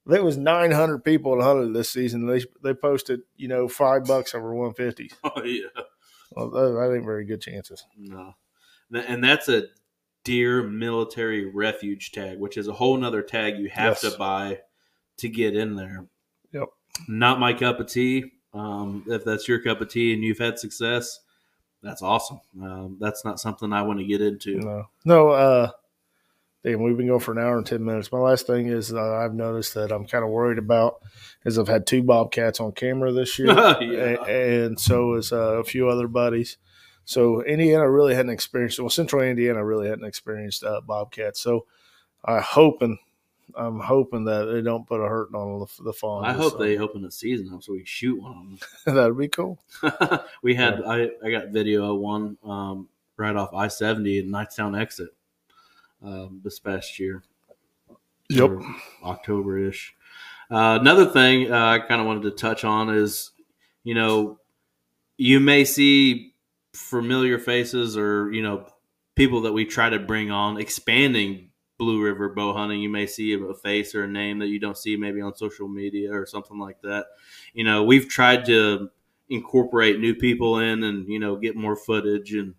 There 0.06 0.24
was 0.24 0.38
900 0.38 1.04
people 1.04 1.38
that 1.38 1.44
hunted 1.44 1.74
this 1.74 1.90
season. 1.90 2.28
They 2.28 2.44
they 2.62 2.74
posted, 2.74 3.22
you 3.38 3.48
know, 3.48 3.68
five 3.68 4.06
bucks 4.06 4.36
over 4.36 4.54
150. 4.54 5.10
Oh, 5.24 5.42
yeah. 5.44 5.68
Well, 6.32 6.50
that, 6.50 6.72
that 6.74 6.94
ain't 6.96 7.06
very 7.06 7.26
good 7.26 7.42
chances. 7.42 7.86
No. 7.98 8.36
And 8.92 9.24
that's 9.24 9.48
a 9.50 9.64
deer 10.24 10.64
military 10.64 11.46
refuge 11.50 12.12
tag, 12.12 12.38
which 12.40 12.58
is 12.58 12.68
a 12.68 12.74
whole 12.74 12.98
nother 12.98 13.22
tag 13.22 13.58
you 13.58 13.70
have 13.70 13.92
Yes. 13.92 14.02
to 14.02 14.18
buy 14.18 14.60
to 15.24 15.30
get 15.30 15.56
in 15.56 15.76
there. 15.76 16.06
Yep. 16.54 16.70
Not 17.08 17.40
my 17.40 17.54
cup 17.54 17.80
of 17.80 17.88
tea. 17.88 18.32
Um, 18.54 19.04
if 19.08 19.26
that's 19.26 19.48
your 19.48 19.60
cup 19.60 19.82
of 19.82 19.90
tea 19.90 20.14
and 20.14 20.24
you've 20.24 20.38
had 20.38 20.60
success, 20.60 21.20
that's 21.82 22.02
awesome. 22.04 22.40
Um, 22.62 22.98
that's 23.00 23.26
not 23.26 23.40
something 23.40 23.74
I 23.74 23.82
want 23.82 24.00
to 24.00 24.06
get 24.06 24.22
into. 24.22 24.60
No, 24.60 24.86
no. 25.06 25.30
Uh, 25.30 25.72
damn, 26.64 26.82
we've 26.84 26.96
been 26.96 27.08
going 27.08 27.20
for 27.20 27.32
an 27.32 27.40
hour 27.40 27.58
and 27.58 27.66
ten 27.66 27.84
minutes. 27.84 28.12
My 28.12 28.20
last 28.20 28.46
thing 28.48 28.68
is 28.68 28.94
uh, 28.94 29.16
I've 29.16 29.34
noticed 29.34 29.74
that 29.74 29.92
I'm 29.92 30.06
kind 30.06 30.24
of 30.24 30.30
worried 30.30 30.60
about 30.60 31.02
is 31.46 31.58
I've 31.58 31.68
had 31.68 31.88
two 31.88 32.04
bobcats 32.04 32.60
on 32.60 32.72
camera 32.74 33.12
this 33.12 33.38
year, 33.40 33.48
Yeah. 33.48 34.16
a- 34.26 34.66
and 34.66 34.80
so 34.80 35.16
is 35.16 35.34
uh, 35.34 35.58
a 35.60 35.64
few 35.64 35.90
other 35.90 36.08
buddies. 36.08 36.58
So 37.06 37.44
Indiana 37.44 37.90
really 37.90 38.16
hadn't 38.16 38.32
experienced. 38.32 38.80
Well, 38.80 38.90
Central 38.90 39.24
Indiana 39.24 39.66
really 39.66 39.90
hadn't 39.90 40.06
experienced 40.06 40.64
uh, 40.64 40.80
bobcats. 40.82 41.42
So 41.42 41.66
I 42.24 42.40
hoping. 42.40 43.00
I'm 43.56 43.80
hoping 43.80 44.26
that 44.26 44.46
they 44.46 44.62
don't 44.62 44.88
put 44.88 45.02
a 45.02 45.08
hurting 45.08 45.36
on 45.36 45.60
the, 45.60 45.84
the 45.84 45.94
fawn. 45.94 46.26
I 46.26 46.34
hope 46.34 46.58
they 46.58 46.78
open 46.78 47.02
the 47.02 47.12
season 47.12 47.54
up 47.54 47.64
so 47.64 47.74
we 47.74 47.80
can 47.80 47.86
shoot 47.86 48.22
one 48.22 48.32
of 48.32 48.38
them. 48.38 48.60
That'd 48.96 49.18
be 49.18 49.28
cool. 49.28 49.60
we 50.44 50.56
had 50.56 50.82
I, 50.84 51.10
I 51.24 51.32
got 51.32 51.50
video 51.50 51.94
of 51.94 52.00
one 52.00 52.38
um, 52.44 52.90
right 53.18 53.36
off 53.36 53.54
I 53.54 53.68
seventy 53.68 54.20
at 54.20 54.26
Knightstown 54.26 54.80
exit 54.80 55.10
um, 56.04 56.42
this 56.44 56.60
past 56.60 57.00
year. 57.00 57.24
Yep, 58.30 58.52
October 59.04 59.60
ish. 59.60 59.94
Uh, 60.50 60.78
another 60.80 61.06
thing 61.06 61.52
uh, 61.52 61.66
I 61.66 61.80
kind 61.80 62.02
of 62.02 62.08
wanted 62.08 62.24
to 62.24 62.32
touch 62.32 62.64
on 62.64 62.90
is, 62.90 63.32
you 63.84 63.94
know, 63.94 64.40
you 65.18 65.40
may 65.40 65.66
see 65.66 66.34
familiar 66.74 67.38
faces 67.38 67.98
or 67.98 68.32
you 68.32 68.42
know 68.42 68.66
people 69.16 69.42
that 69.42 69.54
we 69.54 69.66
try 69.66 69.90
to 69.90 70.00
bring 70.00 70.32
on 70.32 70.60
expanding 70.60 71.50
Blue 71.84 72.02
River 72.02 72.30
bow 72.30 72.54
hunting. 72.54 72.82
You 72.82 72.90
may 72.90 73.06
see 73.06 73.34
a 73.34 73.54
face 73.54 73.94
or 73.94 74.06
a 74.06 74.08
name 74.08 74.40
that 74.40 74.48
you 74.48 74.58
don't 74.60 74.78
see 74.78 74.96
maybe 74.96 75.20
on 75.22 75.36
social 75.36 75.68
media 75.68 76.14
or 76.14 76.26
something 76.26 76.58
like 76.58 76.82
that. 76.82 77.08
You 77.54 77.66
know, 77.66 77.84
we've 77.84 78.08
tried 78.08 78.46
to 78.46 78.90
incorporate 79.30 80.00
new 80.00 80.14
people 80.16 80.60
in 80.60 80.84
and 80.84 81.08
you 81.08 81.18
know 81.20 81.36
get 81.36 81.56
more 81.56 81.76
footage 81.76 82.34
and 82.34 82.54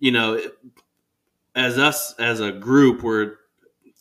you 0.00 0.10
know 0.10 0.40
as 1.54 1.78
us 1.78 2.14
as 2.18 2.40
a 2.40 2.50
group 2.50 3.02
we're 3.02 3.34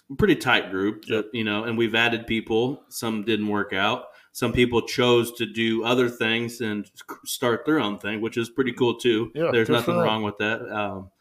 a 0.10 0.16
pretty 0.18 0.36
tight 0.36 0.72
group 0.72 1.04
you 1.34 1.44
know 1.44 1.66
and 1.66 1.78
we've 1.78 1.94
added 1.94 2.26
people 2.26 2.82
some 2.88 3.24
didn't 3.24 3.48
work 3.50 3.74
out 3.74 4.06
some 4.32 4.54
people 4.54 4.82
chose 4.82 5.34
to 5.34 5.46
do 5.46 5.84
other 5.84 6.08
things 6.10 6.62
and 6.62 6.90
start 7.26 7.66
their 7.66 7.80
own 7.80 8.00
thing 8.00 8.22
which 8.22 8.38
is 8.38 8.50
pretty 8.50 8.72
cool 8.72 8.96
too 8.96 9.30
Yeah, 9.36 9.50
there's 9.52 9.70
nothing 9.70 9.96
them. 9.96 10.04
wrong 10.06 10.24
with 10.24 10.38
that 10.38 10.62
um, 10.72 11.12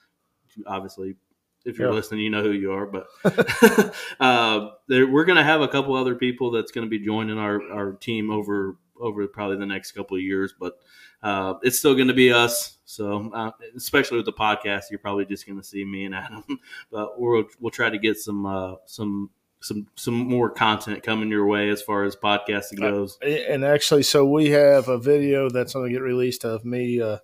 obviously 0.66 1.16
if 1.64 1.78
you're 1.78 1.88
Yeah. 1.88 1.94
listening 1.94 2.20
you 2.20 2.30
know 2.30 2.42
who 2.42 2.52
you 2.52 2.72
are 2.72 2.86
but 2.86 3.06
uh, 4.20 4.70
there, 4.88 5.06
we're 5.06 5.24
going 5.24 5.36
to 5.36 5.44
have 5.44 5.60
a 5.60 5.68
couple 5.68 5.94
other 5.94 6.14
people 6.14 6.50
that's 6.50 6.72
going 6.72 6.86
to 6.86 6.90
be 6.90 6.98
joining 7.04 7.38
our, 7.38 7.60
our 7.72 7.92
team 7.92 8.30
over 8.30 8.76
over 8.98 9.26
probably 9.28 9.56
the 9.56 9.66
next 9.66 9.92
couple 9.92 10.16
of 10.16 10.22
years 10.22 10.54
but 10.58 10.78
uh, 11.22 11.54
it's 11.62 11.78
still 11.78 11.94
going 11.94 12.08
to 12.08 12.14
be 12.14 12.32
us 12.32 12.78
so 12.84 13.30
uh, 13.34 13.50
especially 13.76 14.16
with 14.16 14.26
the 14.26 14.32
podcast 14.32 14.84
you're 14.90 14.98
probably 14.98 15.24
just 15.24 15.46
going 15.46 15.58
to 15.58 15.64
see 15.66 15.84
me 15.84 16.04
and 16.04 16.14
adam 16.14 16.44
but 16.90 17.18
we'll 17.20 17.44
we'll 17.60 17.70
try 17.70 17.88
to 17.90 17.98
get 17.98 18.16
some 18.18 18.44
uh, 18.46 18.74
some 18.86 19.30
some 19.62 19.86
some 19.94 20.14
more 20.14 20.48
content 20.48 21.02
coming 21.02 21.28
your 21.28 21.46
way 21.46 21.68
as 21.68 21.82
far 21.82 22.04
as 22.04 22.16
podcasting 22.16 22.82
Uh, 22.82 22.90
goes. 22.90 23.18
And 23.22 23.62
actually, 23.62 24.04
so 24.04 24.24
we 24.24 24.48
have 24.50 24.88
a 24.88 24.96
video 24.96 25.50
that's 25.50 25.74
going 25.74 25.86
to 25.86 25.92
get 25.92 26.00
released 26.00 26.46
of 26.46 26.64
me 26.64 26.98
uh, 27.02 27.18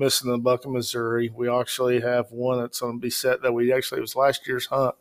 missing 0.00 0.30
the 0.30 0.38
buck 0.38 0.64
of 0.64 0.72
Missouri. 0.72 1.30
We 1.32 1.48
actually 1.48 2.00
have 2.00 2.32
one 2.32 2.58
that's 2.60 2.80
going 2.80 2.94
to 2.94 3.00
be 3.00 3.10
set 3.10 3.42
that 3.42 3.52
we 3.52 3.72
actually 3.72 3.98
it 3.98 4.02
was 4.02 4.16
last 4.16 4.46
year's 4.48 4.66
hunt 4.66 4.96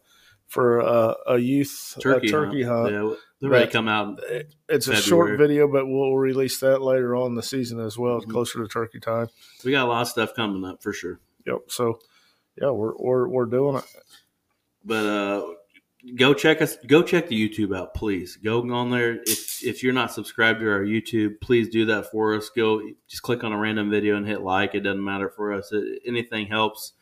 for 0.47 0.81
uh, 0.81 1.13
a 1.27 1.37
youth 1.39 1.97
turkey, 2.01 2.27
a 2.27 2.31
turkey 2.31 2.63
hunt. 2.63 2.91
Yeah, 2.91 3.13
they're 3.39 3.49
ready 3.49 3.65
to 3.65 3.71
come 3.71 3.87
out. 3.87 4.19
It- 4.29 4.53
It's 4.67 4.87
a 4.87 4.95
short 4.95 5.37
video, 5.37 5.67
but 5.67 5.87
we'll 5.87 6.15
release 6.17 6.59
that 6.59 6.81
later 6.81 7.15
on 7.15 7.27
in 7.31 7.35
the 7.35 7.43
season 7.43 7.79
as 7.79 7.97
well, 7.97 8.21
Mhm. 8.21 8.29
closer 8.31 8.61
to 8.61 8.67
turkey 8.67 8.99
time. 8.99 9.29
We 9.65 9.71
got 9.71 9.85
a 9.85 9.89
lot 9.89 10.01
of 10.01 10.07
stuff 10.07 10.35
coming 10.35 10.63
up 10.65 10.83
for 10.83 10.91
sure. 10.93 11.19
Yep. 11.47 11.59
So, 11.69 11.99
yeah, 12.61 12.69
we're 12.71 12.93
we're 12.97 13.27
we're 13.27 13.45
doing 13.45 13.77
it. 13.77 13.85
But 14.83 15.05
uh, 15.05 15.53
go 16.15 16.33
check 16.33 16.61
us. 16.61 16.77
Go 16.87 17.03
check 17.03 17.27
the 17.27 17.49
YouTube 17.49 17.75
out, 17.77 17.93
please. 17.93 18.37
Go 18.37 18.61
on 18.73 18.89
there. 18.89 19.21
If 19.23 19.63
if 19.63 19.83
you're 19.83 19.93
not 19.93 20.11
subscribed 20.11 20.59
to 20.61 20.71
our 20.71 20.81
YouTube, 20.81 21.41
please 21.41 21.69
do 21.69 21.85
that 21.85 22.11
for 22.11 22.35
us. 22.35 22.49
Go 22.49 22.81
just 23.07 23.21
click 23.21 23.43
on 23.43 23.51
a 23.51 23.57
random 23.57 23.89
video 23.89 24.15
and 24.15 24.25
hit 24.25 24.41
like. 24.41 24.75
It 24.75 24.81
doesn't 24.81 25.03
matter 25.03 25.29
for 25.29 25.53
us. 25.53 25.71
It, 25.71 26.01
anything 26.05 26.47
helps. 26.47 26.93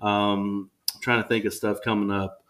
Um, 0.00 0.70
I'm 0.94 1.00
trying 1.00 1.22
to 1.22 1.28
think 1.28 1.44
of 1.44 1.54
stuff 1.54 1.78
coming 1.82 2.10
up. 2.10 2.44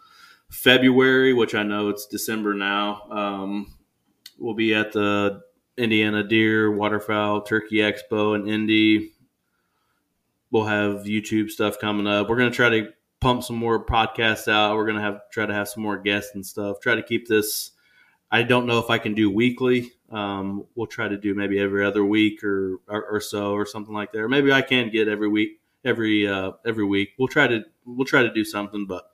February, 0.48 1.32
which 1.32 1.54
I 1.54 1.62
know 1.62 1.90
it's 1.90 2.06
December 2.06 2.54
now. 2.54 3.02
Um, 3.10 3.72
we'll 4.38 4.54
be 4.54 4.74
at 4.74 4.92
the 4.92 5.42
Indiana 5.76 6.24
Deer 6.24 6.72
Waterfowl 6.72 7.42
Turkey 7.42 7.76
Expo 7.76 8.34
in 8.34 8.48
Indy. 8.48 9.12
We'll 10.50 10.64
have 10.64 11.04
YouTube 11.04 11.50
stuff 11.50 11.78
coming 11.78 12.08
up. 12.08 12.28
We're 12.28 12.38
gonna 12.38 12.50
try 12.50 12.70
to 12.70 12.92
pump 13.20 13.42
some 13.42 13.56
more 13.56 13.84
podcasts 13.84 14.48
out. 14.48 14.76
We're 14.76 14.86
gonna 14.86 15.00
have 15.00 15.22
try 15.30 15.46
to 15.46 15.54
have 15.54 15.68
some 15.68 15.82
more 15.82 15.98
guests 15.98 16.34
and 16.34 16.44
stuff. 16.44 16.80
Try 16.80 16.94
to 16.94 17.02
keep 17.02 17.28
this. 17.28 17.72
I 18.30 18.42
don't 18.42 18.66
know 18.66 18.78
if 18.78 18.90
I 18.90 18.98
can 18.98 19.14
do 19.14 19.30
weekly. 19.30 19.92
Um, 20.10 20.64
we'll 20.74 20.86
try 20.86 21.08
to 21.08 21.16
do 21.16 21.34
maybe 21.34 21.58
every 21.58 21.84
other 21.84 22.04
week 22.04 22.42
or, 22.42 22.78
or 22.88 23.04
or 23.04 23.20
so 23.20 23.52
or 23.52 23.66
something 23.66 23.94
like 23.94 24.12
that. 24.12 24.20
Or 24.20 24.28
maybe 24.28 24.52
I 24.52 24.62
can 24.62 24.90
get 24.90 25.08
every 25.08 25.28
week, 25.28 25.60
every 25.84 26.26
uh, 26.26 26.52
every 26.66 26.84
week. 26.84 27.10
We'll 27.18 27.28
try 27.28 27.46
to 27.46 27.64
we'll 27.84 28.06
try 28.06 28.22
to 28.22 28.32
do 28.32 28.44
something. 28.44 28.86
But 28.86 29.04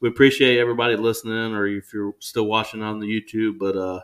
we 0.00 0.08
appreciate 0.08 0.58
everybody 0.58 0.96
listening, 0.96 1.54
or 1.54 1.66
if 1.66 1.92
you're 1.92 2.14
still 2.18 2.46
watching 2.46 2.82
on 2.82 2.98
the 2.98 3.06
YouTube. 3.06 3.58
But 3.58 3.76
uh, 3.76 4.00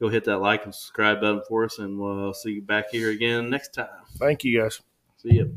go 0.00 0.08
hit 0.08 0.24
that 0.24 0.38
like 0.38 0.64
and 0.64 0.74
subscribe 0.74 1.20
button 1.20 1.42
for 1.48 1.64
us, 1.64 1.78
and 1.78 1.98
we'll 1.98 2.34
see 2.34 2.50
you 2.52 2.62
back 2.62 2.90
here 2.90 3.10
again 3.10 3.48
next 3.50 3.74
time. 3.74 3.88
Thank 4.18 4.44
you 4.44 4.60
guys. 4.60 4.80
See 5.16 5.34
you. 5.34 5.56